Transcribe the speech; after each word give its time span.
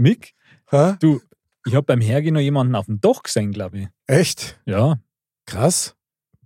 Mick, 0.00 0.32
Hä? 0.70 0.94
du, 1.00 1.20
ich 1.66 1.74
habe 1.74 1.84
beim 1.84 2.00
Hergehen 2.00 2.32
noch 2.34 2.40
jemanden 2.40 2.74
auf 2.74 2.86
dem 2.86 3.00
Dach 3.02 3.22
gesehen, 3.22 3.52
glaube 3.52 3.78
ich. 3.80 3.88
Echt? 4.06 4.58
Ja, 4.64 4.98
Krass. 5.46 5.94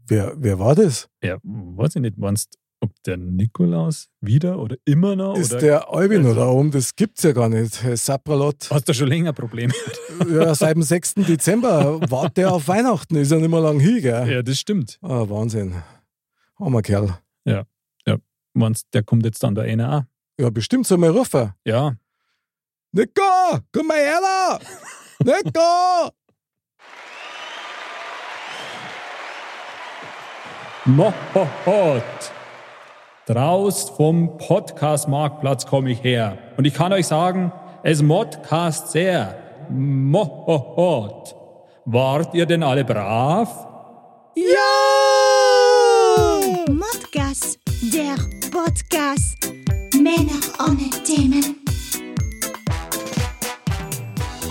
Wer, 0.09 0.35
wer 0.37 0.59
war 0.59 0.75
das? 0.75 1.09
ja, 1.23 1.39
weiß 1.43 1.97
ich 1.97 2.03
nicht, 2.03 2.19
meinst 2.19 2.59
ob 2.81 2.91
der 3.05 3.17
Nikolaus 3.17 4.09
wieder 4.21 4.59
oder 4.59 4.77
immer 4.85 5.15
noch? 5.17 5.37
Ist 5.39 5.53
oder 5.53 5.61
der 5.61 5.89
Albino 5.95 6.29
Also- 6.31 6.41
da 6.41 6.49
oben? 6.49 6.71
Das 6.73 6.95
gibt's 6.97 7.23
ja 7.23 7.33
gar 7.33 7.49
nicht. 7.49 7.75
Sapralot. 7.97 8.69
Hast 8.71 8.89
du 8.89 8.93
schon 8.93 9.09
länger 9.09 9.33
Probleme? 9.33 9.73
Ja, 10.29 10.55
seit 10.55 10.75
dem 10.77 10.83
6. 10.83 11.15
Dezember 11.15 12.01
wartet 12.11 12.37
der 12.39 12.53
auf 12.53 12.69
Weihnachten. 12.69 13.17
Ist 13.17 13.31
ja 13.33 13.39
nicht 13.39 13.49
mehr 13.51 13.61
lang 13.61 13.79
hin, 13.81 14.03
gell? 14.03 14.31
ja, 14.31 14.43
das 14.43 14.59
stimmt. 14.59 14.99
Ah, 15.01 15.29
Wahnsinn. 15.29 15.75
Armer 16.57 16.83
Kerl. 16.83 17.19
Meinst 18.57 18.87
der 18.95 19.03
kommt 19.03 19.25
jetzt 19.25 19.43
dann 19.43 19.55
da 19.57 19.63
einer 19.63 19.99
auch? 19.99 20.03
Ja, 20.41 20.49
bestimmt 20.51 20.87
soll 20.87 20.99
mal 20.99 21.11
rufen. 21.11 21.53
Ja, 21.65 21.97
Nico, 22.97 23.59
komm 23.73 23.89
mal 23.89 23.97
her 23.97 24.21
da! 24.21 24.59
Nico! 25.25 26.13
Mohot. 30.85 32.03
Draus 33.27 33.91
vom 33.97 34.39
Podcast-Marktplatz 34.39 35.67
komme 35.67 35.91
ich 35.91 36.05
her. 36.05 36.39
Und 36.57 36.67
ich 36.67 36.75
kann 36.75 36.93
euch 36.93 37.09
sagen, 37.09 37.53
es 37.83 38.01
modcast 38.01 38.93
sehr. 38.93 39.35
Mohot. 39.71 41.35
Wart 41.87 42.33
ihr 42.33 42.47
denn 42.47 42.63
alle 42.63 42.85
brav? 42.85 43.67
Ja! 44.37 44.71
Modcast, 46.73 47.59
der 47.93 48.15
Podcast. 48.53 49.53
Männer 49.95 50.39
ohne 50.61 50.91
Themen. 51.03 51.64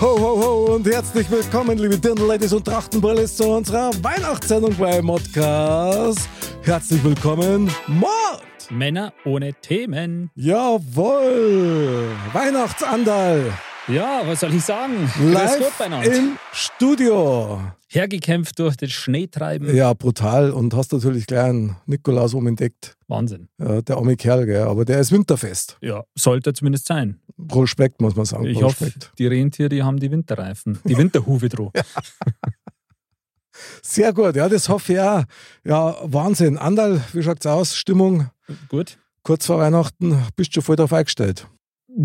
Ho, 0.00 0.18
ho, 0.18 0.40
ho 0.42 0.74
und 0.74 0.86
herzlich 0.86 1.30
willkommen, 1.30 1.78
liebe 1.78 1.96
Dirndl-Ladies 1.96 2.52
und 2.52 2.64
Trachtenbrillis, 2.64 3.36
zu 3.36 3.44
unserer 3.44 3.90
Weihnachtssendung 4.02 4.74
bei 4.74 5.00
Modcast. 5.00 6.28
Herzlich 6.62 7.02
willkommen, 7.04 7.70
Mod! 7.86 8.42
Männer 8.70 9.12
ohne 9.24 9.54
Themen. 9.54 10.30
Jawohl! 10.34 12.08
Weihnachtsandal! 12.32 13.52
Ja, 13.86 14.22
was 14.24 14.40
soll 14.40 14.54
ich 14.54 14.64
sagen? 14.64 15.10
Live 15.30 15.78
im 16.06 16.38
Studio. 16.52 17.60
Hergekämpft 17.88 18.58
durch 18.58 18.76
das 18.76 18.90
Schneetreiben. 18.90 19.76
Ja, 19.76 19.92
brutal. 19.92 20.52
Und 20.52 20.72
hast 20.72 20.94
natürlich 20.94 21.26
gleich 21.26 21.50
einen 21.50 21.76
Nikolaus 21.84 22.32
umentdeckt. 22.32 22.96
Wahnsinn. 23.08 23.48
Ja, 23.58 23.82
der 23.82 23.98
arme 23.98 24.16
Kerl, 24.16 24.46
gell? 24.46 24.62
aber 24.62 24.86
der 24.86 25.00
ist 25.00 25.12
winterfest. 25.12 25.76
Ja, 25.82 26.02
sollte 26.14 26.54
zumindest 26.54 26.86
sein. 26.86 27.20
Prospekt, 27.46 28.00
muss 28.00 28.16
man 28.16 28.24
sagen. 28.24 28.46
Ich 28.46 28.62
hoffe, 28.62 28.90
die 29.18 29.26
Rentiere 29.26 29.68
die 29.68 29.82
haben 29.82 30.00
die 30.00 30.10
Winterreifen, 30.10 30.78
die 30.84 30.96
Winterhufe 30.96 31.50
drauf. 31.50 31.72
Sehr 33.82 34.14
gut, 34.14 34.34
ja, 34.34 34.48
das 34.48 34.70
hoffe 34.70 34.94
ich 34.94 35.00
auch. 35.00 35.24
Ja, 35.62 35.94
Wahnsinn. 36.02 36.56
Andal, 36.56 37.02
wie 37.12 37.22
schaut's 37.22 37.44
aus? 37.44 37.76
Stimmung 37.76 38.30
Gut. 38.68 38.96
kurz 39.22 39.44
vor 39.44 39.58
Weihnachten, 39.58 40.22
bist 40.36 40.50
du 40.50 40.54
schon 40.54 40.62
voll 40.62 40.76
darauf 40.76 40.92
eingestellt? 40.94 41.46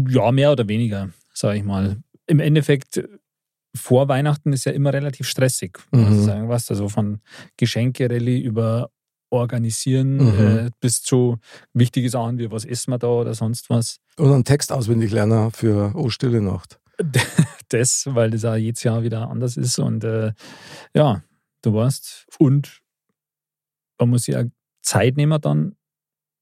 Ja, 0.09 0.31
mehr 0.31 0.51
oder 0.51 0.67
weniger, 0.67 1.09
sage 1.39 1.57
ich 1.59 1.63
mal. 1.63 1.97
Im 2.27 2.39
Endeffekt, 2.39 3.01
vor 3.75 4.07
Weihnachten 4.07 4.51
ist 4.53 4.65
ja 4.65 4.71
immer 4.71 4.93
relativ 4.93 5.27
stressig, 5.27 5.79
muss 5.91 6.09
Mhm. 6.09 6.19
ich 6.19 6.25
sagen. 6.25 6.49
Was? 6.49 6.69
Also 6.69 6.89
von 6.89 7.21
Geschenke-Rallye 7.57 8.39
über 8.41 8.89
Organisieren 9.31 10.15
Mhm. 10.17 10.57
äh, 10.67 10.69
bis 10.79 11.03
zu 11.03 11.37
wichtige 11.73 12.09
Sachen 12.09 12.39
wie 12.39 12.49
was 12.51 12.65
essen 12.65 12.91
wir 12.91 12.97
da 12.97 13.07
oder 13.07 13.35
sonst 13.35 13.69
was. 13.69 13.99
Und 14.17 14.31
einen 14.33 14.43
Text 14.43 14.71
auswendig 14.71 15.11
lernen 15.11 15.51
für 15.51 15.93
O 15.95 16.09
Stille 16.09 16.41
Nacht. 16.41 16.79
Das, 17.69 18.07
weil 18.07 18.31
das 18.31 18.43
auch 18.45 18.55
jedes 18.55 18.81
Jahr 18.81 19.03
wieder 19.03 19.29
anders 19.29 19.55
ist. 19.55 19.77
Und 19.77 20.03
äh, 20.03 20.33
ja, 20.95 21.21
du 21.61 21.73
weißt, 21.75 22.25
und 22.39 22.81
man 23.99 24.09
muss 24.09 24.25
ja 24.25 24.43
Zeit 24.81 25.15
nehmen 25.17 25.39
dann 25.39 25.75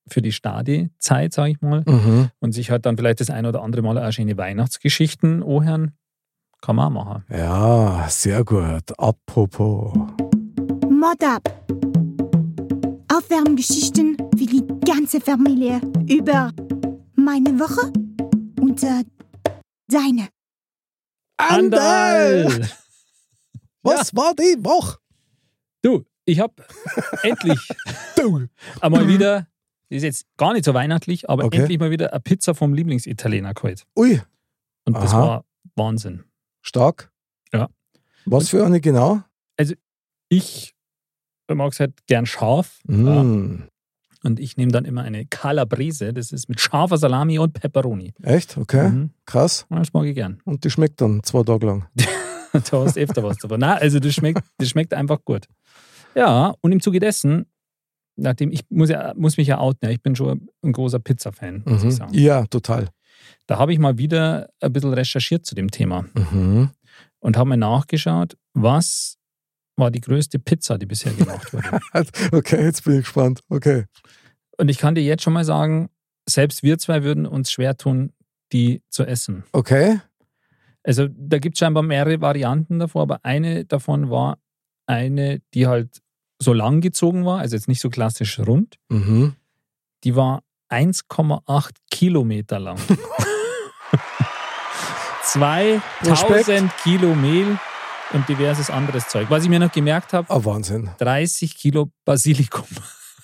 für 0.10 0.22
die 0.22 0.32
Stadi-Zeit, 0.32 1.34
sage 1.34 1.52
ich 1.52 1.62
mal. 1.62 1.84
Mhm. 1.86 2.30
und 2.40 2.52
sich 2.54 2.72
halt 2.72 2.86
dann 2.86 2.98
vielleicht 2.98 3.20
das 3.20 3.30
ein 3.30 3.46
oder 3.46 3.62
andere 3.62 3.82
Mal 3.82 3.98
auch 3.98 4.12
schöne 4.12 4.38
Weihnachtsgeschichten 4.38 5.44
anhören. 5.44 5.92
Kann 6.62 6.76
man 6.76 6.88
auch 6.98 7.06
machen. 7.06 7.24
Ja, 7.30 8.08
sehr 8.10 8.44
gut. 8.44 8.98
Apropos. 8.98 9.94
Mod 10.90 11.24
ab. 11.24 11.44
Aufwärmgeschichten 13.14 14.18
für 14.38 14.46
die 14.46 14.64
ganze 14.86 15.20
Familie 15.22 15.82
über 16.10 16.52
meine 17.16 17.60
Woche 17.60 17.92
und 18.62 18.82
äh, 18.84 19.04
deine. 19.88 20.28
Andal! 21.38 22.68
Was 23.84 24.16
war 24.16 24.34
die 24.36 24.58
Woche? 24.64 24.98
Du, 25.82 26.04
ich 26.26 26.40
habe 26.40 26.56
endlich 27.24 27.60
Du. 28.18 28.48
einmal 28.82 29.08
wieder, 29.08 29.48
ist 29.90 30.04
jetzt 30.04 30.26
gar 30.38 30.54
nicht 30.54 30.66
so 30.66 30.74
weihnachtlich, 30.74 31.30
aber 31.30 31.46
Okay. 31.46 31.60
endlich 31.60 31.80
mal 31.80 31.92
wieder 31.92 32.12
eine 32.12 32.20
Pizza 32.20 32.54
vom 32.56 32.74
Lieblingsitaliener 32.74 33.54
geholt. 33.54 33.84
Ui, 33.98 34.22
Und 34.86 34.94
das 34.96 35.14
Aha. 35.14 35.20
war 35.22 35.46
Wahnsinn. 35.76 36.24
stark. 36.62 37.12
Ja. 37.54 37.70
Was 38.26 38.50
für 38.50 38.66
eine 38.66 38.82
genau? 38.82 39.22
Ich 40.30 40.76
mag 41.50 41.72
es 41.72 41.80
halt 41.80 42.06
gern 42.08 42.26
scharf. 42.26 42.80
Ja. 42.90 43.24
Mm. 43.24 43.70
Und 44.24 44.40
ich 44.42 44.58
nehme 44.58 44.72
dann 44.74 44.84
immer 44.84 45.04
eine 45.04 45.26
Calabrese. 45.26 46.12
Das 46.12 46.34
ist 46.34 46.50
mit 46.50 46.60
scharfer 46.60 46.98
Salami 46.98 47.40
und 47.40 47.54
Pepperoni. 47.54 48.14
Echt? 48.24 48.58
Okay. 48.58 48.90
Mhm. 48.90 49.10
Krass. 49.26 49.66
Das 49.70 49.94
mag 49.94 50.06
ich 50.06 50.16
gern. 50.16 50.42
Und 50.44 50.66
die 50.66 50.70
schmeckt 50.70 51.00
dann 51.00 51.24
zwei 51.24 51.44
Tage 51.44 51.66
lang. 51.66 51.88
da 52.52 52.60
hast 52.84 52.98
du 52.98 53.00
öfter 53.02 53.24
was 53.24 53.38
davon. 53.38 53.62
Nein, 53.62 53.78
also 53.80 54.00
das 54.00 54.14
schmeckt, 54.14 54.42
das 54.58 54.68
schmeckt 54.70 54.94
einfach 54.94 55.24
gut. 55.24 55.46
Ja, 56.16 56.56
und 56.62 56.72
im 56.74 56.82
Zuge 56.82 57.00
dessen, 57.00 57.46
nachdem 58.18 58.52
ich 58.52 58.66
muss, 58.70 58.90
ja, 58.90 59.14
muss 59.16 59.38
mich 59.38 59.48
ja 59.48 59.60
outen, 59.60 59.86
ja, 59.88 59.92
ich 59.92 60.02
bin 60.02 60.16
schon 60.16 60.50
ein 60.64 60.72
großer 60.74 61.00
Pizza-Fan, 61.00 61.64
muss 61.66 61.80
ich 61.84 61.86
Mhm. 61.86 61.92
sagen. 61.92 62.14
Ja, 62.14 62.46
total. 62.48 62.90
Da 63.48 63.58
habe 63.58 63.72
ich 63.74 63.80
mal 63.80 63.98
wieder 63.98 64.50
ein 64.60 64.74
bisschen 64.74 64.94
recherchiert 64.94 65.46
zu 65.46 65.56
dem 65.56 65.72
Thema 65.72 66.06
Mhm. 66.14 66.72
und 67.20 67.38
habe 67.38 67.50
mir 67.50 67.58
nachgeschaut, 67.58 68.38
was 68.54 69.18
war 69.78 69.92
die 69.92 70.02
größte 70.02 70.40
Pizza, 70.40 70.78
die 70.78 70.86
bisher 70.88 71.14
gemacht 71.14 71.54
wurde. 71.54 71.80
Okay, 72.32 72.64
jetzt 72.64 72.84
bin 72.84 72.94
ich 72.96 73.00
gespannt. 73.06 73.42
Okay. 73.50 73.86
und 74.58 74.70
ich 74.70 74.78
kann 74.80 74.96
dir 74.96 75.04
jetzt 75.04 75.22
schon 75.24 75.34
mal 75.34 75.46
sagen, 75.46 75.90
selbst 76.28 76.64
wir 76.64 76.78
zwei 76.80 77.04
würden 77.04 77.26
uns 77.28 77.52
schwer 77.52 77.78
tun, 77.78 78.12
die 78.52 78.82
zu 78.90 79.06
essen. 79.06 79.44
Okay. 79.52 80.00
Also 80.84 81.08
da 81.10 81.38
gibt 81.38 81.56
es 81.56 81.60
scheinbar 81.60 81.84
mehrere 81.84 82.22
Varianten 82.22 82.80
davor, 82.80 83.04
aber 83.04 83.20
eine 83.24 83.66
davon 83.66 84.10
war 84.10 84.40
eine, 84.88 85.42
die 85.54 85.68
halt 85.68 86.02
so 86.42 86.54
lang 86.54 86.82
gezogen 86.82 87.26
war, 87.26 87.40
also 87.40 87.56
jetzt 87.56 87.68
nicht 87.68 87.82
so 87.82 87.90
klassisch 87.90 88.40
rund. 88.40 88.76
Mhm. 88.90 89.36
Die 90.04 90.16
war 90.16 90.44
1,8 90.70 91.72
Kilometer 91.90 92.60
lang. 92.60 92.78
2000 95.24 96.72
Kilo 96.84 97.14
Mehl 97.16 97.58
und 98.14 98.28
diverses 98.30 98.70
anderes 98.70 99.08
Zeug. 99.10 99.28
Was 99.30 99.44
ich 99.44 99.50
mir 99.50 99.60
noch 99.60 99.72
gemerkt 99.72 100.14
habe, 100.14 100.30
Ah, 100.30 100.44
Wahnsinn. 100.44 100.90
30 101.00 101.56
Kilo 101.58 101.90
Basilikum. 102.06 102.66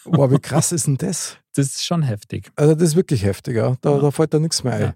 Boah, 0.06 0.30
wie 0.32 0.40
krass 0.40 0.72
ist 0.74 0.88
denn 0.88 0.98
das? 0.98 1.38
Das 1.56 1.68
ist 1.68 1.86
schon 1.86 2.02
heftig. 2.04 2.52
Also, 2.58 2.74
das 2.76 2.84
ist 2.90 2.96
wirklich 2.96 3.24
heftig, 3.24 3.56
ja. 3.56 3.76
Da, 3.82 3.92
Ja. 3.92 4.00
da 4.00 4.12
fällt 4.12 4.34
da 4.34 4.40
nichts 4.40 4.64
mehr 4.64 4.74
ein. 4.74 4.82
Ja. 4.82 4.94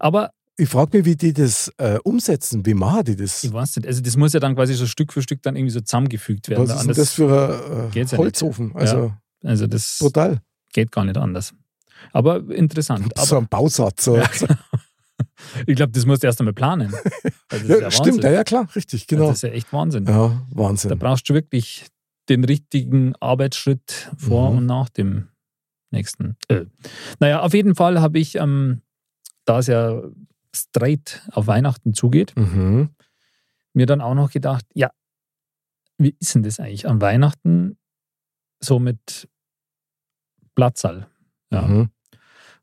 Aber 0.00 0.30
Ich 0.56 0.68
frage 0.68 0.96
mich, 0.98 1.04
wie 1.06 1.16
die 1.16 1.32
das 1.32 1.72
äh, 1.78 1.98
umsetzen. 2.04 2.64
Wie 2.64 2.74
machen 2.74 3.04
die 3.04 3.16
das? 3.16 3.42
ich 3.42 3.52
weiß 3.52 3.76
nicht, 3.76 3.86
also 3.88 4.00
das 4.00 4.16
muss 4.16 4.32
ja 4.34 4.40
dann 4.40 4.54
quasi 4.54 4.74
so 4.74 4.86
Stück 4.86 5.12
für 5.12 5.20
Stück 5.20 5.42
dann 5.42 5.56
irgendwie 5.56 5.72
so 5.72 5.80
zusammengefügt 5.80 6.48
werden. 6.48 6.68
Was 6.68 6.76
ist 6.80 6.86
denn 6.86 6.94
das 6.94 7.12
für 7.14 7.90
ein 7.90 7.92
äh, 7.96 8.04
ja. 8.04 8.18
Holzofen? 8.18 8.72
Also, 8.76 9.12
also 9.42 9.66
das 9.66 9.98
brutal. 9.98 10.40
geht 10.72 10.92
gar 10.92 11.04
nicht 11.04 11.16
anders. 11.16 11.52
Aber 12.12 12.48
interessant. 12.50 13.10
so 13.18 13.36
Aber 13.36 13.44
ein 13.44 13.48
Bausatz. 13.48 14.04
So. 14.04 14.16
Ja, 14.16 14.28
ich 15.66 15.74
glaube, 15.76 15.92
das 15.92 16.06
musst 16.06 16.22
du 16.22 16.26
erst 16.26 16.40
einmal 16.40 16.54
planen. 16.54 16.92
Also 17.50 17.66
ist 17.74 17.80
Ja, 17.82 17.90
stimmt, 17.90 18.24
ja, 18.24 18.30
ja, 18.32 18.42
klar, 18.44 18.68
richtig, 18.74 19.06
genau. 19.06 19.28
Das 19.28 19.36
ist 19.36 19.42
ja 19.42 19.50
echt 19.50 19.72
Wahnsinn. 19.72 20.06
Ja, 20.06 20.28
Da 20.50 20.56
Wahnsinn. 20.56 20.98
brauchst 20.98 21.28
du 21.28 21.34
wirklich 21.34 21.86
den 22.28 22.42
richtigen 22.42 23.14
Arbeitsschritt 23.20 24.10
vor 24.16 24.50
Mhm. 24.50 24.58
und 24.58 24.66
nach 24.66 24.88
dem 24.88 25.28
nächsten. 25.90 26.36
Äh. 26.48 26.64
Naja, 27.20 27.40
auf 27.42 27.54
jeden 27.54 27.74
Fall 27.74 28.00
habe 28.00 28.18
ich, 28.18 28.36
ähm, 28.36 28.80
da 29.44 29.58
es 29.60 29.66
ja 29.68 30.02
straight 30.54 31.22
auf 31.32 31.46
Weihnachten 31.46 31.94
zugeht, 31.94 32.34
Mhm. 32.36 32.90
mir 33.72 33.86
dann 33.86 34.00
auch 34.00 34.14
noch 34.14 34.30
gedacht, 34.30 34.64
ja, 34.74 34.90
wie 35.98 36.16
ist 36.20 36.34
denn 36.34 36.42
das 36.42 36.60
eigentlich 36.60 36.88
an 36.88 37.00
Weihnachten 37.00 37.76
so 38.60 38.78
mit 38.78 39.28
Platzal? 40.54 41.08
Ja. 41.50 41.62
Mhm. 41.62 41.90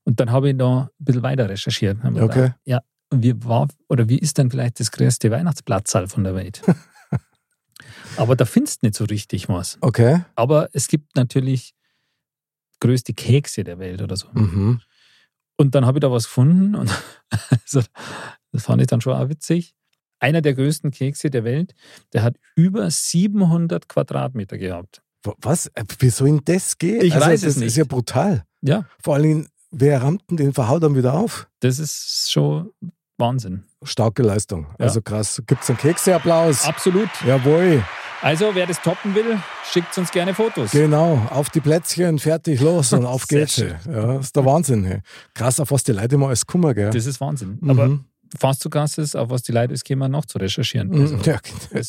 Und 0.03 0.19
dann 0.19 0.31
habe 0.31 0.49
ich 0.49 0.55
noch 0.55 0.83
ein 0.87 0.89
bisschen 1.05 1.23
weiter 1.23 1.47
recherchiert. 1.49 1.97
Okay. 2.03 2.17
gedacht, 2.17 2.55
Ja, 2.65 2.79
wie 3.11 3.33
war 3.43 3.67
oder 3.87 4.07
wie 4.09 4.17
ist 4.19 4.37
denn 4.37 4.49
vielleicht 4.49 4.79
das 4.79 4.91
größte 4.91 5.29
Weihnachtsplatzal 5.31 6.07
von 6.07 6.23
der 6.23 6.33
Welt? 6.35 6.61
Aber 8.17 8.35
da 8.35 8.45
findest 8.45 8.81
du 8.81 8.87
nicht 8.87 8.95
so 8.95 9.05
richtig 9.05 9.47
was. 9.49 9.77
Okay. 9.81 10.23
Aber 10.35 10.69
es 10.73 10.87
gibt 10.87 11.15
natürlich 11.15 11.73
größte 12.79 13.13
Kekse 13.13 13.63
der 13.63 13.79
Welt 13.79 14.01
oder 14.01 14.15
so. 14.15 14.27
Mhm. 14.33 14.81
Und 15.61 15.75
dann 15.75 15.85
habe 15.85 15.97
ich 15.99 16.01
da 16.01 16.11
was 16.11 16.23
gefunden 16.25 16.73
und 16.75 16.89
also, 17.49 17.81
Das 18.51 18.63
fand 18.63 18.81
ich 18.81 18.87
dann 18.87 18.99
schon 19.01 19.13
auch 19.13 19.29
witzig. 19.29 19.75
Einer 20.19 20.41
der 20.41 20.53
größten 20.55 20.89
Kekse 20.91 21.29
der 21.29 21.43
Welt, 21.43 21.73
der 22.13 22.23
hat 22.23 22.37
über 22.55 22.89
700 22.89 23.87
Quadratmeter 23.87 24.57
gehabt. 24.57 25.01
Wa- 25.23 25.35
Was? 25.39 25.67
Äh, 25.75 25.83
Wie 25.99 26.09
soll 26.09 26.29
denn 26.29 26.41
das 26.45 26.77
gehen? 26.77 27.01
Ich 27.03 27.15
weiß 27.15 27.41
das 27.41 27.51
es 27.51 27.57
nicht. 27.57 27.67
ist 27.67 27.77
ja 27.77 27.83
brutal. 27.85 28.43
Ja, 28.61 28.85
Vor 29.03 29.13
allen 29.15 29.23
Dingen, 29.23 29.47
wer 29.71 30.01
rammt 30.01 30.23
denn 30.29 30.37
den 30.37 30.53
Verhau 30.53 30.79
dann 30.79 30.95
wieder 30.95 31.13
auf? 31.13 31.47
das 31.59 31.77
ist 31.79 32.31
schon 32.31 32.71
Wahnsinn. 33.21 33.63
Starke 33.83 34.21
Leistung. 34.23 34.67
Ja. 34.77 34.87
Also 34.87 35.01
krass. 35.01 35.41
Gibt 35.47 35.63
es 35.63 35.69
einen 35.69 35.77
Kekseapplaus? 35.77 36.65
Absolut. 36.65 37.07
Jawohl. 37.25 37.81
Also, 38.23 38.53
wer 38.53 38.67
das 38.67 38.79
toppen 38.81 39.15
will, 39.15 39.39
schickt 39.71 39.97
uns 39.97 40.11
gerne 40.11 40.35
Fotos. 40.35 40.69
Genau. 40.71 41.25
Auf 41.31 41.49
die 41.49 41.59
Plätzchen, 41.59 42.19
fertig, 42.19 42.61
los 42.61 42.93
und 42.93 43.03
auf 43.05 43.25
geht's. 43.27 43.57
Ja, 43.57 43.77
das 43.85 44.25
ist 44.27 44.35
der 44.35 44.45
Wahnsinn. 44.45 44.83
Hey. 44.83 44.99
Krass, 45.33 45.59
auf 45.59 45.71
was 45.71 45.83
die 45.83 45.93
Leute 45.93 46.15
immer 46.15 46.27
alles 46.27 46.45
kummer, 46.45 46.75
gell? 46.75 46.91
Das 46.91 47.07
ist 47.07 47.19
Wahnsinn. 47.19 47.57
Aber 47.67 47.87
Mhm. 47.87 48.05
Fast 48.39 48.61
so 48.61 48.69
krass 48.69 48.97
ist, 48.97 49.15
auf 49.15 49.29
was 49.29 49.43
die 49.43 49.51
Leute 49.51 49.73
es 49.73 49.83
kämen, 49.83 50.11
noch 50.11 50.25
zu 50.25 50.37
recherchieren. 50.37 50.89
Mhm. 50.89 51.01
Also, 51.01 51.17
ja, 51.23 51.37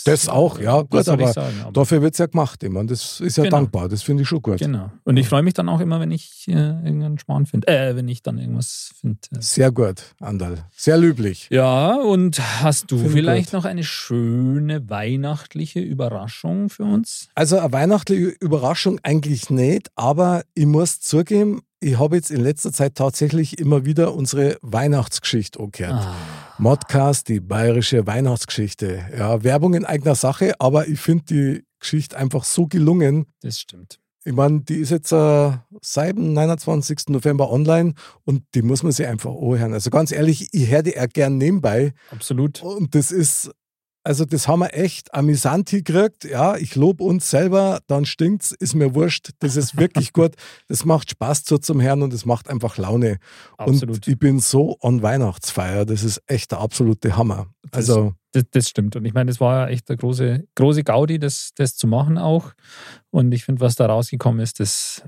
das, 0.04 0.28
auch, 0.28 0.58
ja. 0.58 0.82
Gut, 0.82 1.08
aber 1.08 1.32
sagen? 1.32 1.54
Aber- 1.62 1.72
dafür 1.72 2.02
wird 2.02 2.14
es 2.14 2.18
ja 2.18 2.26
gemacht. 2.26 2.62
Ich 2.62 2.70
meine, 2.70 2.88
das 2.88 3.20
ist 3.20 3.36
ja 3.36 3.44
Genau. 3.44 3.56
dankbar. 3.58 3.88
Das 3.88 4.02
finde 4.02 4.22
ich 4.22 4.28
schon 4.28 4.42
gut. 4.42 4.58
Genau. 4.58 4.90
Und 5.04 5.16
ich 5.16 5.28
freue 5.28 5.42
mich 5.42 5.54
dann 5.54 5.68
auch 5.68 5.80
immer, 5.80 6.00
wenn 6.00 6.10
ich 6.10 6.46
äh, 6.48 6.52
irgendeinen 6.52 7.18
Schmarrn 7.18 7.46
finde. 7.46 7.68
Äh, 7.68 7.96
wenn 7.96 8.08
ich 8.08 8.22
dann 8.22 8.38
irgendwas 8.38 8.92
finde. 9.00 9.18
Sehr 9.40 9.70
gut, 9.72 10.02
Andal. 10.20 10.66
Sehr 10.76 10.98
löblich. 10.98 11.48
Ja, 11.50 11.94
und 11.96 12.40
hast 12.62 12.90
du 12.90 12.96
Finde 12.96 13.08
ich 13.08 13.14
vielleicht 13.14 13.52
noch 13.52 13.64
eine 13.64 13.84
schöne 13.84 14.88
weihnachtliche 14.90 15.80
Überraschung 15.80 16.68
für 16.70 16.84
uns? 16.84 17.28
Also 17.34 17.58
eine 17.58 17.72
weihnachtliche 17.72 18.26
Überraschung 18.40 18.98
eigentlich 19.02 19.50
nicht, 19.50 19.90
aber 19.96 20.42
ich 20.54 20.66
muss 20.66 21.00
zugeben, 21.00 21.62
ich 21.82 21.98
habe 21.98 22.16
jetzt 22.16 22.30
in 22.30 22.40
letzter 22.40 22.72
Zeit 22.72 22.94
tatsächlich 22.94 23.58
immer 23.58 23.84
wieder 23.84 24.14
unsere 24.14 24.56
Weihnachtsgeschichte 24.62 25.58
angehört. 25.60 26.06
Ah, 26.06 26.14
Modcast, 26.58 27.28
die 27.28 27.40
bayerische 27.40 28.06
Weihnachtsgeschichte. 28.06 29.04
Ja, 29.16 29.42
Werbung 29.42 29.74
in 29.74 29.84
eigener 29.84 30.14
Sache, 30.14 30.54
aber 30.60 30.86
ich 30.88 31.00
finde 31.00 31.24
die 31.24 31.64
Geschichte 31.80 32.16
einfach 32.16 32.44
so 32.44 32.66
gelungen. 32.66 33.26
das 33.40 33.58
stimmt. 33.58 33.98
Ich 34.24 34.32
meine, 34.32 34.60
die 34.60 34.76
ist 34.76 34.90
jetzt 34.90 35.10
äh, 35.10 35.50
seit 35.80 36.16
dem 36.16 36.32
29. 36.32 37.08
November 37.08 37.50
online 37.50 37.94
und 38.24 38.44
die 38.54 38.62
muss 38.62 38.84
man 38.84 38.92
sich 38.92 39.06
einfach 39.08 39.32
anhören. 39.32 39.72
Also 39.72 39.90
ganz 39.90 40.12
ehrlich, 40.12 40.48
ich 40.52 40.70
höre 40.70 40.84
die 40.84 40.98
auch 40.98 41.08
gern 41.08 41.38
nebenbei 41.38 41.92
Absolut. 42.12 42.62
und 42.62 42.94
das 42.94 43.10
ist, 43.10 43.50
also 44.04 44.24
das 44.24 44.48
haben 44.48 44.60
wir 44.60 44.74
echt 44.74 45.14
amüsant 45.14 45.70
gekriegt. 45.70 46.24
Ja, 46.24 46.56
ich 46.56 46.74
lobe 46.74 47.04
uns 47.04 47.30
selber, 47.30 47.80
dann 47.86 48.04
stinkt's, 48.04 48.52
ist 48.52 48.74
mir 48.74 48.94
wurscht. 48.94 49.30
Das 49.38 49.56
ist 49.56 49.76
wirklich 49.76 50.12
gut. 50.12 50.34
Das 50.68 50.84
macht 50.84 51.10
Spaß 51.10 51.44
zu 51.44 51.58
zum 51.58 51.80
Herrn 51.80 52.02
und 52.02 52.12
es 52.12 52.24
macht 52.24 52.50
einfach 52.50 52.78
Laune. 52.78 53.18
Absolut. 53.56 53.96
Und 53.96 54.08
ich 54.08 54.18
bin 54.18 54.40
so 54.40 54.76
on 54.80 55.02
Weihnachtsfeier. 55.02 55.84
Das 55.84 56.02
ist 56.02 56.20
echt 56.26 56.52
der 56.52 56.60
absolute 56.60 57.16
Hammer. 57.16 57.46
Also, 57.70 58.14
Das, 58.32 58.44
das 58.50 58.68
stimmt. 58.68 58.96
Und 58.96 59.04
ich 59.04 59.14
meine, 59.14 59.30
das 59.30 59.40
war 59.40 59.66
ja 59.66 59.68
echt 59.68 59.88
eine 59.88 59.96
große, 59.96 60.44
große 60.54 60.84
Gaudi, 60.84 61.18
das, 61.18 61.50
das 61.54 61.76
zu 61.76 61.86
machen 61.86 62.18
auch. 62.18 62.52
Und 63.10 63.32
ich 63.32 63.44
finde, 63.44 63.60
was 63.60 63.76
da 63.76 63.86
rausgekommen 63.86 64.40
ist, 64.40 64.58
das, 64.60 65.02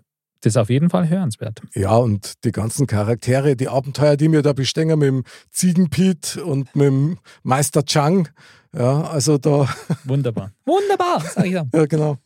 das 0.45 0.53
ist 0.53 0.57
auf 0.59 0.69
jeden 0.69 0.91
Fall 0.91 1.09
hörenswert. 1.09 1.63
ja, 1.75 1.97
und 1.97 2.45
die 2.45 2.53
ganzen 2.53 2.87
Charaktere, 2.87 3.57
die 3.57 3.69
Abenteuer, 3.69 4.17
die 4.17 4.29
mir 4.29 4.43
da 4.43 4.53
bestehen 4.53 4.89
mit 4.99 5.09
dem 5.09 5.25
Ziegenpiet 5.51 6.37
und 6.37 6.77
mit 6.77 6.87
dem 6.87 7.19
Meister 7.43 7.85
Chang. 7.85 8.29
Ja, 8.77 9.03
also 9.05 9.39
da, 9.39 9.67
Wunderbar. 10.05 10.53
Wunderbar, 10.67 11.21
sag 11.21 11.47
ich 11.47 11.53
ja. 11.53 11.65
ja 11.73 11.87
genau. 11.87 12.19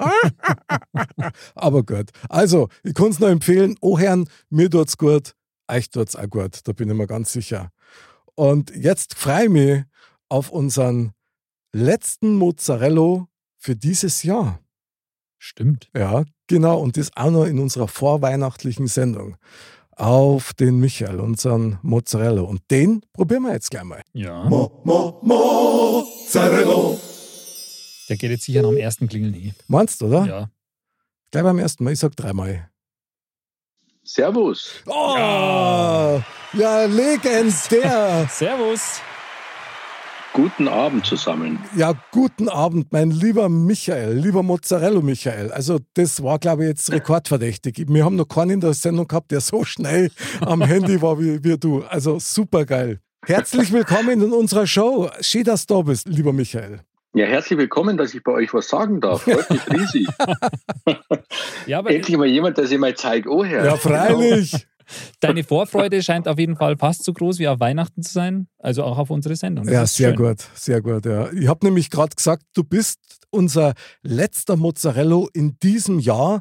Aber 1.55 1.85
gut. 1.85 2.11
Also, 2.29 2.69
ich 2.83 2.95
kann 2.95 3.11
es 3.11 3.21
nur 3.21 3.29
empfehlen, 3.29 3.77
oh 3.81 3.99
Herrn, 3.99 4.29
mir 4.51 4.69
tut's 4.69 4.97
gut, 4.97 5.35
euch 5.69 5.89
tut's 5.91 6.17
auch 6.17 6.29
gut, 6.29 6.61
da 6.65 6.73
bin 6.73 6.91
ich 6.91 6.97
mir 6.97 7.07
ganz 7.07 7.33
sicher. 7.33 7.71
Und 8.35 8.75
jetzt 8.75 9.15
freue 9.15 9.45
ich 9.45 9.51
mich 9.51 9.85
auf 10.29 10.51
unseren 10.51 11.13
letzten 11.73 12.35
Mozzarella 12.35 13.29
für 13.59 13.77
dieses 13.77 14.25
Jahr. 14.25 14.59
Stimmt. 15.39 15.89
Ja, 15.97 16.25
genau. 16.47 16.81
Und 16.81 16.97
das 16.97 17.11
auch 17.17 17.31
noch 17.31 17.45
in 17.45 17.59
unserer 17.59 17.89
vorweihnachtlichen 17.89 18.89
Sendung. 18.89 19.37
Auf 19.93 20.53
den 20.53 20.79
Michael, 20.79 21.21
unseren 21.21 21.79
Mozzarella. 21.83 22.43
Und 22.43 22.63
den 22.71 23.03
probieren 23.13 23.45
wir 23.45 23.53
jetzt 23.53 23.71
gleich 23.71 23.85
mal. 23.85 24.03
Ja. 24.13 24.45
Mo, 24.45 24.81
mo, 24.85 25.19
Mozzarella. 25.23 26.97
Der 28.09 28.17
geht 28.17 28.31
jetzt 28.31 28.45
sicher 28.45 28.65
am 28.65 28.77
ersten 28.77 29.09
Klingeln 29.09 29.35
hin. 29.35 29.55
Meinst 29.67 30.01
du, 30.01 30.07
oder? 30.07 30.27
Ja. 30.27 30.51
Gleich 31.31 31.45
beim 31.45 31.59
ersten 31.59 31.85
Mal. 31.85 31.93
Ich 31.93 31.99
sag 31.99 32.17
dreimal. 32.17 32.71
Servus. 34.03 34.71
Oh, 34.87 36.21
ja, 36.55 36.85
legendär. 36.87 38.27
Servus. 38.31 39.01
Guten 40.33 40.69
Abend 40.69 41.07
zusammen. 41.07 41.59
Ja, 41.77 41.95
guten 42.13 42.49
Abend, 42.49 42.93
mein 42.93 43.11
lieber 43.11 43.49
Michael, 43.49 44.15
lieber 44.15 44.43
Mozzarella 44.43 45.01
Michael. 45.01 45.51
Also, 45.51 45.79
das 45.95 46.23
war, 46.23 46.39
glaube 46.39 46.63
ich, 46.65 46.69
jetzt 46.69 46.93
rekordverdächtig. 46.93 47.87
Wir 47.89 48.05
haben 48.05 48.17
noch 48.17 48.29
keinen 48.29 48.51
in 48.51 48.61
der 48.61 48.75
Sendung 48.75 49.09
gehabt, 49.09 49.31
der 49.33 49.41
so 49.41 49.65
schnell 49.65 50.11
am 50.41 50.63
Handy 50.63 51.01
war 51.03 51.19
wie, 51.19 51.43
wie 51.43 51.59
du. 51.59 51.83
Also, 51.89 52.19
super 52.19 52.65
geil. 52.67 53.01
Herzlich 53.27 53.73
willkommen 53.73 54.23
in 54.23 54.33
unserer 54.33 54.67
Show. 54.67 55.11
Schön, 55.21 55.45
dass 55.45 55.67
du 55.67 55.75
da 55.75 55.83
bist, 55.83 56.07
lieber 56.09 56.33
Michael. 56.33 56.81
Ja, 57.15 57.27
herzlich 57.27 57.59
willkommen, 57.59 57.97
dass 57.97 58.15
ich 58.15 58.23
bei 58.23 58.33
euch 58.33 58.53
was 58.55 58.69
sagen 58.69 59.01
darf. 59.01 59.23
Freut 59.23 59.51
mich 59.51 59.71
riesig. 59.71 60.07
Ja, 61.67 61.81
Endlich 61.81 62.17
mal 62.17 62.27
jemand, 62.27 62.57
der 62.57 62.67
sich 62.67 62.79
mal 62.79 62.95
zeigt. 62.95 63.27
Oh, 63.27 63.45
Herr. 63.45 63.65
Ja, 63.65 63.77
freilich. 63.77 64.67
Deine 65.21 65.45
Vorfreude 65.45 66.03
scheint 66.03 66.29
auf 66.29 66.39
jeden 66.39 66.57
Fall 66.57 66.77
fast 66.77 67.05
so 67.05 67.13
groß 67.13 67.39
wie 67.39 67.49
auf 67.49 67.61
Weihnachten 67.61 68.03
zu 68.03 68.13
sein. 68.13 68.49
Also 68.59 68.85
auch 68.85 68.99
auf 68.99 69.11
unsere 69.11 69.37
Sendung. 69.37 69.65
Das 69.67 69.75
Ja, 69.75 69.83
ist 69.83 69.97
sehr 69.97 70.11
schön. 70.11 70.17
gut, 70.17 70.39
sehr 70.55 70.81
gut. 70.81 71.05
Ja. 71.07 71.31
Ich 71.33 71.49
habe 71.49 71.65
nämlich 71.67 71.91
gerade 71.91 72.15
gesagt, 72.15 72.43
du 72.55 72.65
bist 72.65 72.99
unser 73.31 73.75
letzter 74.03 74.57
Mozzarella 74.57 75.27
in 75.35 75.59
diesem 75.63 75.99
Jahr 75.99 76.41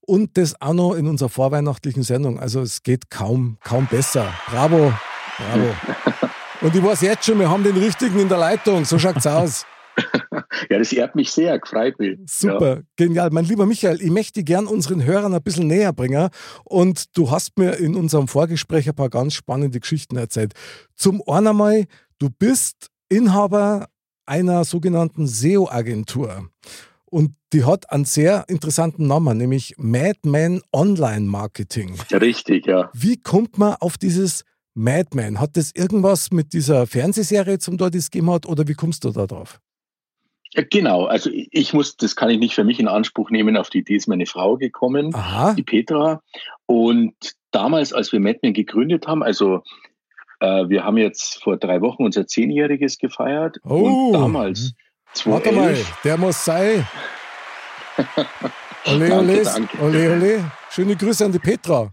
und 0.00 0.36
das 0.38 0.60
auch 0.60 0.72
noch 0.72 0.94
in 0.94 1.06
unserer 1.06 1.28
vorweihnachtlichen 1.28 2.02
Sendung. 2.02 2.38
Also 2.40 2.60
es 2.62 2.82
geht 2.82 3.10
kaum, 3.10 3.58
kaum 3.62 3.86
besser. 3.86 4.32
Bravo, 4.48 4.92
bravo. 5.36 5.68
Und 6.60 6.74
ich 6.74 6.82
weiß 6.82 7.02
jetzt 7.02 7.24
schon, 7.24 7.38
wir 7.38 7.48
haben 7.48 7.62
den 7.62 7.76
richtigen 7.76 8.18
in 8.18 8.28
der 8.28 8.38
Leitung. 8.38 8.84
So 8.84 8.98
schaut's 8.98 9.26
aus. 9.28 9.64
Ja, 10.70 10.78
das 10.78 10.92
ehrt 10.92 11.14
mich 11.14 11.30
sehr. 11.30 11.60
Freut 11.64 11.98
mich. 11.98 12.18
Ja. 12.18 12.24
Super, 12.26 12.82
genial. 12.96 13.30
Mein 13.30 13.44
lieber 13.44 13.66
Michael, 13.66 14.00
ich 14.00 14.10
möchte 14.10 14.42
gern 14.42 14.66
unseren 14.66 15.04
Hörern 15.04 15.34
ein 15.34 15.42
bisschen 15.42 15.66
näher 15.66 15.92
bringen. 15.92 16.30
Und 16.64 17.16
du 17.16 17.30
hast 17.30 17.58
mir 17.58 17.74
in 17.74 17.94
unserem 17.94 18.28
Vorgespräch 18.28 18.88
ein 18.88 18.94
paar 18.94 19.10
ganz 19.10 19.34
spannende 19.34 19.80
Geschichten 19.80 20.16
erzählt. 20.16 20.54
Zum 20.94 21.22
einen 21.28 21.48
einmal, 21.48 21.84
du 22.18 22.28
bist 22.30 22.88
Inhaber 23.08 23.88
einer 24.26 24.64
sogenannten 24.64 25.26
SEO-Agentur. 25.26 26.48
Und 27.06 27.34
die 27.54 27.64
hat 27.64 27.90
einen 27.90 28.04
sehr 28.04 28.44
interessanten 28.48 29.06
Namen, 29.06 29.38
nämlich 29.38 29.74
Madman 29.78 30.60
Online 30.72 31.26
Marketing. 31.26 31.96
Richtig, 32.12 32.66
ja. 32.66 32.90
Wie 32.92 33.16
kommt 33.16 33.56
man 33.56 33.76
auf 33.80 33.96
dieses 33.96 34.44
Madman? 34.74 35.40
Hat 35.40 35.56
das 35.56 35.72
irgendwas 35.74 36.30
mit 36.30 36.52
dieser 36.52 36.86
Fernsehserie 36.86 37.58
zum 37.58 37.78
dort 37.78 37.94
gegeben 37.94 38.30
hat 38.30 38.44
oder 38.44 38.68
wie 38.68 38.74
kommst 38.74 39.04
du 39.04 39.10
da 39.10 39.26
drauf? 39.26 39.60
Ja. 40.54 40.62
Genau. 40.70 41.04
Also 41.06 41.30
ich 41.32 41.72
muss, 41.72 41.96
das 41.96 42.16
kann 42.16 42.30
ich 42.30 42.38
nicht 42.38 42.54
für 42.54 42.64
mich 42.64 42.80
in 42.80 42.88
Anspruch 42.88 43.30
nehmen. 43.30 43.56
Auf 43.56 43.70
die 43.70 43.78
Idee 43.78 43.96
ist 43.96 44.08
meine 44.08 44.26
Frau 44.26 44.56
gekommen. 44.56 45.14
Aha. 45.14 45.54
die 45.54 45.62
Petra. 45.62 46.22
Und 46.66 47.14
damals, 47.50 47.92
als 47.92 48.12
wir 48.12 48.20
Madman 48.20 48.52
gegründet 48.52 49.06
haben, 49.06 49.22
also 49.22 49.62
äh, 50.40 50.68
wir 50.68 50.84
haben 50.84 50.98
jetzt 50.98 51.42
vor 51.42 51.56
drei 51.56 51.80
Wochen 51.80 52.04
unser 52.04 52.26
Zehnjähriges 52.26 52.98
gefeiert. 52.98 53.58
Oh. 53.64 54.08
Und 54.08 54.12
damals, 54.12 54.72
Warte 55.24 55.52
mal, 55.52 55.74
2011, 55.74 56.00
der 56.04 56.16
muss 56.16 56.44
sein. 56.44 56.86
Ole, 58.86 59.12
ole, 59.12 59.42
ole, 59.82 60.12
ole. 60.12 60.52
Schöne 60.70 60.94
Grüße 60.94 61.24
an 61.24 61.32
die 61.32 61.38
Petra. 61.40 61.92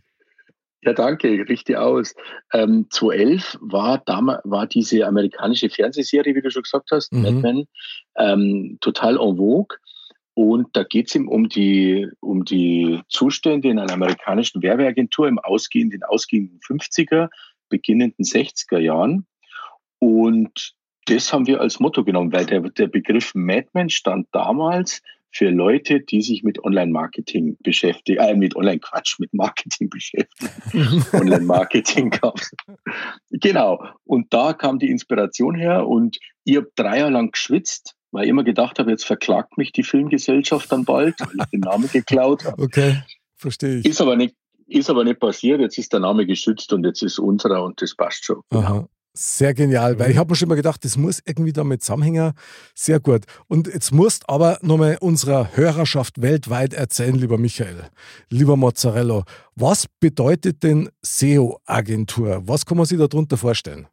Ja 0.86 0.94
danke, 0.94 1.46
richtig 1.50 1.76
aus. 1.78 2.16
Ähm, 2.54 2.88
2011 2.90 3.58
war, 3.62 4.02
damals, 4.06 4.42
war 4.44 4.68
diese 4.68 5.06
amerikanische 5.06 5.70
Fernsehserie, 5.70 6.36
wie 6.36 6.42
du 6.42 6.52
schon 6.52 6.64
gesagt 6.64 6.92
hast, 6.92 7.12
Mhm. 7.12 7.22
Mad 7.22 7.36
Men, 7.42 7.68
ähm, 8.18 8.78
total 8.82 9.18
en 9.18 9.38
vogue. 9.38 9.78
Und 10.36 10.68
da 10.74 10.84
geht 10.84 11.08
es 11.08 11.16
ihm 11.16 11.30
um 11.30 11.48
die, 11.48 12.08
um 12.20 12.44
die 12.44 13.02
Zustände 13.08 13.70
in 13.70 13.80
einer 13.80 13.94
amerikanischen 13.94 14.62
Werbeagentur 14.62 15.28
im 15.28 15.40
ausgehenden, 15.40 16.04
ausgehenden 16.04 16.60
50er, 16.60 17.30
beginnenden 17.70 18.26
60er 18.26 18.80
Jahren. 18.80 19.26
Und 20.00 20.74
das 21.06 21.32
haben 21.32 21.48
wir 21.48 21.62
als 21.62 21.80
Motto 21.80 22.04
genommen, 22.04 22.34
weil 22.34 22.46
der, 22.46 22.62
der 22.62 22.88
Begriff 22.88 23.34
Madman 23.34 23.90
stand 23.90 24.28
damals 24.34 25.02
für 25.36 25.50
Leute, 25.50 26.00
die 26.00 26.22
sich 26.22 26.44
mit 26.44 26.64
Online-Marketing 26.64 27.58
beschäftigen, 27.62 28.20
äh, 28.20 28.36
mit 28.36 28.56
Online-Quatsch, 28.56 29.20
mit 29.20 29.34
Marketing 29.34 29.90
beschäftigen. 29.90 31.04
Online-Marketing 31.14 32.10
gab's. 32.10 32.52
Genau. 33.32 33.84
Und 34.06 34.34
da 34.34 34.54
kam 34.54 34.80
die 34.80 34.90
Inspiration 34.90 35.56
her 35.56 35.88
und 35.88 36.18
ich 36.46 36.56
habe 36.56 36.72
drei 36.76 37.00
Jahre 37.00 37.12
lang 37.12 37.32
geschwitzt, 37.32 37.96
weil 38.12 38.24
ich 38.24 38.30
immer 38.30 38.46
gedacht 38.46 38.80
habe, 38.80 38.92
jetzt 38.92 39.06
verklagt 39.06 39.58
mich 39.58 39.74
die 39.74 39.84
Filmgesellschaft 39.84 40.72
dann 40.72 40.86
bald, 40.86 41.20
weil 41.20 41.36
ich 41.38 41.50
den 41.52 41.60
Namen 41.60 41.90
geklaut 41.92 42.46
habe. 42.46 42.62
Okay, 42.64 43.02
verstehe 43.36 43.80
ich. 43.80 43.86
Ist 43.86 44.00
aber 44.00 44.16
nicht, 44.16 44.36
ist 44.68 44.90
aber 44.90 45.04
nicht 45.04 45.20
passiert. 45.20 45.60
Jetzt 45.60 45.78
ist 45.78 45.92
der 45.92 46.00
Name 46.00 46.26
geschützt 46.26 46.72
und 46.72 46.86
jetzt 46.86 47.04
ist 47.04 47.20
unserer 47.20 47.62
und 47.62 47.82
das 47.82 47.94
passt 47.94 48.24
schon. 48.24 48.40
Aha. 48.52 48.88
Sehr 49.18 49.54
genial, 49.54 49.98
weil 49.98 50.12
ich 50.12 50.18
habe 50.18 50.30
mir 50.30 50.36
schon 50.36 50.50
mal 50.50 50.56
gedacht, 50.56 50.84
das 50.84 50.98
muss 50.98 51.22
irgendwie 51.26 51.54
damit 51.54 51.82
zusammenhängen. 51.82 52.34
Sehr 52.74 53.00
gut. 53.00 53.24
Und 53.48 53.68
jetzt 53.68 53.94
musst 53.94 54.30
aber 54.30 54.60
nochmal 54.62 54.98
unserer 55.00 55.56
Hörerschaft 55.56 56.22
weltweit 56.22 56.74
erzählen, 56.74 57.16
lieber 57.16 57.38
Michael, 57.38 57.90
lieber 58.30 58.58
Mozzarella, 58.58 59.24
was 59.56 59.88
bedeutet 60.02 60.64
denn 60.64 60.90
SEO-Agentur? 61.02 62.44
Was 62.46 62.66
kann 62.66 62.76
man 62.76 62.86
sich 62.86 63.00
darunter 63.00 63.38
vorstellen? 63.38 63.88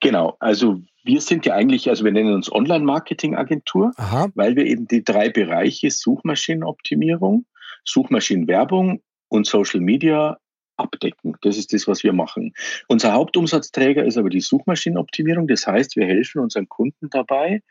Genau, 0.00 0.36
also 0.40 0.80
wir 1.04 1.20
sind 1.20 1.46
ja 1.46 1.54
eigentlich, 1.54 1.88
also 1.88 2.04
wir 2.04 2.10
nennen 2.10 2.34
uns 2.34 2.50
Online-Marketing-Agentur, 2.50 3.92
weil 4.34 4.56
wir 4.56 4.66
eben 4.66 4.88
die 4.88 5.04
drei 5.04 5.28
Bereiche 5.28 5.88
Suchmaschinenoptimierung, 5.92 7.46
Suchmaschinenwerbung 7.84 9.02
und 9.28 9.46
Social 9.46 9.80
Media 9.80 10.38
abdecken. 10.76 11.36
Das 11.42 11.56
ist 11.56 11.72
das, 11.72 11.86
was 11.86 12.02
wir 12.02 12.12
machen. 12.12 12.52
Unser 12.88 13.12
Hauptumsatzträger 13.12 14.04
ist 14.04 14.16
aber 14.16 14.30
die 14.30 14.40
Suchmaschinenoptimierung. 14.40 15.48
Das 15.48 15.66
heißt, 15.66 15.96
wir 15.96 16.06
helfen 16.06 16.40
unseren 16.40 16.68
Kunden 16.68 17.10
dabei, 17.10 17.62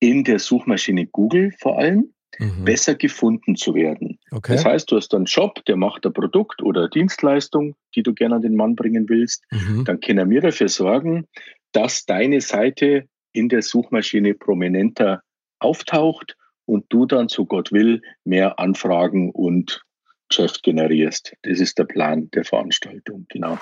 in 0.00 0.24
der 0.24 0.38
Suchmaschine 0.38 1.06
Google 1.06 1.52
vor 1.58 1.78
allem 1.78 2.12
mhm. 2.38 2.64
besser 2.64 2.94
gefunden 2.94 3.56
zu 3.56 3.74
werden. 3.74 4.18
Okay. 4.30 4.54
Das 4.54 4.64
heißt, 4.64 4.90
du 4.90 4.96
hast 4.96 5.14
einen 5.14 5.26
Shop, 5.26 5.64
der 5.66 5.76
macht 5.76 6.06
ein 6.06 6.12
Produkt 6.12 6.62
oder 6.62 6.88
Dienstleistung, 6.88 7.74
die 7.94 8.02
du 8.02 8.14
gerne 8.14 8.36
an 8.36 8.42
den 8.42 8.54
Mann 8.54 8.76
bringen 8.76 9.08
willst. 9.08 9.44
Mhm. 9.50 9.84
Dann 9.84 10.00
können 10.00 10.30
wir 10.30 10.40
dafür 10.40 10.68
sorgen, 10.68 11.26
dass 11.72 12.06
deine 12.06 12.40
Seite 12.40 13.08
in 13.32 13.48
der 13.48 13.62
Suchmaschine 13.62 14.34
prominenter 14.34 15.22
auftaucht 15.58 16.36
und 16.64 16.86
du 16.90 17.06
dann, 17.06 17.28
so 17.28 17.46
Gott 17.46 17.72
will, 17.72 18.02
mehr 18.24 18.58
Anfragen 18.58 19.30
und 19.30 19.82
Geschäft 20.28 20.62
generierst. 20.62 21.34
Das 21.42 21.60
ist 21.60 21.78
der 21.78 21.84
Plan 21.84 22.30
der 22.32 22.44
Veranstaltung, 22.44 23.26
genau. 23.28 23.58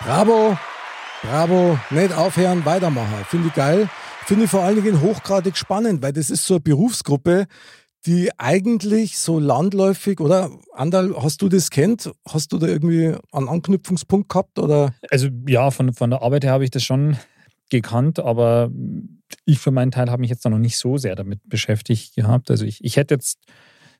Bravo, 0.00 0.58
bravo, 1.22 1.78
nicht 1.90 2.16
aufhören, 2.16 2.64
weitermachen. 2.64 3.24
Finde 3.28 3.48
ich 3.48 3.54
geil. 3.54 3.88
Finde 4.26 4.44
ich 4.44 4.50
vor 4.50 4.62
allen 4.62 4.82
Dingen 4.82 5.00
hochgradig 5.00 5.56
spannend, 5.56 6.02
weil 6.02 6.12
das 6.12 6.30
ist 6.30 6.46
so 6.46 6.54
eine 6.54 6.60
Berufsgruppe, 6.60 7.46
die 8.06 8.30
eigentlich 8.38 9.18
so 9.18 9.38
landläufig, 9.38 10.20
oder 10.20 10.50
Andal, 10.72 11.14
hast 11.22 11.42
du 11.42 11.48
das 11.48 11.70
kennt? 11.70 12.10
Hast 12.26 12.52
du 12.52 12.58
da 12.58 12.66
irgendwie 12.66 13.14
einen 13.32 13.48
Anknüpfungspunkt 13.48 14.28
gehabt? 14.28 14.58
Oder? 14.58 14.94
Also 15.10 15.28
ja, 15.46 15.70
von, 15.70 15.92
von 15.92 16.10
der 16.10 16.22
Arbeit 16.22 16.44
her 16.44 16.52
habe 16.52 16.64
ich 16.64 16.70
das 16.70 16.82
schon 16.82 17.16
gekannt, 17.70 18.18
aber 18.18 18.70
ich 19.44 19.58
für 19.58 19.70
meinen 19.70 19.90
Teil 19.90 20.10
habe 20.10 20.20
mich 20.20 20.30
jetzt 20.30 20.44
da 20.44 20.50
noch 20.50 20.58
nicht 20.58 20.76
so 20.76 20.96
sehr 20.96 21.14
damit 21.14 21.40
beschäftigt 21.44 22.14
gehabt. 22.14 22.50
Also 22.50 22.64
ich, 22.64 22.82
ich 22.82 22.96
hätte 22.96 23.14
jetzt 23.14 23.38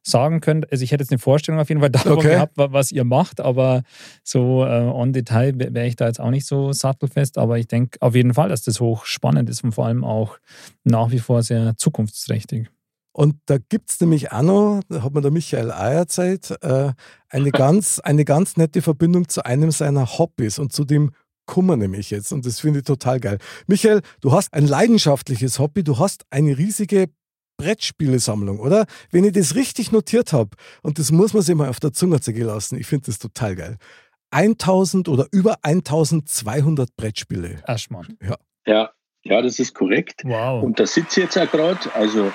sagen 0.03 0.41
können. 0.41 0.65
Also 0.71 0.83
ich 0.83 0.93
hätte 0.93 1.03
jetzt 1.03 1.11
eine 1.11 1.19
Vorstellung 1.19 1.61
auf 1.61 1.69
jeden 1.69 1.81
Fall 1.81 1.91
davon 1.91 2.13
okay. 2.13 2.31
gehabt, 2.31 2.53
was 2.57 2.93
ihr 2.93 3.05
macht, 3.05 3.41
aber 3.41 3.83
so 4.23 4.65
äh, 4.65 4.83
on 4.83 5.13
Detail 5.13 5.55
wäre 5.57 5.87
ich 5.87 5.97
da 5.97 6.07
jetzt 6.07 6.21
auch 6.21 6.31
nicht 6.31 6.47
so 6.47 6.73
sattelfest. 6.73 7.39
Aber 7.39 7.59
ich 7.59 7.69
denke 7.69 8.01
auf 8.01 8.15
jeden 8.15 8.35
Fall, 8.35 8.49
dass 8.49 8.63
das 8.63 8.81
hochspannend 8.81 9.49
ist 9.51 9.63
und 9.65 9.73
vor 9.73 9.87
allem 9.87 10.05
auch 10.05 10.39
nach 10.85 11.11
wie 11.11 11.19
vor 11.19 11.43
sehr 11.43 11.77
zukunftsträchtig. 11.77 12.69
Und 13.13 13.37
da 13.47 13.59
gibt 13.59 13.91
es 13.91 14.01
nämlich 14.01 14.33
auch 14.33 14.43
noch, 14.43 14.81
da 14.89 15.03
hat 15.03 15.13
mir 15.13 15.21
der 15.21 15.33
Michael 15.33 15.73
Eier 15.73 16.07
Zeit, 16.07 16.57
äh, 16.63 16.93
eine, 17.29 17.51
ganz, 17.51 17.99
eine 17.99 18.25
ganz 18.25 18.57
nette 18.57 18.83
Verbindung 18.83 19.29
zu 19.29 19.45
einem 19.45 19.71
seiner 19.73 20.19
Hobbys 20.19 20.59
und 20.59 20.73
zu 20.73 20.85
dem 20.85 21.11
Kummer 21.47 21.77
nämlich 21.77 22.11
jetzt. 22.11 22.33
Und 22.33 22.47
das 22.47 22.61
finde 22.61 22.79
ich 22.79 22.85
total 22.85 23.19
geil. 23.19 23.39
Michael, 23.67 24.03
du 24.21 24.33
hast 24.33 24.55
ein 24.55 24.69
leidenschaftliches 24.69 25.59
Hobby, 25.59 25.83
du 25.83 25.99
hast 25.99 26.25
eine 26.31 26.57
riesige 26.57 27.09
Brettspielesammlung, 27.61 28.59
oder? 28.59 28.87
Wenn 29.11 29.25
ich 29.25 29.33
das 29.33 29.55
richtig 29.55 29.93
notiert 29.93 30.33
habe, 30.33 30.51
und 30.83 30.99
das 30.99 31.13
muss 31.13 31.35
man 31.35 31.43
sich 31.43 31.55
mal 31.55 31.69
auf 31.69 31.81
der 31.81 31.93
Zunge 31.93 32.21
zergehen 32.21 32.47
lassen, 32.47 32.79
ich 32.79 32.87
finde 32.87 33.07
das 33.07 33.19
total 33.19 33.57
geil. 33.57 33.77
1000 34.31 35.09
oder 35.09 35.27
über 35.33 35.57
1200 35.63 36.97
Brettspiele. 36.97 37.63
Aschmann. 37.67 38.17
Ja. 38.23 38.37
ja. 38.67 38.91
Ja, 39.23 39.43
das 39.43 39.59
ist 39.59 39.75
korrekt. 39.75 40.23
Wow. 40.25 40.63
Und 40.63 40.81
da 40.81 40.87
sitze 40.87 41.21
ich 41.21 41.25
jetzt 41.27 41.39
auch 41.39 41.51
gerade. 41.51 41.79
Also 41.95 42.33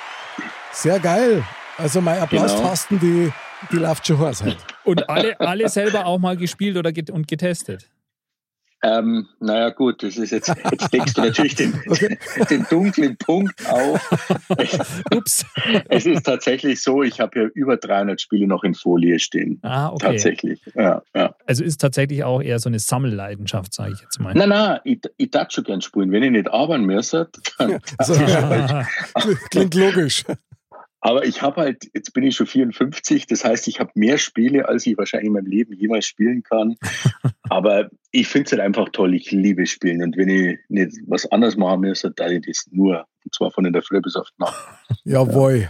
Sehr 0.72 1.00
geil. 1.00 1.44
Also 1.77 2.00
mein 2.00 2.20
Applaustasten, 2.20 3.00
genau. 3.00 3.32
die, 3.32 3.34
die 3.72 3.77
läuft 3.77 4.05
schon 4.05 4.20
heiß 4.20 4.44
halt. 4.44 4.58
Und 4.84 5.10
alle, 5.10 5.39
alle 5.39 5.67
selber 5.67 6.05
auch 6.05 6.20
mal 6.20 6.38
gespielt 6.38 6.77
oder 6.77 6.91
get 6.91 7.10
und 7.10 7.27
getestet? 7.27 7.89
Ähm, 8.86 9.27
naja, 9.39 9.70
gut, 9.72 10.04
das 10.04 10.15
ist 10.15 10.30
jetzt, 10.30 10.48
jetzt 10.72 10.94
deckst 10.94 11.18
du 11.18 11.22
natürlich 11.22 11.56
den, 11.56 11.74
okay. 11.89 12.20
den 12.51 12.68
dunklen 12.70 13.18
Punkt 13.18 13.68
auf. 13.68 14.12
Ups. 15.15 15.44
Es 15.89 16.06
ist 16.06 16.24
tatsächlich 16.24 16.84
so, 16.84 17.01
ich 17.01 17.20
habe 17.20 17.39
ja 17.39 17.46
über 17.56 17.77
300 17.77 18.22
Spiele 18.22 18.46
noch 18.46 18.63
in 18.63 18.75
Folie 18.75 19.18
stehen. 19.18 19.60
Ah, 19.63 19.89
okay. 19.89 20.06
Tatsächlich, 20.06 20.62
ja, 20.75 21.01
ja. 21.15 21.36
Also 21.48 21.63
ist 21.63 21.82
tatsächlich 21.82 22.24
auch 22.24 22.44
eher 22.44 22.60
so 22.60 22.70
eine 22.70 22.77
Sammelleidenschaft, 22.77 23.74
sage 23.74 23.94
ich 23.94 24.01
jetzt 24.01 24.20
mal. 24.20 24.36
Nein, 24.36 24.50
nein, 24.50 24.80
ich, 24.84 25.00
ich 25.18 25.32
darf 25.32 25.51
schon 25.51 25.63
gern 25.63 25.82
spielen. 25.82 26.12
Wenn 26.12 26.22
ich 26.22 26.32
nicht 26.32 26.51
arbeiten 26.51 26.86
müsste, 26.86 27.30
dann. 27.58 27.80
Ja. 28.08 28.86
Klingt 29.50 29.74
logisch. 29.74 30.24
Aber 31.05 31.24
ich 31.24 31.43
habe 31.43 31.62
halt, 31.62 31.88
jetzt 31.93 32.13
bin 32.13 32.24
ich 32.24 32.35
schon 32.35 32.47
54, 32.47 33.27
das 33.27 33.45
heißt, 33.45 33.67
ich 33.67 33.79
habe 33.79 33.91
mehr 33.93 34.17
Spiele, 34.17 34.67
als 34.67 34.88
ich 34.88 34.97
wahrscheinlich 34.97 35.27
in 35.27 35.33
meinem 35.33 35.45
Leben 35.45 35.74
jemals 35.74 36.07
spielen 36.07 36.41
kann. 36.41 36.77
Aber 37.43 37.91
ich 38.09 38.27
finde 38.27 38.45
es 38.47 38.51
halt 38.53 38.62
einfach 38.63 38.89
toll, 38.91 39.13
ich 39.13 39.29
liebe 39.29 39.67
Spielen. 39.67 40.01
Und 40.01 40.17
wenn 40.17 40.29
ich 40.29 40.57
nicht 40.67 40.97
was 41.05 41.31
anderes 41.31 41.57
machen 41.57 41.81
müsste, 41.81 42.09
dann 42.09 42.31
ich 42.31 42.47
das 42.47 42.65
nur. 42.71 43.05
Und 43.24 43.35
zwar 43.35 43.51
von 43.51 43.65
in 43.65 43.74
der 43.74 43.83
Früh 43.83 44.01
bis 44.01 44.15
auf 44.15 44.27
die 44.31 44.41
Nacht. 44.41 44.55
Jawohl. 45.03 45.69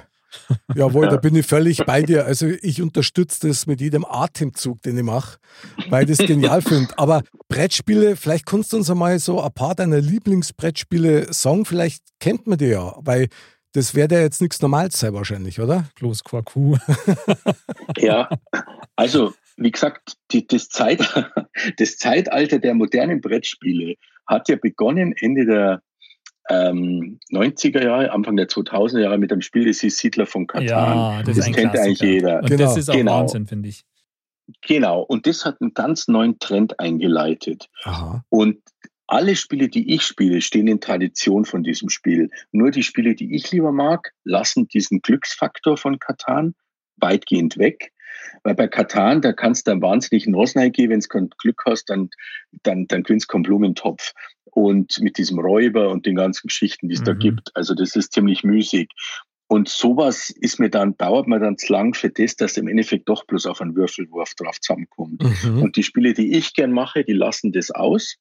Jawohl, 0.74 1.04
ja. 1.04 1.12
da 1.12 1.18
bin 1.18 1.36
ich 1.36 1.46
völlig 1.46 1.86
bei 1.86 2.02
dir. 2.02 2.26
Also 2.26 2.48
ich 2.62 2.82
unterstütze 2.82 3.50
das 3.50 3.68
mit 3.68 3.82
jedem 3.82 4.06
Atemzug, 4.06 4.82
den 4.84 4.98
ich 4.98 5.04
mache, 5.04 5.38
weil 5.90 6.10
ich 6.10 6.18
das 6.18 6.26
genial 6.28 6.62
finde. 6.62 6.98
Aber 6.98 7.24
Brettspiele, 7.50 8.16
vielleicht 8.16 8.46
kannst 8.46 8.72
du 8.72 8.78
uns 8.78 8.90
einmal 8.90 9.20
so 9.20 9.42
ein 9.42 9.52
paar 9.52 9.76
deiner 9.76 10.00
Lieblingsbrettspiele 10.00 11.34
sagen. 11.34 11.66
Vielleicht 11.66 12.04
kennt 12.22 12.48
man 12.48 12.58
die 12.58 12.68
ja, 12.68 12.96
weil 13.00 13.28
das 13.76 13.94
wäre 13.94 14.14
ja 14.14 14.22
jetzt 14.22 14.42
nichts 14.42 14.62
Normales 14.62 15.00
sein 15.00 15.14
wahrscheinlich, 15.14 15.60
oder? 15.60 15.86
Bloß 16.00 16.24
Quaku. 16.24 16.78
ja, 17.98 18.30
also 18.96 19.34
wie 19.58 19.72
gesagt, 19.72 20.18
die, 20.32 20.48
das, 20.48 20.70
Zeit, 20.70 21.02
das 21.78 21.98
Zeitalter 21.98 22.60
der 22.60 22.74
modernen 22.74 23.20
Brettspiele 23.20 23.96
hat 24.28 24.48
ja 24.48 24.56
begonnen 24.56 25.14
Ende 25.20 25.46
der 25.46 25.82
ähm, 26.50 27.20
90er 27.32 27.84
Jahre, 27.84 28.12
Anfang 28.12 28.38
der 28.38 28.48
2000er 28.48 29.02
Jahre 29.02 29.18
mit 29.18 29.32
dem 29.32 29.42
Spiel, 29.42 29.66
das 29.66 29.84
ist 29.84 29.98
Siedler 29.98 30.26
von 30.26 30.48
Katan. 30.48 30.68
Ja, 30.68 31.24
das, 31.24 31.36
das 31.36 31.52
kennt 31.52 31.78
eigentlich 31.78 32.00
jeder. 32.00 32.40
Und 32.40 32.48
genau. 32.48 32.64
das 32.64 32.78
ist 32.78 32.90
auch 32.90 32.96
genau. 32.96 33.20
Wahnsinn, 33.20 33.46
finde 33.46 33.70
ich. 33.70 33.84
Genau, 34.62 35.02
und 35.02 35.28
das 35.28 35.44
hat 35.44 35.60
einen 35.60 35.74
ganz 35.74 36.08
neuen 36.08 36.40
Trend 36.40 36.80
eingeleitet. 36.80 37.68
Aha. 37.84 38.24
Und 38.30 38.60
alle 39.08 39.36
Spiele, 39.36 39.70
die 39.70 39.94
ich 39.94 40.04
spiele, 40.04 40.42
stehen 40.42 40.68
in 40.68 40.82
Tradition 40.82 41.46
von 41.46 41.64
diesem 41.64 41.90
Spiel. 41.90 42.30
Nur 42.52 42.72
die 42.72 42.84
Spiele, 42.84 43.16
die 43.16 43.36
ich 43.36 43.52
lieber 43.52 43.72
mag, 43.72 44.12
lassen 44.24 44.68
diesen 44.68 45.02
Glücksfaktor 45.02 45.78
von 45.78 46.00
Katan 46.00 46.56
weitgehend 46.98 47.58
weg. 47.58 47.92
Weil 48.44 48.56
bei 48.56 48.68
Katan, 48.68 49.22
da 49.22 49.34
kannst 49.34 49.68
du 49.68 49.72
einen 49.72 49.82
wahnsinnigen 49.82 50.34
Rosen 50.34 50.72
geben, 50.72 50.94
wenn 50.94 51.00
du 51.00 51.08
kein 51.08 51.30
Glück 51.38 51.62
hast, 51.66 51.90
dann, 51.90 52.10
dann, 52.64 52.88
dann 52.88 53.04
gewinnst 53.04 53.32
du 53.32 53.42
Blumentopf. 53.42 54.14
Und 54.46 55.00
mit 55.02 55.18
diesem 55.18 55.38
Räuber 55.38 55.90
und 55.90 56.06
den 56.06 56.16
ganzen 56.16 56.48
Geschichten, 56.48 56.88
die 56.88 56.96
es 56.96 57.02
mhm. 57.02 57.06
da 57.06 57.14
gibt. 57.14 57.52
Also 57.56 57.76
das 57.76 57.96
ist 57.96 58.14
ziemlich 58.14 58.44
müßig. 58.44 58.90
Und 59.48 59.70
sowas 59.70 60.32
ist 60.32 60.60
mir 60.60 60.70
dann, 60.70 60.98
dauert 60.98 61.28
mir 61.28 61.40
dann 61.40 61.58
zu 61.58 61.72
lang 61.72 61.94
für 61.94 62.10
das, 62.10 62.36
dass 62.36 62.58
im 62.58 62.68
Endeffekt 62.68 63.08
doch 63.10 63.26
bloß 63.26 63.46
auf 63.46 63.62
einen 63.62 63.76
Würfelwurf 63.76 64.34
drauf 64.36 64.60
zusammenkommt. 64.60 65.22
Mhm. 65.44 65.62
Und 65.62 65.76
die 65.76 65.84
Spiele, 65.84 66.14
die 66.14 66.36
ich 66.36 66.54
gern 66.54 66.72
mache, 66.72 67.04
die 67.04 67.14
lassen 67.14 67.52
das 67.52 67.70
aus. 67.70 68.16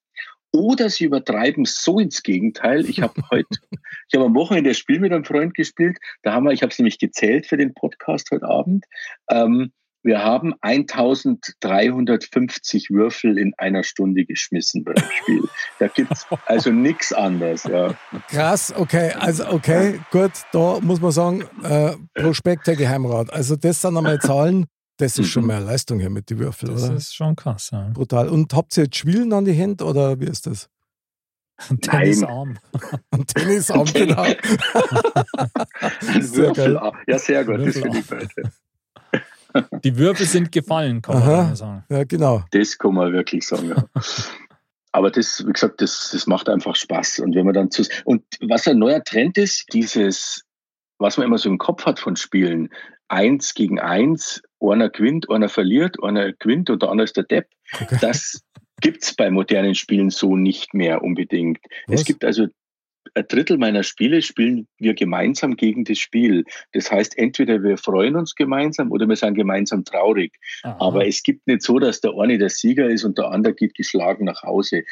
Oder 0.55 0.89
sie 0.89 1.05
übertreiben 1.07 1.65
so 1.65 1.99
ins 1.99 2.23
Gegenteil. 2.23 2.89
Ich 2.89 3.03
habe 3.03 3.21
heute, 3.31 3.49
ich 4.09 4.15
habe 4.15 4.27
am 4.27 4.37
Wochenende 4.37 4.71
das 4.71 4.79
Spiel 4.79 5.01
mit 5.01 5.13
einem 5.13 5.25
Freund 5.25 5.53
gespielt. 5.55 5.99
Da 6.23 6.33
haben 6.33 6.45
wir, 6.45 6.53
ich 6.53 6.63
habe 6.63 6.71
es 6.71 6.79
nämlich 6.79 7.01
gezählt 7.01 7.49
für 7.49 7.57
den 7.57 7.75
Podcast 7.75 8.31
heute 8.31 8.47
Abend. 8.47 8.85
Ähm, 9.29 9.73
wir 10.05 10.23
haben 10.23 10.55
1350 10.61 12.91
Würfel 12.91 13.37
in 13.37 13.53
einer 13.57 13.83
Stunde 13.83 14.25
geschmissen 14.27 14.85
beim 14.85 14.95
Spiel. 14.99 15.43
Da 15.81 15.89
gibt 15.89 16.13
es 16.13 16.25
also 16.47 16.71
nichts 16.71 17.13
anderes. 17.13 17.65
Ja. 17.65 17.97
Krass, 18.29 18.73
okay. 18.77 19.11
Also, 19.19 19.49
okay, 19.49 19.99
gut, 20.13 20.31
da 20.53 20.79
muss 20.81 21.01
man 21.01 21.11
sagen, 21.11 21.43
äh, 21.65 21.97
Prospekt 22.15 22.69
der 22.69 22.77
Geheimrat. 22.77 23.33
Also, 23.33 23.57
das 23.57 23.81
sind 23.81 23.97
einmal 23.97 24.21
Zahlen, 24.21 24.67
das 24.97 25.19
ist 25.19 25.29
schon 25.29 25.43
mhm. 25.43 25.49
mehr 25.49 25.61
Leistung 25.61 25.99
hier 25.99 26.11
mit 26.11 26.31
den 26.31 26.39
Würfeln, 26.39 26.73
oder? 26.73 26.89
Das 26.89 27.05
ist 27.05 27.15
schon 27.15 27.35
krass, 27.35 27.71
ja. 27.73 27.91
Brutal. 27.93 28.29
Und 28.29 28.55
habt 28.55 28.77
ihr 28.77 28.85
jetzt 28.85 28.97
Schwielen 28.97 29.33
an 29.33 29.45
die 29.45 29.53
Hände 29.53 29.85
oder 29.85 30.21
wie 30.21 30.27
ist 30.27 30.47
das? 30.47 30.69
Ein 31.69 31.81
Tennisarm. 31.81 32.59
Ein 33.11 33.27
Tennisarm, 33.27 33.85
genau. 33.93 34.23
Ein 34.23 34.37
Würfelarm. 36.35 36.97
Ja, 37.07 37.19
sehr 37.19 37.45
gut. 37.45 37.67
Das 37.67 37.79
finde 37.79 37.99
ich 37.99 38.07
beide. 38.07 38.29
Die 39.85 39.97
Würfel 39.97 40.27
sind 40.27 40.51
gefallen, 40.51 41.01
kann 41.01 41.17
Aha. 41.17 41.43
man 41.45 41.57
sagen. 41.57 41.85
Ja, 41.89 42.03
genau. 42.05 42.45
Das 42.51 42.77
kann 42.77 42.95
man 42.95 43.13
wirklich 43.13 43.47
sagen, 43.47 43.69
ja. 43.69 43.85
Aber 44.91 45.11
das, 45.11 45.45
wie 45.47 45.53
gesagt, 45.53 45.81
das, 45.81 46.11
das 46.13 46.27
macht 46.27 46.49
einfach 46.49 46.75
Spaß. 46.75 47.21
Und 47.21 47.35
wenn 47.35 47.45
man 47.45 47.55
dann 47.55 47.71
zu, 47.71 47.85
und 48.05 48.25
was 48.41 48.67
ein 48.67 48.79
neuer 48.79 49.03
Trend 49.03 49.39
ist, 49.39 49.67
dieses, 49.73 50.43
was 50.99 51.17
man 51.17 51.27
immer 51.27 51.39
so 51.39 51.49
im 51.49 51.59
Kopf 51.59 51.85
hat 51.85 52.01
von 52.01 52.17
Spielen, 52.17 52.69
eins 53.09 53.55
gegen 53.55 53.79
eins, 53.79 54.43
einer 54.61 54.89
gewinnt, 54.89 55.31
einer 55.31 55.49
verliert, 55.49 55.97
einer 56.03 56.33
gewinnt 56.33 56.71
und 56.71 56.83
der 56.83 56.91
andere 56.91 57.05
ist 57.05 57.17
der 57.17 57.25
Depp. 57.25 57.47
Okay. 57.81 57.99
Das, 58.01 58.43
gibt 58.81 59.03
es 59.03 59.15
bei 59.15 59.31
modernen 59.31 59.75
Spielen 59.75 60.11
so 60.11 60.37
nicht 60.37 60.75
mehr 60.75 61.03
unbedingt. 61.03 61.59
Was? 61.87 62.01
Es 62.01 62.07
gibt 62.07 62.25
also 62.25 62.49
ein 63.15 63.25
Drittel 63.29 63.59
meiner 63.59 63.83
Spiele 63.83 64.23
spielen 64.23 64.67
wir 64.79 64.95
gemeinsam 64.95 65.57
gegen 65.57 65.85
das 65.85 65.99
Spiel. 65.99 66.45
Das 66.73 66.91
heißt, 66.91 67.17
entweder 67.17 67.63
wir 67.63 67.79
freuen 67.79 68.17
uns 68.17 68.35
gemeinsam 68.35 68.91
oder 68.91 69.09
wir 69.09 69.17
sind 69.17 69.35
gemeinsam 69.35 69.85
traurig. 69.85 70.33
Aha. 70.63 70.77
Aber 70.81 71.07
es 71.07 71.23
gibt 71.23 71.47
nicht 71.47 71.63
so, 71.63 71.79
dass 71.79 72.01
der 72.01 72.13
eine 72.19 72.39
der 72.39 72.51
Sieger 72.51 72.89
ist 72.89 73.05
und 73.05 73.19
der 73.19 73.31
andere 73.31 73.55
geht 73.55 73.75
geschlagen 73.75 74.25
nach 74.25 74.43
Hause. 74.43 74.85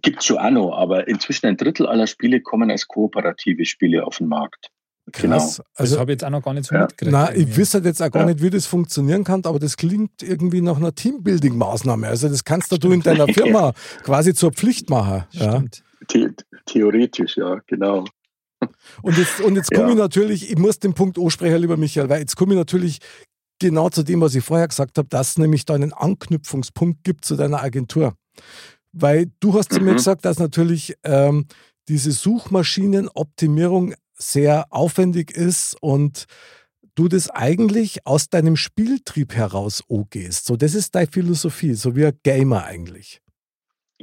Gibt 0.00 0.20
es 0.20 0.26
schon 0.26 0.38
auch 0.38 0.50
noch, 0.50 0.72
aber 0.76 1.08
inzwischen 1.08 1.46
ein 1.46 1.56
Drittel 1.56 1.86
aller 1.86 2.06
Spiele 2.06 2.40
kommen 2.40 2.70
als 2.70 2.88
kooperative 2.88 3.64
Spiele 3.64 4.06
auf 4.06 4.18
den 4.18 4.28
Markt. 4.28 4.70
Krass. 5.12 5.56
Genau. 5.56 5.68
Also, 5.74 5.94
das 5.94 6.00
habe 6.00 6.12
ich 6.12 6.14
jetzt 6.14 6.24
auch 6.24 6.30
noch 6.30 6.42
gar 6.42 6.54
nicht 6.54 6.66
so 6.66 6.74
ja. 6.74 6.82
mitgekriegt. 6.82 7.12
Nein, 7.12 7.34
ich 7.36 7.56
wüsste 7.56 7.78
jetzt 7.78 8.02
auch 8.02 8.10
gar 8.10 8.22
ja. 8.22 8.28
nicht, 8.28 8.42
wie 8.42 8.50
das 8.50 8.66
funktionieren 8.66 9.24
kann, 9.24 9.44
aber 9.44 9.58
das 9.58 9.76
klingt 9.76 10.22
irgendwie 10.22 10.60
nach 10.60 10.76
einer 10.76 10.94
Teambuilding-Maßnahme. 10.94 12.06
Also 12.06 12.28
das 12.28 12.44
kannst 12.44 12.72
du 12.72 12.90
in 12.90 13.02
deiner 13.02 13.26
Firma 13.32 13.72
quasi 14.02 14.34
zur 14.34 14.52
Pflicht 14.52 14.90
machen. 14.90 15.24
Stimmt. 15.30 15.82
Ja. 16.12 16.28
theoretisch, 16.66 17.36
ja, 17.36 17.60
genau. 17.66 18.04
Und 19.02 19.16
jetzt, 19.16 19.40
und 19.40 19.54
jetzt 19.54 19.70
komme 19.70 19.90
ich 19.90 19.96
natürlich, 19.96 20.50
ich 20.50 20.58
muss 20.58 20.78
den 20.78 20.94
Punkt 20.94 21.18
ansprechen, 21.18 21.58
lieber 21.58 21.76
Michael, 21.76 22.08
weil 22.08 22.20
jetzt 22.20 22.36
komme 22.36 22.54
ich 22.54 22.58
natürlich 22.58 22.98
genau 23.60 23.88
zu 23.88 24.02
dem, 24.02 24.20
was 24.20 24.34
ich 24.34 24.44
vorher 24.44 24.68
gesagt 24.68 24.98
habe, 24.98 25.08
dass 25.08 25.30
es 25.30 25.38
nämlich 25.38 25.64
da 25.64 25.74
einen 25.74 25.92
Anknüpfungspunkt 25.92 27.04
gibt 27.04 27.24
zu 27.24 27.36
deiner 27.36 27.62
Agentur. 27.62 28.14
Weil 28.92 29.30
du 29.40 29.54
hast 29.54 29.72
zu 29.72 29.80
mhm. 29.80 29.86
mir 29.86 29.94
gesagt, 29.94 30.24
dass 30.24 30.38
natürlich 30.38 30.94
ähm, 31.04 31.46
diese 31.88 32.12
Suchmaschinenoptimierung 32.12 33.94
sehr 34.18 34.66
aufwendig 34.70 35.30
ist 35.30 35.76
und 35.80 36.26
du 36.94 37.08
das 37.08 37.30
eigentlich 37.30 38.06
aus 38.06 38.28
deinem 38.28 38.56
Spieltrieb 38.56 39.34
heraus 39.34 39.84
angehst. 39.88 40.46
So, 40.46 40.56
das 40.56 40.74
ist 40.74 40.94
deine 40.94 41.06
Philosophie, 41.06 41.74
so 41.74 41.94
wie 41.94 42.06
ein 42.06 42.18
Gamer 42.24 42.64
eigentlich. 42.64 43.22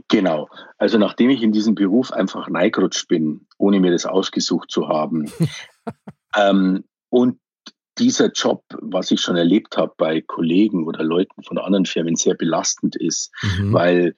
Genau. 0.08 0.50
Also 0.78 0.98
nachdem 0.98 1.30
ich 1.30 1.42
in 1.42 1.52
diesem 1.52 1.76
Beruf 1.76 2.12
einfach 2.12 2.50
reingerutscht 2.50 3.08
bin, 3.08 3.48
ohne 3.58 3.80
mir 3.80 3.92
das 3.92 4.06
ausgesucht 4.06 4.72
zu 4.72 4.88
haben, 4.88 5.30
ähm, 6.38 6.84
und 7.10 7.40
dieser 7.98 8.32
Job, 8.32 8.64
was 8.82 9.12
ich 9.12 9.22
schon 9.22 9.38
erlebt 9.38 9.78
habe 9.78 9.94
bei 9.98 10.22
Kollegen 10.22 10.86
oder 10.86 11.04
Leuten 11.04 11.44
von 11.44 11.58
anderen 11.58 11.86
Firmen, 11.86 12.16
sehr 12.16 12.36
belastend 12.36 12.96
ist, 12.96 13.32
mhm. 13.42 13.74
weil 13.74 14.16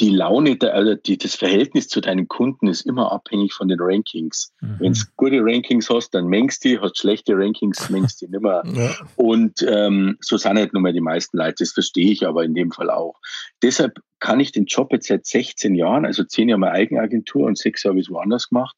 die 0.00 0.10
Laune, 0.10 0.56
der, 0.56 0.74
also 0.74 0.94
die, 0.94 1.18
das 1.18 1.34
Verhältnis 1.34 1.88
zu 1.88 2.00
deinen 2.00 2.26
Kunden 2.26 2.68
ist 2.68 2.86
immer 2.86 3.12
abhängig 3.12 3.52
von 3.52 3.68
den 3.68 3.78
Rankings. 3.80 4.52
Mhm. 4.60 4.76
Wenn 4.78 4.92
du 4.94 5.00
gute 5.16 5.40
Rankings 5.40 5.90
hast, 5.90 6.10
dann 6.10 6.26
mengst 6.26 6.64
die, 6.64 6.78
hast 6.78 6.98
schlechte 6.98 7.36
Rankings, 7.36 7.90
mengst 7.90 8.20
die 8.20 8.28
nimmer. 8.28 8.62
Ja. 8.66 8.94
Und 9.16 9.64
ähm, 9.68 10.16
so 10.20 10.36
sind 10.36 10.56
halt 10.56 10.72
nun 10.72 10.82
mal 10.82 10.92
die 10.92 11.00
meisten 11.00 11.36
Leute, 11.36 11.56
das 11.58 11.72
verstehe 11.72 12.10
ich 12.10 12.26
aber 12.26 12.44
in 12.44 12.54
dem 12.54 12.72
Fall 12.72 12.90
auch. 12.90 13.16
Deshalb 13.62 14.00
kann 14.20 14.40
ich 14.40 14.52
den 14.52 14.66
Job 14.66 14.92
jetzt 14.92 15.08
seit 15.08 15.26
16 15.26 15.74
Jahren, 15.74 16.04
also 16.04 16.22
10 16.22 16.48
Jahre 16.48 16.60
meine 16.60 16.72
Eigenagentur 16.72 17.46
und 17.46 17.58
6 17.58 17.82
Jahre 17.82 17.94
habe 17.94 18.00
ich 18.00 18.10
woanders 18.10 18.48
gemacht, 18.50 18.76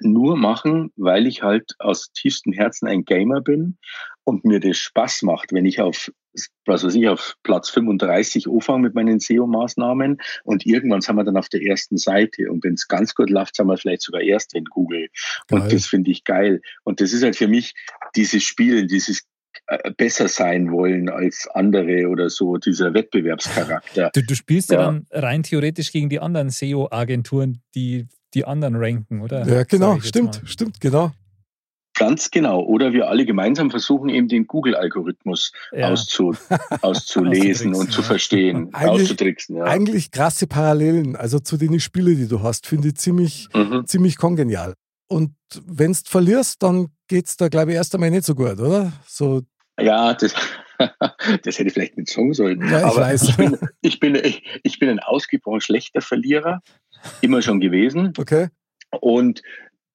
nur 0.00 0.36
machen, 0.36 0.92
weil 0.96 1.26
ich 1.26 1.42
halt 1.42 1.72
aus 1.78 2.12
tiefstem 2.12 2.52
Herzen 2.52 2.86
ein 2.86 3.04
Gamer 3.04 3.40
bin 3.40 3.78
und 4.24 4.44
mir 4.44 4.60
das 4.60 4.78
Spaß 4.78 5.22
macht, 5.22 5.52
wenn 5.52 5.66
ich 5.66 5.80
auf 5.80 6.10
was 6.64 6.84
weiß 6.84 6.94
ich, 6.96 7.08
auf 7.08 7.36
Platz 7.44 7.70
35 7.70 8.48
anfange 8.48 8.82
mit 8.82 8.94
meinen 8.94 9.20
SEO-Maßnahmen 9.20 10.20
und 10.42 10.66
irgendwann 10.66 11.00
sind 11.00 11.16
wir 11.16 11.24
dann 11.24 11.36
auf 11.36 11.48
der 11.48 11.62
ersten 11.62 11.96
Seite 11.96 12.50
und 12.50 12.64
wenn 12.64 12.74
es 12.74 12.88
ganz 12.88 13.14
gut 13.14 13.30
läuft, 13.30 13.54
sind 13.54 13.68
wir 13.68 13.76
vielleicht 13.76 14.02
sogar 14.02 14.20
erst 14.20 14.54
in 14.54 14.64
Google 14.64 15.08
geil. 15.46 15.60
und 15.60 15.72
das 15.72 15.86
finde 15.86 16.10
ich 16.10 16.24
geil 16.24 16.60
und 16.82 17.00
das 17.00 17.12
ist 17.12 17.22
halt 17.22 17.36
für 17.36 17.46
mich 17.46 17.74
dieses 18.16 18.42
Spiel, 18.42 18.86
dieses 18.86 19.22
besser 19.96 20.28
sein 20.28 20.70
wollen 20.70 21.08
als 21.08 21.48
andere 21.52 22.08
oder 22.08 22.30
so, 22.30 22.56
dieser 22.56 22.94
Wettbewerbscharakter. 22.94 24.10
Du, 24.14 24.22
du 24.22 24.34
spielst 24.34 24.70
ja. 24.70 24.80
ja 24.80 24.84
dann 24.86 25.06
rein 25.10 25.42
theoretisch 25.42 25.92
gegen 25.92 26.08
die 26.08 26.20
anderen 26.20 26.50
SEO-Agenturen, 26.50 27.62
die 27.74 28.06
die 28.34 28.44
anderen 28.44 28.76
ranken, 28.76 29.20
oder? 29.22 29.46
Ja, 29.46 29.62
genau, 29.62 30.00
stimmt, 30.00 30.42
stimmt, 30.44 30.80
genau. 30.80 31.12
Ganz 31.96 32.32
genau. 32.32 32.60
Oder 32.60 32.92
wir 32.92 33.08
alle 33.08 33.24
gemeinsam 33.24 33.70
versuchen, 33.70 34.08
eben 34.08 34.26
den 34.26 34.48
Google-Algorithmus 34.48 35.52
ja. 35.70 35.90
auszu, 35.90 36.34
auszulesen 36.82 37.74
und 37.74 37.92
zu 37.92 38.02
verstehen, 38.02 38.70
eigentlich, 38.72 39.02
auszutricksen. 39.02 39.56
Ja. 39.56 39.64
Eigentlich 39.64 40.10
krasse 40.10 40.48
Parallelen, 40.48 41.14
also 41.14 41.38
zu 41.38 41.56
den 41.56 41.78
Spielen, 41.78 42.16
die 42.16 42.26
du 42.26 42.42
hast, 42.42 42.66
finde 42.66 42.88
ich 42.88 42.96
ziemlich, 42.96 43.48
mhm. 43.54 43.86
ziemlich 43.86 44.16
kongenial. 44.16 44.74
Und 45.06 45.34
wenn 45.66 45.92
du 45.92 45.98
verlierst, 46.04 46.62
dann 46.64 46.88
geht 47.06 47.26
es 47.26 47.36
da, 47.36 47.48
glaube 47.48 47.70
ich, 47.70 47.76
erst 47.76 47.94
einmal 47.94 48.10
nicht 48.10 48.24
so 48.24 48.34
gut, 48.34 48.58
oder? 48.58 48.92
So 49.06 49.42
ja, 49.80 50.14
das, 50.14 50.34
das 50.78 51.58
hätte 51.58 51.68
ich 51.68 51.72
vielleicht 51.72 51.96
nicht 51.96 52.10
sagen 52.10 52.34
sollen. 52.34 52.60
Ja, 52.60 52.78
ich 52.78 52.84
Aber 52.84 52.96
weiß. 52.96 53.22
Ich 53.22 53.36
bin, 53.36 53.58
ich, 53.80 54.00
bin, 54.00 54.14
ich, 54.14 54.42
ich 54.62 54.78
bin 54.78 54.88
ein 54.88 55.00
ausgebrochen 55.00 55.60
schlechter 55.60 56.00
Verlierer, 56.00 56.62
immer 57.20 57.42
schon 57.42 57.60
gewesen. 57.60 58.12
Okay. 58.18 58.48
Und 59.00 59.42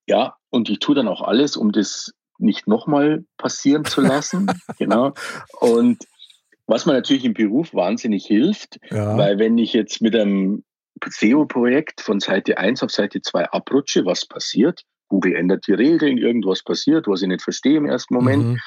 ja, 0.07 0.35
und 0.49 0.69
ich 0.69 0.79
tue 0.79 0.95
dann 0.95 1.07
auch 1.07 1.21
alles, 1.21 1.55
um 1.55 1.71
das 1.71 2.11
nicht 2.39 2.67
nochmal 2.67 3.25
passieren 3.37 3.85
zu 3.85 4.01
lassen. 4.01 4.47
genau. 4.79 5.13
Und 5.59 6.03
was 6.65 6.85
mir 6.85 6.93
natürlich 6.93 7.25
im 7.25 7.33
Beruf 7.33 7.73
wahnsinnig 7.73 8.25
hilft, 8.25 8.79
ja. 8.89 9.17
weil 9.17 9.39
wenn 9.39 9.57
ich 9.57 9.73
jetzt 9.73 10.01
mit 10.01 10.15
einem 10.15 10.63
SEO-Projekt 11.03 12.01
von 12.01 12.19
Seite 12.19 12.57
1 12.57 12.83
auf 12.83 12.91
Seite 12.91 13.21
2 13.21 13.45
abrutsche, 13.45 14.05
was 14.05 14.25
passiert? 14.25 14.83
Google 15.07 15.35
ändert 15.35 15.65
die 15.67 15.73
Regeln, 15.73 16.17
irgendwas 16.17 16.63
passiert, 16.63 17.07
was 17.07 17.21
ich 17.21 17.27
nicht 17.27 17.41
verstehe 17.41 17.77
im 17.77 17.85
ersten 17.85 18.13
Moment. 18.13 18.43
Mhm. 18.43 18.59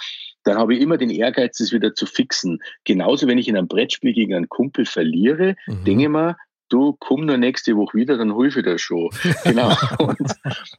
Dann 0.45 0.59
habe 0.59 0.75
ich 0.75 0.81
immer 0.81 0.97
den 0.97 1.11
Ehrgeiz, 1.11 1.59
das 1.59 1.73
wieder 1.73 1.95
zu 1.95 2.07
fixen. 2.07 2.61
Genauso, 2.85 3.27
wenn 3.27 3.39
ich 3.39 3.49
in 3.49 3.57
einem 3.57 3.69
Brettspiel 3.69 4.13
gegen 4.13 4.35
einen 4.35 4.49
Kumpel 4.49 4.87
verliere, 4.87 5.57
mhm. 5.67 5.85
denke 5.85 6.03
ich 6.03 6.09
mir, 6.09 6.37
du 6.73 6.97
komm 6.99 7.27
nur 7.27 7.37
nächste 7.37 7.77
Woche 7.77 7.99
wieder, 7.99 8.17
dann 8.17 8.33
hol 8.33 8.49
ich 8.49 8.55
dir 8.55 8.79
schon. 8.79 9.11
genau. 9.45 9.77
Und, 9.99 10.19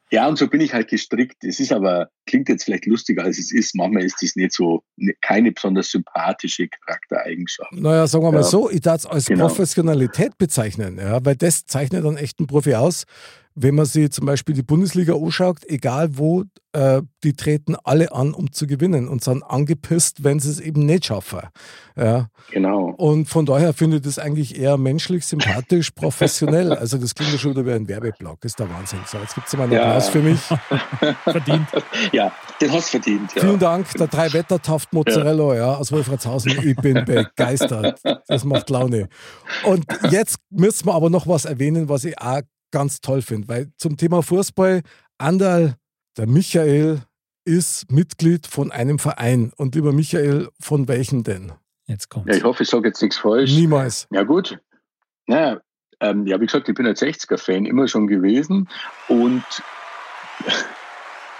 ja, 0.10 0.28
und 0.28 0.38
so 0.38 0.47
bin 0.47 0.60
ich 0.60 0.73
halt 0.73 0.89
gestrickt. 0.89 1.43
Es 1.43 1.60
ist 1.60 1.71
aber, 1.71 2.10
klingt 2.26 2.49
jetzt 2.49 2.63
vielleicht 2.63 2.88
lustiger 2.88 3.23
als 3.23 3.38
es 3.38 3.52
ist. 3.52 3.76
Manchmal 3.76 4.04
ist 4.04 4.21
das 4.21 4.36
nicht 4.36 4.54
so, 4.54 4.84
ne, 4.95 5.13
keine 5.21 5.52
besonders 5.52 5.91
sympathische 5.91 6.67
Charaktereigenschaft. 6.67 7.73
Naja, 7.73 8.08
sagen 8.08 8.23
wir 8.23 8.32
mal 8.32 8.38
ja. 8.39 8.43
so, 8.43 8.69
ich 8.71 8.82
darf 8.82 9.02
es 9.02 9.06
als 9.06 9.26
genau. 9.28 9.47
Professionalität 9.47 10.38
bezeichnen, 10.38 10.97
ja, 10.97 11.23
weil 11.23 11.36
das 11.36 11.65
zeichnet 11.65 12.04
dann 12.04 12.17
echt 12.17 12.39
einen 12.39 12.47
Profi 12.47 12.73
aus 12.73 13.06
wenn 13.56 13.76
man 13.76 13.86
sich 13.86 14.12
zum 14.12 14.26
Beispiel 14.26 14.56
die 14.56 14.63
Bundesliga 14.63 15.13
anschaut, 15.13 15.60
egal 15.68 16.18
wo, 16.18 16.44
äh, 16.74 17.02
die 17.24 17.34
treten 17.34 17.76
alle 17.84 18.12
an, 18.12 18.34
um 18.34 18.52
zu 18.52 18.66
gewinnen 18.66 19.08
und 19.08 19.24
sind 19.24 19.44
angepisst, 19.44 20.24
wenn 20.24 20.39
sie 20.39 20.50
es 20.50 20.60
eben 20.60 20.86
nicht 20.86 21.06
schaffen. 21.06 21.42
Ja. 21.96 22.30
Genau. 22.52 22.94
Und 22.98 23.30
von 23.30 23.46
daher 23.46 23.74
finde 23.74 23.98
ich 23.98 24.04
das 24.04 24.18
eigentlich 24.18 24.60
eher 24.60 24.78
menschlich, 24.78 25.26
sympathisch, 25.26 25.92
professionell. 25.96 26.74
Also 26.74 26.98
das 26.98 27.13
klingt 27.13 27.32
ja 27.32 27.38
schon 27.38 27.52
wieder 27.52 27.66
wie 27.66 27.74
ein 27.74 27.88
Werbeblock, 27.88 28.44
ist 28.44 28.60
der 28.60 28.70
Wahnsinn. 28.70 29.00
So, 29.06 29.20
jetzt 29.20 29.36
gibt 29.36 29.48
es 29.48 29.56
mal 29.56 29.63
einen 29.63 29.74
ja. 29.74 29.84
Applaus 29.84 30.10
für 30.10 30.22
mich. 30.22 30.39
verdient. 31.24 31.68
Ja, 32.12 32.32
den 32.60 32.72
hast 32.72 32.88
du 32.88 33.00
verdient. 33.00 33.36
Ja. 33.36 33.42
Vielen 33.42 33.60
Dank, 33.60 33.92
der 33.94 34.08
drei 34.08 34.34
Wetter 34.34 34.60
Taft 34.60 34.92
Mozzarella 34.94 35.56
ja. 35.56 35.76
aus 35.76 35.92
Wolfratshausen. 35.92 36.52
Ich 36.63 36.76
bin 36.78 37.06
begeistert. 37.06 38.02
Das 38.28 38.44
macht 38.46 38.70
Laune. 38.70 39.10
Und 39.63 39.86
jetzt 40.10 40.38
müssen 40.50 40.88
wir 40.88 40.96
aber 40.96 41.10
noch 41.10 41.28
was 41.28 41.46
erwähnen, 41.46 41.88
was 41.88 42.04
ich 42.06 42.20
auch 42.20 42.42
ganz 42.74 43.00
toll 43.02 43.22
finde, 43.22 43.48
weil 43.48 43.72
zum 43.78 43.96
Thema 43.96 44.24
Fußball, 44.24 44.82
Andal, 45.20 45.76
der 46.18 46.28
Michael 46.28 47.04
ist 47.46 47.92
Mitglied 47.92 48.48
von 48.48 48.72
einem 48.72 49.00
Verein. 49.00 49.54
Und 49.56 49.76
lieber 49.76 49.94
Michael, 49.94 50.50
von 50.60 50.88
welchem 50.88 51.24
denn? 51.24 51.52
Jetzt 51.86 52.10
kommt. 52.10 52.28
Ja, 52.28 52.36
ich 52.36 52.44
hoffe, 52.44 52.64
ich 52.64 52.70
sage 52.70 52.88
jetzt 52.88 53.02
nichts 53.02 53.18
falsch. 53.18 53.52
Niemals. 53.52 54.08
Ja, 54.10 54.24
gut. 54.24 54.60
Naja, 55.28 55.62
ähm, 56.00 56.26
ja, 56.26 56.42
wie 56.42 56.46
gesagt, 56.48 56.68
ich 56.68 56.76
bin 56.76 56.88
ein 56.88 56.96
60er-Fan 56.96 57.66
immer 57.66 57.88
schon 57.88 58.08
gewesen 58.08 58.68
und 59.08 59.44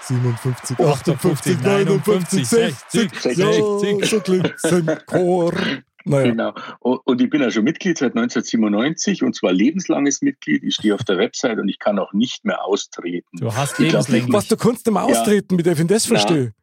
57, 0.02 0.80
58, 0.80 1.62
59, 1.62 2.48
60, 2.48 3.12
60, 3.22 3.38
60. 3.38 4.10
So 4.10 4.20
klingt 4.20 4.54
es 4.62 4.72
im 4.72 4.88
Chor. 5.06 5.54
Naja. 6.06 6.32
Genau. 6.32 6.54
Und 6.80 7.22
ich 7.22 7.30
bin 7.30 7.42
ja 7.42 7.50
schon 7.50 7.64
Mitglied 7.64 7.98
seit 7.98 8.16
1997 8.16 9.24
und 9.24 9.36
zwar 9.36 9.54
lebenslanges 9.54 10.22
Mitglied. 10.22 10.64
Ich 10.64 10.76
stehe 10.76 10.94
auf 10.96 11.04
der 11.04 11.18
Website 11.18 11.60
und 11.60 11.70
ich 11.70 11.80
kann 11.80 11.98
auch 12.00 12.14
nicht 12.14 12.44
mehr 12.46 12.66
austreten. 12.66 13.38
Du 13.38 13.54
hast 13.54 13.80
lebenslänglich. 13.80 14.34
Was, 14.34 14.48
du 14.48 14.58
kannst 14.58 14.86
nicht 14.86 14.94
mehr 14.94 15.04
austreten, 15.04 15.48
ja. 15.52 15.56
mit 15.58 15.66
der 15.66 15.74
ich 15.74 15.88
das 15.88 16.06
verstehe. 16.06 16.54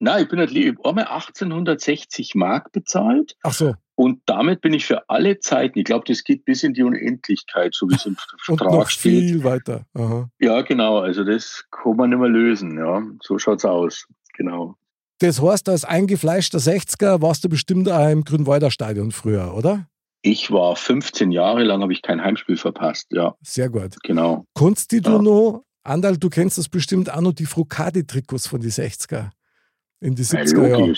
Nein, 0.00 0.24
ich 0.24 0.28
bin 0.28 0.38
halt 0.38 0.50
einmal 0.50 1.04
1860 1.06 2.34
Mark 2.34 2.72
bezahlt. 2.72 3.36
Ach 3.42 3.54
so. 3.54 3.74
Und 3.96 4.20
damit 4.26 4.60
bin 4.60 4.74
ich 4.74 4.86
für 4.86 5.08
alle 5.08 5.38
Zeiten, 5.38 5.78
ich 5.78 5.84
glaube, 5.84 6.04
das 6.06 6.24
geht 6.24 6.44
bis 6.44 6.64
in 6.64 6.74
die 6.74 6.82
Unendlichkeit, 6.82 7.74
so 7.74 7.88
wie 7.88 7.94
es 7.94 8.04
im 8.04 8.16
Vertrag 8.38 8.68
und 8.72 8.78
noch 8.78 8.90
steht. 8.90 9.30
viel 9.30 9.44
weiter. 9.44 9.86
Aha. 9.94 10.28
Ja, 10.40 10.62
genau. 10.62 10.98
Also 10.98 11.22
das 11.24 11.64
kann 11.70 11.96
man 11.96 12.10
nicht 12.10 12.18
mehr 12.18 12.28
lösen. 12.28 12.76
Ja, 12.76 13.02
so 13.22 13.38
schaut's 13.38 13.64
aus. 13.64 14.06
Genau. 14.34 14.76
Das 15.18 15.40
heißt, 15.40 15.68
als 15.68 15.84
eingefleischter 15.84 16.58
60er 16.58 17.22
warst 17.22 17.44
du 17.44 17.48
bestimmt 17.48 17.88
auch 17.88 18.08
im 18.08 18.24
Grünwalder 18.24 18.70
Stadion 18.70 19.12
früher, 19.12 19.54
oder? 19.54 19.86
Ich 20.22 20.50
war 20.50 20.74
15 20.74 21.30
Jahre 21.30 21.64
lang, 21.64 21.82
habe 21.82 21.92
ich 21.92 22.02
kein 22.02 22.22
Heimspiel 22.22 22.56
verpasst, 22.56 23.08
ja. 23.10 23.34
Sehr 23.42 23.68
gut. 23.68 23.96
Genau. 24.02 24.46
Kunst, 24.54 24.90
die 24.90 25.00
du 25.00 25.12
ja. 25.12 25.22
noch, 25.22 25.64
Andal, 25.82 26.16
du 26.16 26.30
kennst 26.30 26.56
das 26.56 26.68
bestimmt 26.68 27.12
auch 27.12 27.20
noch, 27.20 27.32
die 27.32 27.46
Frukadi-Trikots 27.46 28.46
von 28.46 28.60
die 28.60 28.72
60er. 28.72 29.30
In 30.00 30.14
die 30.14 30.24
70er 30.24 30.68
Jahren. 30.68 30.96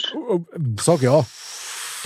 Sag 0.80 1.02
ja. 1.02 1.24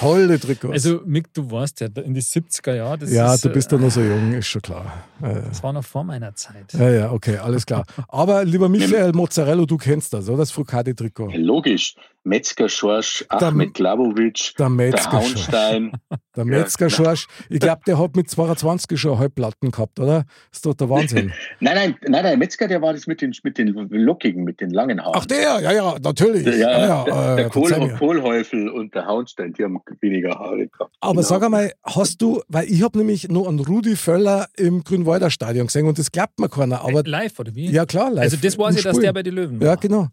Tolle 0.00 0.40
Trikots. 0.40 0.72
Also, 0.72 1.02
Mick, 1.04 1.32
du 1.34 1.50
warst 1.50 1.80
ja 1.80 1.88
in 2.02 2.14
die 2.14 2.22
70er 2.22 2.74
Jahre. 2.74 2.98
Das 2.98 3.12
ja, 3.12 3.34
ist, 3.34 3.44
du 3.44 3.50
bist 3.50 3.70
ja 3.70 3.78
äh, 3.78 3.80
noch 3.80 3.90
so 3.90 4.00
jung, 4.00 4.32
ist 4.32 4.46
schon 4.46 4.62
klar. 4.62 5.04
Äh, 5.22 5.34
Das 5.48 5.62
war 5.62 5.72
noch 5.72 5.84
vor 5.84 6.04
meiner 6.04 6.34
Zeit. 6.34 6.72
Ja, 6.72 6.88
ja, 6.90 7.12
okay, 7.12 7.36
alles 7.36 7.66
klar. 7.66 7.84
Aber 8.08 8.44
lieber 8.44 8.68
Michael 8.68 9.12
Mozzarella, 9.12 9.64
du 9.66 9.76
kennst 9.76 10.12
das, 10.14 10.28
oder? 10.28 10.38
Das 10.38 10.50
Frukati-Trikot. 10.52 11.32
Logisch. 11.36 11.94
Metzger 12.22 12.68
Schorsch, 12.68 13.24
Ahmed 13.28 13.74
Glavovic, 13.74 14.52
Der 14.59 14.66
der 14.66 14.68
Metzger, 14.68 15.12
Hauenstein. 15.12 15.92
der 16.37 16.44
Metzger 16.44 16.90
Schorsch. 16.90 17.26
Ich 17.48 17.61
glaube, 17.61 17.80
der 17.87 17.98
hat 17.98 18.14
mit 18.14 18.28
22 18.28 19.00
schon 19.00 19.18
Halbplatten 19.18 19.70
gehabt, 19.70 19.98
oder? 19.98 20.26
ist 20.52 20.66
doch 20.66 20.74
der 20.74 20.90
Wahnsinn. 20.90 21.33
Nein, 21.61 21.74
nein, 21.74 21.96
nein, 22.09 22.22
nein, 22.24 22.38
Metzger, 22.38 22.68
der 22.68 22.83
war 22.83 22.92
das 22.92 23.06
mit 23.06 23.22
den, 23.22 23.35
mit 23.42 23.56
den 23.59 23.68
lockigen, 23.68 24.44
mit 24.44 24.61
den 24.61 24.70
langen 24.70 25.00
Haaren. 25.00 25.14
Ach, 25.16 25.26
der, 25.26 25.61
ja, 25.61 25.72
ja, 25.72 25.94
natürlich. 26.02 26.44
Ja, 26.44 26.52
Ja, 26.52 26.87
ja, 26.87 27.04
der, 27.04 27.33
äh, 27.33 27.37
der 27.37 27.48
Kohl. 27.48 27.70
Kohlhäufel 27.98 28.68
und 28.68 28.94
der 28.94 29.06
Hauenstein, 29.06 29.52
die 29.54 29.64
haben 29.64 29.80
weniger 30.00 30.38
Haare 30.38 30.66
gehabt. 30.68 30.94
Aber 31.00 31.12
Genau. 31.12 31.22
sag 31.22 31.42
einmal, 31.42 31.72
hast 31.85 32.20
du, 32.20 32.42
weil 32.48 32.66
ich 32.70 32.83
habe 32.83 32.98
nämlich 32.98 33.28
nur 33.28 33.48
einen 33.48 33.61
Rudi 33.61 33.96
Völler 33.96 34.48
im 34.56 34.85
Grünwalder 34.85 35.30
Stadion 35.30 35.66
gesehen 35.68 35.87
und 35.87 35.98
das 35.98 36.12
glaubt 36.12 36.38
mir 36.38 36.48
keiner, 36.48 36.83
aber 36.83 37.02
live, 37.04 37.38
oder 37.38 37.54
wie? 37.54 37.70
ja 37.70 37.87
klar, 37.87 38.11
live. 38.11 38.24
also, 38.24 38.37
das 38.37 38.59
im 38.59 38.76
ich, 38.76 38.83
dass 38.83 38.98
der 38.98 39.12
bei 39.12 39.22
den 39.22 39.35
Löwen 39.35 39.61
war. 39.61 39.68
Ja, 39.68 39.74
genau. 39.76 40.09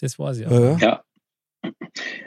Das 0.00 0.18
ich. 0.38 0.46
auch. 0.46 0.50
Ja, 0.52 0.76
ja. 0.78 1.02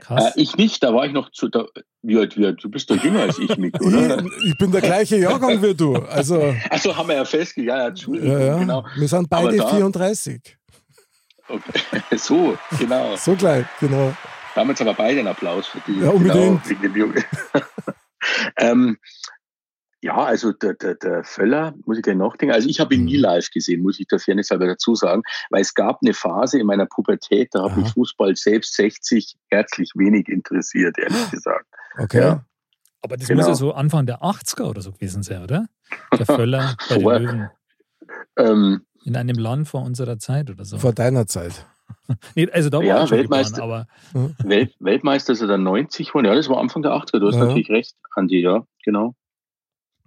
Krass. 0.01 0.35
äh, 0.35 0.41
ich 0.41 0.57
nicht, 0.57 0.83
da 0.83 0.93
war 0.93 1.05
ich 1.05 1.13
noch 1.13 1.31
zu. 1.31 1.47
Da, 1.47 1.65
wie 2.01 2.17
alt, 2.17 2.37
wie 2.37 2.45
alt, 2.45 2.63
du 2.63 2.69
bist 2.69 2.89
doch 2.89 3.01
jünger 3.03 3.21
als 3.21 3.39
ich, 3.39 3.55
Mick, 3.57 3.79
oder? 3.81 4.19
Ich, 4.23 4.45
ich 4.51 4.57
bin 4.57 4.71
der 4.71 4.81
gleiche 4.81 5.17
Jahrgang 5.17 5.61
wie 5.61 5.73
du. 5.73 5.95
Also, 5.95 6.53
Achso, 6.69 6.95
haben 6.95 7.07
wir 7.09 7.15
ja 7.15 7.25
festgelegt. 7.25 7.69
Ja, 7.69 7.87
Entschuldigung, 7.87 8.31
ja, 8.31 8.45
ja. 8.45 8.57
genau. 8.57 8.85
Wir 8.95 9.07
sind 9.07 9.29
beide 9.29 9.57
da- 9.57 9.67
34. 9.67 10.57
Okay. 11.47 11.81
So, 12.17 12.57
genau. 12.77 13.15
So 13.15 13.35
gleich, 13.35 13.65
genau. 13.79 14.13
Damals 14.55 14.81
aber 14.81 14.93
beide 14.93 15.19
einen 15.19 15.27
Applaus 15.29 15.67
für 15.67 15.79
die. 15.87 15.99
Ja, 15.99 16.09
unbedingt. 16.09 16.61
Genau, 16.81 17.07
ähm, 18.57 18.97
ja, 20.01 20.17
also 20.17 20.51
der, 20.51 20.73
der, 20.73 20.95
der 20.95 21.23
Völler, 21.23 21.73
muss 21.85 21.97
ich 21.97 22.03
gleich 22.03 22.15
nachdenken. 22.15 22.53
Also 22.55 22.67
ich 22.67 22.79
habe 22.79 22.95
ihn 22.95 23.05
nie 23.05 23.17
Mhm. 23.17 23.21
live 23.23 23.49
gesehen, 23.51 23.81
muss 23.83 23.99
ich 23.99 24.07
der 24.07 24.19
Fairness 24.19 24.49
halber 24.49 24.67
dazu 24.67 24.95
sagen, 24.95 25.21
weil 25.51 25.61
es 25.61 25.73
gab 25.73 25.99
eine 26.01 26.13
Phase 26.13 26.59
in 26.59 26.65
meiner 26.65 26.85
Pubertät, 26.87 27.49
da 27.53 27.63
hat 27.63 27.71
Aha. 27.71 27.79
mich 27.81 27.91
Fußball 27.93 28.35
selbst 28.35 28.73
60 28.75 29.35
herzlich 29.49 29.91
wenig 29.95 30.27
interessiert, 30.27 30.97
ehrlich 30.97 31.29
gesagt. 31.31 31.65
Okay. 31.99 32.19
Ja. 32.19 32.45
Aber 33.03 33.17
das 33.17 33.27
genau. 33.27 33.39
muss 33.41 33.47
ja 33.47 33.55
so 33.55 33.73
Anfang 33.73 34.05
der 34.05 34.21
80er 34.21 34.63
oder 34.63 34.81
so 34.81 34.91
gewesen 34.91 35.23
sein, 35.23 35.43
oder? 35.43 35.67
Der 36.17 36.25
Völler 36.25 36.75
bei 36.89 36.97
den 36.97 37.03
Löwen. 37.07 37.49
Ähm, 38.37 38.85
In 39.03 39.15
einem 39.15 39.37
Land 39.37 39.67
vor 39.67 39.83
unserer 39.83 40.17
Zeit 40.19 40.49
oder 40.49 40.65
so. 40.65 40.77
Vor 40.77 40.93
deiner 40.93 41.27
Zeit. 41.27 41.65
Nee, 42.35 42.49
also 42.51 42.69
da 42.69 42.77
war 42.77 42.85
Ja, 42.85 43.03
ich 43.03 43.09
schon 43.09 43.17
Weltmeister. 43.19 43.61
geboren, 43.61 43.85
aber 44.13 44.47
Welt, 44.49 44.73
Weltmeister 44.79 45.33
ist 45.33 45.41
er 45.41 45.47
dann 45.47 45.63
90 45.63 46.07
geworden. 46.07 46.25
Ja, 46.25 46.35
das 46.35 46.47
war 46.49 46.57
Anfang 46.59 46.81
der 46.81 46.91
80er, 46.93 47.19
du 47.19 47.27
hast 47.27 47.35
Ja. 47.35 47.45
natürlich 47.45 47.69
recht, 47.69 47.95
Andi, 48.15 48.39
ja, 48.41 48.65
genau. 48.85 49.13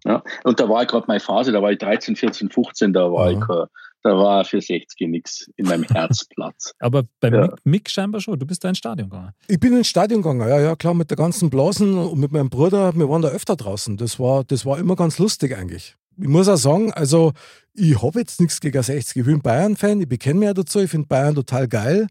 Ja. 0.05 0.23
Und 0.45 0.61
da 0.61 0.69
war 0.69 0.83
ich 0.83 0.89
gerade 0.89 1.05
meine 1.09 1.21
Phase, 1.21 1.51
da 1.53 1.63
war 1.63 1.73
ich 1.73 1.79
13, 1.79 2.15
14, 2.17 2.51
15, 2.51 2.93
da 2.93 3.11
war 3.11 3.31
Ja. 3.31 3.39
ich, 3.39 3.45
äh, 3.49 3.67
da 4.03 4.17
war 4.19 4.45
für 4.45 4.61
60 4.61 5.09
nichts 5.09 5.51
in 5.57 5.67
meinem 5.67 5.85
Herzplatz. 5.85 6.73
Aber 6.79 7.05
bei 7.21 7.29
Ja. 7.31 7.41
Mick, 7.43 7.53
Mick 7.65 7.91
scheinbar 7.91 8.21
schon. 8.21 8.39
Du 8.39 8.45
bist 8.47 8.63
da 8.63 8.69
ins 8.69 8.79
Stadion 8.79 9.09
gegangen. 9.09 9.31
Ich 9.49 9.59
bin 9.59 9.75
ins 9.77 9.89
Stadion 9.89 10.21
gegangen, 10.21 10.47
ja, 10.47 10.61
ja, 10.61 10.77
klar, 10.77 10.93
mit 10.95 11.09
der 11.11 11.17
ganzen 11.17 11.49
Blasen 11.49 11.97
und 11.97 12.19
mit 12.21 12.31
meinem 12.33 12.51
Bruder. 12.51 12.95
Wir 12.95 13.09
waren 13.09 13.23
da 13.23 13.29
öfter 13.29 13.57
draußen. 13.57 13.97
Das 13.97 14.21
war, 14.21 14.45
das 14.45 14.67
war 14.67 14.79
immer 14.79 14.95
ganz 14.95 15.19
lustig 15.19 15.57
eigentlich. 15.57 15.97
Ich 16.19 16.29
muss 16.29 16.49
auch 16.49 16.57
sagen, 16.57 16.93
also 16.93 17.33
ich 17.73 18.01
habe 18.01 18.21
jetzt 18.21 18.41
nichts 18.41 18.61
gegen 18.61 18.81
60. 18.83 19.17
Ich 19.17 19.25
bin 19.27 19.41
Bayern-Fan, 19.41 20.01
ich 20.03 20.09
bekenne 20.09 20.39
mich 20.39 20.47
ja 20.47 20.55
dazu, 20.55 20.79
ich 20.81 20.91
finde 20.91 21.09
Bayern 21.09 21.35
total 21.35 21.67
geil. 21.67 22.07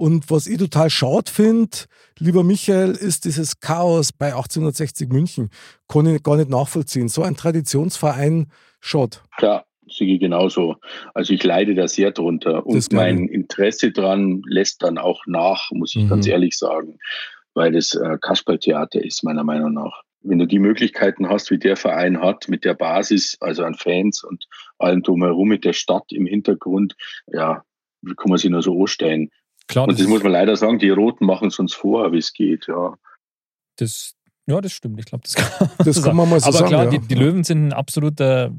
Und 0.00 0.30
was 0.30 0.46
ich 0.46 0.56
total 0.56 0.88
schade 0.88 1.30
finde, 1.30 1.76
lieber 2.18 2.42
Michael, 2.42 2.92
ist 2.92 3.26
dieses 3.26 3.60
Chaos 3.60 4.14
bei 4.14 4.28
1860 4.28 5.10
München. 5.10 5.50
Kann 5.88 6.06
ich 6.06 6.22
gar 6.22 6.38
nicht 6.38 6.48
nachvollziehen. 6.48 7.08
So 7.08 7.22
ein 7.22 7.36
Traditionsverein, 7.36 8.50
schade. 8.80 9.18
Klar, 9.36 9.66
sehe 9.90 10.14
ich 10.14 10.20
genauso. 10.20 10.76
Also 11.12 11.34
ich 11.34 11.44
leide 11.44 11.74
da 11.74 11.86
sehr 11.86 12.12
drunter. 12.12 12.64
Und 12.64 12.90
mein 12.94 13.28
Interesse 13.28 13.92
dran 13.92 14.40
lässt 14.46 14.82
dann 14.82 14.96
auch 14.96 15.20
nach, 15.26 15.70
muss 15.70 15.94
ich 15.94 16.04
Mhm. 16.04 16.08
ganz 16.08 16.26
ehrlich 16.26 16.56
sagen, 16.56 16.98
weil 17.52 17.72
das 17.72 17.92
äh, 17.94 18.16
Kasperltheater 18.22 19.04
ist, 19.04 19.22
meiner 19.22 19.44
Meinung 19.44 19.74
nach. 19.74 20.00
Wenn 20.22 20.38
du 20.38 20.46
die 20.46 20.60
Möglichkeiten 20.60 21.28
hast, 21.28 21.50
wie 21.50 21.58
der 21.58 21.76
Verein 21.76 22.22
hat, 22.22 22.48
mit 22.48 22.64
der 22.64 22.72
Basis, 22.72 23.36
also 23.40 23.64
an 23.64 23.74
Fans 23.74 24.24
und 24.24 24.46
allem 24.78 25.02
drumherum, 25.02 25.48
mit 25.48 25.66
der 25.66 25.74
Stadt 25.74 26.04
im 26.08 26.24
Hintergrund, 26.24 26.96
ja, 27.26 27.64
wie 28.00 28.14
kann 28.14 28.30
man 28.30 28.38
sich 28.38 28.50
nur 28.50 28.62
so 28.62 28.80
anstellen? 28.80 29.28
Klar, 29.70 29.86
Und 29.86 30.00
das 30.00 30.06
muss 30.08 30.22
man 30.24 30.32
leider 30.32 30.56
sagen, 30.56 30.80
die 30.80 30.90
Roten 30.90 31.24
machen 31.26 31.46
es 31.48 31.58
uns 31.60 31.72
vor, 31.74 32.10
wie 32.12 32.18
es 32.18 32.32
geht, 32.32 32.66
ja. 32.66 32.94
das, 33.76 34.14
ja, 34.46 34.60
das 34.60 34.72
stimmt. 34.72 34.98
Ich 34.98 35.06
glaube, 35.06 35.22
das 35.22 35.34
kann, 35.36 35.70
Das 35.84 36.02
kann 36.02 36.16
man 36.16 36.28
mal 36.28 36.40
so 36.40 36.46
Aber 36.48 36.58
sagen. 36.58 36.68
klar, 36.68 36.84
ja. 36.84 36.90
die, 36.90 36.98
die 36.98 37.14
Löwen 37.14 37.44
sind 37.44 37.68
ein 37.68 37.72
absoluter 37.72 38.50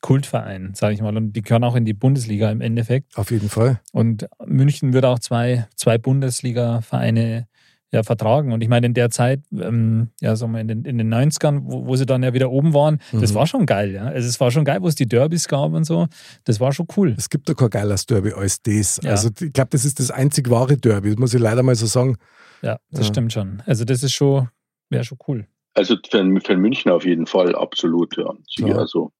Kultverein, 0.00 0.74
sage 0.74 0.94
ich 0.94 1.02
mal. 1.02 1.16
Und 1.16 1.32
die 1.32 1.42
gehören 1.42 1.64
auch 1.64 1.74
in 1.74 1.84
die 1.84 1.92
Bundesliga 1.92 2.52
im 2.52 2.60
Endeffekt. 2.60 3.18
Auf 3.18 3.32
jeden 3.32 3.48
Fall. 3.48 3.80
Und 3.92 4.28
München 4.46 4.92
wird 4.92 5.04
auch 5.04 5.18
zwei, 5.18 5.66
zwei 5.74 5.98
Bundesliga-Vereine 5.98 7.48
ja, 7.92 8.02
vertragen. 8.02 8.52
Und 8.52 8.62
ich 8.62 8.68
meine, 8.68 8.86
in 8.86 8.94
der 8.94 9.10
Zeit, 9.10 9.40
ähm, 9.52 10.10
ja, 10.20 10.36
sagen 10.36 10.52
wir 10.52 10.60
in 10.60 10.68
den, 10.68 10.84
in 10.84 10.98
den 10.98 11.12
90ern, 11.12 11.62
wo, 11.64 11.86
wo 11.86 11.96
sie 11.96 12.04
dann 12.06 12.22
ja 12.22 12.34
wieder 12.34 12.50
oben 12.50 12.74
waren, 12.74 12.98
das 13.12 13.32
Mhm. 13.32 13.36
war 13.36 13.46
schon 13.46 13.66
geil, 13.66 13.92
ja. 13.92 14.04
Also 14.04 14.28
es 14.28 14.38
war 14.40 14.50
schon 14.50 14.64
geil, 14.64 14.82
wo 14.82 14.88
es 14.88 14.94
die 14.94 15.06
Derbys 15.08 15.48
gab 15.48 15.72
und 15.72 15.84
so. 15.84 16.06
Das 16.44 16.60
war 16.60 16.72
schon 16.72 16.86
cool. 16.96 17.14
Es 17.16 17.30
gibt 17.30 17.48
da 17.48 17.54
kein 17.54 17.70
geiles 17.70 18.04
Derby 18.06 18.32
als 18.32 18.60
das. 18.62 19.00
Ja. 19.02 19.12
Also 19.12 19.30
ich 19.40 19.52
glaube, 19.52 19.70
das 19.70 19.84
ist 19.84 20.00
das 20.00 20.10
einzig 20.10 20.50
wahre 20.50 20.76
Derby, 20.76 21.10
das 21.10 21.18
muss 21.18 21.32
ich 21.34 21.40
leider 21.40 21.62
mal 21.62 21.74
so 21.74 21.86
sagen. 21.86 22.16
Ja, 22.62 22.78
das 22.90 23.06
Ja. 23.06 23.12
stimmt 23.12 23.32
schon. 23.32 23.62
Also 23.66 23.84
das 23.84 24.02
ist 24.02 24.12
schon, 24.12 24.48
wäre 24.90 25.04
schon 25.04 25.18
cool. 25.26 25.46
Also 25.74 25.96
für, 26.10 26.40
für 26.44 26.56
München 26.56 26.90
auf 26.90 27.04
jeden 27.06 27.26
Fall, 27.26 27.54
absolut, 27.54 28.16
ja. 28.16 28.34
Also, 28.76 29.12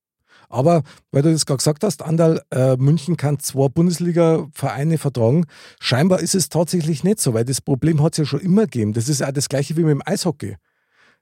Aber 0.49 0.83
weil 1.13 1.23
du 1.23 1.31
das 1.33 1.47
gerade 1.47 1.59
gesagt 1.59 1.85
hast, 1.85 2.03
Andal, 2.03 2.43
äh, 2.51 2.77
München 2.77 3.17
kann 3.17 3.39
zwei 3.39 3.69
Bundesliga-Vereine 3.69 4.99
vertragen. 4.99 5.45
Scheinbar 5.81 6.21
ist 6.21 6.35
es 6.35 6.49
tatsächlich 6.49 7.05
nicht 7.05 7.21
so, 7.21 7.35
weil 7.35 7.45
das 7.45 7.61
Problem 7.61 8.03
hat 8.03 8.13
es 8.15 8.19
ja 8.19 8.25
schon 8.25 8.41
immer 8.41 8.63
gegeben. 8.63 8.93
Das 8.93 9.09
ist 9.09 9.21
ja 9.21 9.31
das 9.33 9.49
gleiche 9.49 9.77
wie 9.77 9.83
mit 9.83 9.91
dem 9.91 10.03
Eishockey. 10.05 10.57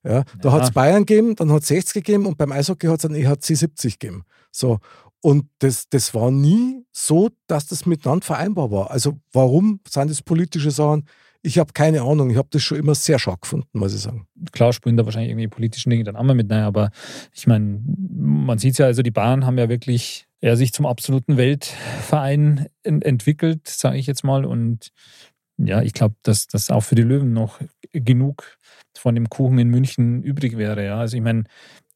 Ja, 0.04 0.22
da 0.40 0.48
Ja. 0.50 0.52
hat 0.54 0.62
es 0.64 0.70
Bayern 0.70 1.04
gegeben, 1.04 1.34
dann 1.34 1.50
hat 1.50 1.62
es 1.62 1.68
60 1.68 2.04
gegeben 2.04 2.26
und 2.26 2.38
beim 2.38 2.52
Eishockey 2.52 2.86
hat 2.86 3.00
es 3.00 3.04
einen 3.06 3.16
EHC 3.16 3.54
70 3.56 3.98
gegeben. 3.98 4.24
So. 4.52 4.78
Und 5.20 5.46
das, 5.58 5.88
das 5.88 6.14
war 6.14 6.30
nie 6.30 6.84
so, 6.92 7.30
dass 7.48 7.66
das 7.66 7.86
miteinander 7.86 8.24
vereinbar 8.24 8.70
war. 8.70 8.90
Also 8.92 9.18
warum 9.32 9.80
sind 9.88 10.08
das 10.10 10.22
politische 10.22 10.70
Sachen? 10.70 11.08
Ich 11.46 11.58
habe 11.58 11.72
keine 11.72 12.02
Ahnung. 12.02 12.28
Ich 12.30 12.36
habe 12.36 12.48
das 12.50 12.62
schon 12.62 12.78
immer 12.78 12.96
sehr 12.96 13.20
stark 13.20 13.42
gefunden, 13.42 13.68
muss 13.78 13.94
ich 13.94 14.00
sagen. 14.00 14.26
klar 14.50 14.72
spielen 14.72 14.96
da 14.96 15.04
wahrscheinlich 15.04 15.30
irgendwie 15.30 15.46
politischen 15.46 15.90
Dinge 15.90 16.02
dann 16.02 16.16
auch 16.16 16.24
mal 16.24 16.34
mit 16.34 16.50
rein, 16.50 16.64
aber 16.64 16.90
ich 17.32 17.46
meine, 17.46 17.80
man 17.86 18.58
sieht 18.58 18.78
ja, 18.78 18.86
also 18.86 19.02
die 19.02 19.12
Bayern 19.12 19.46
haben 19.46 19.56
ja 19.56 19.68
wirklich 19.68 20.26
ja, 20.40 20.56
sich 20.56 20.72
zum 20.72 20.86
absoluten 20.86 21.36
Weltverein 21.36 22.66
en 22.82 23.00
entwickelt, 23.00 23.68
sage 23.68 23.96
ich 23.96 24.08
jetzt 24.08 24.24
mal. 24.24 24.44
Und 24.44 24.90
ja, 25.56 25.82
ich 25.82 25.92
glaube, 25.92 26.16
dass 26.24 26.48
das 26.48 26.68
auch 26.68 26.82
für 26.82 26.96
die 26.96 27.02
Löwen 27.02 27.32
noch 27.32 27.60
genug 27.92 28.58
von 28.98 29.14
dem 29.14 29.28
Kuchen 29.28 29.58
in 29.58 29.68
München 29.68 30.24
übrig 30.24 30.56
wäre. 30.58 30.84
Ja, 30.84 30.98
also 30.98 31.16
ich 31.16 31.22
meine, 31.22 31.44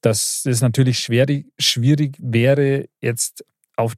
dass 0.01 0.47
es 0.47 0.61
natürlich 0.61 1.01
schwierig, 1.01 1.53
schwierig 1.59 2.17
wäre, 2.21 2.89
jetzt 3.01 3.45
auf 3.77 3.95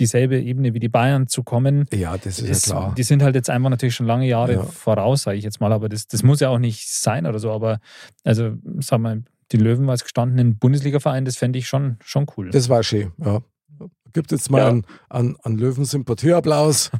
dieselbe 0.00 0.40
Ebene 0.40 0.74
wie 0.74 0.80
die 0.80 0.88
Bayern 0.88 1.28
zu 1.28 1.42
kommen. 1.44 1.86
Ja, 1.92 2.16
das 2.16 2.38
ist 2.40 2.50
Das, 2.50 2.66
ja 2.66 2.74
klar. 2.76 2.94
Die 2.96 3.02
sind 3.04 3.22
halt 3.22 3.34
jetzt 3.36 3.48
einfach 3.50 3.70
natürlich 3.70 3.94
schon 3.94 4.06
lange 4.06 4.26
Jahre 4.26 4.54
Ja. 4.54 4.62
voraus, 4.64 5.22
sage 5.22 5.36
ich 5.38 5.44
jetzt 5.44 5.60
mal. 5.60 5.72
Aber 5.72 5.88
das, 5.88 6.08
das 6.08 6.22
muss 6.22 6.40
ja 6.40 6.48
auch 6.48 6.58
nicht 6.58 6.88
sein 6.92 7.26
oder 7.26 7.38
so. 7.38 7.52
Aber 7.52 7.78
also, 8.24 8.52
sag 8.80 9.00
mal, 9.00 9.22
die 9.52 9.56
Löwen 9.58 9.88
als 9.90 10.02
gestandenen 10.02 10.58
Bundesliga-Verein, 10.58 11.24
das 11.24 11.36
fände 11.36 11.58
ich 11.58 11.68
schon, 11.68 11.98
schon 12.04 12.26
cool. 12.36 12.50
Das 12.50 12.68
war 12.68 12.82
schön, 12.82 13.12
ja. 13.18 13.40
Gibt 14.12 14.32
jetzt 14.32 14.50
mal 14.50 14.58
Ja. 14.58 14.68
einen, 14.68 14.84
einen, 15.08 15.36
einen 15.44 15.58
Löwen-Sympathieapplaus. 15.58 16.90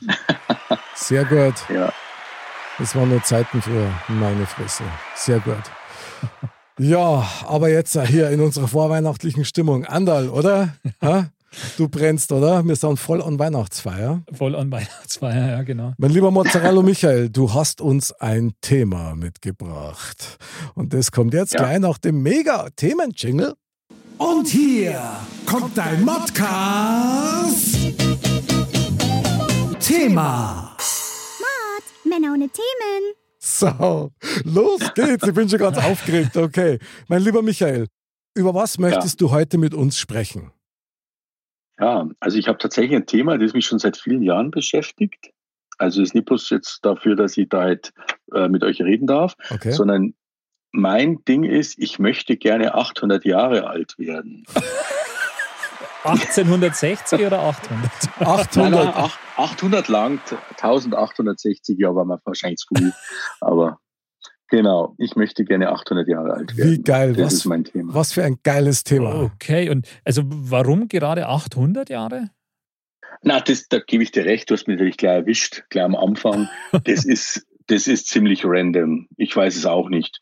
Sehr 0.94 1.24
gut. 1.24 1.54
ja. 1.74 1.92
Das 2.78 2.94
waren 2.94 3.08
nur 3.08 3.22
Zeiten 3.22 3.62
für 3.62 3.90
meine 4.08 4.44
Fresse. 4.46 4.84
Sehr 5.14 5.40
gut. 5.40 5.54
Ja, 6.78 7.26
aber 7.46 7.70
jetzt 7.70 7.98
hier 8.08 8.28
in 8.30 8.40
unserer 8.42 8.68
vorweihnachtlichen 8.68 9.46
Stimmung. 9.46 9.86
Andal, 9.86 10.28
oder? 10.28 10.74
Ha? 11.02 11.30
Du 11.78 11.88
brennst, 11.88 12.32
oder? 12.32 12.64
Wir 12.66 12.76
sind 12.76 12.98
voll 12.98 13.22
an 13.22 13.38
Weihnachtsfeier. 13.38 14.22
Voll 14.32 14.54
an 14.54 14.70
Weihnachtsfeier, 14.70 15.48
ja, 15.48 15.62
genau. 15.62 15.92
Mein 15.98 16.10
lieber 16.10 16.30
Mozzarella 16.30 16.82
Michael, 16.82 17.30
du 17.30 17.52
hast 17.54 17.80
uns 17.80 18.12
ein 18.12 18.52
Thema 18.60 19.14
mitgebracht. 19.14 20.38
Und 20.74 20.92
das 20.92 21.10
kommt 21.12 21.32
jetzt 21.34 21.54
Ja. 21.54 21.60
gleich 21.60 21.78
nach 21.78 21.98
dem 21.98 22.22
Mega-Themen-Jingle. 22.22 23.54
Und 24.18 24.48
hier 24.48 25.00
kommt 25.46 25.76
dein 25.78 26.04
Modcast. 26.04 27.76
Thema. 29.80 30.76
Männer 32.04 32.32
ohne 32.32 32.48
Themen. 32.48 33.14
So, 33.38 34.10
los 34.44 34.80
geht's. 34.94 35.26
Ich 35.26 35.34
bin 35.34 35.48
schon 35.48 35.58
ganz 35.58 35.76
aufgeregt. 35.78 36.36
Okay. 36.36 36.78
Mein 37.08 37.22
lieber 37.22 37.42
Michael, 37.42 37.86
über 38.34 38.54
was 38.54 38.78
möchtest 38.78 39.20
du 39.20 39.30
heute 39.30 39.58
mit 39.58 39.74
uns 39.74 39.98
sprechen? 39.98 40.50
Ja, 41.78 42.08
also 42.20 42.38
ich 42.38 42.48
habe 42.48 42.58
tatsächlich 42.58 42.96
ein 42.96 43.06
Thema, 43.06 43.36
das 43.38 43.52
mich 43.52 43.66
schon 43.66 43.78
seit 43.78 43.96
vielen 43.98 44.22
Jahren 44.22 44.50
beschäftigt. 44.50 45.30
Also 45.78 46.00
es 46.02 46.08
ist 46.10 46.14
nicht 46.14 46.26
bloß 46.26 46.48
jetzt 46.50 46.80
dafür, 46.84 47.16
dass 47.16 47.36
ich 47.36 47.48
da 47.50 47.60
halt 47.62 47.92
äh, 48.34 48.48
mit 48.48 48.64
euch 48.64 48.80
reden 48.80 49.06
darf, 49.06 49.34
Okay. 49.50 49.72
sondern 49.72 50.14
mein 50.72 51.22
Ding 51.26 51.44
ist, 51.44 51.78
ich 51.78 51.98
möchte 51.98 52.36
gerne 52.36 52.74
800 52.74 53.24
Jahre 53.24 53.66
alt 53.68 53.94
werden. 53.98 54.44
1860 56.04 57.20
oder 57.26 57.40
800? 57.40 57.90
Nein, 58.20 58.28
800. 58.28 58.70
nein, 58.84 58.92
ach- 58.94 59.18
800 59.36 59.88
langt, 59.88 60.22
1860 60.60 61.78
Jahre 61.78 61.96
war 61.96 62.04
mir 62.04 62.20
wahrscheinlich 62.24 62.58
zu 62.58 62.68
viel. 62.76 62.92
Aber 63.40 63.78
genau, 64.48 64.94
ich 64.98 65.16
möchte 65.16 65.44
gerne 65.44 65.70
800 65.70 66.08
Jahre 66.08 66.32
alt 66.34 66.56
werden. 66.56 66.72
Wie 66.72 66.82
geil, 66.82 67.12
Das 67.14 67.26
was, 67.26 67.34
ist 67.34 67.44
mein 67.46 67.64
Thema. 67.64 67.94
was 67.94 68.12
für 68.12 68.24
ein 68.24 68.38
geiles 68.42 68.84
Thema. 68.84 69.22
Okay, 69.22 69.70
und 69.70 69.86
also 70.04 70.22
warum 70.26 70.88
gerade 70.88 71.26
800 71.28 71.88
Jahre? 71.90 72.30
Na, 73.22 73.40
das, 73.40 73.68
da 73.68 73.78
gebe 73.78 74.02
ich 74.02 74.12
dir 74.12 74.24
recht, 74.24 74.50
du 74.50 74.54
hast 74.54 74.68
mich 74.68 74.76
natürlich 74.76 74.98
gleich 74.98 75.16
erwischt, 75.16 75.64
gleich 75.70 75.84
am 75.84 75.96
Anfang. 75.96 76.48
Das 76.84 77.04
ist, 77.04 77.46
das 77.66 77.86
ist 77.86 78.08
ziemlich 78.08 78.44
random. 78.44 79.08
Ich 79.16 79.34
weiß 79.34 79.56
es 79.56 79.66
auch 79.66 79.88
nicht. 79.88 80.20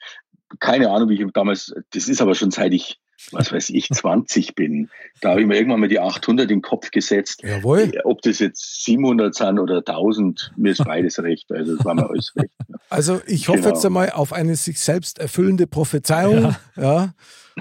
Keine 0.60 0.90
Ahnung, 0.90 1.08
wie 1.08 1.20
ich 1.20 1.32
damals, 1.32 1.74
das 1.90 2.08
ist 2.08 2.22
aber 2.22 2.34
schon 2.34 2.50
seit 2.50 2.72
ich, 2.72 3.00
was 3.32 3.52
weiß 3.52 3.70
ich, 3.70 3.88
20 3.88 4.54
bin. 4.54 4.90
Da 5.20 5.30
habe 5.30 5.40
ich 5.40 5.46
mir 5.46 5.56
irgendwann 5.56 5.80
mal 5.80 5.88
die 5.88 6.00
800 6.00 6.50
in 6.50 6.58
den 6.58 6.62
Kopf 6.62 6.90
gesetzt. 6.90 7.42
Jawohl. 7.42 7.92
Ob 8.04 8.22
das 8.22 8.38
jetzt 8.38 8.84
700 8.84 9.34
sind 9.34 9.58
oder 9.58 9.78
1000, 9.78 10.52
mir 10.56 10.72
ist 10.72 10.84
beides 10.84 11.18
recht. 11.22 11.50
Also, 11.50 11.76
das 11.76 11.84
war 11.84 11.94
mir 11.94 12.08
alles 12.08 12.32
recht. 12.36 12.52
Also 12.90 13.20
ich 13.26 13.48
hoffe 13.48 13.60
Genau. 13.60 13.74
jetzt 13.74 13.86
einmal 13.86 14.10
auf 14.10 14.32
eine 14.32 14.56
sich 14.56 14.80
selbst 14.80 15.18
erfüllende 15.18 15.66
Prophezeiung. 15.66 16.54
Ja. 16.76 17.14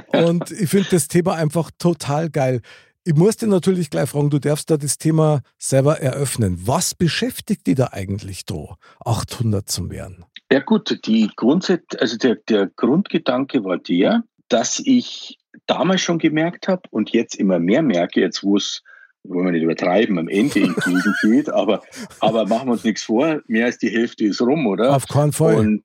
Und 0.07 0.51
ich 0.51 0.69
finde 0.69 0.87
das 0.91 1.07
Thema 1.07 1.35
einfach 1.35 1.71
total 1.77 2.29
geil. 2.29 2.61
Ich 3.05 3.15
muss 3.15 3.35
dir 3.37 3.47
natürlich 3.47 3.89
gleich 3.89 4.09
fragen, 4.09 4.29
du 4.29 4.39
darfst 4.39 4.69
da 4.71 4.77
das 4.77 4.97
Thema 4.97 5.41
selber 5.57 5.99
eröffnen. 5.99 6.57
Was 6.65 6.95
beschäftigt 6.95 7.67
dich 7.67 7.75
da 7.75 7.89
eigentlich 7.91 8.45
da, 8.45 8.77
800 9.05 9.69
zu 9.69 9.89
werden? 9.89 10.25
Ja 10.51 10.59
gut, 10.59 10.99
die 11.05 11.29
Grundsatz, 11.35 11.83
also 11.99 12.17
der, 12.17 12.35
der 12.47 12.67
Grundgedanke 12.75 13.63
war 13.65 13.77
der, 13.77 14.23
dass 14.47 14.79
ich 14.79 15.37
damals 15.65 16.01
schon 16.01 16.19
gemerkt 16.19 16.67
habe 16.67 16.83
und 16.89 17.11
jetzt 17.11 17.35
immer 17.35 17.59
mehr 17.59 17.81
merke, 17.81 18.21
jetzt 18.21 18.43
wo 18.43 18.57
es, 18.57 18.83
wollen 19.23 19.45
wir 19.45 19.51
nicht 19.51 19.63
übertreiben, 19.63 20.17
am 20.19 20.27
Ende 20.27 20.61
entgegengeht, 20.61 21.49
aber, 21.53 21.83
aber 22.19 22.45
machen 22.47 22.67
wir 22.67 22.73
uns 22.73 22.83
nichts 22.83 23.03
vor, 23.03 23.41
mehr 23.47 23.65
als 23.65 23.77
die 23.77 23.89
Hälfte 23.89 24.25
ist 24.25 24.41
rum, 24.41 24.67
oder? 24.67 24.95
Auf 24.95 25.07
keinen 25.07 25.31
Fall. 25.31 25.55
Und 25.57 25.83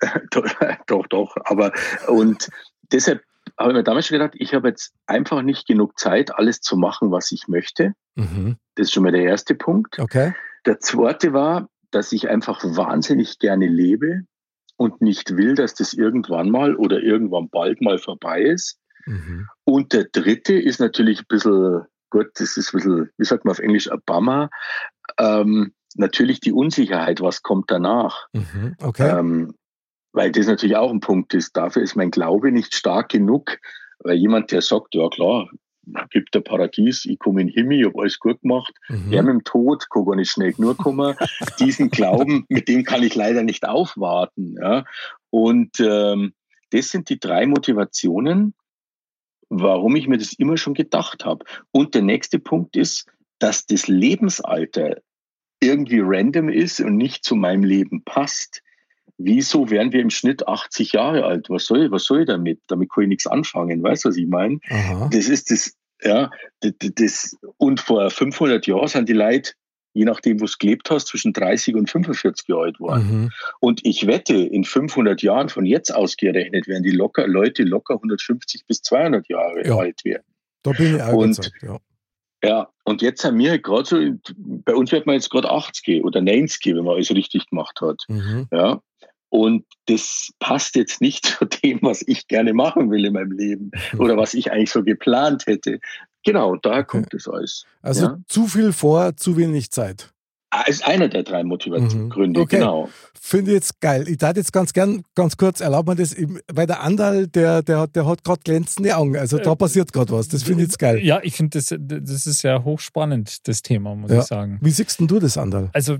doch, 0.86 1.06
doch, 1.06 1.36
aber 1.44 1.72
und 2.08 2.48
deshalb 2.92 3.22
habe 3.58 3.70
ich 3.70 3.76
mir 3.76 3.84
damals 3.84 4.06
schon 4.06 4.18
gedacht, 4.18 4.34
ich 4.36 4.54
habe 4.54 4.68
jetzt 4.68 4.92
einfach 5.06 5.42
nicht 5.42 5.66
genug 5.66 5.98
Zeit, 5.98 6.34
alles 6.34 6.60
zu 6.60 6.76
machen, 6.76 7.10
was 7.10 7.32
ich 7.32 7.48
möchte. 7.48 7.94
mhm. 8.14 8.56
Das 8.74 8.88
ist 8.88 8.92
schon 8.92 9.04
mal 9.04 9.12
der 9.12 9.22
erste 9.22 9.54
Punkt. 9.54 9.98
Okay. 9.98 10.34
Der 10.66 10.80
zweite 10.80 11.32
war, 11.32 11.68
dass 11.90 12.12
ich 12.12 12.28
einfach 12.28 12.62
wahnsinnig 12.62 13.38
gerne 13.38 13.66
lebe 13.66 14.24
und 14.76 15.00
nicht 15.00 15.36
will, 15.36 15.54
dass 15.54 15.74
das 15.74 15.94
irgendwann 15.94 16.50
mal 16.50 16.76
oder 16.76 17.00
irgendwann 17.00 17.48
bald 17.48 17.80
mal 17.80 17.98
vorbei 17.98 18.42
ist. 18.42 18.78
Mhm. 19.06 19.48
Und 19.64 19.92
der 19.92 20.04
dritte 20.04 20.54
ist 20.54 20.80
natürlich 20.80 21.20
ein 21.20 21.26
bisschen, 21.28 21.82
gut, 22.10 22.28
das 22.34 22.56
ist 22.56 22.72
ein 22.72 22.78
bisschen, 22.78 23.10
wie 23.16 23.24
sagt 23.24 23.44
man 23.44 23.52
auf 23.52 23.58
Englisch, 23.58 23.90
a 23.90 23.98
Bummer. 24.04 24.50
Ähm, 25.18 25.72
natürlich 25.94 26.40
die 26.40 26.52
Unsicherheit, 26.52 27.20
was 27.20 27.42
kommt 27.42 27.70
danach. 27.70 28.26
Mhm. 28.32 28.76
Okay. 28.82 29.18
Ähm, 29.18 29.54
weil 30.12 30.32
das 30.32 30.46
natürlich 30.46 30.76
auch 30.76 30.90
ein 30.90 31.00
Punkt 31.00 31.34
ist. 31.34 31.56
Dafür 31.56 31.82
ist 31.82 31.96
mein 31.96 32.10
Glaube 32.10 32.50
nicht 32.50 32.74
stark 32.74 33.10
genug, 33.10 33.58
weil 33.98 34.16
jemand, 34.16 34.50
der 34.50 34.62
sagt, 34.62 34.94
ja 34.94 35.08
klar, 35.08 35.48
gibt 36.10 36.34
der 36.34 36.40
Paradies, 36.40 37.04
ich 37.04 37.18
komme 37.18 37.40
in 37.40 37.48
den 37.48 37.54
Himmel, 37.54 37.80
ich 37.80 37.86
habe 37.86 38.00
alles 38.00 38.18
gut 38.18 38.40
gemacht, 38.42 38.74
Mhm. 38.88 39.10
der 39.10 39.22
mit 39.22 39.32
dem 39.32 39.44
Tod 39.44 39.88
kann 39.90 40.04
gar 40.04 40.16
nicht 40.16 40.30
schnell 40.30 40.52
genug 40.52 40.78
kommen. 40.78 41.16
Diesen 41.60 41.90
Glauben, 41.90 42.44
mit 42.48 42.68
dem 42.68 42.84
kann 42.84 43.02
ich 43.02 43.14
leider 43.14 43.42
nicht 43.42 43.66
aufwarten. 43.66 44.56
Ja. 44.60 44.84
Und 45.30 45.78
ähm, 45.80 46.34
das 46.70 46.90
sind 46.90 47.08
die 47.08 47.20
drei 47.20 47.46
Motivationen, 47.46 48.54
warum 49.48 49.94
ich 49.96 50.08
mir 50.08 50.18
das 50.18 50.32
immer 50.32 50.56
schon 50.56 50.74
gedacht 50.74 51.24
habe. 51.24 51.44
Und 51.70 51.94
der 51.94 52.02
nächste 52.02 52.38
Punkt 52.38 52.76
ist, 52.76 53.06
dass 53.38 53.66
das 53.66 53.86
Lebensalter 53.86 54.96
irgendwie 55.60 56.00
random 56.02 56.48
ist 56.48 56.80
und 56.80 56.96
nicht 56.96 57.24
zu 57.24 57.36
meinem 57.36 57.64
Leben 57.64 58.02
passt. 58.04 58.62
Wieso 59.18 59.70
wären 59.70 59.92
wir 59.92 60.00
im 60.00 60.10
Schnitt 60.10 60.46
80 60.46 60.92
Jahre 60.92 61.24
alt? 61.24 61.48
Was 61.48 61.64
soll, 61.66 61.90
was 61.90 62.04
soll 62.04 62.20
ich 62.20 62.26
damit? 62.26 62.60
Damit 62.66 62.90
kann 62.92 63.04
ich 63.04 63.08
nichts 63.08 63.26
anfangen. 63.26 63.82
Weißt 63.82 64.04
du, 64.04 64.10
was 64.10 64.16
ich 64.16 64.26
meine? 64.26 64.58
Aha. 64.68 65.08
Das 65.12 65.28
ist 65.28 65.50
das, 65.50 65.74
ja, 66.02 66.30
das, 66.60 66.72
das, 66.78 67.36
und 67.56 67.80
vor 67.80 68.10
500 68.10 68.66
Jahren 68.66 68.88
sind 68.88 69.08
die 69.08 69.14
Leute, 69.14 69.52
je 69.94 70.04
nachdem, 70.04 70.38
wo 70.40 70.44
du 70.44 70.52
gelebt 70.58 70.90
hast, 70.90 71.06
zwischen 71.06 71.32
30 71.32 71.74
und 71.76 71.88
45 71.90 72.46
Jahre 72.48 72.64
alt 72.64 72.76
geworden. 72.76 73.20
Mhm. 73.22 73.30
Und 73.60 73.80
ich 73.86 74.06
wette, 74.06 74.34
in 74.36 74.64
500 74.64 75.22
Jahren 75.22 75.48
von 75.48 75.64
jetzt 75.64 75.90
aus 75.94 76.18
gerechnet, 76.18 76.68
werden 76.68 76.82
die 76.82 76.90
locker, 76.90 77.26
Leute 77.26 77.62
locker 77.62 77.94
150 77.94 78.66
bis 78.66 78.82
200 78.82 79.26
Jahre 79.30 79.66
Ja. 79.66 79.76
alt 79.78 80.04
werden. 80.04 80.24
Da 80.62 80.72
bin 80.72 80.96
ich 80.96 81.02
auch 81.02 81.14
Und- 81.14 81.24
überzeugt. 81.38 81.62
Ja. 81.62 81.78
Ja, 82.42 82.68
und 82.84 83.02
jetzt 83.02 83.24
haben 83.24 83.38
wir 83.38 83.58
gerade 83.58 83.88
so, 83.88 83.98
bei 84.36 84.74
uns 84.74 84.92
wird 84.92 85.06
man 85.06 85.14
jetzt 85.14 85.30
gerade 85.30 85.50
80 85.50 86.04
oder 86.04 86.20
90, 86.20 86.76
wenn 86.76 86.84
man 86.84 86.94
alles 86.94 87.10
richtig 87.10 87.48
gemacht 87.48 87.80
hat. 87.80 88.02
Mhm. 88.08 88.46
Ja. 88.52 88.80
Und 89.28 89.64
das 89.86 90.30
passt 90.38 90.76
jetzt 90.76 91.00
nicht 91.00 91.26
zu 91.38 91.44
dem, 91.46 91.80
was 91.82 92.02
ich 92.06 92.28
gerne 92.28 92.52
machen 92.54 92.90
will 92.90 93.04
in 93.04 93.14
meinem 93.14 93.32
Leben 93.32 93.70
oder 93.98 94.16
was 94.16 94.34
ich 94.34 94.52
eigentlich 94.52 94.70
so 94.70 94.82
geplant 94.82 95.46
hätte. 95.46 95.80
Genau, 96.24 96.56
daher 96.56 96.84
kommt 96.84 97.12
das 97.12 97.28
alles. 97.28 97.64
Also 97.82 98.06
Ja. 98.06 98.18
zu 98.26 98.46
viel 98.46 98.72
vor, 98.72 99.16
zu 99.16 99.36
wenig 99.36 99.70
Zeit. 99.70 100.12
Ist 100.66 100.86
einer 100.86 101.08
der 101.08 101.22
drei 101.22 101.42
Mhm. 101.42 101.48
Motivationsgründe, 101.50 102.40
Okay. 102.40 102.58
genau. 102.58 102.88
Finde 103.20 103.50
ich 103.50 103.54
jetzt 103.56 103.80
geil. 103.80 104.08
Ich 104.08 104.18
darf 104.18 104.36
jetzt 104.36 104.52
ganz 104.52 104.72
gern, 104.72 105.02
ganz 105.14 105.36
kurz, 105.36 105.60
erlaubt 105.60 105.88
mir 105.88 105.96
das, 105.96 106.14
weil 106.52 106.66
der 106.66 106.80
Andal, 106.82 107.26
der, 107.26 107.62
der, 107.62 107.80
hat- 107.80 107.96
der 107.96 108.06
hat 108.06 108.22
gerade 108.24 108.40
glänzende 108.44 108.96
Augen. 108.96 109.16
Also 109.16 109.38
da 109.38 109.52
Äh, 109.52 109.56
passiert 109.56 109.92
gerade 109.92 110.12
was. 110.12 110.28
Das 110.28 110.42
finde 110.44 110.62
ich 110.62 110.68
jetzt 110.68 110.78
geil. 110.78 110.98
Ja, 111.04 111.20
ich 111.22 111.36
finde, 111.36 111.58
das, 111.58 111.74
das 111.78 112.26
ist 112.26 112.42
ja 112.42 112.62
hochspannend, 112.62 113.46
das 113.48 113.62
Thema, 113.62 113.94
muss 113.94 114.10
Ja. 114.12 114.20
ich 114.20 114.24
sagen. 114.26 114.58
Wie 114.62 114.70
siehst 114.70 115.00
denn 115.00 115.08
du 115.08 115.18
das, 115.18 115.36
Andal? 115.36 115.70
Also, 115.72 115.98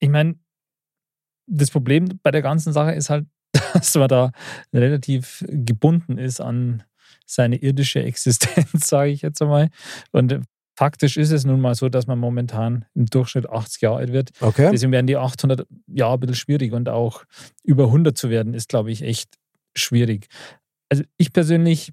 ich 0.00 0.08
meine, 0.10 0.34
das 1.46 1.70
Problem 1.70 2.18
bei 2.22 2.30
der 2.30 2.42
ganzen 2.42 2.72
Sache 2.72 2.92
ist 2.92 3.08
halt, 3.10 3.26
dass 3.72 3.94
man 3.94 4.08
da 4.08 4.32
relativ 4.74 5.44
gebunden 5.48 6.18
ist 6.18 6.40
an 6.40 6.82
seine 7.24 7.56
irdische 7.56 8.02
Existenz, 8.02 8.70
sage 8.88 9.10
ich 9.10 9.22
jetzt 9.22 9.40
einmal. 9.40 9.70
Und 10.12 10.40
faktisch 10.76 11.16
ist 11.16 11.32
es 11.32 11.44
nun 11.44 11.60
mal 11.60 11.74
so, 11.74 11.88
dass 11.88 12.06
man 12.06 12.18
momentan 12.18 12.84
im 12.94 13.06
Durchschnitt 13.06 13.48
80 13.48 13.80
Jahre 13.82 13.96
alt 13.96 14.12
wird. 14.12 14.30
Okay. 14.40 14.68
Deswegen 14.72 14.92
werden 14.92 15.06
die 15.06 15.16
800 15.16 15.66
Jahre 15.88 16.14
ein 16.14 16.20
bisschen 16.20 16.36
schwierig 16.36 16.72
und 16.72 16.88
auch 16.88 17.24
über 17.64 17.84
100 17.86 18.16
zu 18.16 18.30
werden, 18.30 18.54
ist, 18.54 18.68
glaube 18.68 18.90
ich, 18.90 19.02
echt 19.02 19.34
schwierig. 19.74 20.26
Also 20.90 21.02
ich 21.16 21.32
persönlich 21.32 21.92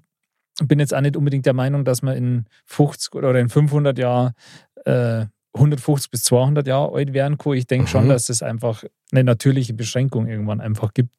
bin 0.62 0.78
jetzt 0.78 0.94
auch 0.94 1.00
nicht 1.00 1.16
unbedingt 1.16 1.46
der 1.46 1.52
Meinung, 1.54 1.84
dass 1.84 2.02
man 2.02 2.16
in 2.16 2.44
50 2.66 3.14
oder 3.14 3.38
in 3.40 3.48
500 3.48 3.98
Jahren 3.98 4.34
äh, 4.84 5.26
150 5.54 6.10
bis 6.10 6.22
200 6.24 6.66
Jahre 6.66 6.94
alt 6.94 7.12
werden 7.12 7.38
kann. 7.38 7.54
Ich 7.54 7.66
denke 7.66 7.88
schon, 7.88 8.04
Mhm. 8.04 8.08
dass 8.10 8.28
es 8.28 8.42
einfach 8.42 8.84
eine 9.12 9.24
natürliche 9.24 9.72
Beschränkung 9.74 10.26
irgendwann 10.28 10.60
einfach 10.60 10.92
gibt. 10.94 11.14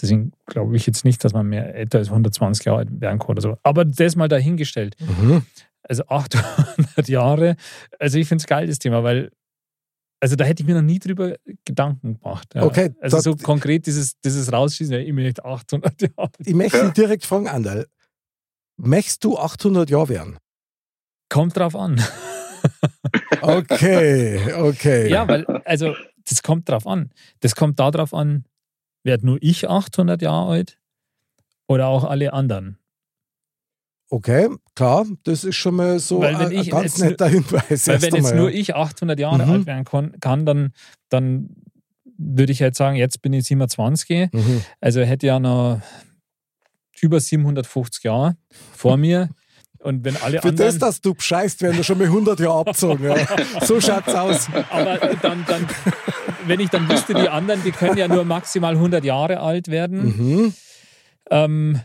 Deswegen 0.00 0.32
glaube 0.46 0.74
ich 0.76 0.86
jetzt 0.86 1.04
nicht, 1.04 1.22
dass 1.24 1.32
man 1.32 1.46
mehr 1.46 1.74
älter 1.74 1.98
als 1.98 2.10
120 2.10 2.64
Jahre 2.64 2.80
alt 2.80 3.00
werden 3.00 3.18
kann 3.20 3.28
oder 3.30 3.42
so. 3.42 3.56
Aber 3.62 3.84
das 3.84 4.16
mal 4.16 4.28
dahingestellt. 4.28 4.96
Mhm. 5.00 5.44
Also 5.86 6.04
800 6.08 7.08
Jahre. 7.08 7.56
Also 7.98 8.18
ich 8.18 8.26
finde 8.28 8.42
es 8.42 8.46
geil, 8.46 8.66
das 8.66 8.78
Thema, 8.78 9.02
weil 9.04 9.30
also 10.20 10.36
da 10.36 10.44
hätte 10.44 10.62
ich 10.62 10.66
mir 10.66 10.74
noch 10.76 10.82
nie 10.82 10.98
drüber 10.98 11.36
Gedanken 11.66 12.14
gemacht. 12.18 12.54
Ja. 12.54 12.62
Okay, 12.62 12.94
Also 13.02 13.20
so 13.20 13.36
konkret 13.36 13.86
dieses, 13.86 14.18
dieses 14.20 14.50
Rausschießen, 14.50 14.94
ja, 14.94 15.00
ich 15.00 15.12
möchte 15.12 15.44
800 15.44 16.00
Jahre. 16.16 16.30
Ich 16.38 16.54
möchte 16.54 16.78
Ja. 16.78 16.90
direkt 16.90 17.26
fragen, 17.26 17.46
Andal. 17.48 17.86
Möchtest 18.78 19.22
du 19.24 19.36
800 19.38 19.90
Jahre 19.90 20.08
werden? 20.08 20.38
Kommt 21.28 21.56
drauf 21.56 21.76
an. 21.76 22.02
Okay, 23.42 24.52
okay. 24.54 25.10
Ja, 25.10 25.28
weil, 25.28 25.44
also 25.64 25.94
das 26.28 26.42
kommt 26.42 26.68
drauf 26.68 26.86
an. 26.86 27.10
Das 27.40 27.54
kommt 27.54 27.78
darauf 27.78 28.14
an, 28.14 28.44
werde 29.04 29.26
nur 29.26 29.38
ich 29.42 29.68
800 29.68 30.22
Jahre 30.22 30.50
alt 30.50 30.78
oder 31.68 31.88
auch 31.88 32.04
alle 32.04 32.32
anderen. 32.32 32.78
Okay, 34.14 34.48
klar, 34.76 35.06
das 35.24 35.42
ist 35.42 35.56
schon 35.56 35.74
mal 35.74 35.98
so 35.98 36.20
Weil 36.20 36.36
ein, 36.36 36.56
ein 36.56 36.68
ganz 36.68 36.98
netter 36.98 37.26
Hinweis. 37.26 37.88
Weil 37.88 38.00
wenn 38.00 38.14
jetzt 38.14 38.26
einmal, 38.28 38.36
nur 38.36 38.48
ja. 38.48 38.60
ich 38.60 38.72
800 38.76 39.18
Jahre 39.18 39.44
Mhm. 39.44 39.50
alt 39.52 39.66
werden 39.66 39.84
kann, 40.20 40.46
dann, 40.46 40.72
dann 41.08 41.50
würde 42.16 42.52
ich 42.52 42.60
jetzt 42.60 42.78
sagen, 42.78 42.94
jetzt 42.94 43.22
bin 43.22 43.32
ich 43.32 43.42
27. 43.42 44.28
Mhm. 44.32 44.62
Also 44.80 45.00
hätte 45.00 45.26
ja 45.26 45.40
noch 45.40 45.80
über 47.00 47.18
750 47.18 48.04
Jahre 48.04 48.36
vor 48.76 48.96
mir. 48.96 49.30
Und 49.80 50.04
wenn 50.04 50.16
alle 50.18 50.40
Für 50.40 50.52
das, 50.52 50.74
anderen. 50.74 50.78
dass 50.78 51.00
du 51.00 51.14
bescheißt, 51.14 51.60
werden 51.62 51.76
wir 51.76 51.82
schon 51.82 51.98
mal 51.98 52.04
100 52.04 52.38
Jahre 52.38 52.60
abgezogen. 52.60 53.02
Ja. 53.06 53.16
So 53.62 53.80
schaut's 53.80 54.14
aus. 54.14 54.46
aber 54.70 54.96
dann, 55.22 55.44
dann, 55.48 55.66
wenn 56.46 56.60
ich 56.60 56.70
dann 56.70 56.88
wüsste, 56.88 57.14
die 57.14 57.28
anderen, 57.28 57.64
die 57.64 57.72
können 57.72 57.98
ja 57.98 58.06
nur 58.06 58.24
maximal 58.24 58.74
100 58.74 59.04
Jahre 59.04 59.40
alt 59.40 59.66
werden. 59.66 60.04
Mhm. 60.04 60.54
Ähm, 61.32 61.80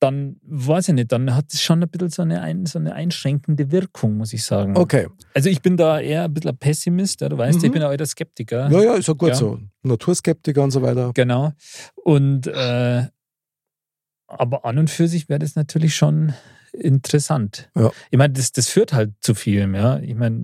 dann 0.00 0.36
weiß 0.42 0.88
ich 0.88 0.94
nicht, 0.94 1.10
dann 1.12 1.34
hat 1.34 1.52
es 1.52 1.60
schon 1.60 1.82
ein 1.82 1.88
bisschen 1.88 2.08
so 2.10 2.22
eine, 2.22 2.40
ein, 2.42 2.66
so 2.66 2.78
eine 2.78 2.94
einschränkende 2.94 3.72
Wirkung, 3.72 4.16
muss 4.16 4.32
ich 4.32 4.44
sagen. 4.44 4.76
Okay. 4.76 5.08
Also 5.34 5.48
ich 5.48 5.60
bin 5.62 5.76
da 5.76 5.98
eher 6.00 6.24
ein 6.24 6.32
bisschen 6.34 6.50
ein 6.50 6.56
Pessimist, 6.58 7.20
ja, 7.20 7.28
du 7.28 7.36
weißt, 7.38 7.58
Mhm. 7.58 7.64
ich 7.64 7.72
bin 7.72 7.82
auch 7.82 7.90
eher 7.92 8.06
Skeptiker. 8.06 8.70
Ja, 8.70 8.80
ja, 8.82 8.94
ist 8.94 9.08
ja 9.08 9.14
gut 9.14 9.30
Ja. 9.30 9.34
so. 9.34 9.58
Naturskeptiker 9.82 10.62
und 10.62 10.70
so 10.70 10.82
weiter. 10.82 11.10
Genau. 11.14 11.52
Und 11.96 12.46
äh, 12.46 13.06
aber 14.26 14.64
an 14.64 14.78
und 14.78 14.90
für 14.90 15.08
sich 15.08 15.28
wäre 15.28 15.38
das 15.38 15.56
natürlich 15.56 15.94
schon 15.96 16.34
interessant. 16.72 17.70
Ja. 17.74 17.90
Ich 18.10 18.18
meine, 18.18 18.34
das, 18.34 18.52
das 18.52 18.68
führt 18.68 18.92
halt 18.92 19.12
zu 19.20 19.34
vielem, 19.34 19.74
ja. 19.74 19.98
Ich 20.00 20.14
meine, 20.14 20.38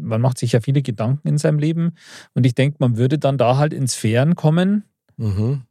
man 0.00 0.20
macht 0.20 0.38
sich 0.38 0.52
ja 0.52 0.60
viele 0.60 0.80
Gedanken 0.82 1.28
in 1.28 1.38
seinem 1.38 1.58
Leben 1.58 1.92
und 2.34 2.46
ich 2.46 2.54
denke, 2.54 2.78
man 2.80 2.96
würde 2.96 3.18
dann 3.18 3.36
da 3.38 3.58
halt 3.58 3.72
in 3.72 3.86
Sphären 3.86 4.34
kommen, 4.34 4.84
Mhm. 5.20 5.62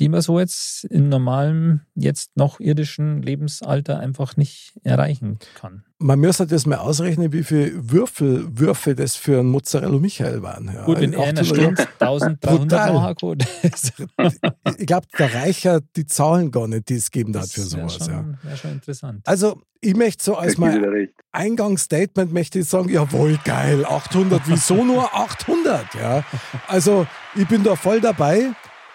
Die 0.00 0.08
man 0.08 0.22
so 0.22 0.40
jetzt 0.40 0.84
in 0.84 1.10
normalem, 1.10 1.82
jetzt 1.94 2.34
noch 2.34 2.58
irdischen 2.58 3.20
Lebensalter 3.22 4.00
einfach 4.00 4.36
nicht 4.38 4.72
erreichen 4.82 5.38
kann. 5.54 5.84
Man 5.98 6.18
müsste 6.18 6.46
das 6.46 6.64
mal 6.64 6.78
ausrechnen, 6.78 7.34
wie 7.34 7.44
viele 7.44 7.90
Würfel, 7.92 8.48
Würfe 8.58 8.94
das 8.94 9.16
für 9.16 9.40
ein 9.40 9.46
Mozzarella 9.46 9.98
Michael 9.98 10.42
waren. 10.42 10.70
Ja, 10.72 10.86
Gut, 10.86 11.00
in 11.00 11.14
einer 11.14 11.24
800 11.24 11.46
Stunde 11.46 11.86
1300 11.98 12.40
Brutal. 12.40 12.92
Mal 12.94 13.14
gut. 13.14 13.44
Ich 14.78 14.86
glaube, 14.86 15.06
der 15.18 15.34
Reicher 15.34 15.80
die 15.94 16.06
Zahlen 16.06 16.50
gar 16.50 16.66
nicht, 16.66 16.88
die 16.88 16.94
es 16.94 17.10
geben 17.10 17.34
hat 17.34 17.42
Das 17.42 17.52
für 17.52 17.60
wäre 17.60 17.90
sowas. 17.90 17.98
Ja. 18.06 18.14
schon, 18.14 18.38
wär 18.42 18.56
schon 18.56 18.70
interessant. 18.72 19.20
Also, 19.26 19.60
ich 19.82 19.94
möchte 19.94 20.24
so 20.24 20.36
als 20.36 20.56
mein. 20.56 21.08
Eingangsstatement 21.32 22.32
möchte 22.32 22.60
ich 22.60 22.66
sagen, 22.66 22.88
jawohl, 22.88 23.38
geil, 23.44 23.84
800, 23.84 24.42
wieso 24.46 24.84
nur 24.84 25.14
800? 25.14 25.94
Ja, 25.94 26.24
also 26.66 27.06
ich 27.36 27.46
bin 27.46 27.62
da 27.62 27.76
voll 27.76 28.00
dabei 28.00 28.50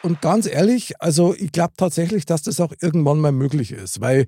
und 0.06 0.22
ganz 0.22 0.46
ehrlich, 0.46 1.02
also 1.02 1.34
ich 1.34 1.52
glaube 1.52 1.74
tatsächlich, 1.76 2.26
dass 2.26 2.44
das 2.44 2.62
auch 2.62 2.74
irgendwann 2.80 3.20
mal 3.20 3.32
möglich 3.32 3.72
ist, 3.72 4.02
weil 4.02 4.28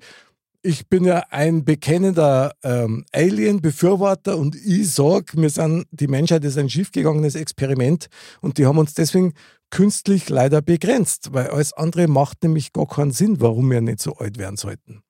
ich 0.60 0.88
bin 0.88 1.04
ja 1.04 1.24
ein 1.30 1.64
bekennender 1.64 2.52
ähm, 2.64 3.04
Alien-Befürworter 3.12 4.36
und 4.36 4.56
ich 4.56 4.92
sage, 4.92 5.40
wir 5.40 5.48
sind, 5.50 5.86
die 5.92 6.08
Menschheit 6.08 6.44
ist 6.44 6.58
ein 6.58 6.68
schiefgegangenes 6.68 7.36
Experiment 7.36 8.08
und 8.40 8.58
die 8.58 8.66
haben 8.66 8.78
uns 8.78 8.94
deswegen 8.94 9.34
künstlich 9.70 10.28
leider 10.28 10.62
begrenzt, 10.62 11.32
weil 11.32 11.46
alles 11.46 11.72
andere 11.72 12.08
macht 12.08 12.42
nämlich 12.42 12.72
gar 12.72 12.88
keinen 12.88 13.12
Sinn, 13.12 13.40
warum 13.40 13.70
wir 13.70 13.80
nicht 13.80 14.02
so 14.02 14.14
alt 14.16 14.36
werden 14.36 14.56
sollten. 14.56 15.02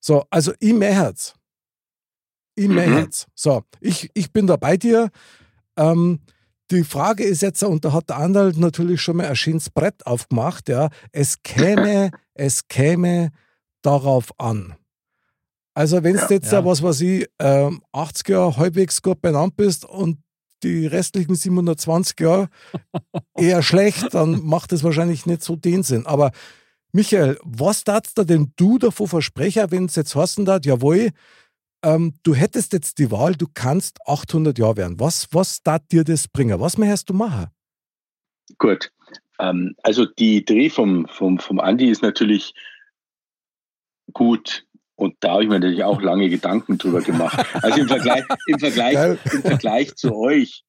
So, 0.00 0.24
also 0.30 0.52
ich 0.58 0.72
mehrherz. 0.72 1.34
Ich 2.54 2.68
mehrherz. 2.68 3.26
So, 3.34 3.62
ich, 3.80 4.10
ich 4.14 4.32
bin 4.32 4.46
da 4.46 4.56
bei 4.56 4.78
dir. 4.78 5.10
Ähm, 5.76 6.20
die 6.70 6.84
Frage 6.84 7.24
ist 7.24 7.42
jetzt, 7.42 7.62
und 7.62 7.84
da 7.84 7.92
hat 7.92 8.10
der 8.10 8.16
Anwalt 8.16 8.56
natürlich 8.58 9.00
schon 9.00 9.16
mal 9.16 9.26
ein 9.26 9.36
schönes 9.36 9.70
Brett 9.70 10.06
aufgemacht, 10.06 10.68
ja, 10.68 10.90
es 11.12 11.42
käme, 11.42 12.10
es 12.34 12.68
käme 12.68 13.30
darauf 13.82 14.38
an. 14.38 14.74
Also 15.74 16.02
wenn 16.02 16.16
du 16.16 16.20
Ja, 16.22 16.30
jetzt, 16.30 16.52
ja. 16.52 16.64
was 16.64 16.82
weiß 16.82 17.00
ich, 17.02 17.28
ähm, 17.38 17.82
80 17.92 18.28
Jahre 18.28 18.56
halbwegs 18.56 19.00
gut 19.00 19.20
benannt 19.20 19.56
bist 19.56 19.84
und 19.84 20.18
die 20.64 20.86
restlichen 20.86 21.36
720 21.36 22.18
Jahre 22.20 22.48
eher 23.36 23.62
schlecht, 23.62 24.12
dann 24.12 24.44
macht 24.44 24.72
es 24.72 24.82
wahrscheinlich 24.82 25.24
nicht 25.24 25.42
so 25.42 25.54
den 25.54 25.84
Sinn. 25.84 26.04
Aber 26.04 26.32
Michael, 26.92 27.38
was 27.44 27.84
darfst 27.84 28.18
du 28.18 28.24
denn 28.24 28.52
du 28.56 28.78
davon 28.78 29.06
versprechen, 29.06 29.70
wenn 29.70 29.84
es 29.84 29.94
jetzt 29.94 30.16
heißen 30.16 30.44
darf, 30.44 30.64
jawohl, 30.64 31.10
ähm, 31.82 32.14
du 32.22 32.34
hättest 32.34 32.72
jetzt 32.72 32.98
die 32.98 33.10
Wahl, 33.10 33.34
du 33.34 33.46
kannst 33.52 33.98
800 34.06 34.58
Jahre 34.58 34.76
werden. 34.76 35.00
Was, 35.00 35.28
was 35.32 35.62
darf 35.62 35.86
dir 35.90 36.04
das 36.04 36.28
bringen? 36.28 36.60
Was 36.60 36.78
möchtest 36.78 37.10
du 37.10 37.14
machen? 37.14 37.48
Gut. 38.58 38.90
Ähm, 39.38 39.74
also 39.82 40.04
die 40.04 40.36
Idee 40.36 40.70
vom, 40.70 41.06
vom, 41.08 41.38
vom 41.38 41.60
Andi 41.60 41.88
ist 41.88 42.02
natürlich 42.02 42.54
gut. 44.12 44.64
Und 44.96 45.16
da 45.20 45.32
habe 45.32 45.44
ich 45.44 45.48
mir 45.48 45.60
natürlich 45.60 45.84
auch 45.84 46.02
lange 46.02 46.28
Gedanken 46.28 46.78
drüber 46.78 47.00
gemacht. 47.00 47.46
Also 47.62 47.80
im 47.80 47.88
Vergleich, 47.88 48.24
im 48.46 48.58
Vergleich, 48.58 49.18
im 49.32 49.42
Vergleich 49.42 49.94
zu 49.94 50.14
euch, 50.16 50.64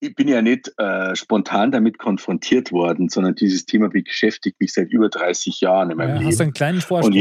ich 0.00 0.14
bin 0.14 0.28
ja 0.28 0.42
nicht 0.42 0.70
äh, 0.78 1.16
spontan 1.16 1.72
damit 1.72 1.98
konfrontiert 1.98 2.70
worden, 2.70 3.08
sondern 3.08 3.34
dieses 3.34 3.64
Thema 3.64 3.88
beschäftigt 3.88 4.60
mich 4.60 4.72
seit 4.74 4.90
über 4.90 5.08
30 5.08 5.60
Jahren 5.60 5.90
in 5.90 5.96
meinem 5.96 6.08
Ja, 6.10 6.14
Leben. 6.16 6.26
hast 6.28 6.38
du 6.40 6.44
einen 6.44 6.52
kleinen 6.52 6.80
Vorsprung. 6.80 7.12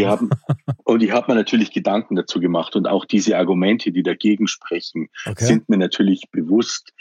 Und 0.84 1.02
ich 1.02 1.12
habe 1.12 1.16
hab 1.16 1.28
mir 1.30 1.36
natürlich 1.36 1.72
Gedanken 1.72 2.16
dazu 2.16 2.40
gemacht 2.40 2.76
und 2.76 2.88
auch 2.88 3.06
diese 3.06 3.38
Argumente, 3.38 3.92
die 3.92 4.04
dagegen 4.04 4.48
sprechen, 4.48 5.08
Okay. 5.26 5.46
sind 5.46 5.70
mir 5.70 5.78
natürlich 5.78 6.24
bewusst. 6.32 6.92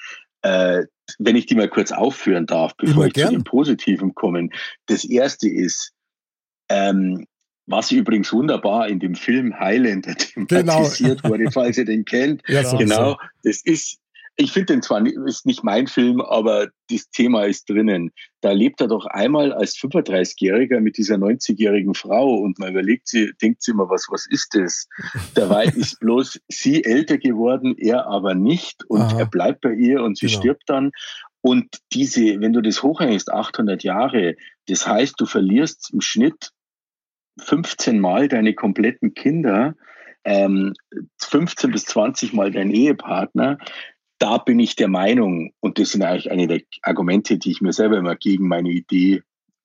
Äh, 0.43 0.85
wenn 1.19 1.37
ich 1.37 1.47
die 1.47 1.55
mal 1.55 1.69
kurz 1.69 1.91
aufführen 1.93 2.47
darf, 2.47 2.77
bevor 2.77 2.95
Immer 2.97 3.07
ich 3.07 3.13
gern. 3.15 3.29
zu 3.29 3.33
dem 3.35 3.45
Positiven 3.45 4.15
komme. 4.15 4.49
Das 4.87 5.05
erste 5.05 5.49
ist, 5.49 5.93
ähm, 6.69 7.27
was 7.67 7.91
übrigens 7.91 8.33
wunderbar 8.33 8.89
in 8.89 9.01
dem 9.01 9.15
Film 9.15 9.59
Highlander 9.59 10.15
thematisiert 10.15 11.25
wurde, 11.25 11.51
falls 11.51 11.79
ihr 11.79 11.85
den 11.87 12.05
kennt. 12.05 12.43
Ja. 12.47 12.63
Genau, 12.77 13.17
das 13.43 13.63
ist, 13.65 13.99
ich 14.37 14.53
finde 14.53 14.75
den 14.75 14.83
zwar 14.83 15.01
nicht, 15.01 15.17
ist 15.27 15.47
nicht 15.47 15.63
mein 15.63 15.87
Film, 15.87 16.21
aber 16.21 16.69
das 16.91 17.09
Thema 17.11 17.45
ist 17.45 17.69
drinnen. 17.71 18.11
Da 18.41 18.53
lebt 18.53 18.81
er 18.81 18.89
doch 18.89 19.07
einmal 19.07 19.53
als 19.53 19.77
35-Jähriger 19.77 20.81
mit 20.81 20.99
dieser 20.99 21.17
90-jährigen 21.17 21.95
Frau 21.95 22.35
und 22.35 22.59
man 22.59 22.71
überlegt 22.73 23.09
sie, 23.09 23.33
denkt 23.41 23.63
sie 23.63 23.71
immer, 23.71 23.89
was, 23.89 24.07
was 24.11 24.27
ist 24.27 24.55
das? 24.55 24.89
Dabei 25.35 25.65
ist 25.77 26.01
bloß 26.01 26.41
sie 26.49 26.85
älter 26.85 27.19
geworden, 27.19 27.77
er 27.79 28.07
aber 28.07 28.35
nicht 28.35 28.85
und 28.89 29.03
Aha. 29.03 29.21
er 29.21 29.27
bleibt 29.27 29.61
bei 29.61 29.73
ihr 29.73 30.03
und 30.03 30.19
sie 30.19 30.27
Genau. 30.27 30.39
stirbt 30.41 30.65
dann. 30.67 30.91
Und 31.41 31.79
diese, 31.93 32.41
wenn 32.41 32.53
du 32.53 32.61
das 32.63 32.83
hochhängst, 32.83 33.31
800 33.31 33.85
Jahre, 33.85 34.35
das 34.67 34.87
heißt, 34.87 35.15
du 35.19 35.27
verlierst 35.27 35.91
im 35.93 36.01
Schnitt 36.01 36.51
15 37.41 38.01
Mal 38.01 38.29
deine 38.29 38.55
kompletten 38.55 39.15
Kinder, 39.15 39.75
ähm, 40.25 40.73
15 41.21 41.71
bis 41.71 41.85
20 41.85 42.33
Mal 42.33 42.51
deinen 42.51 42.71
Ehepartner. 42.71 43.59
Da 44.25 44.39
bin 44.39 44.59
ich 44.59 44.75
der 44.75 44.89
Meinung, 44.89 45.53
und 45.61 45.79
das 45.79 45.91
sind 45.91 46.03
eigentlich 46.03 46.31
eine 46.31 46.47
der 46.47 46.63
Argumente, 46.81 47.37
die 47.37 47.51
ich 47.51 47.61
mir 47.61 47.75
selber 47.75 47.99
immer 47.99 48.17
gegen 48.17 48.49
meine 48.49 48.71
Idee 48.71 49.21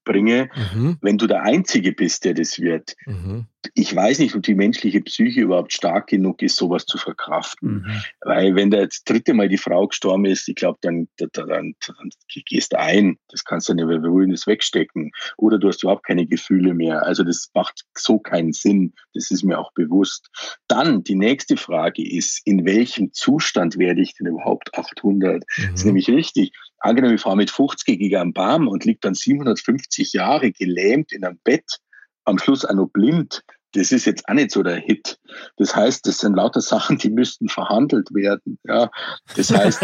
bringe, 0.09 0.49
Mhm, 0.73 0.97
wenn 1.01 1.17
du 1.17 1.27
der 1.27 1.43
Einzige 1.43 1.91
bist, 1.91 2.25
der 2.25 2.33
das 2.33 2.59
wird. 2.59 2.95
mhm. 3.05 3.45
Ich 3.73 3.93
weiß 3.93 4.19
nicht, 4.19 4.35
ob 4.35 4.43
die 4.43 4.55
menschliche 4.55 5.01
Psyche 5.01 5.41
überhaupt 5.41 5.73
stark 5.73 6.07
genug 6.07 6.41
ist, 6.41 6.55
sowas 6.55 6.85
zu 6.85 6.97
verkraften. 6.97 7.81
Mhm. 7.85 8.01
Weil 8.21 8.55
wenn 8.55 8.71
da 8.71 8.85
das 8.85 9.03
dritte 9.03 9.33
Mal 9.33 9.49
die 9.49 9.57
Frau 9.57 9.85
gestorben 9.87 10.23
ist, 10.25 10.47
ich 10.47 10.55
glaube, 10.55 10.77
dann, 10.81 11.09
dann, 11.17 11.29
dann, 11.33 11.47
dann 11.85 12.09
gehst 12.47 12.71
du 12.71 12.79
ein. 12.79 13.17
Das 13.27 13.43
kannst 13.43 13.67
du 13.67 13.73
nicht 13.73 13.85
mehr 13.85 13.99
das 14.31 14.47
wegstecken. 14.47 15.11
Oder 15.35 15.59
du 15.59 15.67
hast 15.67 15.83
überhaupt 15.83 16.05
keine 16.05 16.25
Gefühle 16.25 16.73
mehr. 16.73 17.03
Also 17.05 17.23
das 17.25 17.49
macht 17.53 17.81
so 17.97 18.17
keinen 18.17 18.53
Sinn. 18.53 18.93
Das 19.13 19.29
ist 19.29 19.43
mir 19.43 19.59
auch 19.59 19.73
bewusst. 19.73 20.29
Dann 20.69 21.03
die 21.03 21.15
nächste 21.15 21.57
Frage 21.57 22.09
ist, 22.09 22.41
in 22.45 22.65
welchem 22.65 23.11
Zustand 23.11 23.77
werde 23.77 24.01
ich 24.01 24.15
denn 24.15 24.27
überhaupt 24.27 24.73
800? 24.77 25.43
Das 25.57 25.65
ist 25.73 25.83
Mhm. 25.83 25.87
nämlich 25.89 26.09
richtig. 26.09 26.53
Angenommen, 26.79 27.15
ich 27.15 27.21
fahre 27.21 27.35
mit 27.37 27.51
50 27.51 27.99
gegen 27.99 28.15
einen 28.15 28.33
Baum 28.33 28.67
und 28.67 28.85
liegt 28.85 29.03
dann 29.05 29.13
750 29.13 30.13
Jahre 30.13 30.51
gelähmt 30.51 31.11
in 31.11 31.25
einem 31.25 31.39
Bett, 31.43 31.79
am 32.25 32.37
Schluss 32.39 32.63
auch 32.65 32.73
noch 32.73 32.87
blind. 32.87 33.43
Das 33.73 33.91
ist 33.91 34.05
jetzt 34.05 34.27
auch 34.27 34.33
nicht 34.33 34.49
so 34.49 34.63
der 34.63 34.77
Hit. 34.77 35.19
Das 35.57 35.75
heißt, 35.75 36.07
das 36.07 36.17
sind 36.17 36.33
lauter 36.35 36.59
Sachen, 36.59 36.97
die 36.97 37.11
müssten 37.11 37.49
verhandelt 37.49 38.07
werden. 38.15 38.57
Ja, 38.63 38.89
das 39.35 39.51
heißt, 39.51 39.79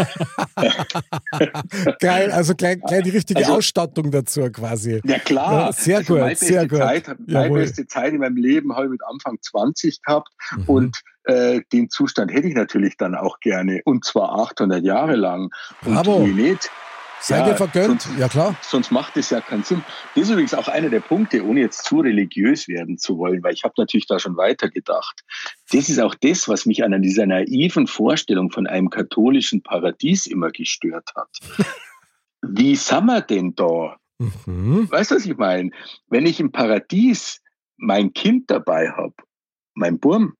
Geil, 2.00 2.32
also 2.32 2.54
gleich, 2.54 2.80
gleich 2.80 3.04
die 3.04 3.10
richtige 3.10 3.40
Also- 3.40 3.54
Ausstattung 3.58 4.10
dazu 4.10 4.40
quasi. 4.50 5.00
ja 5.04 5.18
klar. 5.20 5.52
Ja, 5.66 5.72
sehr 5.72 5.98
also 5.98 6.14
gut, 6.14 6.22
meine 6.22 6.34
sehr 6.36 6.66
gut. 6.66 6.78
Zeit, 6.78 7.08
meine 7.26 7.44
Jawohl. 7.44 7.60
beste 7.60 7.86
Zeit 7.86 8.12
in 8.12 8.18
meinem 8.18 8.36
Leben 8.36 8.74
habe 8.74 8.86
ich 8.86 8.90
mit 8.90 9.02
Anfang 9.04 9.38
20 9.40 10.02
gehabt 10.02 10.30
Mhm. 10.56 10.64
und 10.66 11.00
äh, 11.24 11.60
den 11.72 11.88
Zustand 11.90 12.32
hätte 12.32 12.48
ich 12.48 12.54
natürlich 12.54 12.96
dann 12.96 13.14
auch 13.14 13.38
gerne 13.40 13.80
und 13.84 14.04
zwar 14.04 14.38
800 14.38 14.82
Jahre 14.84 15.16
lang. 15.16 15.50
Und 15.84 15.94
Bravo. 15.94 16.24
wie 16.26 16.32
nicht? 16.32 16.70
Seid 17.20 17.40
Ja, 17.46 17.48
ihr 17.52 17.56
vergönnt? 17.56 18.02
sonst- 18.02 18.18
Ja, 18.18 18.28
klar. 18.28 18.54
Sonst 18.62 18.90
macht 18.92 19.16
es 19.16 19.30
ja 19.30 19.40
keinen 19.40 19.64
Sinn. 19.64 19.82
Das 20.14 20.24
ist 20.24 20.30
übrigens 20.30 20.54
auch 20.54 20.68
einer 20.68 20.90
der 20.90 21.00
Punkte, 21.00 21.44
ohne 21.44 21.60
jetzt 21.60 21.84
zu 21.84 22.00
religiös 22.00 22.68
werden 22.68 22.98
zu 22.98 23.18
wollen, 23.18 23.42
weil 23.42 23.54
ich 23.54 23.64
habe 23.64 23.74
natürlich 23.78 24.06
da 24.06 24.18
schon 24.18 24.36
weitergedacht. 24.36 25.22
Das 25.72 25.88
ist 25.88 25.98
auch 25.98 26.14
das, 26.14 26.46
was 26.48 26.66
mich 26.66 26.84
an 26.84 27.00
dieser 27.02 27.26
naiven 27.26 27.86
Vorstellung 27.86 28.50
von 28.50 28.66
einem 28.66 28.90
katholischen 28.90 29.62
Paradies 29.62 30.26
immer 30.26 30.50
gestört 30.50 31.10
hat. 31.16 31.28
Wie 32.42 32.76
sind 32.76 33.06
wir 33.06 33.22
denn 33.22 33.54
da? 33.54 33.96
Mhm. 34.18 34.90
Weißt 34.90 35.10
du, 35.10 35.16
was 35.16 35.26
ich 35.26 35.36
meine? 35.36 35.70
Wenn 36.08 36.26
ich 36.26 36.38
im 36.38 36.52
Paradies 36.52 37.40
mein 37.76 38.12
Kind 38.12 38.50
dabei 38.50 38.90
habe, 38.90 39.14
mein 39.74 39.98
Burm, 39.98 40.34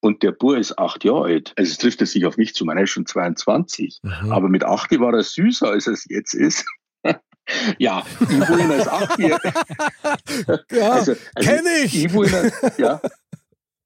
und 0.00 0.22
der 0.22 0.32
Bur 0.32 0.58
ist 0.58 0.78
acht 0.78 1.04
Jahre 1.04 1.24
alt, 1.24 1.52
also 1.56 1.70
es 1.70 1.78
trifft 1.78 2.02
es 2.02 2.12
sich 2.12 2.26
auf 2.26 2.36
mich 2.36 2.54
zu, 2.54 2.64
meiner 2.64 2.82
ist 2.82 2.90
schon 2.90 3.06
22. 3.06 4.00
Mhm. 4.02 4.32
Aber 4.32 4.48
mit 4.48 4.64
8 4.64 4.98
war 5.00 5.12
er 5.12 5.22
süßer, 5.22 5.70
als 5.70 5.86
es 5.86 6.06
jetzt 6.08 6.34
ist. 6.34 6.64
ja, 7.78 8.04
ich 8.20 8.28
ihn 8.28 8.70
als 8.70 8.88
8 8.88 9.18
ja, 10.70 10.90
also, 10.90 11.12
also 11.12 11.14
kenn 11.36 11.64
ich. 11.82 11.94
Ihn, 11.94 12.52
ja, 12.76 13.00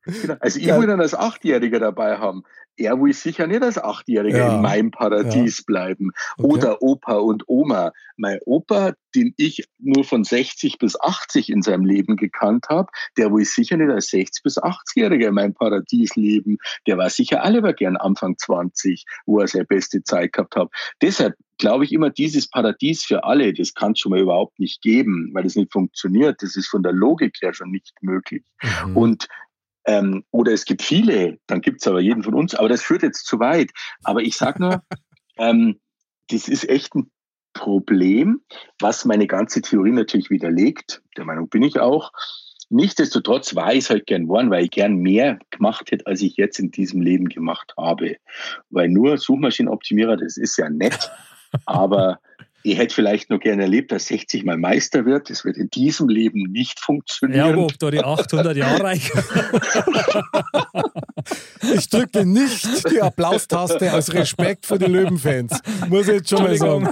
Genau. 0.05 0.37
Also 0.41 0.59
ich 0.59 0.67
Geil. 0.67 0.81
will 0.81 0.87
dann 0.87 1.01
als 1.01 1.15
Achtjähriger 1.15 1.79
dabei 1.79 2.19
haben. 2.19 2.43
Er 2.77 2.99
will 3.01 3.13
sicher 3.13 3.47
nicht 3.47 3.63
als 3.63 3.77
Achtjähriger 3.77 4.39
Ja. 4.39 4.57
in 4.57 4.63
meinem 4.63 4.91
Paradies 4.91 5.63
bleiben. 5.63 6.11
Okay. 6.39 6.47
Oder 6.47 6.83
Opa 6.83 7.15
und 7.17 7.45
Oma. 7.47 7.93
Mein 8.17 8.39
Opa, 8.47 8.95
den 9.15 9.35
ich 9.37 9.69
nur 9.79 10.05
von 10.05 10.25
60 10.25 10.79
bis 10.79 10.99
80 10.99 11.51
in 11.51 11.61
seinem 11.63 11.85
Leben 11.85 12.17
gekannt 12.17 12.67
habe, 12.71 12.91
der 13.19 13.33
will 13.33 13.45
sicher 13.45 13.77
nicht 13.77 13.91
als 13.91 14.09
60 14.09 14.43
bis 14.43 14.59
80-Jähriger 14.59 15.29
in 15.29 15.35
meinem 15.35 15.55
Paradies 15.55 16.17
leben. 16.17 16.57
Der 16.87 16.97
war 16.97 17.11
sicher 17.11 17.43
alle 17.45 17.59
aber 17.59 17.75
gern 17.75 17.97
Anfang 17.97 18.39
20, 18.39 19.05
wo 19.27 19.41
er 19.41 19.49
seine 19.49 19.67
beste 19.67 20.03
Zeit 20.03 20.33
gehabt 20.33 20.57
hat. 20.57 20.71
Deshalb 21.03 21.35
glaube 21.59 21.85
ich 21.85 21.93
immer, 21.93 22.11
dieses 22.11 22.49
Paradies 22.49 23.05
für 23.05 23.23
alle, 23.25 23.53
das 23.53 23.75
kann 23.75 23.93
es 23.93 24.01
schon 24.01 24.11
mal 24.11 24.21
überhaupt 24.21 24.59
nicht 24.59 24.81
geben, 24.83 25.31
weil 25.35 25.47
es 25.47 25.57
nicht 25.57 25.73
funktioniert. 25.73 26.43
Das 26.43 26.57
ist 26.57 26.69
von 26.69 26.83
der 26.83 26.93
Logik 26.93 27.37
her 27.43 27.53
schon 27.53 27.71
nicht 27.71 27.93
möglich. 28.01 28.43
Mhm. 28.87 28.97
Und 28.97 29.29
ähm, 29.85 30.25
oder 30.31 30.53
es 30.53 30.65
gibt 30.65 30.83
viele, 30.83 31.39
dann 31.47 31.61
gibt 31.61 31.81
es 31.81 31.87
aber 31.87 32.01
jeden 32.01 32.23
von 32.23 32.35
uns, 32.35 32.55
aber 32.55 32.69
das 32.69 32.83
führt 32.83 33.03
jetzt 33.03 33.27
zu 33.27 33.41
weit. 33.41 33.71
Aber 34.05 34.21
ich 34.21 34.37
sage 34.37 34.63
nur, 34.63 34.83
ähm, 35.39 35.81
das 36.29 36.49
ist 36.49 36.69
echt 36.69 36.95
ein 36.95 37.11
Problem, 37.53 38.41
was 38.81 39.05
meine 39.05 39.27
ganze 39.27 39.61
Theorie 39.61 39.93
natürlich 39.93 40.31
widerlegt. 40.31 41.03
Der 41.17 41.25
Meinung 41.25 41.49
bin 41.49 41.63
ich 41.63 41.79
auch. 41.79 42.13
Nichtsdestotrotz 42.71 43.55
war 43.55 43.73
ich 43.75 43.81
es 43.81 43.91
halt 43.91 44.07
gern 44.07 44.23
geworden, 44.23 44.51
weil 44.51 44.65
ich 44.65 44.71
gern 44.71 44.97
mehr 44.97 45.39
gemacht 45.51 45.91
hätte, 45.91 46.07
als 46.07 46.23
ich 46.23 46.37
jetzt 46.37 46.59
in 46.59 46.71
diesem 46.71 47.03
Leben 47.03 47.29
gemacht 47.29 47.75
habe. 47.77 48.17
Weil 48.71 48.89
nur 48.89 49.19
Suchmaschinenoptimierer, 49.19 50.17
das 50.17 50.39
ist 50.39 50.57
ja 50.57 50.71
nett, 50.71 51.11
aber 51.67 52.19
ich 52.65 52.79
hätte 52.79 52.95
vielleicht 52.95 53.31
noch 53.31 53.41
gerne 53.41 53.63
erlebt, 53.63 53.93
dass 53.93 54.07
60 54.07 54.45
mal 54.45 54.57
Meister 54.57 55.05
wird. 55.05 55.31
Das 55.31 55.45
wird 55.45 55.57
in 55.57 55.69
diesem 55.71 56.09
Leben 56.09 56.43
nicht 56.51 56.79
Ja, 56.79 56.85
funktionieren. 56.85 57.53
aber 57.53 57.65
ob 57.65 57.79
da 57.79 57.91
die 57.91 57.99
800 58.01 58.57
Jahre 58.57 58.83
reichen. 58.85 59.21
Ich 61.75 61.89
drücke 61.89 62.25
nicht 62.27 62.91
die 62.91 63.01
Applaustaste 63.01 63.93
aus 63.93 64.13
Respekt 64.13 64.67
vor 64.67 64.79
die 64.79 64.87
Löwenfans. 64.87 65.61
Muss 65.89 66.09
ich 66.09 66.15
jetzt 66.15 66.31
schon 66.31 66.43
mal 66.43 66.57
sagen. 66.57 66.89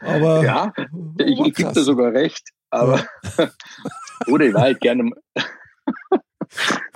Aber 0.00 0.44
Ja, 0.44 0.72
ich, 1.18 1.38
ich 1.40 1.54
gebe 1.54 1.72
dir 1.72 1.82
sogar 1.82 2.12
recht, 2.12 2.48
aber 2.70 3.04
oder 4.28 4.46
ich 4.46 4.54
war 4.54 4.62
halt 4.62 4.80
gerne 4.80 5.10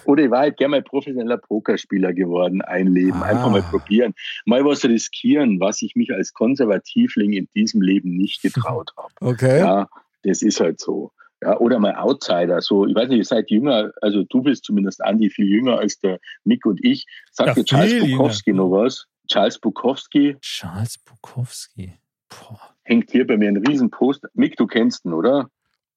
oder 0.04 0.24
ich 0.24 0.30
war 0.30 0.40
halt 0.40 0.56
gerne 0.56 0.72
mal 0.72 0.82
professioneller 0.82 1.38
Pokerspieler 1.38 2.12
geworden, 2.12 2.62
ein 2.62 2.86
Leben, 2.88 3.22
Ah. 3.22 3.26
einfach 3.26 3.50
mal 3.50 3.62
probieren, 3.62 4.14
mal 4.46 4.64
was 4.64 4.84
riskieren, 4.84 5.60
was 5.60 5.82
ich 5.82 5.94
mich 5.96 6.12
als 6.12 6.32
Konservativling 6.32 7.32
in 7.32 7.48
diesem 7.54 7.80
Leben 7.82 8.16
nicht 8.16 8.42
getraut 8.42 8.90
habe. 8.96 9.08
okay. 9.20 9.58
Ja, 9.60 9.88
das 10.22 10.42
ist 10.42 10.60
halt 10.60 10.80
so. 10.80 11.12
Ja, 11.40 11.56
oder 11.58 11.78
mal 11.78 11.94
Outsider. 11.94 12.60
So, 12.60 12.84
ich 12.86 12.94
weiß 12.96 13.08
nicht, 13.10 13.18
ihr 13.18 13.24
seid 13.24 13.48
jünger, 13.50 13.92
also 14.02 14.24
du 14.24 14.42
bist 14.42 14.64
zumindest 14.64 15.00
Andi 15.04 15.30
viel 15.30 15.46
jünger 15.46 15.78
als 15.78 15.98
der 16.00 16.18
Nick 16.44 16.66
und 16.66 16.84
ich. 16.84 17.06
Sagt 17.30 17.48
Ja, 17.50 17.54
dir 17.54 17.64
Charles 17.64 17.92
viel 17.92 18.02
jünger. 18.06 18.16
Bukowski 18.16 18.52
noch 18.52 18.70
was? 18.70 19.06
Charles 19.28 19.58
Bukowski 19.60 20.36
Charles 20.40 20.98
Bukowski. 20.98 21.92
Boah. 22.28 22.60
hängt 22.82 23.10
hier 23.10 23.26
bei 23.26 23.36
mir 23.36 23.48
ein 23.48 23.56
Riesenpost. 23.58 24.26
Mick, 24.34 24.56
du 24.56 24.66
kennst 24.66 25.04
ihn, 25.04 25.12
oder? 25.12 25.48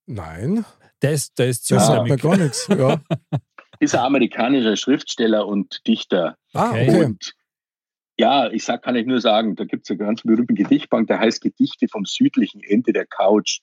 Nein, 0.06 0.64
Ist, 1.10 1.38
der 1.38 1.48
ist 1.48 1.68
das 1.70 1.88
Ja. 1.88 1.94
sagt 1.96 2.08
mir 2.08 2.16
gar 2.16 2.36
nichts. 2.36 2.68
Ja. 2.68 3.00
ist 3.80 3.94
ein 3.96 4.00
amerikanischer 4.04 4.76
Schriftsteller 4.76 5.46
und 5.48 5.80
Dichter. 5.88 6.36
Ah, 6.54 6.70
Okay. 6.70 6.88
okay. 6.88 7.04
Und 7.06 7.32
ja, 8.18 8.48
ich 8.50 8.62
sag, 8.64 8.82
kann 8.82 8.94
ich 8.94 9.06
nur 9.06 9.20
sagen, 9.20 9.56
da 9.56 9.64
gibt 9.64 9.84
es 9.86 9.90
eine 9.90 9.98
ganz 9.98 10.22
berühmte 10.22 10.54
Gedichtbank, 10.54 11.08
der 11.08 11.18
heißt 11.18 11.40
Gedichte 11.40 11.88
vom 11.88 12.04
südlichen 12.04 12.62
Ende 12.62 12.92
der 12.92 13.06
Couch. 13.06 13.58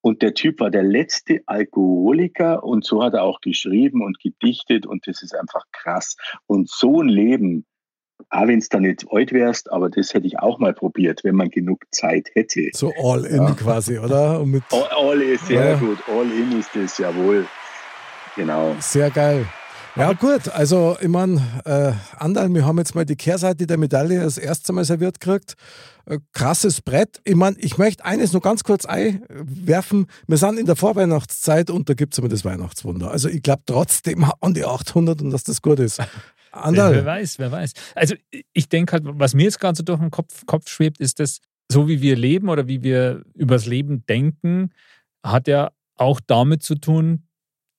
Und 0.00 0.22
der 0.22 0.32
Typ 0.32 0.60
war 0.60 0.70
der 0.70 0.84
letzte 0.84 1.40
Alkoholiker 1.46 2.62
und 2.62 2.84
so 2.84 3.02
hat 3.02 3.14
er 3.14 3.24
auch 3.24 3.40
geschrieben 3.40 4.02
und 4.02 4.20
gedichtet 4.20 4.86
und 4.86 5.06
das 5.06 5.22
ist 5.22 5.34
einfach 5.34 5.64
krass. 5.72 6.16
Und 6.46 6.70
so 6.70 7.02
ein 7.02 7.08
Leben, 7.08 7.66
auch 8.30 8.46
wenn 8.46 8.58
es 8.58 8.68
dann 8.68 8.82
nicht 8.82 9.06
alt 9.10 9.32
wärst, 9.32 9.70
aber 9.72 9.88
das 9.90 10.12
hätte 10.14 10.26
ich 10.26 10.38
auch 10.38 10.58
mal 10.58 10.74
probiert, 10.74 11.22
wenn 11.24 11.34
man 11.36 11.50
genug 11.50 11.84
Zeit 11.90 12.28
hätte. 12.34 12.68
So 12.74 12.92
all 13.02 13.24
in 13.24 13.36
Ja. 13.42 13.50
quasi, 13.52 13.98
oder? 13.98 14.44
Mit 14.44 14.64
All, 14.70 14.88
all 14.90 15.22
ist 15.22 15.46
sehr 15.46 15.70
Ja. 15.70 15.76
gut, 15.78 15.98
all 16.08 16.30
in 16.30 16.58
ist 16.58 16.70
das, 16.74 16.98
jawohl. 16.98 17.46
Genau. 18.36 18.76
Sehr 18.80 19.10
geil. 19.10 19.46
Ja, 19.96 20.12
gut, 20.12 20.48
also 20.50 20.96
ich 21.00 21.08
meine, 21.08 21.42
äh, 21.64 21.92
Andal, 22.22 22.54
wir 22.54 22.64
haben 22.64 22.78
jetzt 22.78 22.94
mal 22.94 23.04
die 23.04 23.16
Kehrseite 23.16 23.66
der 23.66 23.78
Medaille 23.78 24.20
das 24.20 24.38
erste 24.38 24.72
Mal 24.72 24.84
serviert 24.84 25.18
gekriegt. 25.18 25.54
Äh, 26.06 26.18
krasses 26.32 26.80
Brett. 26.82 27.20
Ich 27.24 27.34
meine, 27.34 27.56
ich 27.58 27.78
möchte 27.78 28.04
eines 28.04 28.32
nur 28.32 28.40
ganz 28.40 28.62
kurz 28.62 28.84
einwerfen. 28.84 30.06
Wir 30.28 30.36
sind 30.36 30.56
in 30.58 30.66
der 30.66 30.76
Vorweihnachtszeit 30.76 31.68
und 31.70 31.88
da 31.88 31.94
gibt 31.94 32.14
es 32.14 32.18
immer 32.18 32.28
das 32.28 32.44
Weihnachtswunder. 32.44 33.10
Also 33.10 33.28
ich 33.28 33.42
glaube 33.42 33.62
trotzdem 33.66 34.24
an 34.40 34.54
die 34.54 34.64
800 34.64 35.20
und 35.20 35.30
dass 35.30 35.42
das 35.42 35.62
gut 35.62 35.80
ist. 35.80 36.00
Wer, 36.64 36.74
wer 36.74 36.84
Andal, 36.84 37.04
weiß, 37.06 37.38
wer 37.38 37.50
weiß. 37.52 37.72
Also 37.94 38.14
ich 38.52 38.68
denke 38.68 38.92
halt, 38.92 39.02
was 39.06 39.34
mir 39.34 39.44
jetzt 39.44 39.60
gerade 39.60 39.76
so 39.76 39.82
durch 39.82 40.00
den 40.00 40.10
Kopf, 40.10 40.44
Kopf 40.46 40.68
schwebt, 40.68 41.00
ist 41.00 41.20
das, 41.20 41.40
so 41.70 41.88
wie 41.88 42.00
wir 42.02 42.16
leben 42.16 42.48
oder 42.48 42.66
wie 42.68 42.82
wir 42.82 43.22
übers 43.34 43.66
Leben 43.66 44.04
denken, 44.06 44.70
hat 45.24 45.48
ja 45.48 45.70
auch 45.96 46.20
damit 46.26 46.62
zu 46.62 46.74
tun, 46.76 47.24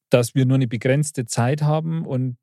dass 0.10 0.36
wir 0.36 0.46
nur 0.46 0.56
eine 0.56 0.68
begrenzte 0.68 1.26
Zeit 1.26 1.62
haben 1.62 2.06
und 2.06 2.38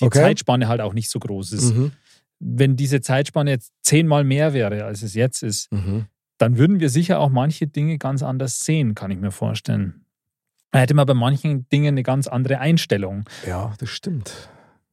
die 0.00 0.04
Okay. 0.06 0.18
Zeitspanne 0.18 0.68
halt 0.68 0.80
auch 0.80 0.94
nicht 0.94 1.10
so 1.10 1.18
groß 1.18 1.52
ist. 1.52 1.74
mhm. 1.74 1.92
Wenn 2.38 2.74
diese 2.76 3.00
Zeitspanne 3.02 3.50
jetzt 3.50 3.72
zehnmal 3.82 4.24
mehr 4.24 4.54
wäre, 4.54 4.84
als 4.84 5.02
es 5.02 5.14
jetzt 5.14 5.42
ist, 5.42 5.70
Mhm. 5.72 6.06
dann 6.38 6.56
würden 6.56 6.80
wir 6.80 6.88
sicher 6.88 7.20
auch 7.20 7.28
manche 7.28 7.66
Dinge 7.66 7.98
ganz 7.98 8.22
anders 8.22 8.64
sehen, 8.64 8.94
kann 8.94 9.10
ich 9.10 9.18
mir 9.18 9.30
vorstellen. 9.30 10.06
Da 10.70 10.78
hätte 10.78 10.94
man 10.94 11.04
bei 11.04 11.14
manchen 11.14 11.68
Dingen 11.68 11.88
eine 11.94 12.02
ganz 12.02 12.28
andere 12.28 12.58
Einstellung. 12.60 13.24
ja, 13.46 13.74
das 13.78 13.90
stimmt. 13.90 14.48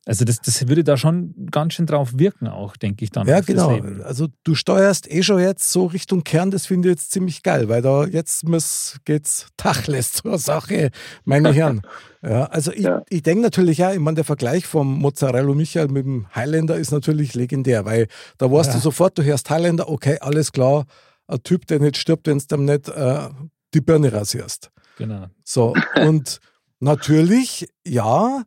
Also 0.07 0.23
das, 0.23 0.39
das 0.41 0.67
würde 0.69 0.83
da 0.85 0.95
schon 0.95 1.35
ganz 1.51 1.73
schön 1.73 1.85
drauf 1.85 2.11
wirken, 2.15 2.47
auch, 2.47 2.77
denke 2.77 3.03
ich 3.03 3.11
dann. 3.11 3.27
Ja, 3.27 3.41
genau. 3.41 3.71
Leben. 3.71 4.01
Also 4.03 4.27
du 4.45 4.55
steuerst 4.55 5.11
eh 5.11 5.21
schon 5.21 5.39
jetzt 5.39 5.69
so 5.71 5.85
Richtung 5.85 6.23
Kern, 6.23 6.49
das 6.49 6.65
finde 6.65 6.87
ich 6.87 6.93
jetzt 6.93 7.11
ziemlich 7.11 7.43
geil, 7.43 7.67
weil 7.67 7.81
da 7.81 8.05
jetzt 8.05 8.47
muss, 8.47 8.97
geht's 9.03 9.47
Tachles 9.57 10.13
zur 10.13 10.39
Sache, 10.39 10.91
meine 11.25 11.51
Herren. 11.53 11.81
Ja, 12.23 12.45
also 12.45 12.71
ich, 12.71 12.79
Ja. 12.83 13.03
ich 13.09 13.21
denke 13.21 13.43
natürlich 13.43 13.77
ja, 13.77 13.93
ich 13.93 13.99
meine, 13.99 14.15
der 14.15 14.23
Vergleich 14.23 14.65
vom 14.65 14.97
Mozzarella 14.99 15.53
Michael 15.53 15.87
mit 15.89 16.03
dem 16.05 16.25
Highlander 16.33 16.75
ist 16.75 16.91
natürlich 16.91 17.35
legendär, 17.35 17.85
weil 17.85 18.07
da 18.39 18.51
weißt 18.51 18.69
Ja. 18.69 18.75
du 18.75 18.79
sofort, 18.81 19.17
du 19.19 19.23
hörst 19.23 19.49
Highlander, 19.51 19.87
okay, 19.87 20.17
alles 20.19 20.51
klar, 20.51 20.85
ein 21.27 21.43
Typ, 21.43 21.67
der 21.67 21.79
nicht 21.79 21.95
stirbt, 21.95 22.27
wenn 22.27 22.39
du 22.39 22.45
dem 22.47 22.65
nicht 22.65 22.89
äh, 22.89 23.29
die 23.73 23.81
Birne 23.81 24.11
rasierst. 24.11 24.71
Genau. 24.97 25.27
So, 25.43 25.75
und 26.03 26.39
natürlich, 26.79 27.69
ja, 27.85 28.43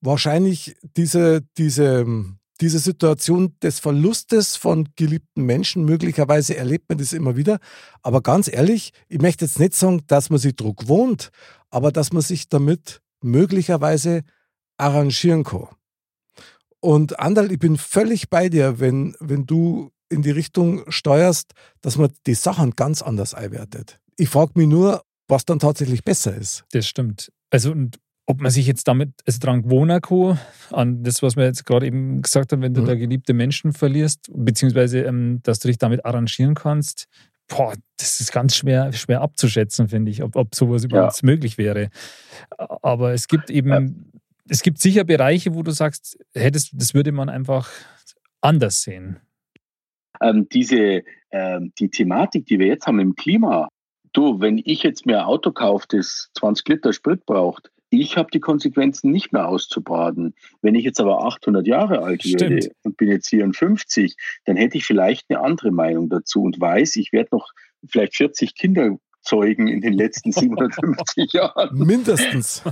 wahrscheinlich 0.00 0.76
diese, 0.96 1.42
diese, 1.56 2.06
diese 2.60 2.78
Situation 2.78 3.54
des 3.62 3.78
Verlustes 3.78 4.56
von 4.56 4.88
geliebten 4.96 5.44
Menschen, 5.44 5.84
möglicherweise 5.84 6.56
erlebt 6.56 6.88
man 6.88 6.98
das 6.98 7.12
immer 7.12 7.36
wieder. 7.36 7.58
Aber 8.02 8.22
ganz 8.22 8.48
ehrlich, 8.48 8.92
ich 9.08 9.20
möchte 9.20 9.44
jetzt 9.44 9.58
nicht 9.58 9.74
sagen, 9.74 10.02
dass 10.06 10.30
man 10.30 10.38
sich 10.38 10.56
Druck 10.56 10.88
wohnt, 10.88 11.30
aber 11.70 11.92
dass 11.92 12.12
man 12.12 12.22
sich 12.22 12.48
damit 12.48 13.00
möglicherweise 13.20 14.22
arrangieren 14.76 15.44
kann. 15.44 15.68
Und 16.80 17.18
Andal, 17.18 17.50
ich 17.50 17.58
bin 17.58 17.76
völlig 17.76 18.30
bei 18.30 18.48
dir, 18.48 18.78
wenn, 18.78 19.16
wenn 19.18 19.46
du 19.46 19.90
in 20.08 20.22
die 20.22 20.30
Richtung 20.30 20.84
steuerst, 20.90 21.52
dass 21.80 21.96
man 21.96 22.12
die 22.26 22.34
Sachen 22.34 22.72
ganz 22.72 23.02
anders 23.02 23.34
einwertet. 23.34 24.00
Ich 24.16 24.28
frage 24.28 24.52
mich 24.54 24.68
nur, 24.68 25.02
was 25.26 25.44
dann 25.44 25.58
tatsächlich 25.58 26.04
besser 26.04 26.34
ist. 26.34 26.64
Das 26.72 26.86
stimmt. 26.86 27.30
Also 27.50 27.72
und 27.72 27.98
ob 28.30 28.42
man 28.42 28.50
sich 28.50 28.66
jetzt 28.66 28.86
damit 28.88 29.10
also 29.26 29.38
dran 29.40 29.62
gewohnen 29.62 30.00
kann, 30.02 30.38
an 30.70 31.02
das, 31.02 31.22
was 31.22 31.36
wir 31.36 31.44
jetzt 31.44 31.64
gerade 31.64 31.86
eben 31.86 32.20
gesagt 32.20 32.52
haben, 32.52 32.60
wenn 32.60 32.74
du 32.74 32.82
Mhm. 32.82 32.86
da 32.86 32.94
geliebte 32.94 33.32
Menschen 33.32 33.72
verlierst, 33.72 34.30
beziehungsweise 34.30 35.00
ähm, 35.00 35.40
dass 35.44 35.60
du 35.60 35.68
dich 35.68 35.78
damit 35.78 36.04
arrangieren 36.04 36.54
kannst, 36.54 37.06
boah, 37.48 37.72
das 37.96 38.20
ist 38.20 38.30
ganz 38.30 38.54
schwer, 38.54 38.92
schwer 38.92 39.22
abzuschätzen, 39.22 39.88
finde 39.88 40.10
ich, 40.10 40.22
ob, 40.22 40.36
ob 40.36 40.54
sowas 40.54 40.84
überhaupt 40.84 41.22
möglich 41.22 41.56
wäre. 41.56 41.88
Aber 42.58 43.12
es 43.14 43.28
gibt 43.28 43.48
eben, 43.48 44.12
es 44.46 44.60
gibt 44.62 44.78
sicher 44.78 45.04
Bereiche, 45.04 45.54
wo 45.54 45.62
du 45.62 45.70
sagst, 45.70 46.18
das, 46.34 46.68
das 46.70 46.92
würde 46.92 47.12
man 47.12 47.30
einfach 47.30 47.70
anders 48.42 48.82
sehen. 48.82 49.20
ähm, 50.20 50.46
diese, 50.52 51.02
ähm, 51.30 51.72
die 51.78 51.88
Thematik, 51.88 52.44
die 52.46 52.58
wir 52.58 52.66
jetzt 52.66 52.86
haben 52.86 53.00
im 53.00 53.14
Klima, 53.16 53.68
du, 54.12 54.40
wenn 54.40 54.58
ich 54.58 54.82
jetzt 54.82 55.06
mir 55.06 55.20
ein 55.20 55.24
Auto 55.24 55.50
kaufe, 55.52 55.86
das 55.88 56.28
20 56.38 56.68
Liter 56.68 56.92
Sprit 56.92 57.24
braucht, 57.24 57.70
ich 57.90 58.16
habe 58.16 58.30
die 58.32 58.40
Konsequenzen 58.40 59.10
nicht 59.10 59.32
mehr 59.32 59.48
auszubaden. 59.48 60.34
Wenn 60.62 60.74
ich 60.74 60.84
jetzt 60.84 61.00
aber 61.00 61.24
800 61.24 61.66
Jahre 61.66 62.02
alt 62.02 62.24
werde 62.24 62.62
Stimmt. 62.62 62.74
und 62.82 62.96
bin 62.96 63.08
jetzt 63.08 63.28
54, 63.28 64.16
dann 64.44 64.56
hätte 64.56 64.78
ich 64.78 64.84
vielleicht 64.84 65.26
eine 65.28 65.40
andere 65.40 65.70
Meinung 65.70 66.08
dazu 66.08 66.42
und 66.42 66.60
weiß, 66.60 66.96
ich 66.96 67.12
werde 67.12 67.30
noch 67.32 67.50
vielleicht 67.86 68.16
40 68.16 68.54
Kinder 68.54 68.98
zeugen 69.22 69.68
in 69.68 69.80
den 69.80 69.92
letzten 69.92 70.32
750 70.32 71.32
Jahren. 71.32 71.78
Mindestens. 71.78 72.62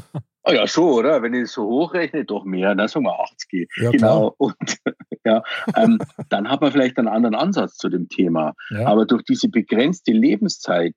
Ah 0.43 0.53
ja, 0.53 0.67
schon, 0.67 0.93
oder? 0.93 1.23
Wenn 1.23 1.35
ich 1.35 1.43
es 1.43 1.53
so 1.53 1.65
hochrechne, 1.65 2.25
doch 2.25 2.45
mehr, 2.45 2.75
dann 2.75 2.89
sagen 2.89 3.05
wir 3.05 3.19
80. 3.21 3.69
Ja, 3.77 3.91
genau. 3.91 4.35
Und 4.39 4.55
ja, 5.25 5.43
ähm, 5.77 5.99
dann 6.29 6.49
hat 6.49 6.61
man 6.61 6.71
vielleicht 6.71 6.99
einen 6.99 7.09
anderen 7.09 7.35
Ansatz 7.35 7.77
zu 7.77 7.89
dem 7.89 8.09
Thema. 8.09 8.55
Ja. 8.71 8.87
Aber 8.87 9.07
durch 9.07 9.25
diese 9.25 9.49
begrenzte 9.49 10.13
Lebenszeit 10.13 10.95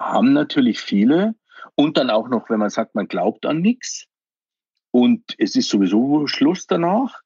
haben 0.00 0.32
natürlich 0.32 0.80
viele 0.80 1.34
und 1.76 1.96
dann 1.96 2.10
auch 2.10 2.28
noch, 2.28 2.48
wenn 2.50 2.58
man 2.58 2.70
sagt, 2.70 2.94
man 2.94 3.08
glaubt 3.08 3.46
an 3.46 3.60
nichts, 3.60 4.06
und 4.90 5.34
es 5.38 5.56
ist 5.56 5.70
sowieso 5.70 6.28
Schluss 6.28 6.68
danach, 6.68 7.20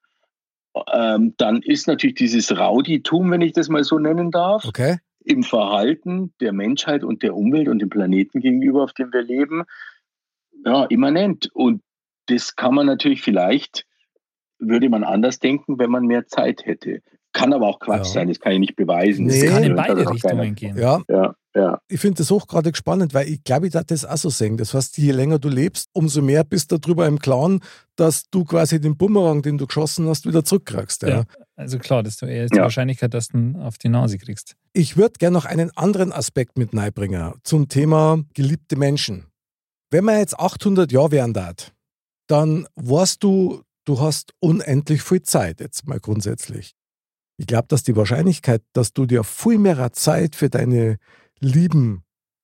ähm, 0.90 1.34
dann 1.36 1.60
ist 1.60 1.86
natürlich 1.86 2.16
dieses 2.16 2.56
Rauditum, 2.56 3.30
wenn 3.30 3.42
ich 3.42 3.52
das 3.52 3.68
mal 3.68 3.84
so 3.84 3.98
nennen 3.98 4.30
darf, 4.30 4.64
Okay. 4.64 4.98
im 5.24 5.42
Verhalten 5.42 6.32
der 6.40 6.54
Menschheit 6.54 7.04
und 7.04 7.22
der 7.22 7.36
Umwelt 7.36 7.68
und 7.68 7.80
dem 7.80 7.90
Planeten 7.90 8.40
gegenüber, 8.40 8.84
auf 8.84 8.94
dem 8.94 9.12
wir 9.12 9.22
leben, 9.22 9.64
ja, 10.64 10.84
immanent. 10.86 11.50
Und 11.52 11.82
das 12.26 12.56
kann 12.56 12.74
man 12.74 12.86
natürlich 12.86 13.20
vielleicht, 13.20 13.86
würde 14.58 14.88
man 14.88 15.04
anders 15.04 15.38
denken, 15.38 15.78
wenn 15.78 15.90
man 15.90 16.06
mehr 16.06 16.26
Zeit 16.26 16.64
hätte. 16.64 17.02
Kann 17.32 17.52
aber 17.52 17.68
auch 17.68 17.78
Quatsch 17.78 18.06
Ja. 18.06 18.12
sein, 18.12 18.28
das 18.28 18.40
kann 18.40 18.52
ich 18.52 18.58
nicht 18.58 18.76
beweisen. 18.76 19.26
Nee. 19.26 19.44
Es 19.44 19.50
kann 19.50 19.62
in 19.62 19.76
Das 19.76 19.86
beide 19.86 20.00
auch 20.00 20.04
keiner- 20.04 20.42
Richtungen 20.42 20.54
gehen. 20.54 20.76
Ja, 20.78 21.02
Ja, 21.08 21.34
ja. 21.54 21.80
ich 21.88 22.00
finde 22.00 22.16
das 22.18 22.30
hochgradig 22.30 22.76
spannend, 22.76 23.12
weil 23.14 23.28
ich 23.28 23.44
glaube, 23.44 23.66
ich 23.66 23.72
darf 23.74 23.84
das 23.84 24.04
auch 24.04 24.16
so 24.16 24.30
sehen. 24.30 24.56
Das 24.56 24.72
heißt, 24.74 24.96
je 24.98 25.12
länger 25.12 25.38
du 25.38 25.48
lebst, 25.48 25.88
umso 25.92 26.22
mehr 26.22 26.42
bist 26.42 26.72
du 26.72 26.78
darüber 26.78 27.06
im 27.06 27.18
Klaren, 27.18 27.60
dass 27.96 28.30
du 28.30 28.44
quasi 28.44 28.80
den 28.80 28.96
Bumerang, 28.96 29.42
den 29.42 29.58
du 29.58 29.66
geschossen 29.66 30.08
hast, 30.08 30.26
wieder 30.26 30.42
zurückkriegst. 30.44 31.02
Ja. 31.02 31.08
Ja. 31.08 31.24
Also 31.54 31.78
klar, 31.78 32.02
desto 32.02 32.24
eher 32.26 32.44
ist 32.44 32.54
die 32.54 32.58
Ja. 32.58 32.62
Wahrscheinlichkeit, 32.62 33.12
dass 33.12 33.28
du 33.28 33.36
ihn 33.38 33.56
auf 33.56 33.76
die 33.78 33.88
Nase 33.88 34.16
kriegst. 34.18 34.54
Ich 34.72 34.96
würde 34.96 35.14
gerne 35.18 35.34
noch 35.34 35.44
einen 35.44 35.70
anderen 35.76 36.12
Aspekt 36.12 36.56
mit 36.56 36.74
reinbringen 36.74 37.34
zum 37.44 37.68
Thema 37.68 38.20
geliebte 38.34 38.76
Menschen. 38.76 39.26
Wenn 39.90 40.04
man 40.04 40.18
jetzt 40.18 40.38
800 40.38 40.92
Jahre 40.92 41.30
darf, 41.32 41.72
dann 42.26 42.66
weißt 42.76 43.22
du, 43.22 43.62
du 43.84 44.00
hast 44.00 44.32
unendlich 44.40 45.02
viel 45.02 45.22
Zeit, 45.22 45.60
jetzt 45.60 45.86
mal 45.86 45.98
grundsätzlich. 45.98 46.74
Ich 47.38 47.46
glaube, 47.46 47.68
dass 47.68 47.84
die 47.84 47.96
Wahrscheinlichkeit, 47.96 48.62
dass 48.72 48.92
du 48.92 49.06
dir 49.06 49.24
viel 49.24 49.58
mehr 49.58 49.92
Zeit 49.92 50.36
für 50.36 50.50
deine 50.50 50.98
Lieben 51.40 52.02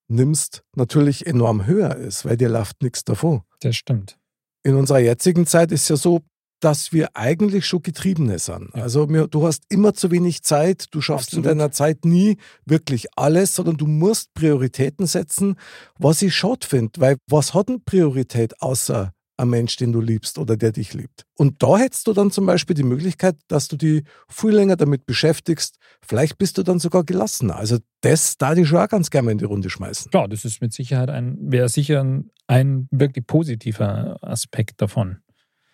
nimmst, 0.09 0.63
natürlich 0.77 1.27
enorm 1.27 1.67
höher 1.67 1.97
ist, 1.97 2.25
weil 2.25 2.37
dir 2.37 2.49
läuft 2.49 2.83
nichts 2.83 3.05
davon. 3.05 3.43
Das 3.61 3.77
stimmt. 3.77 4.19
In 4.63 4.77
unserer 4.77 5.01
jetzigen 5.01 5.47
Zeit 5.47 5.73
ist 5.73 5.89
ja 5.91 5.97
so, 5.97 6.23
dass 6.61 6.93
wir 6.93 7.15
eigentlich 7.15 7.67
schon 7.67 7.83
Getriebene 7.83 8.39
sind. 8.39 8.71
Ja. 8.75 8.85
Also 8.85 9.05
du 9.07 9.47
hast 9.47 9.65
immer 9.69 9.93
zu 9.93 10.11
wenig 10.11 10.43
Zeit, 10.43 10.87
du 10.93 11.01
schaffst 11.01 11.29
Absolut. 11.29 11.45
in 11.45 11.59
deiner 11.59 11.73
Zeit 11.73 12.05
nie 12.05 12.39
wirklich 12.65 13.09
alles, 13.17 13.55
sondern 13.55 13.77
du 13.77 13.87
musst 13.87 14.33
Prioritäten 14.33 15.07
setzen, 15.07 15.57
was 15.99 16.23
ich 16.23 16.35
schade 16.35 16.67
finde, 16.67 17.01
weil 17.01 17.17
was 17.29 17.53
hat 17.53 17.69
denn 17.69 17.85
Priorität 17.85 18.63
außer 18.63 19.13
ein 19.37 19.49
Mensch, 19.49 19.77
den 19.77 19.93
du 19.93 20.01
liebst 20.01 20.39
oder 20.39 20.57
der 20.57 20.73
dich 20.73 20.95
liebt? 20.95 21.25
Und 21.37 21.63
da 21.63 21.79
hättest 21.79 22.07
du 22.07 22.13
dann 22.13 22.31
zum 22.31 22.47
Beispiel 22.47 22.75
die 22.75 22.83
Möglichkeit, 22.83 23.37
dass 23.49 23.69
du 23.69 23.77
die 23.77 24.05
viel 24.29 24.53
länger 24.53 24.77
damit 24.77 25.07
beschäftigst, 25.07 25.79
vielleicht 26.07 26.39
bist 26.39 26.59
du 26.59 26.63
dann 26.63 26.79
sogar 26.79 27.05
gelassener. 27.05 27.57
Also 27.57 27.79
das 28.01 28.37
da 28.39 28.55
die 28.55 28.65
schon 28.65 28.79
auch 28.79 28.89
ganz 28.89 29.11
gerne 29.11 29.33
in 29.33 29.39
die 29.39 29.45
Runde 29.45 29.71
schmeißen. 29.71 30.11
Klar, 30.11 30.29
das 30.29 30.45
ist 30.45 30.61
mit 30.61 30.73
Sicherheit 30.73 31.11
ein, 31.11 31.37
wäre 31.41 31.69
sicher 31.69 32.01
ein, 32.01 32.31
ein 32.47 32.89
wirklich 32.91 33.27
positiver 33.27 34.19
Aspekt 34.23 34.81
davon. 34.81 35.19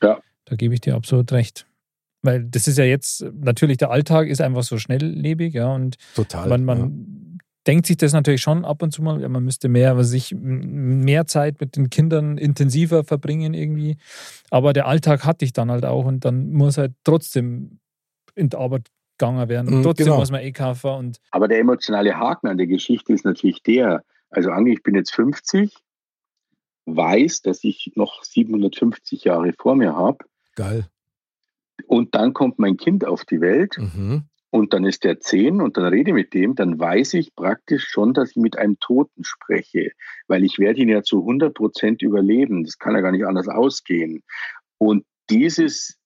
Ja. 0.02 0.20
Da 0.44 0.56
gebe 0.56 0.74
ich 0.74 0.80
dir 0.80 0.94
absolut 0.94 1.30
recht. 1.32 1.66
Weil 2.22 2.44
das 2.44 2.68
ist 2.68 2.76
ja 2.76 2.84
jetzt, 2.84 3.24
natürlich 3.32 3.78
der 3.78 3.90
Alltag 3.90 4.28
ist 4.28 4.40
einfach 4.40 4.62
so 4.62 4.78
schnelllebig, 4.78 5.54
ja, 5.54 5.72
und 5.72 5.96
Total. 6.14 6.48
man, 6.48 6.64
man 6.64 6.78
ja. 6.78 7.19
Denkt 7.66 7.86
sich 7.86 7.96
das 7.98 8.12
natürlich 8.12 8.40
schon 8.40 8.64
ab 8.64 8.82
und 8.82 8.90
zu 8.92 9.02
mal, 9.02 9.20
ja, 9.20 9.28
man 9.28 9.44
müsste 9.44 9.68
mehr, 9.68 9.96
was 9.96 10.12
ich, 10.12 10.34
mehr 10.34 11.26
Zeit 11.26 11.60
mit 11.60 11.76
den 11.76 11.90
Kindern 11.90 12.38
intensiver 12.38 13.04
verbringen 13.04 13.52
irgendwie. 13.54 13.96
Aber 14.50 14.72
der 14.72 14.86
Alltag 14.86 15.24
hatte 15.24 15.44
ich 15.44 15.52
dann 15.52 15.70
halt 15.70 15.84
auch 15.84 16.04
und 16.06 16.24
dann 16.24 16.52
muss 16.52 16.78
halt 16.78 16.92
trotzdem 17.04 17.78
in 18.34 18.48
die 18.48 18.56
Arbeit 18.56 18.88
gegangen 19.18 19.48
werden 19.50 19.68
und 19.68 19.78
Mhm, 19.80 19.82
trotzdem 19.82 20.06
genau. 20.06 20.18
muss 20.18 20.30
man 20.30 20.40
eh 20.40 20.52
kaufen 20.52 20.90
und 20.92 21.20
Aber 21.30 21.46
der 21.48 21.58
emotionale 21.58 22.16
Haken 22.16 22.48
an 22.48 22.56
der 22.56 22.66
Geschichte 22.66 23.12
ist 23.12 23.24
natürlich 23.26 23.62
der, 23.62 24.02
also 24.30 24.50
Ange, 24.50 24.72
ich 24.72 24.82
bin 24.82 24.94
jetzt 24.94 25.14
50, 25.14 25.70
weiß, 26.86 27.42
dass 27.42 27.62
ich 27.64 27.92
noch 27.94 28.24
750 28.24 29.24
Jahre 29.24 29.52
vor 29.58 29.76
mir 29.76 29.94
habe 29.94 30.24
Geil. 30.56 30.86
und 31.86 32.14
dann 32.14 32.32
kommt 32.32 32.58
mein 32.58 32.76
Kind 32.78 33.04
auf 33.06 33.24
die 33.24 33.40
Welt 33.40 33.76
Mhm. 33.78 34.24
Und 34.50 34.72
dann 34.74 34.84
ist 34.84 35.04
der 35.04 35.20
10 35.20 35.60
und 35.60 35.76
dann 35.76 35.86
rede 35.86 36.12
mit 36.12 36.34
dem, 36.34 36.56
dann 36.56 36.78
weiß 36.78 37.14
ich 37.14 37.34
praktisch 37.34 37.86
schon, 37.88 38.12
dass 38.14 38.30
ich 38.30 38.36
mit 38.36 38.58
einem 38.58 38.78
Toten 38.80 39.22
spreche, 39.24 39.92
weil 40.26 40.44
ich 40.44 40.58
werde 40.58 40.80
ihn 40.80 40.88
ja 40.88 41.02
zu 41.02 41.20
100 41.20 41.54
Prozent 41.54 42.02
überleben. 42.02 42.64
Das 42.64 42.78
kann 42.78 42.94
ja 42.94 43.00
gar 43.00 43.12
nicht 43.12 43.26
anders 43.26 43.48
ausgehen. 43.48 44.22
Und 44.78 45.04
dieses 45.30 45.98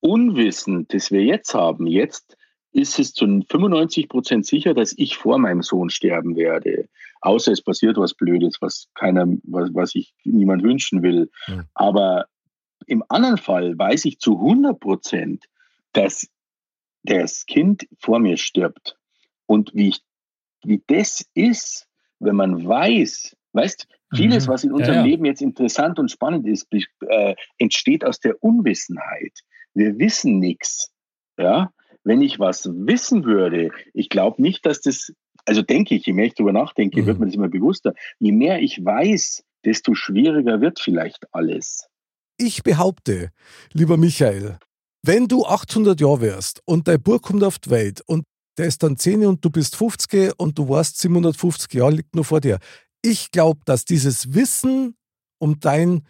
Unwissen, 0.00 0.86
das 0.88 1.10
wir 1.10 1.22
jetzt 1.22 1.54
haben, 1.54 1.86
jetzt 1.86 2.36
ist 2.72 2.98
es 2.98 3.12
zu 3.12 3.26
95 3.26 4.08
Prozent 4.08 4.46
sicher, 4.46 4.74
dass 4.74 4.94
ich 4.96 5.16
vor 5.18 5.38
meinem 5.38 5.62
Sohn 5.62 5.90
sterben 5.90 6.36
werde. 6.36 6.88
Außer 7.20 7.52
es 7.52 7.62
passiert 7.62 7.96
was 7.98 8.14
Blödes, 8.14 8.58
was 8.60 8.88
keiner, 8.94 9.26
was, 9.44 9.70
was 9.74 9.94
ich 9.94 10.14
niemand 10.24 10.62
wünschen 10.62 11.02
will. 11.02 11.30
Mhm. 11.48 11.64
Aber 11.74 12.26
im 12.86 13.04
anderen 13.08 13.38
Fall 13.38 13.78
weiß 13.78 14.04
ich 14.06 14.18
zu 14.18 14.36
100 14.38 14.80
Prozent, 14.80 15.44
dass 15.92 16.28
das 17.04 17.46
Kind 17.46 17.86
vor 17.98 18.18
mir 18.18 18.36
stirbt. 18.36 18.96
Und 19.46 19.72
wie, 19.74 19.88
ich, 19.88 20.00
wie 20.64 20.82
das 20.86 21.24
ist, 21.34 21.86
wenn 22.18 22.36
man 22.36 22.66
weiß, 22.66 23.36
weißt, 23.52 23.86
vieles, 24.14 24.46
Mhm. 24.46 24.50
was 24.52 24.64
in 24.64 24.70
Ja, 24.70 24.76
unserem 24.76 24.98
ja. 24.98 25.04
Leben 25.04 25.24
jetzt 25.24 25.42
interessant 25.42 25.98
und 25.98 26.10
spannend 26.10 26.46
ist, 26.46 26.68
äh, 26.72 27.34
entsteht 27.58 28.04
aus 28.04 28.20
der 28.20 28.42
Unwissenheit. 28.42 29.40
Wir 29.74 29.98
wissen 29.98 30.38
nichts. 30.38 30.92
Ja, 31.38 31.72
wenn 32.04 32.20
ich 32.20 32.38
was 32.38 32.68
wissen 32.72 33.24
würde, 33.24 33.70
ich 33.94 34.08
glaube 34.10 34.42
nicht, 34.42 34.66
dass 34.66 34.80
das, 34.82 35.12
also 35.46 35.62
denke 35.62 35.94
ich, 35.94 36.04
je 36.06 36.12
mehr 36.12 36.26
ich 36.26 36.34
darüber 36.34 36.52
nachdenke, 36.52 37.00
Mhm. 37.02 37.06
wird 37.06 37.18
mir 37.20 37.26
das 37.26 37.34
immer 37.34 37.48
bewusster. 37.48 37.94
Je 38.18 38.32
mehr 38.32 38.60
ich 38.60 38.84
weiß, 38.84 39.42
desto 39.64 39.94
schwieriger 39.94 40.60
wird 40.60 40.78
vielleicht 40.78 41.32
alles. 41.32 41.88
Ich 42.36 42.62
behaupte, 42.62 43.30
lieber 43.72 43.96
Michael, 43.96 44.58
wenn 45.02 45.28
du 45.28 45.44
800 45.44 46.00
Jahre 46.00 46.20
wärst 46.20 46.60
und 46.64 46.88
dein 46.88 47.02
Bub 47.02 47.22
kommt 47.22 47.44
auf 47.44 47.58
die 47.58 47.70
Welt 47.70 48.00
und 48.02 48.24
der 48.58 48.66
ist 48.66 48.82
dann 48.82 48.96
10 48.96 49.26
und 49.26 49.44
du 49.44 49.50
bist 49.50 49.76
50 49.76 50.38
und 50.38 50.58
du 50.58 50.68
weißt, 50.68 50.98
750 50.98 51.72
Jahre 51.74 51.92
liegt 51.92 52.14
nur 52.14 52.24
vor 52.24 52.40
dir. 52.40 52.58
Ich 53.00 53.30
glaube, 53.30 53.60
dass 53.64 53.84
dieses 53.84 54.34
Wissen 54.34 54.94
um 55.38 55.58
dein 55.58 56.02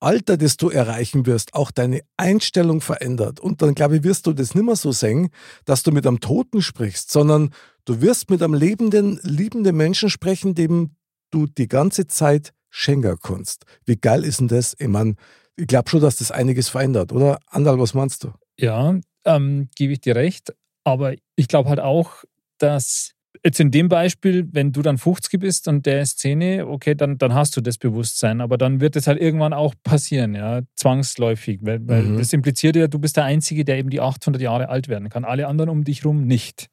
Alter, 0.00 0.36
das 0.36 0.56
du 0.56 0.68
erreichen 0.68 1.26
wirst, 1.26 1.54
auch 1.54 1.72
deine 1.72 2.02
Einstellung 2.16 2.80
verändert. 2.80 3.40
Und 3.40 3.62
dann, 3.62 3.74
glaube 3.74 3.96
ich, 3.96 4.04
wirst 4.04 4.26
du 4.26 4.32
das 4.32 4.54
nicht 4.54 4.64
mehr 4.64 4.76
so 4.76 4.92
sehen, 4.92 5.30
dass 5.64 5.82
du 5.82 5.90
mit 5.90 6.06
einem 6.06 6.20
Toten 6.20 6.62
sprichst, 6.62 7.10
sondern 7.10 7.50
du 7.84 8.00
wirst 8.00 8.30
mit 8.30 8.42
einem 8.42 8.54
lebenden, 8.54 9.18
liebenden 9.22 9.76
Menschen 9.76 10.10
sprechen, 10.10 10.54
dem 10.54 10.94
du 11.30 11.46
die 11.46 11.66
ganze 11.66 12.06
Zeit 12.06 12.52
schenken 12.70 13.16
kannst. 13.20 13.64
Wie 13.86 13.96
geil 13.96 14.24
ist 14.24 14.38
denn 14.38 14.48
das? 14.48 14.76
Ich 14.78 14.88
meine, 14.88 15.16
ich 15.58 15.66
glaube 15.66 15.90
schon, 15.90 16.00
dass 16.00 16.16
das 16.16 16.30
einiges 16.30 16.68
verändert, 16.68 17.12
oder? 17.12 17.38
Andal, 17.48 17.78
was 17.78 17.92
meinst 17.94 18.24
du? 18.24 18.32
Ja, 18.58 18.94
ähm, 19.24 19.68
gebe 19.76 19.92
ich 19.92 20.00
dir 20.00 20.14
recht. 20.16 20.54
Aber 20.84 21.14
ich 21.36 21.48
glaube 21.48 21.68
halt 21.68 21.80
auch, 21.80 22.24
dass 22.58 23.12
jetzt 23.44 23.60
in 23.60 23.70
dem 23.70 23.88
Beispiel, 23.88 24.48
wenn 24.52 24.72
du 24.72 24.82
dann 24.82 24.98
50 24.98 25.38
bist 25.40 25.68
und 25.68 25.84
der 25.86 26.00
ist 26.02 26.18
10, 26.20 26.62
okay, 26.62 26.94
dann, 26.94 27.18
dann 27.18 27.34
hast 27.34 27.56
du 27.56 27.60
das 27.60 27.76
Bewusstsein. 27.78 28.40
Aber 28.40 28.56
dann 28.56 28.80
wird 28.80 28.96
es 28.96 29.06
halt 29.06 29.20
irgendwann 29.20 29.52
auch 29.52 29.74
passieren, 29.82 30.34
ja, 30.34 30.60
zwangsläufig. 30.76 31.60
Weil, 31.62 31.86
weil 31.86 32.02
Mhm. 32.04 32.16
das 32.16 32.32
impliziert 32.32 32.76
ja, 32.76 32.86
du 32.88 32.98
bist 32.98 33.16
der 33.16 33.24
Einzige, 33.24 33.64
der 33.64 33.78
eben 33.78 33.90
die 33.90 34.00
800 34.00 34.40
Jahre 34.40 34.68
alt 34.68 34.88
werden 34.88 35.08
kann. 35.08 35.24
Alle 35.24 35.46
anderen 35.48 35.70
um 35.70 35.84
dich 35.84 36.04
rum 36.04 36.24
nicht. 36.26 36.68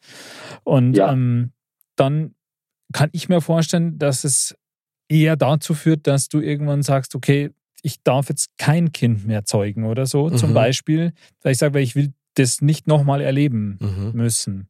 Und 0.64 0.96
Ja. 0.96 1.12
ähm, 1.12 1.52
dann 1.98 2.36
kann 2.94 3.10
ich 3.14 3.30
mir 3.30 3.42
vorstellen, 3.42 3.98
dass 3.98 4.24
es 4.24 4.56
eher 5.10 5.36
dazu 5.36 5.74
führt, 5.74 6.08
dass 6.08 6.30
du 6.30 6.40
irgendwann 6.40 6.84
sagst, 6.84 7.16
okay, 7.16 7.52
ich 7.86 8.02
darf 8.04 8.30
jetzt 8.30 8.50
kein 8.58 8.92
Kind 8.92 9.28
mehr 9.28 9.46
zeugen 9.46 9.86
oder 9.86 10.08
so, 10.08 10.30
zum 10.32 10.50
Mhm. 10.50 10.54
Beispiel, 10.56 11.14
weil 11.44 11.52
ich 11.52 11.60
sage, 11.60 11.76
weil 11.76 11.84
ich 11.84 11.96
will 11.96 12.14
das 12.34 12.62
nicht 12.62 12.88
nochmal 12.88 13.22
erleben 13.22 13.78
Mhm. 13.80 14.12
müssen. 14.14 14.68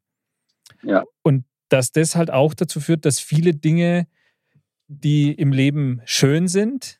Ja. 0.84 1.04
Und 1.24 1.46
dass 1.70 1.92
das 1.92 2.16
halt 2.16 2.30
auch 2.30 2.54
dazu 2.54 2.80
führt, 2.80 3.06
dass 3.06 3.20
viele 3.20 3.54
Dinge, 3.56 4.08
die 4.88 5.32
im 5.32 5.52
Leben 5.54 6.02
schön 6.06 6.48
sind, 6.48 7.00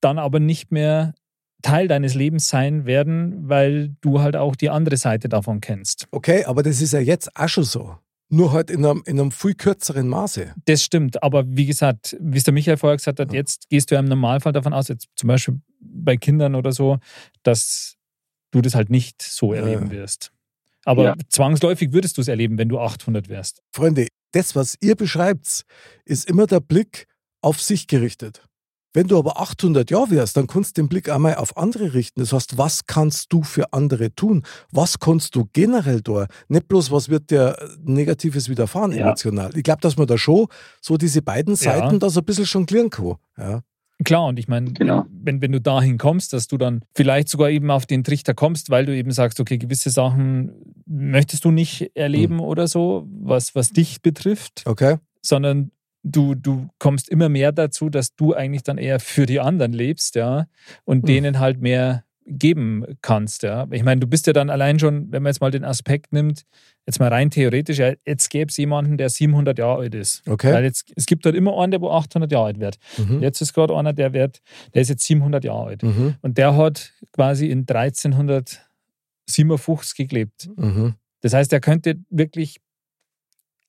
dann 0.00 0.18
aber 0.18 0.40
nicht 0.40 0.70
mehr 0.70 1.14
Teil 1.62 1.88
deines 1.88 2.14
Lebens 2.14 2.48
sein 2.48 2.86
werden, 2.86 3.48
weil 3.48 3.96
du 4.00 4.20
halt 4.20 4.36
auch 4.36 4.54
die 4.54 4.70
andere 4.70 4.96
Seite 4.96 5.28
davon 5.28 5.60
kennst. 5.60 6.06
Okay, 6.12 6.44
aber 6.44 6.62
das 6.62 6.80
ist 6.80 6.92
ja 6.92 7.00
jetzt 7.00 7.34
auch 7.36 7.48
schon 7.48 7.64
so. 7.64 7.98
Nur 8.28 8.52
halt 8.52 8.70
in 8.70 8.84
einem, 8.84 9.02
in 9.06 9.20
einem 9.20 9.30
viel 9.30 9.54
kürzeren 9.54 10.08
Maße. 10.08 10.52
Das 10.64 10.82
stimmt, 10.82 11.22
aber 11.22 11.44
wie 11.46 11.66
gesagt, 11.66 12.16
wie 12.20 12.38
es 12.38 12.44
der 12.44 12.52
Michael 12.54 12.76
vorher 12.76 12.96
gesagt 12.96 13.20
hat, 13.20 13.30
Ja. 13.32 13.38
jetzt 13.38 13.68
gehst 13.68 13.90
du 13.90 13.94
ja 13.94 14.00
im 14.00 14.06
Normalfall 14.06 14.52
davon 14.52 14.72
aus, 14.72 14.88
jetzt 14.88 15.06
zum 15.14 15.28
Beispiel 15.28 15.60
bei 15.80 16.16
Kindern 16.16 16.54
oder 16.56 16.72
so, 16.72 16.98
dass 17.44 17.94
du 18.50 18.60
das 18.62 18.74
halt 18.74 18.90
nicht 18.90 19.22
so 19.22 19.54
Ja. 19.54 19.60
erleben 19.60 19.90
wirst. 19.90 20.32
Aber 20.84 21.04
Ja. 21.04 21.14
zwangsläufig 21.28 21.92
würdest 21.92 22.16
du 22.16 22.20
es 22.20 22.28
erleben, 22.28 22.58
wenn 22.58 22.68
du 22.68 22.78
800 22.80 23.28
wärst. 23.28 23.62
Freunde, 23.72 24.08
das, 24.32 24.56
was 24.56 24.76
ihr 24.80 24.96
beschreibt, 24.96 25.62
ist 26.04 26.28
immer 26.28 26.46
der 26.46 26.60
Blick 26.60 27.06
auf 27.42 27.60
sich 27.60 27.86
gerichtet. 27.86 28.42
Wenn 28.96 29.08
du 29.08 29.18
aber 29.18 29.38
800 29.38 29.90
Jahre 29.90 30.10
wärst, 30.12 30.38
dann 30.38 30.46
kannst 30.46 30.78
du 30.78 30.80
den 30.82 30.88
Blick 30.88 31.10
einmal 31.10 31.34
auf 31.34 31.54
andere 31.58 31.92
richten. 31.92 32.20
Das 32.20 32.32
heißt, 32.32 32.56
was 32.56 32.86
kannst 32.86 33.30
du 33.30 33.42
für 33.42 33.74
andere 33.74 34.14
tun? 34.14 34.42
Was 34.72 34.98
kannst 34.98 35.34
du 35.36 35.44
generell 35.52 36.00
da? 36.00 36.26
Nicht 36.48 36.66
bloß, 36.66 36.90
was 36.90 37.10
wird 37.10 37.30
dir 37.30 37.58
Negatives 37.84 38.48
widerfahren 38.48 38.92
Ja. 38.92 39.02
emotional. 39.08 39.50
Ich 39.54 39.64
glaube, 39.64 39.82
dass 39.82 39.98
man 39.98 40.06
da 40.06 40.16
schon 40.16 40.46
so 40.80 40.96
diese 40.96 41.20
beiden 41.20 41.56
Ja. 41.56 41.56
Seiten 41.74 42.00
da 42.00 42.08
so 42.08 42.20
ein 42.20 42.24
bisschen 42.24 42.46
jonglieren 42.46 42.88
kann. 42.88 43.16
Ja. 43.36 43.60
Klar, 44.02 44.28
und 44.28 44.38
ich 44.38 44.48
meine, 44.48 44.72
Genau. 44.72 45.04
wenn, 45.10 45.42
wenn 45.42 45.52
du 45.52 45.60
dahin 45.60 45.98
kommst, 45.98 46.32
dass 46.32 46.48
du 46.48 46.56
dann 46.56 46.82
vielleicht 46.94 47.28
sogar 47.28 47.50
eben 47.50 47.70
auf 47.70 47.84
den 47.84 48.02
Trichter 48.02 48.32
kommst, 48.32 48.70
weil 48.70 48.86
du 48.86 48.96
eben 48.96 49.10
sagst, 49.10 49.40
okay, 49.40 49.58
gewisse 49.58 49.90
Sachen 49.90 50.52
möchtest 50.86 51.44
du 51.44 51.50
nicht 51.50 51.90
erleben 51.94 52.40
oder 52.40 52.66
so, 52.66 53.06
was, 53.10 53.54
was 53.54 53.70
dich 53.72 54.00
betrifft, 54.00 54.62
Okay. 54.64 54.96
sondern 55.20 55.70
du, 56.06 56.34
du 56.34 56.68
kommst 56.78 57.08
immer 57.08 57.28
mehr 57.28 57.52
dazu, 57.52 57.90
dass 57.90 58.14
du 58.14 58.32
eigentlich 58.34 58.62
dann 58.62 58.78
eher 58.78 59.00
für 59.00 59.26
die 59.26 59.40
anderen 59.40 59.72
lebst, 59.72 60.14
ja, 60.14 60.46
und 60.84 61.02
Mhm. 61.02 61.06
denen 61.06 61.38
halt 61.38 61.60
mehr 61.60 62.04
geben 62.28 62.84
kannst, 63.02 63.42
ja. 63.44 63.66
Ich 63.70 63.84
meine, 63.84 64.00
du 64.00 64.06
bist 64.08 64.26
ja 64.26 64.32
dann 64.32 64.50
allein 64.50 64.78
schon, 64.80 65.12
wenn 65.12 65.22
man 65.22 65.30
jetzt 65.30 65.40
mal 65.40 65.52
den 65.52 65.64
Aspekt 65.64 66.12
nimmt, 66.12 66.42
jetzt 66.84 66.98
mal 66.98 67.08
rein 67.08 67.30
theoretisch, 67.30 67.78
ja, 67.78 67.92
jetzt 68.04 68.30
gäbe 68.30 68.50
es 68.50 68.56
jemanden, 68.56 68.96
der 68.98 69.10
700 69.10 69.56
Jahre 69.58 69.82
alt 69.82 69.94
ist. 69.94 70.22
Okay. 70.28 70.52
Weil 70.52 70.64
jetzt, 70.64 70.92
es 70.96 71.06
gibt 71.06 71.24
halt 71.24 71.36
immer 71.36 71.56
einen, 71.60 71.70
der 71.70 71.80
wo 71.80 71.90
800 71.90 72.32
Jahre 72.32 72.46
alt 72.46 72.58
wird. 72.58 72.78
Mhm. 72.98 73.22
Jetzt 73.22 73.40
ist 73.42 73.52
gerade 73.52 73.76
einer, 73.76 73.92
der 73.92 74.12
wird, 74.12 74.40
der 74.74 74.82
ist 74.82 74.88
jetzt 74.88 75.04
700 75.04 75.44
Jahre 75.44 75.66
alt. 75.66 75.82
Mhm. 75.84 76.16
Und 76.20 76.36
der 76.36 76.56
hat 76.56 76.92
quasi 77.12 77.46
in 77.48 77.64
1357 79.26 80.08
gelebt. 80.08 80.48
Mhm. 80.56 80.94
Das 81.20 81.32
heißt, 81.32 81.52
er 81.52 81.60
könnte 81.60 81.96
wirklich 82.10 82.56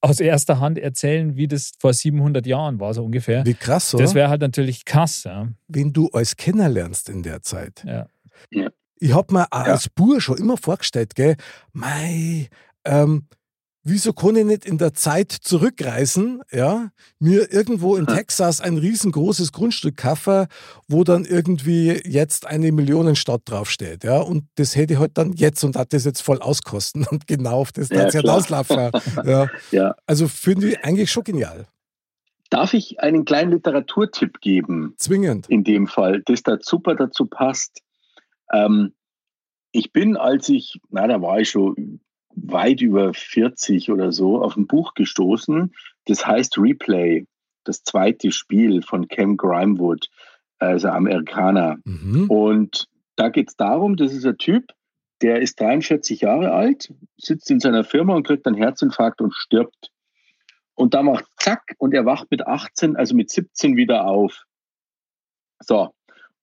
aus 0.02 0.20
erster 0.20 0.60
Hand 0.60 0.78
erzählen, 0.78 1.36
wie 1.36 1.48
das 1.48 1.72
vor 1.80 1.93
700 1.93 2.45
Jahren 2.45 2.80
war, 2.80 2.93
so 2.93 3.04
ungefähr. 3.04 3.45
Wie 3.45 3.54
krass, 3.54 3.93
oder? 3.93 4.04
Das 4.04 4.14
wäre 4.14 4.30
halt 4.30 4.41
natürlich 4.41 4.86
krass. 4.86 5.24
Ja. 5.24 5.50
Wen 5.68 5.93
du 5.93 6.10
alles 6.14 6.38
kennenlernst 6.38 7.10
in 7.10 7.24
der 7.24 7.41
Zeit. 7.41 7.84
Ja. 7.86 8.08
Ich 9.00 9.14
hab 9.14 9.32
mir 9.32 9.48
auch 9.52 9.66
als 9.66 9.89
Bur 9.89 10.22
schon 10.22 10.38
immer 10.38 10.58
vorgestellt, 10.58 11.16
gell, 11.16 11.36
mei, 11.72 12.50
ähm, 12.86 13.28
wieso 13.88 14.13
kann 14.13 14.35
ich 14.35 14.45
nicht 14.45 14.65
in 14.65 14.77
der 14.77 14.93
Zeit 14.93 15.31
zurückreisen, 15.31 16.41
ja, 16.51 16.89
mir 17.19 17.51
irgendwo 17.51 17.95
in 17.95 18.05
Texas 18.05 18.61
ein 18.61 18.77
riesengroßes 18.77 19.51
Grundstück 19.51 19.97
kaufen, 19.97 20.47
wo 20.88 21.03
dann 21.03 21.25
irgendwie 21.25 22.01
jetzt 22.05 22.45
eine 22.45 22.71
Millionenstadt 22.71 23.41
draufsteht, 23.45 24.03
ja, 24.03 24.19
und 24.19 24.43
das 24.55 24.75
hätte 24.75 24.93
ich 24.93 24.99
halt 24.99 25.17
dann 25.17 25.33
jetzt 25.33 25.63
und 25.63 25.75
hat 25.75 25.93
das 25.93 26.05
jetzt 26.05 26.21
voll 26.21 26.39
auskosten 26.39 27.05
und 27.09 27.27
genau 27.27 27.61
auf 27.61 27.71
das 27.71 27.89
Ja, 27.89 28.07
klar. 28.09 28.35
auslaufen. 28.35 28.91
ja. 29.25 29.47
Ja. 29.71 29.95
Also 30.05 30.27
finde 30.27 30.69
ich 30.69 30.83
eigentlich 30.83 31.11
schon 31.11 31.23
genial. 31.23 31.67
Darf 32.49 32.73
ich 32.73 32.99
einen 33.01 33.25
kleinen 33.25 33.51
Literaturtipp 33.51 34.39
geben? 34.39 34.93
Zwingend. 34.97 35.49
in 35.49 35.63
dem 35.63 35.88
Fall, 35.88 36.21
das 36.25 36.43
da 36.43 36.57
super 36.61 36.95
dazu 36.95 37.25
passt. 37.25 37.81
Ähm, 38.53 38.93
ich 39.71 39.91
bin, 39.91 40.15
als 40.15 40.47
ich, 40.47 40.79
na, 40.89 41.07
da 41.07 41.21
war 41.21 41.39
ich 41.41 41.49
schon 41.49 41.99
weit 42.38 42.81
über 42.81 43.13
40 43.13 43.91
oder 43.91 44.11
so, 44.11 44.41
auf 44.41 44.55
ein 44.55 44.67
Buch 44.67 44.93
gestoßen, 44.93 45.73
das 46.05 46.25
heißt 46.25 46.57
Replay, 46.57 47.25
das 47.63 47.83
zweite 47.83 48.31
Spiel 48.31 48.81
von 48.81 49.07
Cam 49.07 49.38
Grimewood, 49.38 50.07
also 50.59 50.89
Amerikaner. 50.89 51.77
Mhm. 51.83 52.29
Und 52.29 52.88
da 53.15 53.29
geht 53.29 53.49
es 53.49 53.55
darum, 53.55 53.97
das 53.97 54.13
ist 54.13 54.25
ein 54.25 54.38
Typ, 54.38 54.71
der 55.21 55.41
ist 55.41 55.59
43 55.59 56.21
Jahre 56.21 56.53
alt, 56.53 56.93
sitzt 57.17 57.49
in 57.49 57.59
seiner 57.59 57.83
Firma 57.83 58.15
und 58.15 58.25
kriegt 58.25 58.45
einen 58.45 58.55
Herzinfarkt 58.55 59.19
und 59.19 59.33
stirbt. 59.33 59.91
Und 60.75 60.93
da 60.93 61.01
macht 61.01 61.25
zack 61.39 61.75
und 61.79 61.93
er 61.93 62.05
wacht 62.05 62.29
mit 62.29 62.45
18, 62.45 62.95
also 62.95 63.15
mit 63.15 63.31
17 63.31 63.75
wieder 63.75 64.05
auf. 64.05 64.43
So. 65.59 65.91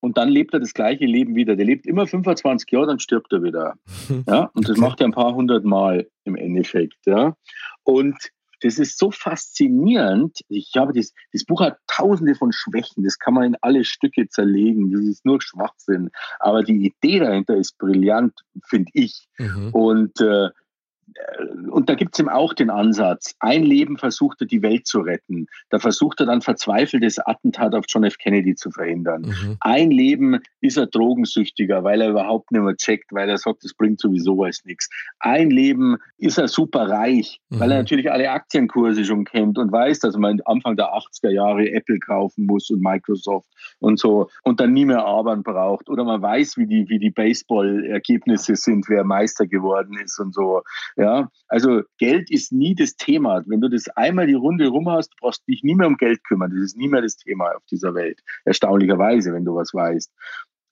Und 0.04 0.18
dann 0.18 0.28
lebt 0.28 0.52
er 0.52 0.60
das 0.60 0.74
gleiche 0.74 1.06
Leben 1.06 1.34
wieder. 1.34 1.56
Der 1.56 1.64
lebt 1.64 1.86
immer 1.86 2.06
25 2.06 2.70
Jahre, 2.70 2.88
dann 2.88 2.98
stirbt 2.98 3.32
er 3.32 3.42
wieder. 3.42 3.74
Ja, 4.28 4.50
und 4.52 4.68
das 4.68 4.76
macht 4.76 5.00
er 5.00 5.06
ein 5.06 5.12
paar 5.12 5.34
hundert 5.34 5.64
Mal 5.64 6.06
im 6.24 6.36
Endeffekt. 6.36 7.06
Ja. 7.06 7.36
Und 7.84 8.14
das 8.60 8.78
ist 8.78 8.98
so 8.98 9.10
faszinierend. 9.10 10.40
Ich 10.48 10.72
habe 10.76 10.92
das, 10.92 11.14
das 11.32 11.44
Buch 11.44 11.62
hat 11.62 11.78
tausende 11.86 12.34
von 12.34 12.52
Schwächen. 12.52 13.02
Das 13.02 13.18
kann 13.18 13.32
man 13.32 13.44
in 13.44 13.56
alle 13.62 13.84
Stücke 13.84 14.28
zerlegen. 14.28 14.90
Das 14.90 15.00
ist 15.00 15.24
nur 15.24 15.40
Schwachsinn. 15.40 16.10
Aber 16.38 16.62
die 16.62 16.86
Idee 16.86 17.20
dahinter 17.20 17.56
ist 17.56 17.78
brillant, 17.78 18.34
finde 18.66 18.90
ich. 18.92 19.26
Mhm. 19.38 19.70
Und, 19.72 20.20
äh, 20.20 20.50
und 21.70 21.88
da 21.88 21.94
gibt 21.94 22.14
es 22.14 22.20
ihm 22.20 22.28
auch 22.28 22.54
den 22.54 22.70
Ansatz. 22.70 23.34
Ein 23.40 23.62
Leben 23.62 23.98
versucht 23.98 24.40
er, 24.40 24.46
die 24.46 24.62
Welt 24.62 24.86
zu 24.86 25.00
retten. 25.00 25.46
Da 25.70 25.78
versucht 25.78 26.20
er 26.20 26.26
dann 26.26 26.40
verzweifelt, 26.42 27.02
das 27.02 27.18
Attentat 27.18 27.74
auf 27.74 27.84
John 27.88 28.04
F. 28.04 28.18
Kennedy 28.18 28.54
zu 28.54 28.70
verhindern. 28.70 29.22
Mhm. 29.22 29.56
Ein 29.60 29.90
Leben 29.90 30.40
ist 30.60 30.76
er 30.76 30.86
drogensüchtiger, 30.86 31.84
weil 31.84 32.00
er 32.00 32.10
überhaupt 32.10 32.50
nicht 32.50 32.62
mehr 32.62 32.76
checkt, 32.76 33.12
weil 33.12 33.28
er 33.28 33.38
sagt, 33.38 33.64
das 33.64 33.74
bringt 33.74 34.00
sowieso 34.00 34.42
alles 34.42 34.64
nichts. 34.64 34.88
Ein 35.18 35.50
Leben 35.50 35.96
ist 36.18 36.38
er 36.38 36.48
super 36.48 36.88
reich, 36.88 37.40
weil 37.50 37.70
er 37.70 37.76
Mhm. 37.78 37.82
natürlich 37.82 38.10
alle 38.10 38.30
Aktienkurse 38.30 39.04
schon 39.04 39.24
kennt 39.24 39.58
und 39.58 39.72
weiß, 39.72 40.00
dass 40.00 40.16
man 40.16 40.40
Anfang 40.44 40.76
der 40.76 40.94
80er 40.94 41.30
Jahre 41.30 41.70
Apple 41.70 41.98
kaufen 41.98 42.46
muss 42.46 42.70
und 42.70 42.80
Microsoft 42.80 43.48
und 43.78 43.98
so 43.98 44.28
und 44.42 44.60
dann 44.60 44.72
nie 44.72 44.84
mehr 44.84 45.04
arbeiten 45.04 45.42
braucht. 45.42 45.88
Oder 45.88 46.04
man 46.04 46.22
weiß, 46.22 46.56
wie 46.56 46.66
die, 46.66 46.88
wie 46.88 46.98
die 46.98 47.10
Baseball-Ergebnisse 47.10 48.56
sind, 48.56 48.88
wer 48.88 49.04
Meister 49.04 49.46
geworden 49.46 49.98
ist 50.02 50.18
und 50.18 50.34
so. 50.34 50.62
Ja, 50.96 51.03
also 51.48 51.82
Geld 51.98 52.30
ist 52.30 52.52
nie 52.52 52.74
das 52.74 52.96
Thema. 52.96 53.42
Wenn 53.46 53.60
du 53.60 53.68
das 53.68 53.88
einmal 53.88 54.26
die 54.26 54.34
Runde 54.34 54.68
rum 54.68 54.88
hast, 54.88 55.14
brauchst 55.20 55.42
du 55.46 55.52
dich 55.52 55.62
nie 55.62 55.74
mehr 55.74 55.86
um 55.86 55.96
Geld 55.96 56.22
kümmern. 56.24 56.50
Das 56.50 56.60
ist 56.60 56.76
nie 56.76 56.88
mehr 56.88 57.02
das 57.02 57.16
Thema 57.16 57.54
auf 57.56 57.64
dieser 57.70 57.94
Welt. 57.94 58.20
Erstaunlicherweise, 58.44 59.32
wenn 59.32 59.44
du 59.44 59.54
was 59.54 59.74
weißt. 59.74 60.12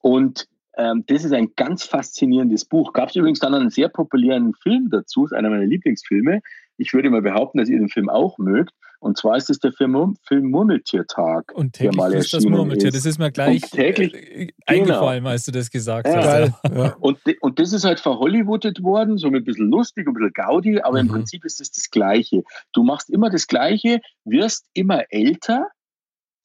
Und 0.00 0.48
ähm, 0.76 1.04
das 1.06 1.24
ist 1.24 1.32
ein 1.32 1.52
ganz 1.56 1.84
faszinierendes 1.84 2.64
Buch. 2.64 2.92
Gab 2.92 3.10
es 3.10 3.16
übrigens 3.16 3.40
dann 3.40 3.54
einen 3.54 3.70
sehr 3.70 3.88
populären 3.88 4.54
Film 4.54 4.88
dazu, 4.90 5.24
ist 5.24 5.32
einer 5.32 5.50
meiner 5.50 5.66
Lieblingsfilme. 5.66 6.40
Ich 6.78 6.94
würde 6.94 7.10
mal 7.10 7.22
behaupten, 7.22 7.58
dass 7.58 7.68
ihr 7.68 7.78
den 7.78 7.88
Film 7.88 8.08
auch 8.08 8.38
mögt. 8.38 8.72
Und 9.02 9.18
zwar 9.18 9.36
ist 9.36 9.50
es 9.50 9.58
der 9.58 9.72
Film, 9.72 10.16
Film 10.26 10.50
Murmeltiertag. 10.50 11.52
Und 11.54 11.74
der 11.78 11.86
täglich 11.90 11.96
mal 11.96 12.12
ist 12.14 12.32
das 12.32 12.44
Murmeltier. 12.44 12.88
ist. 12.88 12.96
Das 12.96 13.06
ist 13.06 13.18
mir 13.18 13.32
gleich 13.32 13.62
Und 13.64 13.70
täglich- 13.72 14.14
äh, 14.14 14.48
eingefallen, 14.66 15.26
als 15.26 15.44
du 15.44 15.50
das 15.52 15.70
gesagt 15.70 16.06
Ja. 16.06 16.22
hast. 16.22 16.52
Ja. 16.72 16.94
Und, 17.00 17.18
und 17.40 17.58
das 17.58 17.72
ist 17.72 17.84
halt 17.84 17.98
verhollywoodet 18.00 18.82
worden, 18.82 19.18
so 19.18 19.28
mit 19.30 19.42
ein 19.42 19.44
bisschen 19.44 19.70
lustig, 19.70 20.06
ein 20.06 20.14
bisschen 20.14 20.32
Gaudi, 20.32 20.80
aber 20.80 21.00
im 21.00 21.06
Mhm. 21.06 21.10
Prinzip 21.10 21.44
ist 21.44 21.60
es 21.60 21.70
das 21.72 21.90
Gleiche. 21.90 22.44
Du 22.72 22.84
machst 22.84 23.10
immer 23.10 23.28
das 23.28 23.46
Gleiche, 23.48 24.00
wirst 24.24 24.66
immer 24.72 25.02
älter. 25.10 25.66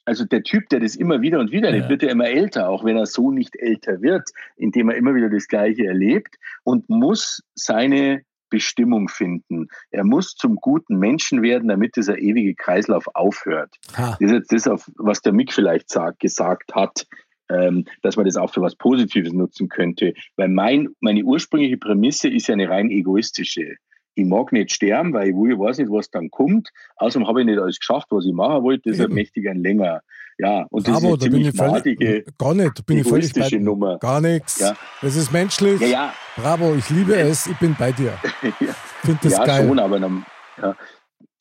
Also 0.05 0.25
der 0.25 0.41
Typ, 0.41 0.69
der 0.69 0.79
das 0.79 0.95
immer 0.95 1.21
wieder 1.21 1.39
und 1.39 1.51
wieder 1.51 1.67
erlebt, 1.67 1.85
Ja. 1.85 1.89
wird 1.89 2.01
ja 2.03 2.09
immer 2.09 2.27
älter, 2.27 2.69
auch 2.69 2.83
wenn 2.85 2.97
er 2.97 3.05
so 3.05 3.29
nicht 3.29 3.55
älter 3.57 4.01
wird, 4.01 4.29
indem 4.55 4.89
er 4.89 4.95
immer 4.95 5.13
wieder 5.13 5.29
das 5.29 5.47
Gleiche 5.47 5.85
erlebt 5.85 6.35
und 6.63 6.89
muss 6.89 7.43
seine 7.55 8.21
Bestimmung 8.49 9.09
finden. 9.09 9.67
Er 9.91 10.03
muss 10.03 10.35
zum 10.35 10.55
guten 10.55 10.97
Menschen 10.97 11.41
werden, 11.41 11.69
damit 11.69 11.95
dieser 11.95 12.17
ewige 12.17 12.55
Kreislauf 12.55 13.05
aufhört. 13.13 13.75
Ha. 13.97 14.17
Das 14.19 14.31
ist 14.31 14.31
jetzt 14.31 14.51
das, 14.51 14.67
auf 14.67 14.89
was 14.97 15.21
der 15.21 15.33
Mick 15.33 15.53
vielleicht 15.53 15.89
sagt, 15.89 16.19
gesagt 16.19 16.73
hat, 16.75 17.05
ähm, 17.49 17.85
dass 18.01 18.17
man 18.17 18.25
das 18.25 18.37
auch 18.37 18.53
für 18.53 18.61
was 18.61 18.75
Positives 18.75 19.33
nutzen 19.33 19.69
könnte. 19.69 20.13
Weil 20.35 20.49
mein, 20.49 20.89
meine 20.99 21.23
ursprüngliche 21.23 21.77
Prämisse 21.77 22.29
ist 22.29 22.47
ja 22.47 22.53
eine 22.53 22.69
rein 22.69 22.89
egoistische. 22.89 23.75
Ich 24.15 24.25
mag 24.25 24.51
nicht 24.51 24.71
sterben, 24.71 25.13
weil 25.13 25.29
ich 25.29 25.35
weiß 25.35 25.77
nicht, 25.77 25.91
was 25.91 26.09
dann 26.09 26.31
kommt. 26.31 26.69
Außerdem 26.95 27.27
habe 27.27 27.41
ich 27.41 27.45
nicht 27.45 27.59
alles 27.59 27.79
geschafft, 27.79 28.07
was 28.09 28.25
ich 28.25 28.33
machen 28.33 28.63
wollte. 28.63 28.89
Deshalb 28.89 29.11
möchte 29.13 29.39
ich 29.39 29.47
ein 29.47 29.61
länger. 29.61 30.01
Ja, 30.39 30.67
und 30.69 30.87
das 30.87 30.93
Bravo, 31.01 31.15
ist 31.15 31.21
eine 31.23 31.31
bin 31.31 31.43
ziemlich 31.43 31.55
madige, 31.55 32.25
gar 32.37 32.53
nicht, 32.53 32.85
bin 32.85 32.97
ich 32.99 33.07
völlig 33.07 33.33
bei 33.33 33.49
Nummer. 33.57 33.97
Gar 33.97 34.21
nichts. 34.21 34.59
Ja. 34.59 34.75
Das 35.01 35.15
ist 35.15 35.31
menschlich. 35.31 35.81
Ja, 35.81 35.87
ja, 35.87 36.13
Bravo, 36.35 36.75
ich 36.75 36.89
liebe 36.91 37.15
es, 37.15 37.47
ich 37.47 37.57
bin 37.57 37.75
bei 37.77 37.91
dir. 37.91 38.13
ja. 38.59 38.73
Finde 39.01 39.19
das 39.23 39.33
ja, 39.33 39.45
geil. 39.45 39.67
schon, 39.67 39.79
aber, 39.79 39.99
dann, 39.99 40.25
ja. 40.61 40.75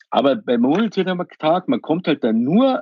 aber 0.09 0.35
beim 0.37 0.61
Murmeltiertag, 0.61 1.67
man 1.67 1.81
kommt 1.81 2.07
halt 2.07 2.23
dann 2.23 2.41
nur 2.43 2.81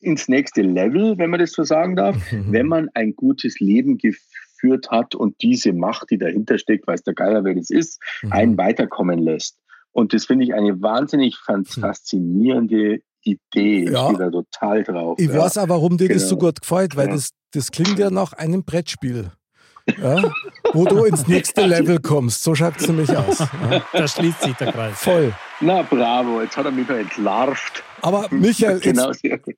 ins 0.00 0.28
nächste 0.28 0.62
Level, 0.62 1.18
wenn 1.18 1.28
man 1.28 1.40
das 1.40 1.52
so 1.52 1.62
sagen 1.62 1.94
darf, 1.94 2.16
wenn 2.30 2.66
man 2.66 2.88
ein 2.94 3.14
gutes 3.14 3.60
Leben 3.60 3.98
geführt 3.98 4.90
hat 4.90 5.14
und 5.14 5.42
diese 5.42 5.74
Macht, 5.74 6.10
die 6.10 6.16
dahinter 6.16 6.56
steckt, 6.56 6.86
weiß 6.86 7.02
der 7.02 7.12
Geier, 7.14 7.44
wer 7.44 7.54
das 7.54 7.68
ist, 7.68 8.00
Mhm. 8.22 8.32
einen 8.32 8.56
weiterkommen 8.58 9.18
lässt. 9.18 9.58
Und 9.92 10.14
das 10.14 10.24
finde 10.24 10.44
ich 10.44 10.54
eine 10.54 10.80
wahnsinnig 10.80 11.36
fan- 11.36 11.66
faszinierende 11.66 13.02
Idee. 13.22 13.90
Ja. 13.90 14.10
Ich 14.10 14.14
stehe 14.16 14.18
da 14.18 14.30
total 14.30 14.82
drauf. 14.84 15.18
Ich 15.18 15.28
ja. 15.30 15.38
weiß 15.38 15.58
auch, 15.58 15.68
warum 15.68 15.96
dir 15.98 16.08
das 16.08 16.28
so 16.28 16.36
Genau. 16.36 16.48
gut 16.48 16.60
gefällt, 16.60 16.96
weil 16.96 17.08
Ja. 17.08 17.14
das, 17.14 17.30
das 17.52 17.70
klingt 17.70 17.98
ja 17.98 18.10
nach 18.10 18.32
einem 18.34 18.64
Brettspiel. 18.64 19.30
Ja? 19.98 20.22
Wo 20.72 20.84
du 20.84 21.04
ins 21.04 21.26
nächste 21.26 21.66
Level 21.66 21.98
kommst. 22.00 22.42
So 22.44 22.54
schaut 22.54 22.76
es 22.78 22.86
nämlich 22.86 23.10
aus. 23.16 23.38
Ja? 23.40 23.82
Da 23.92 24.06
schließt 24.06 24.42
sich 24.42 24.54
der 24.54 24.72
Kreis. 24.72 24.96
Voll. 24.98 25.32
Na 25.60 25.82
bravo, 25.82 26.40
jetzt 26.42 26.56
hat 26.56 26.66
er 26.66 26.70
mich 26.70 26.88
noch 26.88 26.96
entlarvt. 26.96 27.82
Aber 28.02 28.26
Michael, 28.30 28.74
jetzt, 28.82 28.82
genau, 28.84 29.10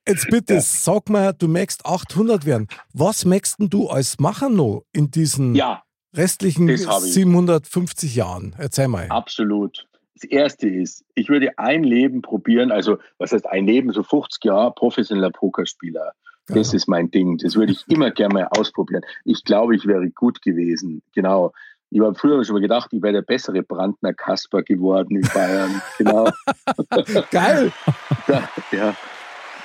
jetzt 0.08 0.26
bitte 0.30 0.54
Ja. 0.54 0.60
sag 0.62 1.10
mal, 1.10 1.32
du 1.34 1.48
möchtest 1.48 1.84
800 1.84 2.46
werden. 2.46 2.66
Was 2.94 3.24
möchtest 3.26 3.58
denn 3.60 3.68
du 3.68 3.88
als 3.88 4.18
Macher 4.20 4.48
noch 4.48 4.84
in 4.92 5.10
diesen 5.10 5.54
Ja, 5.54 5.82
restlichen 6.16 6.66
das 6.66 6.86
hab 6.86 7.02
ich. 7.04 7.12
750 7.12 8.14
Jahren? 8.14 8.54
Erzähl 8.58 8.88
mal. 8.88 9.08
Absolut. 9.10 9.86
Das 10.14 10.24
erste 10.24 10.68
ist, 10.68 11.04
ich 11.14 11.28
würde 11.28 11.58
ein 11.58 11.84
Leben 11.84 12.22
probieren, 12.22 12.70
also 12.70 12.98
was 13.18 13.32
heißt 13.32 13.46
ein 13.48 13.66
Leben, 13.66 13.92
so 13.92 14.02
50 14.02 14.44
Jahre 14.44 14.72
professioneller 14.74 15.30
Pokerspieler. 15.30 16.12
Das 16.48 16.72
Ja. 16.72 16.76
ist 16.76 16.88
mein 16.88 17.10
Ding. 17.10 17.38
Das 17.38 17.54
würde 17.56 17.72
ich 17.72 17.84
immer 17.88 18.10
gerne 18.10 18.34
mal 18.34 18.48
ausprobieren. 18.50 19.02
Ich 19.24 19.44
glaube, 19.44 19.74
ich 19.76 19.86
wäre 19.86 20.10
gut 20.10 20.42
gewesen. 20.42 21.02
Genau. 21.14 21.52
Ich 21.90 22.00
habe 22.00 22.14
früher 22.14 22.42
schon 22.44 22.54
mal 22.54 22.60
gedacht, 22.60 22.88
ich 22.92 23.02
wäre 23.02 23.12
der 23.12 23.22
bessere 23.22 23.62
Brandner 23.62 24.12
Kasper 24.12 24.62
geworden 24.62 25.16
in 25.16 25.28
Bayern. 25.32 25.80
genau. 25.98 26.28
Geil. 27.30 27.72
Da, 28.26 28.48
ja. 28.70 28.94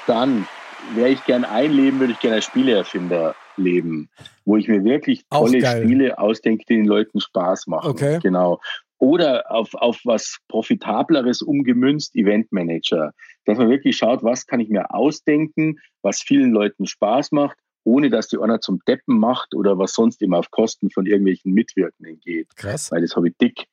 Dann, 0.08 0.48
wäre 0.96 1.10
ich 1.10 1.24
gern 1.26 1.46
ein 1.46 1.72
Leben, 1.72 2.00
würde 2.00 2.14
ich 2.14 2.20
gerne 2.20 2.38
als 2.38 2.46
Spieleerfinder 2.46 3.36
leben, 3.58 4.10
wo 4.46 4.58
ich 4.58 4.68
mir 4.68 4.84
wirklich 4.84 5.26
tolle. 5.30 5.66
Spiele 5.66 6.18
ausdenke, 6.18 6.66
die 6.68 6.76
den 6.76 6.86
Leuten 6.86 7.20
Spaß 7.20 7.68
machen. 7.68 7.90
Okay. 7.90 8.20
Genau. 8.22 8.60
Oder 9.00 9.52
auf, 9.52 9.74
auf 9.76 10.00
was 10.06 10.38
Profitableres 10.48 11.42
umgemünzt, 11.42 12.16
Eventmanager. 12.16 13.12
Dass 13.46 13.58
man 13.58 13.70
wirklich 13.70 13.98
schaut, 13.98 14.24
was 14.24 14.46
kann 14.48 14.60
ich 14.60 14.70
mir 14.70 14.94
ausdenken, 14.94 15.80
was 16.02 16.22
vielen 16.22 16.52
Leuten 16.52 16.88
Spaß 16.88 17.32
macht, 17.32 17.58
ohne 17.84 18.10
dass 18.10 18.28
die 18.28 18.38
einer 18.38 18.60
zum 18.60 18.82
Deppen 18.88 19.18
macht 19.18 19.54
oder 19.56 19.78
was 19.78 19.94
sonst 19.94 20.22
immer 20.22 20.40
auf 20.40 20.52
Kosten 20.52 20.90
von 20.90 21.06
irgendwelchen 21.06 21.54
Mitwirkenden 21.54 22.20
geht 22.20 22.56
Krass. 22.58 22.92
weil 22.92 23.02
das 23.02 23.16
habe 23.16 23.30
ich 23.30 23.38
dick. 23.38 23.66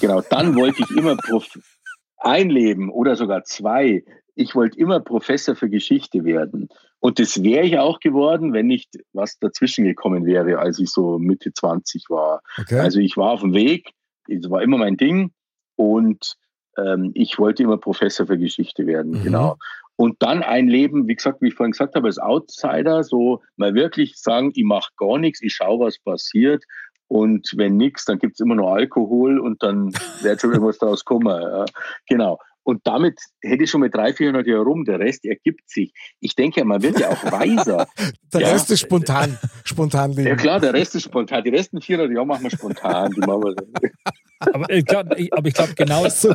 Genau, 0.00 0.22
dann 0.22 0.56
wollte 0.56 0.82
ich 0.82 0.96
immer 0.96 1.16
Prof 1.16 1.46
ein 2.18 2.50
Leben 2.50 2.90
oder 2.90 3.16
sogar 3.16 3.44
zwei. 3.44 4.04
Ich 4.34 4.54
wollte 4.54 4.78
immer 4.78 5.00
Professor 5.00 5.54
für 5.54 5.68
Geschichte 5.68 6.24
werden. 6.24 6.68
Und 6.98 7.18
das 7.18 7.42
wäre 7.42 7.64
ich 7.64 7.78
auch 7.78 8.00
geworden, 8.00 8.52
wenn 8.52 8.66
nicht 8.66 8.90
was 9.12 9.38
dazwischen 9.38 9.84
gekommen 9.84 10.26
wäre, 10.26 10.58
als 10.58 10.78
ich 10.78 10.90
so 10.90 11.18
Mitte 11.18 11.52
20 11.52 12.04
war. 12.08 12.42
Okay. 12.58 12.78
Also 12.78 12.98
ich 13.00 13.16
war 13.16 13.32
auf 13.32 13.40
dem 13.40 13.54
Weg, 13.54 13.90
das 14.38 14.50
war 14.50 14.62
immer 14.62 14.78
mein 14.78 14.96
Ding 14.96 15.32
und 15.76 16.36
ähm, 16.78 17.10
ich 17.14 17.38
wollte 17.38 17.62
immer 17.62 17.78
Professor 17.78 18.26
für 18.26 18.38
Geschichte 18.38 18.86
werden, 18.86 19.12
Mhm. 19.12 19.22
genau. 19.24 19.56
Und 19.96 20.16
dann 20.22 20.42
ein 20.42 20.66
Leben, 20.66 21.08
wie 21.08 21.14
gesagt, 21.14 21.42
wie 21.42 21.48
ich 21.48 21.54
vorhin 21.54 21.72
gesagt 21.72 21.94
habe, 21.94 22.06
als 22.06 22.18
Outsider, 22.18 23.02
so 23.04 23.42
mal 23.56 23.74
wirklich 23.74 24.16
sagen, 24.16 24.50
ich 24.54 24.64
mache 24.64 24.90
gar 24.96 25.18
nichts, 25.18 25.42
ich 25.42 25.52
schaue, 25.52 25.80
was 25.86 25.98
passiert. 25.98 26.64
Und 27.06 27.52
wenn 27.56 27.76
nichts, 27.76 28.06
dann 28.06 28.18
gibt's 28.18 28.40
immer 28.40 28.54
noch 28.54 28.72
Alkohol 28.72 29.38
und 29.38 29.62
dann 29.62 29.92
wird 30.22 30.40
schon 30.40 30.52
irgendwas 30.52 30.78
draus 30.78 31.04
kommen. 31.04 31.26
Ja. 31.42 31.66
Genau. 32.08 32.38
Und 32.70 32.82
damit 32.84 33.18
hätte 33.42 33.64
ich 33.64 33.70
schon 33.70 33.80
mit 33.80 33.92
300, 33.92 34.16
400 34.16 34.46
Jahren 34.46 34.62
rum, 34.62 34.84
der 34.84 35.00
Rest 35.00 35.24
ergibt 35.24 35.68
sich. 35.68 35.92
Ich 36.20 36.36
denke, 36.36 36.64
man 36.64 36.80
wird 36.80 37.00
ja 37.00 37.08
auch 37.08 37.24
weiser. 37.32 37.88
Der 38.32 38.42
ja. 38.42 38.52
Rest 38.52 38.70
ist 38.70 38.78
spontan. 38.78 39.36
Spontan 39.64 40.12
Ja 40.12 40.36
klar, 40.36 40.60
der 40.60 40.72
Rest 40.72 40.94
ist 40.94 41.02
spontan. 41.02 41.42
Die 41.42 41.50
resten 41.50 41.80
400 41.80 42.14
Jahre 42.14 42.26
machen 42.26 42.44
wir 42.44 42.50
spontan. 42.50 43.10
Die 43.10 43.20
machen 43.22 43.42
wir 43.42 43.56
so. 43.58 44.52
Aber 44.52 44.70
ich 44.70 44.84
glaube, 44.84 45.16
glaub, 45.16 45.74
genau, 45.74 46.08
So 46.08 46.32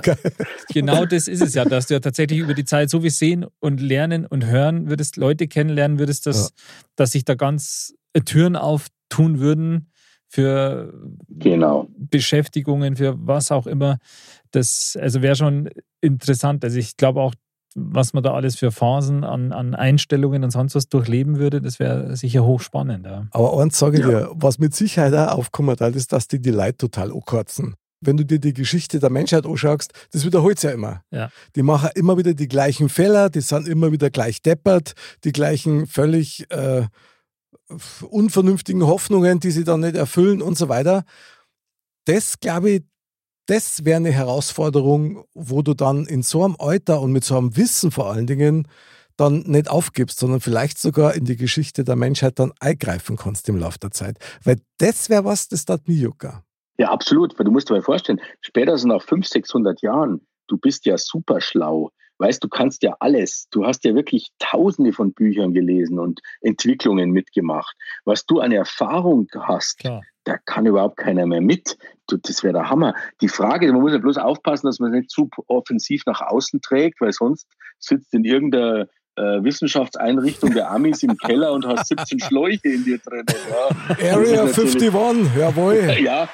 genau 0.74 1.06
das 1.06 1.30
ist 1.30 1.42
es 1.42 1.54
ja, 1.54 1.64
dass 1.64 1.88
du 1.88 1.94
ja 1.94 2.02
tatsächlich 2.02 2.40
über 2.40 2.54
die 2.54 2.66
Zeit 2.66 2.90
so 2.90 3.00
viel 3.00 3.12
sehen 3.12 3.46
und 3.62 3.80
lernen 3.80 4.26
und 4.26 4.46
hören 4.46 4.90
würdest, 4.90 5.16
Leute 5.16 5.48
kennenlernen 5.48 6.00
würdest, 6.00 6.26
dass, 6.26 6.52
dass 6.98 7.14
sich 7.14 7.24
da 7.24 7.36
ganz 7.36 7.96
äh, 8.12 8.20
Türen 8.20 8.58
auftun 8.58 9.40
würden 9.40 9.90
für 10.36 10.94
Genau. 11.30 11.88
Beschäftigungen, 11.98 12.98
für 12.98 13.16
was 13.18 13.52
auch 13.52 13.68
immer. 13.68 13.98
Das 14.52 14.98
also 15.02 15.22
wäre 15.22 15.36
schon 15.36 15.70
interessant. 16.02 16.64
Also 16.66 16.78
ich 16.78 16.98
glaube 16.98 17.22
auch, 17.22 17.34
was 17.78 18.14
man 18.14 18.24
da 18.24 18.34
alles 18.34 18.56
für 18.58 18.72
Phasen 18.72 19.24
an, 19.24 19.52
an 19.54 19.76
Einstellungen 19.76 20.44
und 20.44 20.52
sonst 20.52 20.76
was 20.76 20.88
durchleben 20.90 21.40
würde, 21.40 21.62
das 21.62 21.80
wäre 21.80 22.16
sicher 22.16 22.46
hochspannend. 22.46 23.06
Ja. 23.06 23.28
Aber 23.32 23.62
eins 23.62 23.80
sage 23.80 23.98
ich 23.98 24.04
Ja. 24.04 24.10
dir, 24.10 24.30
was 24.34 24.60
mit 24.60 24.76
Sicherheit 24.76 25.14
auch 25.14 25.38
aufkommen 25.38 25.76
hat, 25.80 25.96
ist, 25.96 26.12
dass 26.14 26.28
die 26.28 26.40
die 26.42 26.52
Leute 26.52 26.78
total 26.78 27.12
ankotzen. 27.12 27.76
Wenn 28.02 28.18
du 28.18 28.26
dir 28.26 28.40
die 28.40 28.54
Geschichte 28.54 29.00
der 29.00 29.10
Menschheit 29.10 29.46
anschaust, 29.46 29.92
das 30.12 30.26
wiederholt 30.26 30.62
ja 30.64 30.72
immer. 30.72 31.02
Ja. 31.12 31.30
Die 31.56 31.64
machen 31.64 31.90
immer 31.96 32.18
wieder 32.18 32.34
die 32.34 32.48
gleichen 32.50 32.90
Fehler, 32.90 33.30
die 33.30 33.42
sind 33.42 33.68
immer 33.68 33.92
wieder 33.92 34.10
gleich 34.10 34.42
deppert, 34.42 34.94
die 35.24 35.32
gleichen 35.32 35.88
völlig 35.88 36.46
äh, 36.52 36.84
unvernünftigen 38.10 38.86
Hoffnungen, 38.86 39.40
die 39.40 39.52
sie 39.52 39.64
dann 39.64 39.82
nicht 39.82 39.96
erfüllen 39.96 40.42
und 40.42 40.58
so 40.58 40.70
weiter. 40.70 41.04
Das, 42.06 42.40
glaube 42.40 42.70
ich, 42.70 42.84
das 43.48 43.86
wäre 43.86 43.98
eine 43.98 44.12
Herausforderung, 44.12 45.26
wo 45.34 45.62
du 45.62 45.74
dann 45.74 46.06
in 46.06 46.24
so 46.24 46.44
einem 46.44 46.56
Alter 46.58 47.02
und 47.02 47.12
mit 47.12 47.24
so 47.24 47.38
einem 47.38 47.56
Wissen 47.58 47.92
vor 47.92 48.12
allen 48.12 48.28
Dingen 48.28 48.68
dann 49.18 49.44
nicht 49.46 49.70
aufgibst, 49.70 50.20
sondern 50.20 50.42
vielleicht 50.42 50.78
sogar 50.78 51.14
in 51.14 51.26
die 51.26 51.38
Geschichte 51.38 51.84
der 51.84 51.96
Menschheit 51.96 52.40
dann 52.40 52.52
eingreifen 52.60 53.16
kannst 53.16 53.48
im 53.48 53.58
Laufe 53.58 53.80
der 53.80 53.92
Zeit. 53.92 54.18
Weil 54.44 54.58
das 54.78 55.10
wäre 55.10 55.26
was, 55.26 55.48
das 55.48 55.66
tat 55.66 55.88
mir 55.88 55.96
jucker. 55.96 56.44
Ja, 56.78 56.90
absolut. 56.90 57.40
Du 57.40 57.52
musst 57.52 57.70
dir 57.70 57.74
mal 57.74 57.82
vorstellen, 57.82 58.20
spätestens 58.42 58.90
nach 58.90 59.02
500, 59.02 59.32
600 59.32 59.82
Jahren, 59.82 60.28
du 60.48 60.58
bist 60.58 60.86
ja 60.86 60.98
super 60.98 61.40
schlau. 61.40 61.92
Weißt, 62.18 62.44
du 62.44 62.48
kannst 62.48 62.82
ja 62.84 62.96
alles. 63.00 63.48
Du 63.52 63.66
hast 63.66 63.84
ja 63.84 63.94
wirklich 63.94 64.30
tausende 64.40 64.94
von 64.94 65.14
Büchern 65.14 65.54
gelesen 65.54 66.00
und 66.00 66.22
Entwicklungen 66.42 67.12
mitgemacht. 67.12 67.76
Was 68.06 68.26
du 68.26 68.40
an 68.40 68.52
Erfahrung 68.52 69.28
hast, 69.38 69.80
Klar. 69.80 70.02
da 70.24 70.38
kann 70.46 70.66
überhaupt 70.66 70.98
keiner 70.98 71.26
mehr 71.26 71.42
mit. 71.42 71.78
Du, 72.08 72.18
das 72.18 72.44
wäre 72.44 72.54
der 72.54 72.70
Hammer. 72.70 72.94
Die 73.22 73.28
Frage, 73.28 73.72
man 73.74 73.82
muss 73.82 73.92
ja 73.92 73.98
bloß 73.98 74.18
aufpassen, 74.18 74.68
dass 74.68 74.80
man 74.80 74.94
es 74.94 75.00
nicht 75.00 75.12
zu 75.12 75.30
offensiv 75.48 76.04
nach 76.06 76.22
außen 76.22 76.62
trägt, 76.62 77.02
weil 77.02 77.12
sonst 77.12 77.48
sitzt 77.80 78.14
in 78.14 78.24
irgendeiner 78.24 78.88
äh, 79.18 79.44
Wissenschaftseinrichtung 79.44 80.54
der 80.54 80.72
Amis 80.72 81.04
im 81.04 81.18
Keller 81.18 81.52
und 81.54 81.66
hast 81.66 81.88
17 81.88 82.20
Schläuche 82.20 82.68
in 82.70 82.84
dir 82.86 82.98
drin. 83.00 83.26
Ja. 83.50 84.14
Area 84.14 84.44
Das 84.46 84.58
ist 84.58 84.74
natürlich- 84.76 84.94
51, 84.94 85.36
jawohl. 85.38 85.96
Ja, 86.02 86.30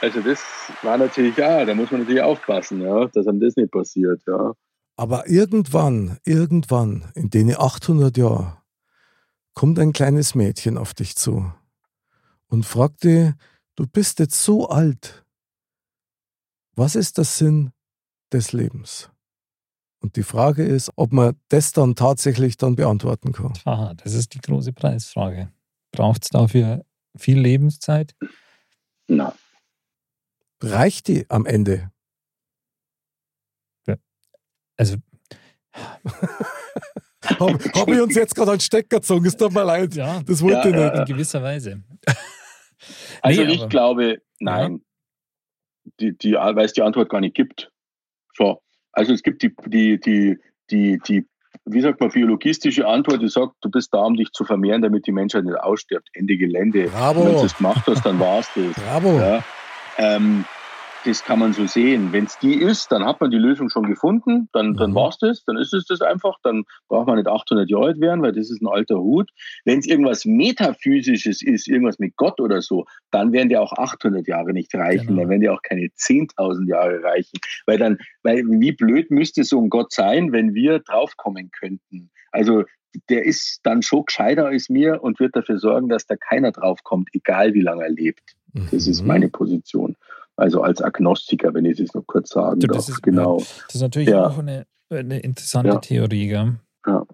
also 0.00 0.20
das 0.20 0.40
war 0.82 0.98
natürlich, 0.98 1.36
ja, 1.36 1.64
da 1.64 1.74
muss 1.74 1.90
man 1.90 2.00
natürlich 2.02 2.22
aufpassen, 2.22 2.82
ja, 2.82 3.06
dass 3.06 3.26
einem 3.26 3.40
das 3.40 3.56
nicht 3.56 3.70
passiert, 3.72 4.20
ja. 4.26 4.52
Aber 4.96 5.28
irgendwann, 5.28 6.18
irgendwann, 6.24 7.10
in 7.14 7.30
den 7.30 7.54
800 7.54 8.16
Jahren, 8.16 8.56
kommt 9.54 9.78
ein 9.78 9.92
kleines 9.92 10.34
Mädchen 10.34 10.78
auf 10.78 10.94
dich 10.94 11.16
zu 11.16 11.52
und 12.48 12.64
fragt 12.64 13.04
dich, 13.04 13.32
du 13.74 13.86
bist 13.86 14.18
jetzt 14.18 14.42
so 14.42 14.68
alt. 14.68 15.24
Was 16.74 16.96
ist 16.96 17.18
der 17.18 17.24
Sinn 17.24 17.72
des 18.32 18.52
Lebens? 18.52 19.10
Und 20.00 20.16
die 20.16 20.22
Frage 20.22 20.64
ist, 20.64 20.90
ob 20.96 21.12
man 21.12 21.36
das 21.48 21.72
dann 21.72 21.94
tatsächlich 21.94 22.56
dann 22.56 22.76
beantworten 22.76 23.32
kann. 23.32 23.54
Aha, 23.64 23.94
das 23.94 24.14
ist 24.14 24.34
die 24.34 24.40
große 24.40 24.72
Preisfrage. 24.72 25.50
Braucht 25.92 26.24
es 26.24 26.30
dafür 26.30 26.84
viel 27.16 27.38
Lebenszeit? 27.38 28.14
Na, 29.08 29.34
Reicht 30.62 31.08
die 31.08 31.28
am 31.28 31.44
Ende? 31.44 31.90
Also, 34.76 34.96
Habe 37.24 37.58
hab 37.74 37.88
ich 37.88 38.00
uns 38.00 38.14
jetzt 38.14 38.34
gerade 38.34 38.52
einen 38.52 38.60
Stecker 38.60 38.98
gezogen, 38.98 39.26
es 39.26 39.36
tut 39.36 39.52
mir 39.52 39.64
leid. 39.64 39.94
ja, 39.94 40.20
Das 40.22 40.40
wollte 40.42 40.56
Ja, 40.56 40.64
ich 40.68 40.72
nicht. 40.74 40.94
ja. 40.94 41.00
in 41.00 41.04
gewisser 41.06 41.42
Weise. 41.42 41.82
also 43.22 43.42
Nee, 43.42 43.52
ich 43.52 43.60
aber- 43.60 43.68
glaube, 43.68 44.22
nein, 44.38 44.82
die, 46.00 46.16
die, 46.16 46.32
weil 46.34 46.64
es 46.64 46.72
die 46.72 46.82
Antwort 46.82 47.08
gar 47.10 47.20
nicht 47.20 47.34
gibt. 47.34 47.70
So, 48.36 48.60
also 48.92 49.12
es 49.12 49.22
gibt 49.22 49.42
die, 49.42 49.54
die, 49.66 49.98
die, 50.00 50.38
die, 50.70 50.98
die, 51.06 51.26
wie 51.64 51.80
sagt 51.80 52.00
man, 52.00 52.10
biologistische 52.10 52.86
Antwort, 52.86 53.22
die 53.22 53.28
sagt, 53.28 53.54
du 53.60 53.70
bist 53.70 53.92
da, 53.92 53.98
um 53.98 54.14
dich 54.14 54.30
zu 54.32 54.44
vermehren, 54.44 54.82
damit 54.82 55.06
die 55.06 55.12
Menschheit 55.12 55.44
nicht 55.44 55.58
ausstirbt. 55.58 56.08
Ende 56.12 56.36
Gelände. 56.36 56.84
Bravo. 56.88 57.24
Wenn 57.26 57.34
du 57.34 57.42
das 57.42 57.56
gemacht 57.56 57.84
hast, 57.86 58.04
dann 58.06 58.20
war's 58.20 58.48
das. 58.54 58.74
Bravo. 58.84 59.18
Ja, 59.18 59.44
ähm, 59.98 60.44
das 61.06 61.22
kann 61.22 61.38
man 61.38 61.52
so 61.52 61.66
sehen. 61.66 62.12
Wenn 62.12 62.24
es 62.24 62.38
die 62.38 62.60
ist, 62.60 62.90
dann 62.92 63.04
hat 63.04 63.20
man 63.20 63.30
die 63.30 63.38
Lösung 63.38 63.68
schon 63.70 63.84
gefunden, 63.86 64.48
dann, 64.52 64.74
dann 64.74 64.90
Mhm. 64.90 64.94
war 64.94 65.08
es 65.10 65.18
das, 65.18 65.44
dann 65.44 65.56
ist 65.56 65.72
es 65.72 65.86
das 65.86 66.00
einfach, 66.00 66.36
dann 66.42 66.64
braucht 66.88 67.06
man 67.06 67.16
nicht 67.16 67.28
800 67.28 67.70
Jahre 67.70 67.86
alt 67.86 68.00
werden, 68.00 68.22
weil 68.22 68.32
das 68.32 68.50
ist 68.50 68.60
ein 68.60 68.66
alter 68.68 68.98
Hut. 68.98 69.30
Wenn 69.64 69.78
es 69.78 69.86
irgendwas 69.86 70.24
Metaphysisches 70.24 71.42
ist, 71.42 71.68
irgendwas 71.68 71.98
mit 71.98 72.16
Gott 72.16 72.40
oder 72.40 72.60
so, 72.62 72.84
dann 73.10 73.32
werden 73.32 73.48
die 73.48 73.56
auch 73.56 73.72
800 73.72 74.26
Jahre 74.26 74.52
nicht 74.52 74.74
reichen, 74.74 75.06
Genau. 75.08 75.20
dann 75.22 75.30
werden 75.30 75.40
die 75.42 75.48
auch 75.50 75.62
keine 75.62 75.88
10.000 75.96 76.68
Jahre 76.68 77.02
reichen. 77.02 77.38
Weil 77.66 77.78
dann, 77.78 77.98
weil 78.22 78.44
wie 78.46 78.72
blöd 78.72 79.10
müsste 79.10 79.44
so 79.44 79.60
ein 79.60 79.70
Gott 79.70 79.92
sein, 79.92 80.32
wenn 80.32 80.54
wir 80.54 80.80
draufkommen 80.80 81.50
könnten? 81.50 82.10
Also 82.32 82.64
der 83.10 83.24
ist 83.26 83.60
dann 83.62 83.82
schon 83.82 84.04
gescheiter 84.06 84.46
als 84.46 84.68
mir 84.68 85.02
und 85.02 85.20
wird 85.20 85.36
dafür 85.36 85.58
sorgen, 85.58 85.88
dass 85.88 86.06
da 86.06 86.16
keiner 86.16 86.50
draufkommt, 86.52 87.10
egal 87.12 87.52
wie 87.54 87.60
lange 87.60 87.84
er 87.84 87.90
lebt. 87.90 88.34
Das 88.70 88.86
ist 88.86 89.02
Mhm. 89.02 89.08
meine 89.08 89.28
Position. 89.28 89.96
Also 90.36 90.62
als 90.62 90.82
Agnostiker, 90.82 91.54
wenn 91.54 91.64
ich 91.64 91.80
es 91.80 91.94
noch 91.94 92.06
kurz 92.06 92.30
sagen 92.30 92.60
Du, 92.60 92.66
darf. 92.66 92.76
das 92.76 92.88
ist- 92.90 93.02
genau. 93.02 93.38
Das 93.66 93.74
ist 93.74 93.80
natürlich 93.80 94.10
Ja. 94.10 94.28
auch 94.28 94.38
eine, 94.38 94.66
eine 94.90 95.18
interessante 95.20 95.70
Ja. 95.70 95.78
Theorie. 95.78 96.28
Gell? 96.28 96.58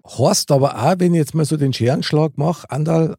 Horst 0.05 0.51
aber 0.51 0.77
auch, 0.77 0.95
wenn 0.99 1.13
ich 1.13 1.19
jetzt 1.19 1.33
mal 1.33 1.45
so 1.45 1.57
den 1.57 1.73
Scherenschlag 1.73 2.37
mache, 2.37 2.69
Andal, 2.69 3.15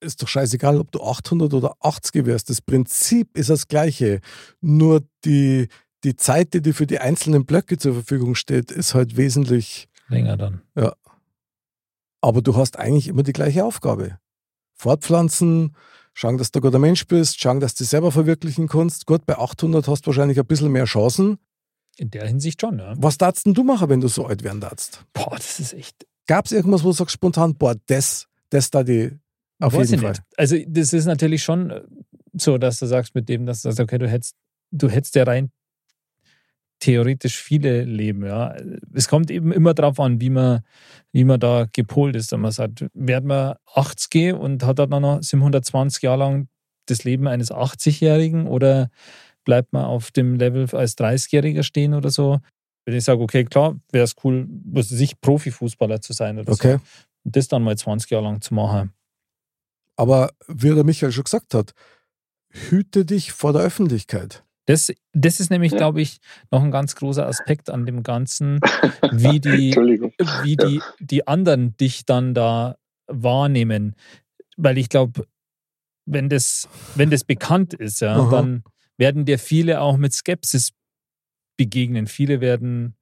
ist 0.00 0.22
doch 0.22 0.28
scheißegal, 0.28 0.78
ob 0.78 0.92
du 0.92 1.02
800 1.02 1.52
oder 1.54 1.74
80 1.80 2.26
wirst. 2.26 2.48
Das 2.50 2.60
Prinzip 2.62 3.36
ist 3.36 3.50
das 3.50 3.68
gleiche. 3.68 4.20
Nur 4.60 5.02
die, 5.24 5.68
die 6.04 6.16
Zeit, 6.16 6.54
die 6.54 6.62
dir 6.62 6.74
für 6.74 6.86
die 6.86 6.98
einzelnen 7.00 7.44
Blöcke 7.46 7.76
zur 7.78 7.94
Verfügung 7.94 8.34
steht, 8.34 8.70
ist 8.70 8.94
halt 8.94 9.16
wesentlich. 9.16 9.88
Länger 10.08 10.36
dann. 10.36 10.60
Aber 12.20 12.40
du 12.42 12.56
hast 12.56 12.78
eigentlich 12.78 13.08
immer 13.08 13.22
die 13.22 13.32
gleiche 13.32 13.64
Aufgabe. 13.64 14.18
Fortpflanzen, 14.74 15.74
schauen, 16.14 16.38
dass 16.38 16.50
du 16.50 16.60
ein 16.60 16.62
guter 16.62 16.78
Mensch 16.78 17.06
bist, 17.06 17.40
schauen, 17.40 17.60
dass 17.60 17.74
du 17.74 17.84
dich 17.84 17.90
selber 17.90 18.10
verwirklichen 18.10 18.68
kannst. 18.68 19.06
Gut, 19.06 19.26
bei 19.26 19.36
800 19.36 19.86
hast 19.88 20.02
du 20.02 20.06
wahrscheinlich 20.06 20.38
ein 20.38 20.46
bisschen 20.46 20.72
mehr 20.72 20.86
Chancen. 20.86 21.38
In 21.96 22.10
der 22.10 22.26
Hinsicht 22.26 22.60
schon, 22.60 22.78
ja. 22.78 22.94
Was 22.96 23.18
darfst 23.18 23.46
denn 23.46 23.54
du 23.54 23.62
machen, 23.62 23.88
wenn 23.88 24.00
du 24.00 24.08
so 24.08 24.26
alt 24.26 24.42
werden 24.42 24.60
darfst? 24.60 25.04
Boah, 25.12 25.36
das 25.36 25.60
ist 25.60 25.74
echt. 25.74 26.06
Gab 26.26 26.46
es 26.46 26.52
irgendwas, 26.52 26.82
wo 26.82 26.88
du 26.88 26.94
sagst 26.94 27.12
spontan, 27.12 27.54
boah, 27.54 27.74
das, 27.86 28.26
das 28.50 28.70
da 28.70 28.82
die 28.82 29.12
auf 29.60 29.74
Weiß 29.74 29.90
jeden 29.90 29.94
ich 29.94 30.00
Fall. 30.00 30.10
nicht. 30.12 30.22
Also, 30.36 30.56
das 30.66 30.92
ist 30.92 31.04
natürlich 31.04 31.42
schon 31.42 31.72
so, 32.32 32.58
dass 32.58 32.78
du 32.78 32.86
sagst, 32.86 33.14
mit 33.14 33.28
dem, 33.28 33.46
dass 33.46 33.62
du 33.62 33.68
sagst, 33.68 33.80
okay, 33.80 33.98
du 33.98 34.08
hättest, 34.08 34.34
du 34.72 34.88
hättest 34.88 35.14
ja 35.14 35.24
rein 35.24 35.50
theoretisch 36.84 37.40
viele 37.40 37.84
leben. 37.84 38.26
Ja. 38.26 38.54
Es 38.92 39.08
kommt 39.08 39.30
eben 39.30 39.52
immer 39.52 39.72
darauf 39.72 39.98
an, 40.00 40.20
wie 40.20 40.28
man, 40.28 40.60
wie 41.12 41.24
man 41.24 41.40
da 41.40 41.66
gepolt 41.72 42.14
ist. 42.14 42.30
Wenn 42.32 42.40
man 42.40 42.52
sagt, 42.52 42.84
werden 42.92 43.30
wir 43.30 43.58
80 43.74 44.34
und 44.34 44.64
hat 44.64 44.78
dann 44.78 44.90
noch 44.90 45.22
720 45.22 46.02
Jahre 46.02 46.18
lang 46.18 46.48
das 46.86 47.04
Leben 47.04 47.26
eines 47.26 47.50
80-Jährigen 47.50 48.46
oder 48.46 48.90
bleibt 49.44 49.72
man 49.72 49.86
auf 49.86 50.10
dem 50.10 50.34
Level 50.34 50.68
als 50.76 50.98
30-Jähriger 50.98 51.62
stehen 51.62 51.94
oder 51.94 52.10
so? 52.10 52.40
Wenn 52.84 52.94
ich 52.94 53.04
sage, 53.04 53.22
okay, 53.22 53.44
klar, 53.44 53.80
wäre 53.90 54.04
es 54.04 54.14
cool, 54.22 54.46
was 54.66 54.92
weiß 54.92 55.00
ich, 55.00 55.18
Profifußballer 55.22 56.02
zu 56.02 56.12
sein 56.12 56.38
oder 56.38 56.52
Okay. 56.52 56.72
so. 56.74 56.80
Und 57.24 57.36
das 57.36 57.48
dann 57.48 57.62
mal 57.62 57.78
20 57.78 58.10
Jahre 58.10 58.24
lang 58.24 58.42
zu 58.42 58.52
machen. 58.52 58.92
Aber 59.96 60.32
wie 60.48 60.74
der 60.74 60.84
Michael 60.84 61.12
schon 61.12 61.24
gesagt 61.24 61.54
hat, 61.54 61.72
hüte 62.50 63.06
dich 63.06 63.32
vor 63.32 63.54
der 63.54 63.62
Öffentlichkeit. 63.62 64.44
Das, 64.66 64.92
das 65.12 65.40
ist 65.40 65.50
nämlich, 65.50 65.72
Ja. 65.72 65.78
glaube 65.78 66.00
ich, 66.00 66.18
noch 66.50 66.62
ein 66.62 66.70
ganz 66.70 66.94
großer 66.96 67.26
Aspekt 67.26 67.68
an 67.70 67.84
dem 67.86 68.02
Ganzen, 68.02 68.60
wie 69.12 69.40
die, 69.40 69.74
wie 70.42 70.56
die, 70.56 70.80
die 71.00 71.26
anderen 71.26 71.76
dich 71.76 72.06
dann 72.06 72.34
da 72.34 72.76
wahrnehmen. 73.06 73.94
Weil 74.56 74.78
ich 74.78 74.88
glaube, 74.88 75.26
wenn 76.06 76.28
das, 76.28 76.68
wenn 76.94 77.10
das 77.10 77.24
bekannt 77.24 77.74
ist, 77.74 78.00
ja, 78.00 78.16
Aha. 78.16 78.30
dann 78.30 78.62
werden 78.96 79.24
dir 79.24 79.38
viele 79.38 79.80
auch 79.80 79.96
mit 79.96 80.12
Skepsis 80.14 80.70
begegnen. 81.56 82.06
Viele 82.06 82.40
werden, 82.40 82.94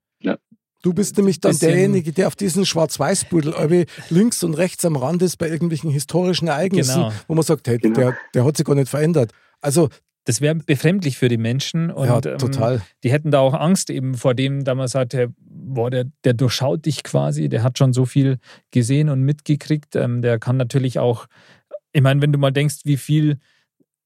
Du 0.81 0.91
bist 0.93 1.15
nämlich 1.15 1.39
dann 1.39 1.57
derjenige, 1.57 2.11
der 2.11 2.27
auf 2.27 2.35
diesen 2.35 2.65
Schwarz-Weiß-Pudel 2.65 3.85
links 4.09 4.43
und 4.43 4.53
rechts 4.55 4.83
am 4.83 4.97
Rand 4.97 5.21
ist 5.21 5.37
bei 5.37 5.47
irgendwelchen 5.47 5.89
historischen 5.89 6.49
Ereignissen, 6.49 7.03
Genau. 7.03 7.13
wo 7.29 7.35
man 7.35 7.43
sagt, 7.45 7.69
hey, 7.69 7.77
Genau. 7.77 7.95
der, 7.95 8.17
der 8.33 8.43
hat 8.43 8.57
sich 8.57 8.65
gar 8.65 8.75
nicht 8.75 8.89
verändert. 8.89 9.31
Also, 9.61 9.87
das 10.25 10.39
wäre 10.41 10.55
befremdlich 10.55 11.17
für 11.17 11.27
die 11.27 11.37
Menschen. 11.37 11.91
Und 11.91 12.07
ja, 12.07 12.15
ähm, 12.31 12.37
total. 12.37 12.81
die 13.03 13.11
hätten 13.11 13.31
da 13.31 13.39
auch 13.39 13.53
Angst 13.53 13.89
eben 13.89 14.15
vor 14.15 14.33
dem, 14.33 14.63
da 14.63 14.73
man 14.75 14.87
sagt, 14.87 15.13
hey, 15.13 15.27
boah, 15.37 15.89
der, 15.89 16.05
der 16.23 16.33
durchschaut 16.33 16.85
dich 16.85 17.03
quasi, 17.03 17.49
der 17.49 17.63
hat 17.63 17.77
schon 17.77 17.93
so 17.93 18.05
viel 18.05 18.37
gesehen 18.71 19.09
und 19.09 19.21
mitgekriegt. 19.21 19.95
Ähm, 19.95 20.21
der 20.21 20.39
kann 20.39 20.57
natürlich 20.57 20.99
auch, 20.99 21.27
ich 21.91 22.01
meine, 22.01 22.21
wenn 22.21 22.31
du 22.31 22.39
mal 22.39 22.51
denkst, 22.51 22.81
wie 22.85 22.97
viel, 22.97 23.37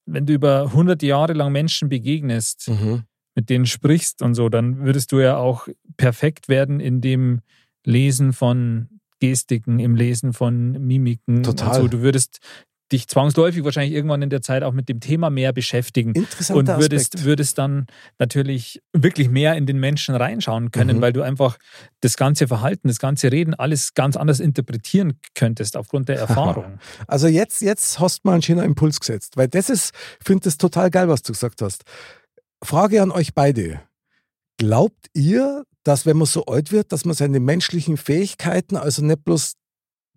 wenn 0.05 0.25
du 0.25 0.33
über 0.33 0.73
hunderte 0.73 1.05
Jahre 1.05 1.33
lang 1.33 1.51
Menschen 1.51 1.89
begegnest, 1.89 2.69
Mhm. 2.69 3.03
mit 3.35 3.49
denen 3.49 3.65
sprichst 3.65 4.21
und 4.21 4.33
so, 4.33 4.49
dann 4.49 4.79
würdest 4.79 5.11
du 5.11 5.19
ja 5.19 5.37
auch 5.37 5.67
perfekt 5.97 6.49
werden 6.49 6.79
in 6.79 7.01
dem 7.01 7.41
Lesen 7.85 8.33
von 8.33 8.89
Gestiken, 9.19 9.79
im 9.79 9.95
Lesen 9.95 10.33
von 10.33 10.71
Mimiken. 10.71 11.43
Total. 11.43 11.67
Und 11.67 11.75
so. 11.75 11.87
Du 11.87 12.01
würdest 12.01 12.39
dich 12.91 13.07
zwangsläufig 13.07 13.63
wahrscheinlich 13.63 13.93
irgendwann 13.93 14.21
in 14.21 14.29
der 14.29 14.41
Zeit 14.41 14.63
auch 14.63 14.71
mit 14.71 14.87
dem 14.87 14.99
Thema 14.99 15.29
mehr 15.29 15.51
beschäftigen 15.53 16.09
und 16.11 16.17
Interessanter 16.17 16.79
würdest, 16.79 17.15
Aspekt. 17.15 17.25
würdest 17.25 17.57
dann 17.57 17.85
natürlich 18.17 18.81
wirklich 18.93 19.29
mehr 19.29 19.55
in 19.55 19.65
den 19.65 19.79
Menschen 19.79 20.15
reinschauen 20.15 20.71
können, 20.71 20.97
Mhm. 20.97 21.01
weil 21.01 21.13
du 21.13 21.21
einfach 21.21 21.57
das 22.01 22.15
ganze 22.17 22.47
Verhalten, 22.47 22.87
das 22.87 22.99
ganze 22.99 23.31
Reden, 23.31 23.53
alles 23.53 23.93
ganz 23.93 24.15
anders 24.15 24.39
interpretieren 24.39 25.19
könntest 25.35 25.75
aufgrund 25.75 26.07
der 26.09 26.17
Erfahrung. 26.19 26.79
Also 27.07 27.27
jetzt, 27.27 27.61
jetzt 27.61 27.99
hast 27.99 28.19
du 28.19 28.27
mal 28.29 28.33
einen 28.33 28.41
schönen 28.41 28.63
Impuls 28.63 28.99
gesetzt, 28.99 29.35
weil 29.37 29.47
das 29.49 29.69
ist, 29.69 29.93
ich 30.19 30.25
finde 30.25 30.43
das 30.45 30.57
total 30.57 30.89
geil, 30.89 31.09
was 31.09 31.21
du 31.23 31.33
gesagt 31.33 31.61
hast. 31.61 31.83
Frage 32.63 33.01
an 33.01 33.11
euch 33.11 33.33
beide. 33.33 33.81
Glaubt 34.57 35.07
ihr, 35.13 35.63
dass 35.83 36.05
wenn 36.05 36.17
man 36.17 36.25
so 36.25 36.45
alt 36.45 36.71
wird, 36.71 36.91
dass 36.91 37.05
man 37.05 37.13
seine 37.15 37.39
menschlichen 37.39 37.95
Fähigkeiten, 37.97 38.75
also 38.75 39.03
nicht 39.05 39.23
bloß 39.23 39.53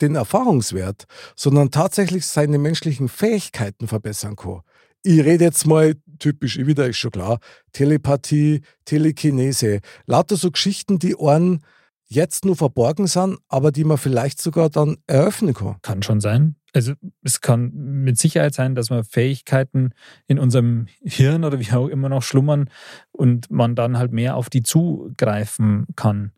den 0.00 0.14
Erfahrungswert, 0.14 1.04
sondern 1.36 1.70
tatsächlich 1.70 2.26
seine 2.26 2.58
menschlichen 2.58 3.08
Fähigkeiten 3.08 3.88
verbessern 3.88 4.36
kann? 4.36 4.62
Ich 5.02 5.20
rede 5.20 5.44
jetzt 5.44 5.66
mal 5.66 5.94
typisch, 6.18 6.58
ich 6.58 6.66
wieder 6.66 6.86
ist 6.86 6.98
schon 6.98 7.10
klar, 7.10 7.38
Telepathie, 7.72 8.60
Telekinese, 8.84 9.80
lauter 10.06 10.36
so 10.36 10.50
Geschichten, 10.50 10.98
die 10.98 11.16
einen 11.18 11.62
jetzt 12.06 12.44
nur 12.44 12.56
verborgen 12.56 13.06
sind, 13.06 13.38
aber 13.48 13.72
die 13.72 13.84
man 13.84 13.96
vielleicht 13.96 14.42
sogar 14.42 14.68
dann 14.68 14.98
eröffnen 15.06 15.54
kann. 15.54 15.76
Kann 15.80 16.02
schon 16.02 16.20
sein. 16.20 16.56
Also 16.72 16.94
es 17.22 17.40
kann 17.40 17.72
mit 17.72 18.18
Sicherheit 18.18 18.54
sein, 18.54 18.74
dass 18.74 18.90
man 18.90 19.04
Fähigkeiten 19.04 19.92
in 20.26 20.38
unserem 20.38 20.86
Hirn 21.02 21.44
oder 21.44 21.58
wie 21.58 21.72
auch 21.72 21.88
immer 21.88 22.08
noch 22.08 22.22
schlummern 22.22 22.68
und 23.12 23.50
man 23.50 23.74
dann 23.74 23.96
halt 23.96 24.12
mehr 24.12 24.36
auf 24.36 24.50
die 24.50 24.62
zugreifen 24.62 25.86
kann. 25.96 26.32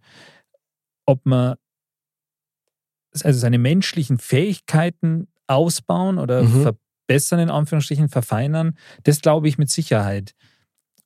Ob 1.06 1.26
man 1.26 1.56
also 3.22 3.38
seine 3.38 3.58
menschlichen 3.58 4.18
Fähigkeiten 4.18 5.28
ausbauen 5.46 6.18
oder 6.18 6.42
Mhm. 6.44 6.62
verbessern, 6.62 7.40
in 7.40 7.50
Anführungsstrichen, 7.50 8.08
verfeinern, 8.08 8.76
das 9.04 9.20
glaube 9.20 9.48
ich 9.48 9.58
mit 9.58 9.70
Sicherheit. 9.70 10.34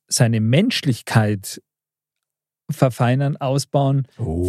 Seine 0.07 0.39
Menschlichkeit 0.39 1.61
verfeinern, 2.71 3.37
ausbauen, 3.37 4.07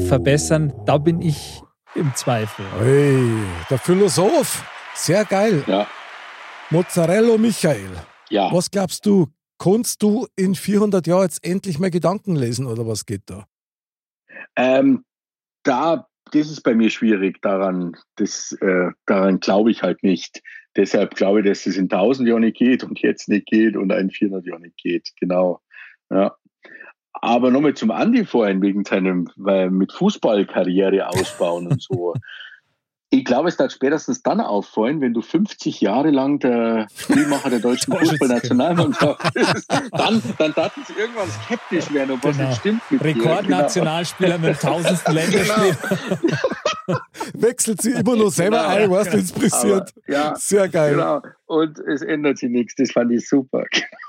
verbessern, 0.08 0.72
da 0.86 0.98
bin 0.98 1.20
ich 1.22 1.62
im 1.94 2.14
Zweifel. 2.14 2.64
Hey, 2.78 3.42
der 3.70 3.78
Philosoph. 3.78 4.64
Sehr 4.94 5.24
geil. 5.24 5.62
Ja, 5.66 5.86
Mozzarella 6.70 7.38
Michael. 7.38 7.90
ja. 8.30 8.52
Was 8.52 8.70
glaubst 8.70 9.06
du? 9.06 9.28
Kannst 9.60 10.02
du 10.02 10.26
in 10.36 10.54
400 10.54 11.06
Jahren 11.06 11.22
jetzt 11.22 11.44
endlich 11.44 11.78
mehr 11.78 11.90
Gedanken 11.90 12.36
lesen 12.36 12.66
oder 12.66 12.86
was 12.86 13.06
geht 13.06 13.22
da? 13.26 13.46
Ähm, 14.56 15.04
da, 15.64 16.07
das 16.32 16.50
ist 16.50 16.62
bei 16.62 16.74
mir 16.74 16.90
schwierig. 16.90 17.40
Daran, 17.42 17.96
das, 18.16 18.52
äh, 18.60 18.90
daran 19.06 19.40
glaube 19.40 19.70
ich 19.70 19.82
halt 19.82 20.02
nicht. 20.02 20.42
Deshalb 20.76 21.14
glaube 21.14 21.40
ich, 21.40 21.46
dass 21.46 21.66
es 21.66 21.76
in 21.76 21.88
1000 21.88 22.28
Jahren 22.28 22.42
nicht 22.42 22.56
geht 22.56 22.84
und 22.84 23.00
jetzt 23.00 23.28
nicht 23.28 23.46
geht 23.46 23.76
und 23.76 23.90
in 23.90 24.10
400 24.10 24.46
Jahren 24.46 24.62
nicht 24.62 24.76
geht. 24.76 25.10
Genau. 25.18 25.60
Ja. 26.10 26.36
Aber 27.12 27.50
nochmal 27.50 27.74
zum 27.74 27.90
Andi 27.90 28.24
vorhin 28.24 28.62
wegen 28.62 28.84
seinem, 28.84 29.28
weil 29.36 29.70
mit 29.70 29.92
Fußballkarriere 29.92 31.08
ausbauen 31.08 31.66
und 31.66 31.82
so. 31.82 32.14
Ich 33.10 33.24
glaube, 33.24 33.48
es 33.48 33.58
wird 33.58 33.72
spätestens 33.72 34.22
dann 34.22 34.38
auffallen, 34.40 35.00
wenn 35.00 35.14
du 35.14 35.22
50 35.22 35.80
Jahre 35.80 36.10
lang 36.10 36.40
der 36.40 36.88
Spielmacher 36.94 37.48
der 37.48 37.60
deutschen. 37.60 37.94
Fußballnationalmannschaft 37.98 39.32
bist. 39.32 39.66
Dann, 39.92 40.22
dann 40.36 40.52
darf 40.52 40.76
es 40.76 40.94
irgendwann 40.94 41.28
skeptisch 41.30 41.92
werden, 41.94 42.10
ob 42.12 42.24
was 42.24 42.36
Genau. 42.36 42.48
nicht 42.50 42.58
stimmt 42.60 42.82
mit 42.90 43.00
dir. 43.02 43.12
Genau. 43.14 43.24
Rekordnationalspieler 43.30 44.38
mit 44.38 44.48
dem 44.50 44.58
tausendsten 44.58 45.14
Länderspiel. 45.14 45.76
Wechselt 47.34 47.82
sie 47.82 47.92
immer 47.92 48.16
nur 48.16 48.30
selber 48.30 48.58
Genau. 48.58 48.68
ein, 48.68 48.90
was 48.90 49.08
Aber, 49.08 49.40
passiert. 49.40 49.94
ja, 50.06 50.34
Sehr 50.36 50.68
geil. 50.68 50.94
genau. 50.94 51.22
Und 51.46 51.78
es 51.80 52.02
ändert 52.02 52.38
sich 52.38 52.50
nichts. 52.50 52.74
Das 52.76 52.90
fand 52.92 53.10
ich 53.12 53.26
super. 53.28 53.64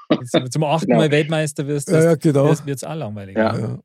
Du 0.10 0.50
zum 0.50 0.64
achten 0.64 0.88
Genau. 0.88 1.00
Mal 1.00 1.12
Weltmeister 1.12 1.68
wirst, 1.68 1.90
Ja, 1.90 2.04
ja, 2.04 2.16
genau. 2.16 2.46
wird 2.66 2.78
es 2.78 2.84
auch 2.84 2.96
langweilig. 2.96 3.38
Ja. 3.38 3.58
Ja. 3.58 3.80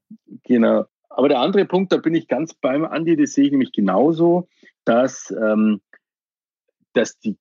Genau. 0.45 0.85
Aber 1.11 1.29
der 1.29 1.39
andere 1.39 1.65
Punkt, 1.67 1.93
da 1.93 1.99
bin 1.99 2.15
ich 2.15 2.27
ganz 2.29 2.55
beim 2.55 2.85
Andi, 2.85 3.17
das 3.17 3.33
sehe 3.35 3.45
ich 3.45 3.51
nämlich 3.53 3.71
genauso, 3.73 4.49
dass, 4.85 5.35
ähm, 5.41 5.81
dass, 6.93 7.19
die, 7.19 7.37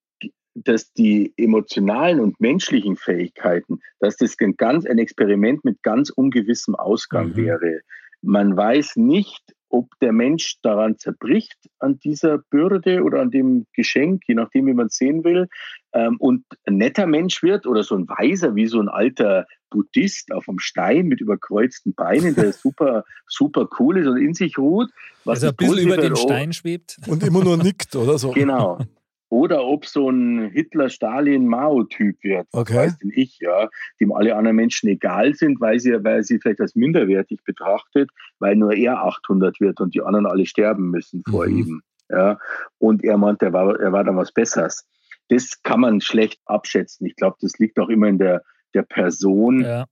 dass 0.55 0.91
die 0.93 1.33
emotionalen 1.37 2.19
und 2.19 2.39
menschlichen 2.39 2.95
Fähigkeiten, 2.95 3.79
dass 3.99 4.17
das 4.17 4.35
ein 4.39 4.55
ganz 4.55 4.85
ein 4.85 4.97
Experiment 4.97 5.63
mit 5.63 5.81
ganz 5.83 6.09
ungewissem 6.09 6.75
Ausgang 6.75 7.29
Mhm. 7.29 7.35
wäre. 7.35 7.81
Man 8.21 8.55
weiß 8.55 8.95
nicht, 8.95 9.41
ob 9.69 9.89
der 10.01 10.13
Mensch 10.13 10.59
daran 10.61 10.97
zerbricht, 10.99 11.57
an 11.79 11.99
dieser 11.99 12.37
Bürde 12.37 13.03
oder 13.03 13.21
an 13.21 13.31
dem 13.31 13.65
Geschenk, 13.73 14.21
je 14.27 14.35
nachdem, 14.35 14.67
wie 14.67 14.73
man 14.73 14.87
es 14.87 14.95
sehen 14.95 15.23
will, 15.23 15.47
ähm, 15.93 16.17
und 16.19 16.43
ein 16.65 16.77
netter 16.77 17.05
Mensch 17.07 17.41
wird 17.43 17.65
oder 17.67 17.83
so 17.83 17.95
ein 17.95 18.07
Weiser, 18.07 18.55
wie 18.55 18.67
so 18.67 18.79
ein 18.79 18.89
alter 18.89 19.45
Buddhist 19.69 20.31
auf 20.31 20.47
einem 20.47 20.59
Stein 20.59 21.07
mit 21.07 21.21
überkreuzten 21.21 21.93
Beinen, 21.93 22.35
der 22.35 22.51
super, 22.53 23.03
super 23.27 23.67
cool 23.79 23.97
ist 23.97 24.07
und 24.07 24.17
in 24.17 24.33
sich 24.33 24.57
ruht. 24.57 24.89
Was 25.25 25.43
Also 25.43 25.47
ein 25.49 25.55
bisschen 25.55 25.87
über 25.87 25.97
dem 25.97 26.15
Stein 26.15 26.53
schwebt. 26.53 26.97
Und 27.07 27.23
immer 27.23 27.43
nur 27.43 27.57
nickt 27.57 27.95
oder 27.95 28.17
so. 28.17 28.31
Genau. 28.31 28.79
Oder 29.29 29.65
ob 29.65 29.87
so 29.87 30.11
ein 30.11 30.51
Hitler-Stalin-Mao-Typ 30.51 32.23
wird. 32.23 32.47
Was 32.51 32.61
Okay. 32.61 32.75
weiß 32.75 32.97
denn 32.99 33.11
ich, 33.15 33.39
ja. 33.39 33.67
Dem 33.99 34.11
alle 34.11 34.35
anderen 34.35 34.55
Menschen 34.57 34.89
egal 34.89 35.33
sind, 35.33 35.59
weil 35.59 35.79
sie, 35.79 35.91
weil 36.03 36.23
sie 36.23 36.39
vielleicht 36.39 36.61
als 36.61 36.75
minderwertig 36.75 37.39
betrachtet, 37.43 38.09
weil 38.39 38.55
nur 38.55 38.73
er 38.73 39.03
800 39.03 39.59
wird 39.59 39.79
und 39.81 39.95
die 39.95 40.01
anderen 40.01 40.25
alle 40.27 40.45
sterben 40.45 40.89
müssen 40.91 41.23
vor 41.29 41.47
Mhm. 41.47 41.57
ihm. 41.57 41.81
Ja. 42.09 42.37
Und 42.77 43.03
er 43.03 43.17
meint, 43.17 43.41
er 43.41 43.53
war, 43.53 43.79
er 43.79 43.91
war 43.91 44.03
dann 44.03 44.17
was 44.17 44.31
Besseres. 44.31 44.85
Das 45.29 45.61
kann 45.63 45.79
man 45.81 46.01
schlecht 46.01 46.39
abschätzen. 46.45 47.07
Ich 47.07 47.15
glaube, 47.15 47.37
das 47.41 47.57
liegt 47.59 47.79
auch 47.79 47.89
immer 47.89 48.07
in 48.07 48.17
der, 48.19 48.43
der 48.73 48.83
Person 48.83 49.61
Ja. 49.61 49.85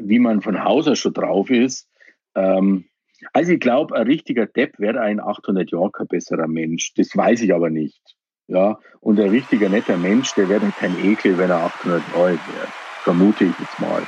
wie 0.00 0.18
man 0.18 0.40
von 0.42 0.62
Haus 0.64 0.88
aus 0.88 0.98
schon 0.98 1.12
drauf 1.14 1.50
ist. 1.50 1.88
Ähm, 2.34 2.86
also 3.32 3.52
ich 3.52 3.60
glaube, 3.60 3.94
ein 3.94 4.06
richtiger 4.06 4.46
Depp 4.46 4.78
wäre 4.78 5.00
ein 5.00 5.20
800 5.20 5.70
Jahre 5.70 5.90
kein 5.92 6.08
besserer 6.08 6.48
Mensch. 6.48 6.92
Das 6.94 7.16
weiß 7.16 7.42
ich 7.42 7.54
aber 7.54 7.70
nicht. 7.70 8.00
Ja, 8.48 8.78
und 9.00 9.20
ein 9.20 9.30
richtiger 9.30 9.68
netter 9.68 9.96
Mensch, 9.96 10.34
der 10.34 10.48
wäre 10.48 10.60
dann 10.60 10.72
kein 10.74 10.98
Ekel, 11.04 11.38
wenn 11.38 11.48
er 11.50 11.60
800 11.62 12.02
Jahre 12.12 12.24
alt 12.24 12.40
wäre. 12.54 12.68
Vermute 13.04 13.44
ich 13.44 13.58
jetzt 13.58 13.78
mal. 13.78 14.02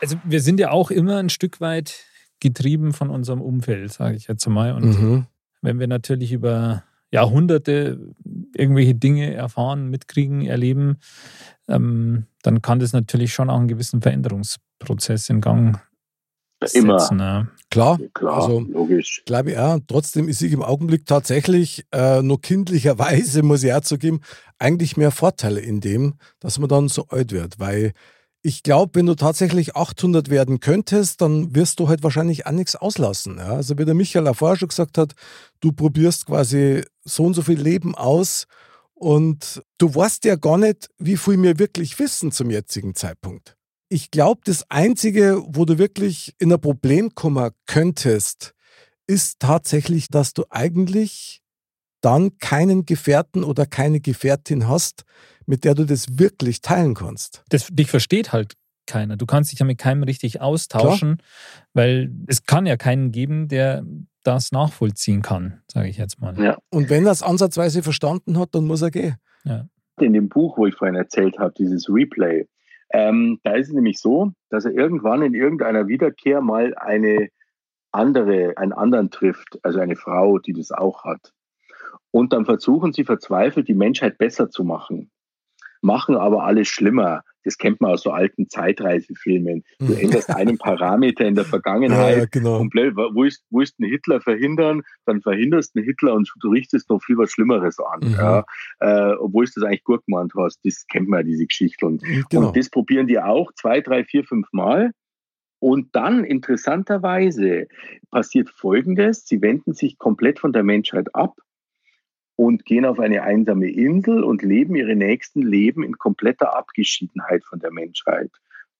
Also 0.00 0.16
wir 0.24 0.40
sind 0.40 0.60
ja 0.60 0.70
auch 0.70 0.90
immer 0.90 1.16
ein 1.18 1.30
Stück 1.30 1.60
weit 1.60 2.04
getrieben 2.40 2.92
von 2.92 3.08
unserem 3.08 3.40
Umfeld, 3.40 3.92
sage 3.92 4.16
ich 4.16 4.26
jetzt 4.28 4.46
mal. 4.48 4.72
Und 4.72 5.00
Mhm. 5.00 5.26
wenn 5.62 5.78
wir 5.80 5.86
natürlich 5.86 6.32
über 6.32 6.82
Jahrhunderte 7.10 8.14
irgendwelche 8.58 8.94
Dinge 8.94 9.32
erfahren, 9.34 9.88
mitkriegen, 9.88 10.42
erleben, 10.46 10.98
ähm, 11.68 12.26
dann 12.42 12.62
kann 12.62 12.78
das 12.78 12.92
natürlich 12.92 13.32
schon 13.32 13.50
auch 13.50 13.58
einen 13.58 13.68
gewissen 13.68 14.02
Veränderungsprozess 14.02 14.62
Prozess 14.78 15.30
in 15.30 15.40
Gang 15.40 15.80
Immer. 16.74 16.98
setzen. 17.00 17.18
Ja. 17.18 17.48
Klar, 17.70 17.98
Klar, 18.14 18.42
Also- 18.42 18.60
logisch. 18.60 19.22
glaube 19.24 19.52
ich 19.52 19.58
auch. 19.58 19.78
Trotzdem 19.86 20.28
ist 20.28 20.42
ich 20.42 20.52
im 20.52 20.62
Augenblick 20.62 21.06
tatsächlich 21.06 21.86
äh, 21.92 22.20
nur 22.22 22.40
kindlicherweise, 22.40 23.42
muss 23.42 23.62
ich 23.64 23.72
auch 23.72 23.80
zugeben, 23.80 24.20
eigentlich 24.58 24.96
mehr 24.98 25.10
Vorteile 25.10 25.60
in 25.60 25.80
dem, 25.80 26.14
dass 26.40 26.58
man 26.58 26.68
dann 26.68 26.88
so 26.88 27.06
alt 27.08 27.32
wird. 27.32 27.58
Weil 27.58 27.92
ich 28.46 28.62
glaube, 28.62 28.94
wenn 28.94 29.06
du 29.06 29.16
tatsächlich 29.16 29.74
800 29.74 30.30
werden 30.30 30.60
könntest, 30.60 31.20
dann 31.20 31.56
wirst 31.56 31.80
du 31.80 31.88
halt 31.88 32.04
wahrscheinlich 32.04 32.46
auch 32.46 32.52
nichts 32.52 32.76
auslassen. 32.76 33.38
Ja? 33.38 33.54
Also 33.54 33.76
wie 33.76 33.84
der 33.84 33.94
Michael 33.94 34.32
vorher 34.34 34.56
schon 34.56 34.68
gesagt 34.68 34.98
hat, 34.98 35.14
du 35.58 35.72
probierst 35.72 36.26
quasi 36.26 36.84
so 37.04 37.24
und 37.24 37.34
so 37.34 37.42
viel 37.42 37.60
Leben 37.60 37.96
aus 37.96 38.46
und 38.94 39.64
du 39.78 39.92
weißt 39.92 40.24
ja 40.26 40.36
gar 40.36 40.58
nicht, 40.58 40.88
wie 40.96 41.16
viel 41.16 41.42
wir 41.42 41.58
wirklich 41.58 41.98
wissen 41.98 42.30
zum 42.30 42.52
jetzigen 42.52 42.94
Zeitpunkt. 42.94 43.56
Ich 43.88 44.12
glaube, 44.12 44.42
das 44.44 44.70
Einzige, 44.70 45.42
wo 45.48 45.64
du 45.64 45.78
wirklich 45.78 46.32
in 46.38 46.52
ein 46.52 46.60
Problem 46.60 47.16
kommen 47.16 47.50
könntest, 47.66 48.54
ist 49.08 49.40
tatsächlich, 49.40 50.06
dass 50.06 50.34
du 50.34 50.44
eigentlich 50.50 51.42
dann 52.00 52.38
keinen 52.38 52.86
Gefährten 52.86 53.42
oder 53.42 53.66
keine 53.66 53.98
Gefährtin 53.98 54.68
hast, 54.68 55.02
mit 55.46 55.64
der 55.64 55.74
du 55.74 55.84
das 55.84 56.18
wirklich 56.18 56.60
teilen 56.60 56.94
kannst. 56.94 57.42
Das, 57.48 57.68
dich 57.68 57.90
versteht 57.90 58.32
halt 58.32 58.54
keiner. 58.86 59.16
Du 59.16 59.26
kannst 59.26 59.52
dich 59.52 59.58
ja 59.58 59.66
mit 59.66 59.78
keinem 59.78 60.02
richtig 60.02 60.40
austauschen, 60.40 61.22
weil 61.72 62.12
es 62.26 62.44
kann 62.44 62.66
ja 62.66 62.76
keinen 62.76 63.10
geben, 63.10 63.48
der 63.48 63.84
das 64.22 64.52
nachvollziehen 64.52 65.22
kann, 65.22 65.62
sage 65.70 65.88
ich 65.88 65.98
jetzt 65.98 66.20
mal. 66.20 66.38
Ja. 66.40 66.58
Und 66.70 66.90
wenn 66.90 67.04
er 67.06 67.12
es 67.12 67.22
ansatzweise 67.22 67.82
verstanden 67.82 68.38
hat, 68.38 68.54
dann 68.54 68.66
muss 68.66 68.82
er 68.82 68.90
gehen. 68.90 69.16
in 70.00 70.12
dem 70.12 70.28
Buch, 70.28 70.58
wo 70.58 70.66
ich 70.66 70.74
vorhin 70.74 70.96
erzählt 70.96 71.38
habe, 71.38 71.54
dieses 71.56 71.88
Replay, 71.88 72.46
ähm, 72.90 73.40
da 73.42 73.54
ist 73.54 73.68
es 73.68 73.74
nämlich 73.74 73.98
so, 73.98 74.32
dass 74.50 74.64
er 74.64 74.72
irgendwann 74.72 75.22
in 75.22 75.34
irgendeiner 75.34 75.88
Wiederkehr 75.88 76.40
mal 76.40 76.74
eine 76.76 77.28
andere, 77.92 78.56
einen 78.56 78.72
anderen 78.72 79.10
trifft, 79.10 79.58
also 79.62 79.80
eine 79.80 79.96
Frau, 79.96 80.38
die 80.38 80.52
das 80.52 80.70
auch 80.70 81.04
hat. 81.04 81.32
Und 82.10 82.32
dann 82.32 82.44
versuchen 82.44 82.92
sie 82.92 83.04
verzweifelt, 83.04 83.68
die 83.68 83.74
Menschheit 83.74 84.18
besser 84.18 84.50
zu 84.50 84.64
machen, 84.64 85.10
machen 85.82 86.16
aber 86.16 86.44
alles 86.44 86.68
schlimmer. 86.68 87.22
Das 87.44 87.58
kennt 87.58 87.80
man 87.80 87.92
aus 87.92 88.02
so 88.02 88.10
alten 88.10 88.48
Zeitreisefilmen. 88.48 89.62
Du 89.78 89.92
Mhm. 89.92 89.98
änderst 89.98 90.30
einen 90.30 90.58
Parameter 90.58 91.24
in 91.24 91.36
der 91.36 91.44
Vergangenheit 91.44 92.32
genau. 92.32 92.58
komplett, 92.58 92.96
wo 92.96 93.22
ist, 93.22 93.44
wo 93.50 93.60
ist 93.60 93.78
ein 93.78 93.84
Hitler 93.84 94.20
verhindern, 94.20 94.82
dann 95.04 95.22
verhinderst 95.22 95.74
du 95.74 95.78
einen 95.78 95.86
Hitler 95.86 96.14
und 96.14 96.28
du 96.40 96.50
richtest 96.50 96.90
noch 96.90 97.00
viel 97.00 97.16
was 97.16 97.30
Schlimmeres 97.30 97.78
an. 97.78 98.00
Mhm. 98.00 98.14
Ja, 98.14 98.44
äh, 98.80 99.14
obwohl 99.14 99.44
du 99.44 99.52
das 99.54 99.64
eigentlich 99.64 99.84
gut 99.84 100.04
gemeint 100.06 100.32
hast. 100.36 100.58
Das 100.64 100.86
kennt 100.88 101.08
man 101.08 101.20
ja, 101.20 101.22
diese 101.22 101.46
Geschichte. 101.46 101.86
Und, 101.86 102.02
genau. 102.30 102.48
und 102.48 102.56
das 102.56 102.68
probieren 102.68 103.06
die 103.06 103.20
auch 103.20 103.52
zwei, 103.52 103.80
drei, 103.80 104.04
vier, 104.04 104.24
fünf 104.24 104.48
Mal. 104.52 104.90
Und 105.60 105.94
dann 105.94 106.24
interessanterweise 106.24 107.68
passiert 108.10 108.50
Folgendes. 108.50 109.24
Sie 109.24 109.40
wenden 109.40 109.72
sich 109.72 109.98
komplett 109.98 110.38
von 110.40 110.52
der 110.52 110.64
Menschheit 110.64 111.14
ab 111.14 111.36
und 112.36 112.64
gehen 112.64 112.84
auf 112.84 113.00
eine 113.00 113.22
einsame 113.22 113.70
Insel 113.70 114.22
und 114.22 114.42
leben 114.42 114.76
ihre 114.76 114.94
nächsten 114.94 115.42
Leben 115.42 115.82
in 115.82 115.98
kompletter 115.98 116.56
Abgeschiedenheit 116.56 117.44
von 117.44 117.58
der 117.58 117.72
Menschheit. 117.72 118.30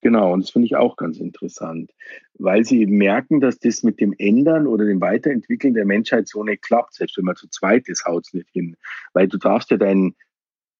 Genau, 0.02 0.34
und 0.34 0.44
das 0.44 0.50
finde 0.50 0.66
ich 0.66 0.76
auch 0.76 0.96
ganz 0.96 1.18
interessant, 1.18 1.90
weil 2.38 2.64
sie 2.64 2.82
eben 2.82 2.96
merken, 2.96 3.40
dass 3.40 3.58
das 3.58 3.82
mit 3.82 3.98
dem 3.98 4.14
Ändern 4.18 4.66
oder 4.66 4.84
dem 4.84 5.00
Weiterentwickeln 5.00 5.74
der 5.74 5.86
Menschheit 5.86 6.28
so 6.28 6.44
nicht 6.44 6.62
klappt, 6.62 6.94
selbst 6.94 7.16
wenn 7.16 7.24
man 7.24 7.34
zu 7.34 7.48
zweit 7.48 7.88
ist, 7.88 8.04
haut 8.04 8.26
es 8.26 8.34
nicht 8.34 8.48
hin. 8.52 8.76
Weil 9.14 9.26
du 9.26 9.38
darfst 9.38 9.70
ja 9.70 9.78
dein, 9.78 10.14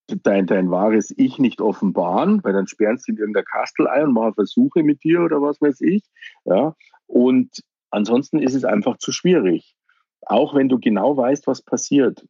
dein, 0.07 0.47
dein 0.47 0.71
wahres 0.71 1.13
Ich 1.17 1.39
nicht 1.39 1.61
offenbaren, 1.61 2.45
weil 2.45 2.53
dann 2.53 2.69
sperren 2.69 2.99
sie 2.99 3.13
in 3.13 3.19
irgendeiner 3.19 3.47
Kastel 3.47 3.89
ein 3.89 4.05
und 4.05 4.13
machen 4.13 4.35
Versuche 4.35 4.83
mit 4.83 5.03
dir 5.03 5.23
oder 5.23 5.41
was 5.41 5.61
weiß 5.61 5.81
ich. 5.81 6.05
Ja? 6.45 6.77
Und 7.07 7.63
ansonsten 7.91 8.39
ist 8.39 8.55
es 8.55 8.65
einfach 8.65 8.99
zu 8.99 9.13
schwierig. 9.13 9.75
Auch 10.21 10.55
wenn 10.55 10.69
du 10.69 10.79
genau 10.79 11.17
weißt, 11.17 11.47
was 11.47 11.63
passiert. 11.63 12.25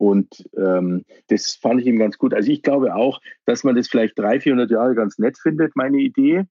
Und 0.00 0.48
ähm, 0.56 1.04
das 1.28 1.56
fand 1.56 1.82
ich 1.82 1.86
ihm 1.86 1.98
ganz 1.98 2.16
gut. 2.16 2.32
Also 2.32 2.50
ich 2.50 2.62
glaube 2.62 2.94
auch, 2.94 3.20
dass 3.44 3.64
man 3.64 3.76
das 3.76 3.86
vielleicht 3.86 4.18
300, 4.18 4.42
400 4.42 4.70
Jahre 4.70 4.94
ganz 4.94 5.18
nett 5.18 5.36
findet, 5.36 5.76
meine 5.76 5.98
Idee. 5.98 6.46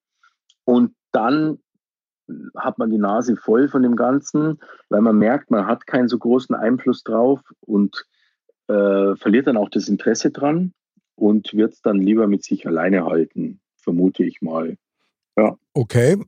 Und 0.66 0.94
dann 1.12 1.58
hat 2.56 2.78
man 2.78 2.92
die 2.92 3.00
Nase 3.00 3.36
voll 3.38 3.68
von 3.68 3.82
dem 3.82 3.96
Ganzen, 3.96 4.60
weil 4.90 5.02
man 5.02 5.18
merkt, 5.18 5.50
man 5.50 5.66
hat 5.66 5.88
keinen 5.88 6.08
so 6.08 6.20
großen 6.20 6.54
Einfluss 6.54 7.02
drauf 7.04 7.42
und 7.62 8.06
äh, 8.68 9.16
verliert 9.16 9.48
dann 9.48 9.58
auch 9.58 9.70
das 9.70 9.90
Interesse 9.90 10.30
dran 10.30 10.72
und 11.16 11.52
wird 11.56 11.74
es 11.74 11.82
dann 11.82 11.98
lieber 11.98 12.28
mit 12.28 12.44
sich 12.44 12.68
alleine 12.68 13.06
halten, 13.06 13.62
vermute 13.78 14.24
ich 14.26 14.44
mal. 14.44 14.78
Okay, 15.74 16.24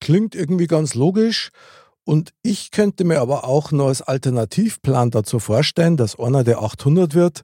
klingt 0.00 0.34
irgendwie 0.34 0.68
ganz 0.68 0.94
logisch. 0.94 1.50
Und 2.04 2.32
ich 2.42 2.70
könnte 2.70 3.04
mir 3.04 3.20
aber 3.20 3.44
auch 3.44 3.70
noch 3.70 3.88
als 3.88 4.02
Alternativplan 4.02 5.10
dazu 5.10 5.38
vorstellen, 5.38 5.96
dass 5.96 6.18
einer 6.18 6.44
der 6.44 6.62
800 6.62 7.14
wird. 7.14 7.42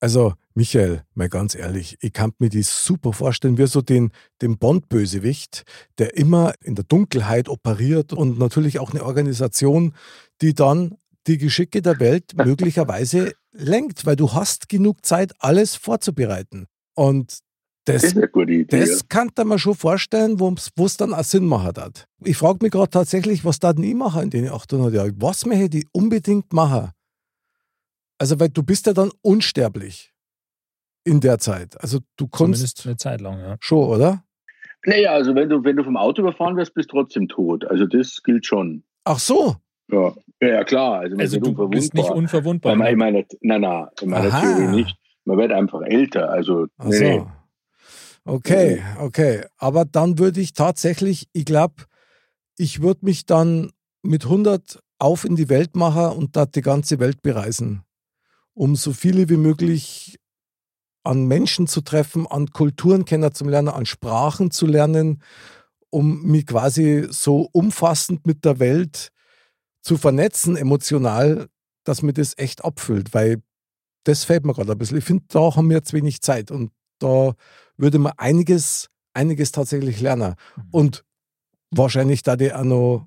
Also, 0.00 0.34
Michael, 0.54 1.02
mal 1.14 1.28
ganz 1.28 1.54
ehrlich, 1.54 1.96
ich 2.00 2.12
kann 2.12 2.32
mir 2.38 2.50
die 2.50 2.62
super 2.62 3.12
vorstellen, 3.12 3.56
wie 3.56 3.66
so 3.66 3.80
den, 3.80 4.12
den 4.42 4.58
Bond-Bösewicht, 4.58 5.62
der 5.98 6.16
immer 6.16 6.52
in 6.62 6.74
der 6.74 6.84
Dunkelheit 6.84 7.48
operiert 7.48 8.12
und 8.12 8.38
natürlich 8.38 8.78
auch 8.80 8.90
eine 8.90 9.04
Organisation, 9.04 9.94
die 10.42 10.54
dann 10.54 10.96
die 11.26 11.38
Geschicke 11.38 11.80
der 11.80 12.00
Welt 12.00 12.32
möglicherweise 12.36 13.32
lenkt, 13.52 14.04
weil 14.04 14.16
du 14.16 14.32
hast 14.32 14.68
genug 14.68 15.06
Zeit, 15.06 15.32
alles 15.38 15.76
vorzubereiten. 15.76 16.66
Und 16.94 17.38
Das 17.86 18.02
das 18.02 18.04
ist 18.12 18.16
eine 18.16 18.28
gute 18.28 18.52
Idee. 18.52 18.80
das 18.80 19.08
kann 19.08 19.30
man 19.44 19.58
schon 19.58 19.74
vorstellen, 19.74 20.40
wo 20.40 20.54
es 20.86 20.96
dann 20.96 21.12
auch 21.12 21.22
Sinn 21.24 21.44
machen 21.46 21.76
hat. 21.76 22.06
Ich 22.24 22.36
frage 22.38 22.58
mich 22.62 22.72
gerade 22.72 22.88
tatsächlich, 22.90 23.44
was 23.44 23.58
da 23.58 23.72
nie 23.74 23.94
machen 23.94 24.22
in 24.22 24.30
den 24.30 24.48
800 24.48 24.92
Jahren. 24.94 25.14
Was 25.20 25.44
möchte 25.44 25.78
ich 25.78 25.86
unbedingt 25.92 26.52
machen? 26.52 26.90
Also, 28.18 28.40
weil 28.40 28.48
du 28.48 28.62
bist 28.62 28.86
ja 28.86 28.92
dann 28.94 29.10
unsterblich 29.22 30.12
in 31.04 31.20
der 31.20 31.38
Zeit. 31.38 31.78
Also, 31.82 31.98
du 32.16 32.26
Zumindest 32.32 32.76
kannst 32.76 32.86
eine 32.86 32.96
Zeit 32.96 33.20
lang, 33.20 33.38
ja. 33.38 33.56
schon, 33.60 33.86
oder? 33.88 34.24
naja, 34.86 35.12
also 35.12 35.34
wenn 35.34 35.48
du, 35.48 35.64
wenn 35.64 35.76
du 35.76 35.84
vom 35.84 35.96
Auto 35.96 36.22
überfahren 36.22 36.56
wirst, 36.56 36.74
bist 36.74 36.90
du 36.92 36.96
trotzdem 36.96 37.28
tot. 37.28 37.64
Also 37.66 37.86
das 37.86 38.22
gilt 38.22 38.44
schon. 38.46 38.84
Ach 39.04 39.18
so. 39.18 39.56
Ja, 39.90 40.12
ja, 40.42 40.48
ja 40.48 40.64
klar. 40.64 41.00
Also, 41.00 41.16
Also 41.16 41.38
du 41.40 41.68
bist 41.68 41.94
nicht 41.94 42.10
unverwundbar. 42.10 42.72
unverwundbar. 42.72 42.72
Weil 42.72 42.78
man, 42.78 42.88
in 42.88 42.98
meiner, 42.98 43.24
na, 43.40 43.58
na, 43.58 43.90
in 44.02 44.10
meiner 44.10 44.28
Aha. 44.32 44.40
Theorie 44.40 44.76
nicht. 44.76 44.96
Man 45.24 45.38
wird 45.38 45.52
einfach 45.52 45.80
älter. 45.82 46.30
Also, 46.30 46.66
Ach 46.78 46.84
nee, 46.86 47.18
so. 47.18 47.30
Okay, 48.26 48.82
okay. 48.98 49.44
Aber 49.58 49.84
dann 49.84 50.18
würde 50.18 50.40
ich 50.40 50.54
tatsächlich, 50.54 51.28
ich 51.32 51.44
glaube, 51.44 51.84
ich 52.56 52.80
würde 52.80 53.04
mich 53.04 53.26
dann 53.26 53.72
mit 54.02 54.24
100 54.24 54.80
auf 54.98 55.24
in 55.24 55.36
die 55.36 55.48
Welt 55.48 55.76
machen 55.76 56.16
und 56.16 56.36
da 56.36 56.46
die 56.46 56.62
ganze 56.62 56.98
Welt 57.00 57.20
bereisen, 57.22 57.82
um 58.54 58.76
so 58.76 58.92
viele 58.92 59.28
wie 59.28 59.36
möglich 59.36 60.18
an 61.04 61.26
Menschen 61.26 61.66
zu 61.66 61.82
treffen, 61.82 62.26
an 62.26 62.48
Kulturen 62.50 63.04
kennenzulernen, 63.04 63.68
an 63.68 63.86
Sprachen 63.86 64.50
zu 64.50 64.66
lernen, 64.66 65.22
um 65.90 66.22
mich 66.22 66.46
quasi 66.46 67.06
so 67.10 67.48
umfassend 67.52 68.26
mit 68.26 68.44
der 68.44 68.58
Welt 68.60 69.10
zu 69.82 69.98
vernetzen, 69.98 70.56
emotional, 70.56 71.48
dass 71.84 72.02
mir 72.02 72.14
das 72.14 72.38
echt 72.38 72.64
abfüllt, 72.64 73.14
weil 73.14 73.42
das 74.04 74.24
fällt 74.24 74.46
mir 74.46 74.54
gerade 74.54 74.72
ein 74.72 74.78
bisschen. 74.78 74.98
Ich 74.98 75.04
finde, 75.04 75.24
da 75.28 75.56
haben 75.56 75.70
wir 75.70 75.78
jetzt 75.78 75.92
wenig 75.92 76.22
Zeit 76.22 76.50
und 76.50 76.72
da 77.00 77.34
würde 77.76 77.98
man 77.98 78.12
einiges, 78.16 78.88
einiges 79.14 79.52
tatsächlich 79.52 80.00
lernen. 80.00 80.34
Und 80.70 81.04
wahrscheinlich 81.70 82.22
da 82.22 82.36
die 82.36 82.52
auch 82.52 82.64
noch 82.64 83.06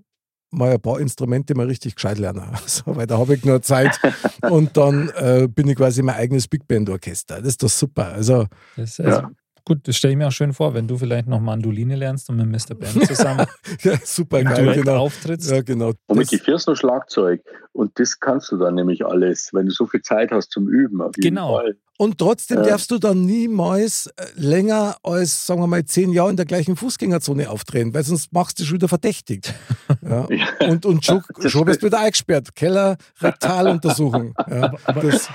mal 0.49 0.73
ein 0.73 0.81
paar 0.81 0.99
Instrumente 0.99 1.55
mal 1.55 1.67
richtig 1.67 1.95
gescheit 1.95 2.17
lernen. 2.17 2.43
Also, 2.53 2.83
weil 2.95 3.07
da 3.07 3.17
habe 3.17 3.35
ich 3.35 3.45
nur 3.45 3.61
Zeit 3.61 3.99
und 4.49 4.77
dann 4.77 5.09
äh, 5.09 5.47
bin 5.47 5.67
ich 5.67 5.75
quasi 5.75 6.01
mein 6.01 6.15
eigenes 6.15 6.47
Big 6.47 6.67
Band 6.67 6.89
Orchester. 6.89 7.37
Das 7.37 7.47
ist 7.47 7.63
doch 7.63 7.69
super. 7.69 8.07
Also, 8.13 8.47
Das, 8.75 8.99
also, 8.99 9.21
Ja. 9.21 9.31
Gut, 9.67 9.85
das 9.85 9.97
stelle 9.97 10.13
ich 10.13 10.17
mir 10.17 10.27
auch 10.27 10.31
schön 10.31 10.53
vor, 10.53 10.73
wenn 10.73 10.87
du 10.87 10.97
vielleicht 10.97 11.27
noch 11.27 11.41
Mandoline 11.41 11.97
lernst 11.97 12.29
und 12.29 12.37
mit 12.37 12.47
Mr. 12.47 12.73
Ben 12.73 13.05
zusammen 13.05 13.45
ja, 13.83 13.97
super 14.01 14.41
geil, 14.41 14.73
genau. 14.75 14.95
auftrittst. 14.95 15.51
Ja, 15.51 15.61
genau. 15.61 15.91
Und 16.07 16.17
mit 16.17 16.29
Gefäß 16.29 16.67
noch 16.67 16.77
Schlagzeug. 16.77 17.41
Und 17.73 17.99
das 17.99 18.17
kannst 18.21 18.49
du 18.51 18.57
dann 18.57 18.75
nämlich 18.75 19.05
alles, 19.05 19.49
wenn 19.51 19.65
du 19.65 19.71
so 19.73 19.85
viel 19.85 20.01
Zeit 20.01 20.31
hast 20.31 20.51
zum 20.51 20.69
Üben. 20.69 21.01
Auf 21.01 21.11
jeden 21.17 21.35
Genau. 21.35 21.57
Fall. 21.57 21.75
und 21.97 22.17
trotzdem 22.17 22.59
Ja. 22.59 22.63
darfst 22.69 22.89
du 22.91 22.97
dann 22.97 23.25
niemals 23.25 24.07
äh, 24.15 24.23
länger 24.35 24.95
als, 25.03 25.45
sagen 25.45 25.59
wir 25.61 25.67
mal, 25.67 25.83
zehn 25.83 26.13
Jahre 26.13 26.29
in 26.29 26.37
der 26.37 26.45
gleichen 26.45 26.77
Fußgängerzone 26.77 27.49
auftreten, 27.49 27.93
weil 27.93 28.03
sonst 28.03 28.31
machst 28.31 28.59
du 28.59 28.63
dich 28.63 28.71
wieder 28.71 28.87
verdächtigt. 28.87 29.53
Ja. 30.01 30.27
Ja. 30.29 30.67
Und, 30.69 30.85
und 30.85 31.03
schon, 31.03 31.21
schon 31.47 31.65
bist 31.65 31.81
du 31.81 31.87
wieder 31.87 31.99
eingesperrt. 31.99 32.55
Keller, 32.55 32.95
Rektaluntersuchung. 33.19 34.33
Ja, 34.49 34.73
aber- 34.85 35.01
das, 35.01 35.27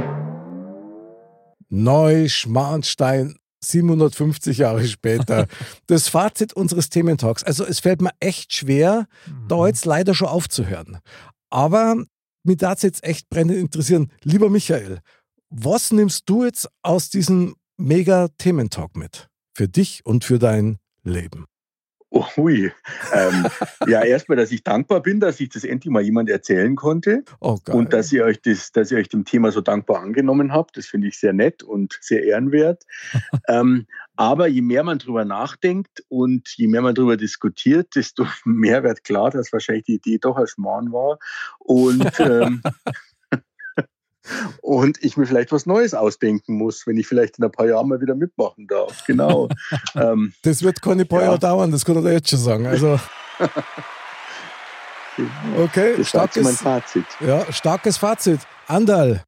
Neuschmarnstein, 1.68 3.36
750 3.62 4.56
Jahre 4.58 4.86
später. 4.86 5.46
Das 5.86 6.08
Fazit 6.08 6.54
unseres 6.54 6.88
Thementalks. 6.88 7.44
Also 7.44 7.66
es 7.66 7.80
fällt 7.80 8.00
mir 8.00 8.12
echt 8.20 8.54
schwer, 8.54 9.06
da 9.48 9.66
jetzt 9.66 9.84
leider 9.84 10.14
schon 10.14 10.28
aufzuhören. 10.28 11.00
Aber 11.50 12.02
mich 12.42 12.56
darf 12.56 12.82
jetzt 12.82 13.04
echt 13.04 13.28
brennend 13.28 13.58
interessieren. 13.58 14.10
Lieber 14.22 14.48
Michael, 14.48 15.00
was 15.50 15.92
nimmst 15.92 16.22
du 16.26 16.44
jetzt 16.44 16.70
aus 16.82 17.10
diesem 17.10 17.54
mega 17.76 18.28
Thementalk 18.38 18.96
mit? 18.96 19.28
Für 19.54 19.68
dich 19.68 20.06
und 20.06 20.24
für 20.24 20.38
dein 20.38 20.78
Leben. 21.02 21.44
Ui. 22.36 22.72
Ähm, 23.12 23.46
ja, 23.86 24.02
erstmal, 24.02 24.36
dass 24.36 24.52
ich 24.52 24.62
dankbar 24.62 25.02
bin, 25.02 25.20
dass 25.20 25.40
ich 25.40 25.48
das 25.48 25.64
endlich 25.64 25.90
mal 25.90 26.02
jemand 26.02 26.28
erzählen 26.30 26.76
konnte 26.76 27.24
Oh 27.40 27.58
und 27.72 27.92
dass 27.92 28.12
ihr 28.12 28.24
euch 28.24 28.40
das, 28.40 28.72
dass 28.72 28.90
ihr 28.90 28.98
euch 28.98 29.08
dem 29.08 29.24
Thema 29.24 29.50
so 29.50 29.60
dankbar 29.60 30.00
angenommen 30.00 30.52
habt. 30.52 30.76
Das 30.76 30.86
finde 30.86 31.08
ich 31.08 31.18
sehr 31.18 31.32
nett 31.32 31.62
und 31.62 31.98
sehr 32.00 32.22
ehrenwert. 32.22 32.84
ähm, 33.48 33.86
aber 34.14 34.46
je 34.46 34.62
mehr 34.62 34.82
man 34.82 34.98
drüber 34.98 35.24
nachdenkt 35.24 36.04
und 36.08 36.48
je 36.56 36.68
mehr 36.68 36.82
man 36.82 36.94
drüber 36.94 37.16
diskutiert, 37.16 37.94
desto 37.96 38.26
mehr 38.44 38.82
wird 38.82 39.04
klar, 39.04 39.30
dass 39.30 39.52
wahrscheinlich 39.52 39.84
die 39.84 39.94
Idee 39.96 40.18
doch 40.18 40.36
ein 40.36 40.46
Schmarrn 40.46 40.92
war 40.92 41.18
und 41.58 42.20
ähm, 42.20 42.62
und 44.62 45.02
ich 45.02 45.16
mir 45.16 45.26
vielleicht 45.26 45.52
was 45.52 45.66
Neues 45.66 45.94
ausdenken 45.94 46.54
muss, 46.56 46.86
wenn 46.86 46.96
ich 46.96 47.06
vielleicht 47.06 47.38
in 47.38 47.44
ein 47.44 47.52
paar 47.52 47.66
Jahren 47.66 47.88
mal 47.88 48.00
wieder 48.00 48.14
mitmachen 48.14 48.66
darf. 48.66 49.04
Genau. 49.06 49.48
ähm, 49.94 50.32
das 50.42 50.62
wird 50.62 50.82
keine 50.82 51.04
paar 51.04 51.20
Ja. 51.20 51.26
Jahre 51.26 51.38
dauern, 51.38 51.70
das 51.70 51.84
kann 51.84 51.98
ich 51.98 52.04
jetzt 52.12 52.30
schon 52.30 52.38
sagen. 52.38 52.66
Also, 52.66 52.98
okay, 55.58 55.94
das 55.96 56.12
jetzt 56.12 56.14
mein 56.14 56.54
starkes, 56.54 56.56
Fazit. 56.60 57.04
ja, 57.20 57.50
starkes 57.52 57.96
Fazit. 57.96 58.40
Andal, 58.66 59.22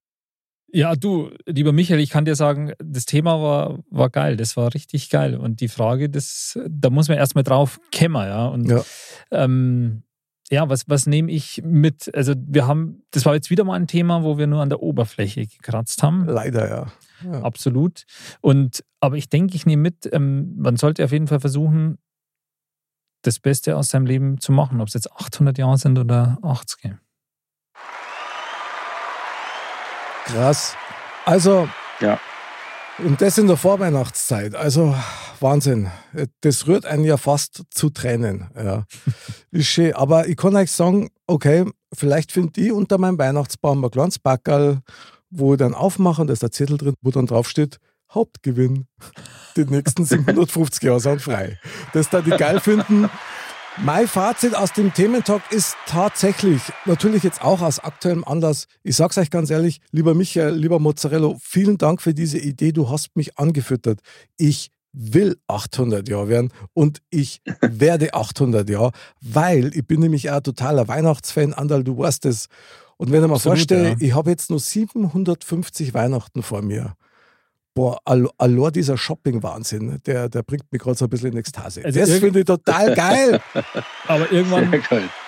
Ja, 0.71 0.95
du, 0.97 1.31
lieber 1.47 1.73
Michael, 1.73 2.01
ich 2.01 2.11
kann 2.11 2.25
dir 2.27 2.35
sagen, 2.35 2.73
das 2.79 3.07
Thema 3.07 3.41
war, 3.41 3.79
war 3.91 4.11
geil. 4.11 4.37
Das 4.37 4.57
war 4.57 4.75
richtig 4.75 5.09
geil. 5.09 5.35
Und 5.37 5.61
die 5.61 5.69
Frage, 5.69 6.11
das, 6.11 6.59
da 6.69 6.91
muss 6.91 7.09
man 7.09 7.17
erstmal 7.17 7.45
drauf 7.45 7.81
kämmer, 7.91 8.27
ja. 8.29 8.47
Und 8.49 8.69
Ja. 8.69 8.83
ähm, 9.31 10.03
ja, 10.51 10.69
was, 10.69 10.89
was 10.89 11.07
nehme 11.07 11.31
ich 11.31 11.63
mit? 11.65 12.11
Also, 12.15 12.35
wir 12.37 12.67
haben, 12.67 13.03
das 13.11 13.27
war 13.27 13.35
jetzt 13.35 13.51
wieder 13.51 13.65
mal 13.65 13.75
ein 13.75 13.87
Thema, 13.87 14.23
wo 14.23 14.39
wir 14.39 14.47
nur 14.47 14.63
an 14.63 14.69
der 14.69 14.83
Oberfläche 14.83 15.47
gekratzt 15.47 16.03
haben. 16.03 16.27
leider 16.27 16.69
ja. 16.69 16.87
ja. 17.25 17.43
Absolut. 17.43 18.05
Und 18.41 18.85
aber 19.01 19.17
ich 19.17 19.29
denke, 19.29 19.55
ich 19.55 19.67
nehme 19.67 19.83
mit, 19.83 20.09
ähm, 20.13 20.55
man 20.57 20.77
sollte 20.77 21.05
auf 21.05 21.13
jeden 21.13 21.27
Fall 21.27 21.41
versuchen, 21.41 21.99
das 23.23 23.41
Beste 23.41 23.77
aus 23.77 23.89
seinem 23.89 24.07
Leben 24.07 24.41
zu 24.41 24.53
machen, 24.53 24.81
ob 24.81 24.89
es 24.89 24.95
jetzt 24.95 25.13
800 25.13 25.59
Jahre 25.59 25.77
sind 25.77 25.99
oder 25.99 26.39
80. 26.43 26.95
Krass. 30.25 30.77
Also, 31.25 31.69
Ja. 32.01 32.19
Und 32.99 33.21
das 33.21 33.39
in 33.39 33.47
der 33.47 33.57
Vorweihnachtszeit. 33.57 34.55
Also, 34.55 34.95
Wahnsinn. 35.41 35.89
Das 36.41 36.67
rührt 36.67 36.85
einen 36.85 37.05
ja 37.05 37.17
fast 37.17 37.63
zu 37.71 37.91
Tränen. 37.91 38.49
Ja. 38.57 38.85
Ist 39.51 39.69
schön. 39.69 39.95
Aber 39.95 40.29
ich 40.29 40.37
kann 40.37 40.57
euch 40.57 40.73
sagen, 40.73 41.09
okay, 41.27 41.65
vielleicht 41.93 42.33
finde 42.33 42.61
ich 42.61 42.73
unter 42.73 42.99
meinem 42.99 43.19
Weihnachtsbaum 43.19 43.85
ein 43.85 43.91
kleines 43.91 44.19
Backerl, 44.19 44.81
wo 45.31 45.55
ich 45.55 45.59
dann 45.59 45.75
aufmache 45.75 46.23
und 46.23 46.29
da 46.29 46.33
ist 46.33 46.43
der 46.43 46.51
Zettel 46.51 46.79
drin, 46.79 46.95
wo 47.03 47.11
dann 47.11 47.27
drauf 47.27 47.49
steht, 47.49 47.79
Hauptgewinn. 48.13 48.87
Die 49.57 49.65
nächsten 49.65 50.05
750 50.07 50.83
Jahre 50.83 51.01
sind 51.01 51.23
frei. 51.23 51.59
Das 51.93 52.09
da 52.11 52.21
die 52.21 52.31
geil 52.31 52.61
finden. 52.61 53.11
Mein 53.85 54.09
Fazit 54.09 54.57
aus 54.57 54.73
dem 54.73 54.93
Thementalk 54.93 55.43
ist 55.53 55.77
tatsächlich, 55.87 56.61
natürlich 56.85 57.23
jetzt 57.23 57.43
auch 57.43 57.63
aus 57.63 57.79
aktuellem 57.79 58.25
Anlass, 58.25 58.67
ich 58.83 58.97
sag's 58.97 59.17
euch 59.19 59.31
ganz 59.31 59.51
ehrlich, 59.51 59.81
lieber 59.93 60.15
Michael, 60.15 60.55
lieber 60.55 60.81
Mozzarella, 60.81 61.37
vielen 61.41 61.79
Dank 61.79 62.03
für 62.03 62.13
diese 62.13 62.39
Idee, 62.39 62.73
du 62.73 62.91
hast 62.91 63.15
mich 63.15 63.39
angefüttert. 63.39 64.01
Ich 64.37 64.73
will 64.93 65.37
800 65.47 66.09
Jahre 66.09 66.29
werden 66.29 66.53
und 66.75 67.01
ich 67.11 67.41
werde 67.61 68.15
800 68.15 68.69
Jahre, 68.69 68.91
weil 69.21 69.77
ich 69.77 69.87
bin 69.87 70.01
nämlich 70.01 70.29
auch 70.31 70.39
ein 70.39 70.43
totaler 70.43 70.89
Weihnachtsfan, 70.89 71.55
Andal, 71.55 71.85
du 71.85 71.97
weißt 71.97 72.27
es. 72.27 72.49
Und 72.97 73.13
wenn 73.13 73.23
ich 73.23 73.29
mir 73.29 73.35
Absolut, 73.35 73.59
vorstelle, 73.59 73.91
ja. 73.91 73.97
ich 74.01 74.13
habe 74.13 74.31
jetzt 74.31 74.51
nur 74.51 74.59
750 74.59 75.95
Weihnachten 75.95 76.43
vor 76.43 76.63
mir. 76.63 76.95
Boah, 77.79 77.99
all- 78.05 78.29
allein 78.39 78.73
dieser 78.73 78.99
Shopping-Wahnsinn, 78.99 80.01
der, 80.05 80.29
der 80.29 80.43
bringt 80.43 80.65
mich 80.73 80.81
gerade 80.83 80.97
so 80.99 81.05
ein 81.05 81.11
bisschen 81.11 81.31
in 81.31 81.39
Ekstase. 81.39 81.85
Also 81.85 82.01
das 82.01 82.11
finde 82.11 82.41
ich 82.41 82.45
total 82.45 82.93
geil. 82.97 83.41
Aber 84.09 84.33
irgendwann 84.33 84.83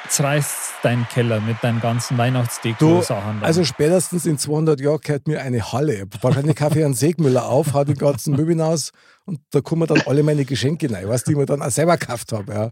zerreißt 0.08 0.56
dein 0.82 1.06
Keller 1.08 1.40
mit 1.40 1.58
deinen 1.62 1.80
ganzen 1.80 2.18
Weihnachtsdeko-Sachen. 2.18 3.44
also 3.44 3.62
spätestens 3.64 4.26
in 4.26 4.36
200 4.36 4.80
Jahren 4.80 4.98
gehört 5.00 5.28
mir 5.28 5.40
eine 5.42 5.72
Halle. 5.72 6.06
Wahrscheinlich 6.22 6.56
kaufe 6.56 6.80
ich 6.80 6.84
einen 6.84 6.94
Segmüller 6.94 7.46
auf, 7.46 7.72
hau 7.72 7.84
die 7.84 7.94
ganzen 7.94 8.32
Möbel 8.32 8.48
hinaus 8.48 8.90
und 9.26 9.38
da 9.52 9.60
kommen 9.60 9.86
dann 9.86 10.00
alle 10.06 10.24
meine 10.24 10.44
Geschenke 10.44 10.90
rein, 10.92 11.08
was 11.08 11.22
die 11.22 11.32
ich 11.32 11.36
mir 11.38 11.46
dann 11.46 11.62
auch 11.62 11.70
selber 11.70 11.96
gekauft 11.98 12.32
habe. 12.32 12.52
Ja. 12.52 12.70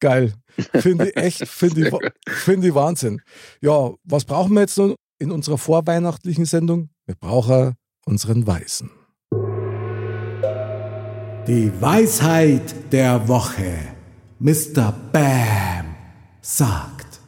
Geil. 0.00 0.32
Finde 0.80 1.10
ich 1.10 1.16
echt, 1.18 1.46
finde 1.46 1.86
ich, 1.88 1.94
finde 2.32 2.68
ich 2.68 2.74
Wahnsinn. 2.74 3.20
Ja, 3.60 3.90
was 4.04 4.24
brauchen 4.24 4.54
wir 4.54 4.60
jetzt 4.62 4.78
noch 4.78 4.94
in 5.18 5.30
unserer 5.30 5.58
vorweihnachtlichen 5.58 6.46
Sendung? 6.46 6.88
Wir 7.04 7.14
brauchen 7.14 7.74
unseren 8.06 8.46
Weißen. 8.46 8.90
Die 11.48 11.72
Weisheit 11.80 12.92
der 12.92 13.26
Woche. 13.26 13.78
Mr. 14.38 14.92
Bam 15.12 15.96
sagt. 16.42 17.20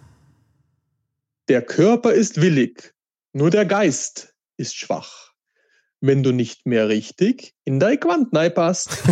Der 1.48 1.62
Körper 1.62 2.12
ist 2.12 2.38
willig, 2.42 2.92
nur 3.32 3.48
der 3.48 3.64
Geist 3.64 4.34
ist 4.58 4.76
schwach. 4.76 5.30
Wenn 6.02 6.22
du 6.22 6.32
nicht 6.32 6.66
mehr 6.66 6.88
richtig 6.88 7.54
in 7.64 7.80
dein 7.80 7.98
Quantnei 7.98 8.50
passt. 8.50 8.90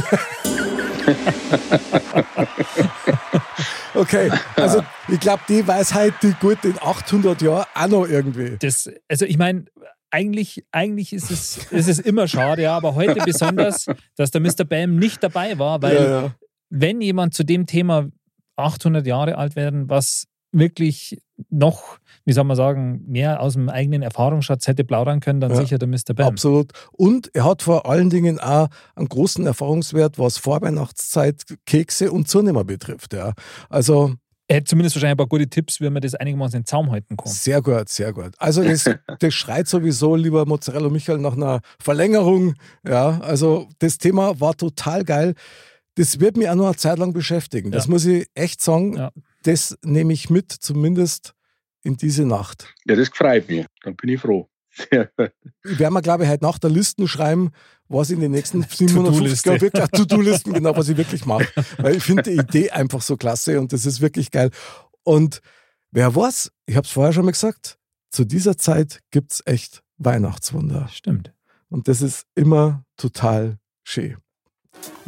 Okay, 3.94 4.30
also 4.54 4.84
ich 5.08 5.18
glaube, 5.18 5.42
die 5.48 5.66
Weisheit, 5.66 6.14
die 6.22 6.32
gut 6.34 6.64
in 6.64 6.78
800 6.78 7.42
Jahren 7.42 7.66
auch 7.74 7.88
noch 7.88 8.06
irgendwie. 8.06 8.56
das, 8.60 8.88
also 9.08 9.24
ich 9.24 9.38
meine, 9.38 9.64
eigentlich, 10.10 10.64
eigentlich 10.72 11.12
ist, 11.12 11.30
es, 11.30 11.72
ist 11.72 11.88
es 11.88 11.98
immer 11.98 12.28
schade, 12.28 12.62
ja, 12.62 12.76
aber 12.76 12.94
heute 12.94 13.20
besonders, 13.24 13.86
dass 14.16 14.30
der 14.30 14.40
Mr. 14.40 14.64
Bam 14.64 14.96
nicht 14.96 15.22
dabei 15.22 15.58
war, 15.58 15.82
weil 15.82 15.94
ja, 15.94 16.22
ja. 16.22 16.34
wenn 16.70 17.00
jemand 17.00 17.34
zu 17.34 17.44
dem 17.44 17.66
Thema 17.66 18.08
800 18.56 19.06
Jahre 19.06 19.38
alt 19.38 19.56
werden, 19.56 19.88
was 19.88 20.26
wirklich 20.50 21.20
noch, 21.50 21.98
wie 22.24 22.32
soll 22.32 22.44
man 22.44 22.56
sagen, 22.56 23.04
mehr 23.06 23.40
aus 23.40 23.52
dem 23.52 23.68
eigenen 23.68 24.02
Erfahrungsschatz 24.02 24.66
hätte 24.66 24.84
plaudern 24.84 25.20
können, 25.20 25.40
dann 25.40 25.50
Ja, 25.50 25.56
sicher 25.56 25.78
der 25.78 25.88
Mr. 25.88 26.14
Bam. 26.14 26.26
Absolut. 26.28 26.72
Und 26.92 27.30
er 27.34 27.44
hat 27.44 27.62
vor 27.62 27.86
allen 27.86 28.10
Dingen 28.10 28.40
auch 28.40 28.68
einen 28.96 29.08
großen 29.08 29.46
Erfahrungswert, 29.46 30.18
was 30.18 30.38
Vorweihnachtszeit, 30.38 31.44
Kekse 31.66 32.10
und 32.10 32.28
Zunehmer 32.28 32.64
betrifft. 32.64 33.12
Ja. 33.12 33.34
Also 33.68 34.14
Er 34.50 34.56
hätte 34.56 34.64
zumindest 34.70 34.96
wahrscheinlich 34.96 35.12
ein 35.12 35.16
paar 35.18 35.26
gute 35.26 35.48
Tipps, 35.48 35.80
wie 35.80 35.90
man 35.90 36.00
das 36.00 36.14
einigermaßen 36.14 36.56
in 36.56 36.62
den 36.62 36.66
Zaum 36.66 36.90
halten 36.90 37.16
kann. 37.16 37.30
sehr 37.30 37.60
gut, 37.60 37.88
sehr 37.90 38.12
gut. 38.14 38.32
Also 38.38 38.64
das, 38.64 38.84
das 39.20 39.34
schreit 39.34 39.68
sowieso, 39.68 40.16
lieber 40.16 40.46
Mozzarella 40.46 40.88
Michael, 40.88 41.18
nach 41.18 41.34
einer 41.34 41.60
Verlängerung. 41.78 42.54
Ja, 42.86 43.20
also 43.20 43.68
das 43.78 43.98
Thema 43.98 44.40
war 44.40 44.56
total 44.56 45.04
geil. 45.04 45.34
Das 45.96 46.18
wird 46.20 46.36
mich 46.36 46.48
auch 46.48 46.54
noch 46.54 46.66
eine 46.66 46.76
Zeit 46.76 46.98
lang 46.98 47.12
beschäftigen. 47.12 47.70
Das 47.70 47.86
Ja. 47.86 47.90
muss 47.90 48.04
ich 48.06 48.26
echt 48.34 48.62
sagen. 48.62 48.96
Ja. 48.96 49.10
Das 49.42 49.76
nehme 49.84 50.12
ich 50.14 50.30
mit, 50.30 50.50
zumindest 50.50 51.34
in 51.82 51.96
diese 51.96 52.24
Nacht. 52.24 52.74
Ja, 52.86 52.96
das 52.96 53.08
freut 53.08 53.48
mich. 53.48 53.66
Dann 53.82 53.96
bin 53.96 54.10
ich 54.10 54.20
froh. 54.20 54.48
Sehr 54.70 55.10
gut. 55.16 55.30
Ich 55.64 55.78
werde 55.78 55.92
mir, 55.92 56.02
glaube 56.02 56.24
ich, 56.24 56.30
heute 56.30 56.44
nach 56.44 56.58
der 56.58 56.70
Listen 56.70 57.06
schreiben, 57.08 57.50
was 57.88 58.10
in 58.10 58.20
den 58.20 58.32
nächsten 58.32 58.62
750 58.62 59.42
To-Do-Liste. 59.42 59.48
Jahren 59.48 59.60
wirklich, 59.60 59.88
To-Do-Listen, 59.88 60.52
genau, 60.52 60.76
was 60.76 60.88
ich 60.88 60.96
wirklich 60.96 61.26
mache. 61.26 61.48
Weil 61.78 61.96
ich 61.96 62.02
finde 62.02 62.22
die 62.24 62.36
Idee 62.36 62.70
einfach 62.70 63.02
so 63.02 63.16
klasse 63.16 63.60
und 63.60 63.72
das 63.72 63.86
ist 63.86 64.00
wirklich 64.00 64.30
geil. 64.30 64.50
Und 65.04 65.40
wer 65.90 66.14
weiß, 66.14 66.50
ich 66.66 66.76
habe 66.76 66.86
es 66.86 66.92
vorher 66.92 67.12
schon 67.12 67.24
mal 67.24 67.32
gesagt, 67.32 67.78
zu 68.10 68.24
dieser 68.24 68.56
Zeit 68.56 69.00
gibt 69.10 69.32
es 69.32 69.42
echt 69.46 69.82
Weihnachtswunder. 69.96 70.88
Stimmt. 70.92 71.32
Und 71.68 71.88
das 71.88 72.02
ist 72.02 72.26
immer 72.34 72.84
total 72.96 73.58
schön. 73.84 74.16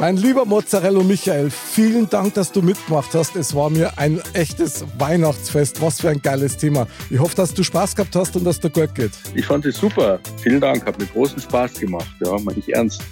Mein 0.01 0.17
lieber 0.17 0.47
Mozzarella 0.47 1.03
Michael, 1.03 1.51
vielen 1.51 2.09
Dank, 2.09 2.33
dass 2.33 2.51
du 2.51 2.63
mitgemacht 2.63 3.15
hast. 3.15 3.37
Es 3.37 3.55
war 3.55 3.69
mir 3.69 3.99
ein 3.99 4.19
echtes 4.33 4.83
Weihnachtsfest. 4.97 5.83
Was 5.83 6.01
für 6.01 6.09
ein 6.09 6.23
geiles 6.23 6.57
Thema. 6.57 6.87
Ich 7.11 7.19
hoffe, 7.19 7.37
dass 7.37 7.53
du 7.53 7.63
Spaß 7.63 7.95
gehabt 7.95 8.17
hast 8.17 8.35
und 8.35 8.45
dass 8.45 8.59
dir 8.59 8.71
gut 8.71 8.95
geht. 8.95 9.11
Ich 9.35 9.45
fand 9.45 9.67
es 9.67 9.77
super. 9.77 10.19
Vielen 10.43 10.59
Dank, 10.59 10.87
hat 10.87 10.99
mir 10.99 11.05
großen 11.05 11.39
Spaß 11.39 11.75
gemacht. 11.75 12.09
Ja, 12.25 12.39
meine 12.39 12.59
ich 12.59 12.73
ernst. 12.73 13.03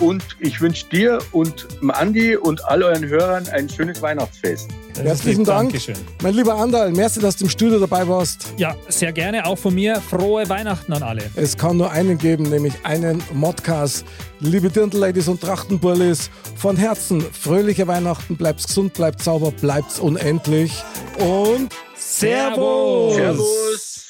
Und 0.00 0.24
ich 0.40 0.60
wünsche 0.60 0.86
dir 0.86 1.18
und 1.32 1.68
dem 1.80 1.90
Andi 1.90 2.34
und 2.34 2.64
all 2.64 2.82
euren 2.82 3.06
Hörern 3.06 3.46
ein 3.52 3.68
schönes 3.68 4.00
Weihnachtsfest. 4.00 4.70
Das 4.94 5.04
Herzlichen 5.04 5.40
lieb, 5.40 5.46
Dank. 5.46 5.70
Dankeschön. 5.72 5.94
Mein 6.22 6.34
lieber 6.34 6.54
Andal, 6.54 6.90
merci, 6.90 7.20
dass 7.20 7.36
du 7.36 7.44
im 7.44 7.50
Studio 7.50 7.78
dabei 7.78 8.08
warst. 8.08 8.52
Ja, 8.56 8.74
sehr 8.88 9.12
gerne. 9.12 9.44
Auch 9.44 9.58
von 9.58 9.74
mir 9.74 10.00
frohe 10.00 10.48
Weihnachten 10.48 10.92
an 10.94 11.02
alle. 11.02 11.22
Es 11.36 11.56
kann 11.56 11.76
nur 11.76 11.90
einen 11.90 12.18
geben, 12.18 12.44
nämlich 12.44 12.74
einen 12.84 13.22
Modcast. 13.34 14.04
Liebe 14.40 14.70
Dirndl-Ladies 14.70 15.28
und 15.28 15.40
Trachtenbullis, 15.42 16.30
von 16.56 16.76
Herzen 16.76 17.20
fröhliche 17.20 17.86
Weihnachten, 17.86 18.36
bleibt's 18.36 18.66
gesund, 18.66 18.94
bleibt 18.94 19.22
sauber, 19.22 19.50
bleibt's 19.52 19.98
unendlich 19.98 20.82
und 21.18 21.74
Servus! 21.94 23.14
Servus! 23.14 24.09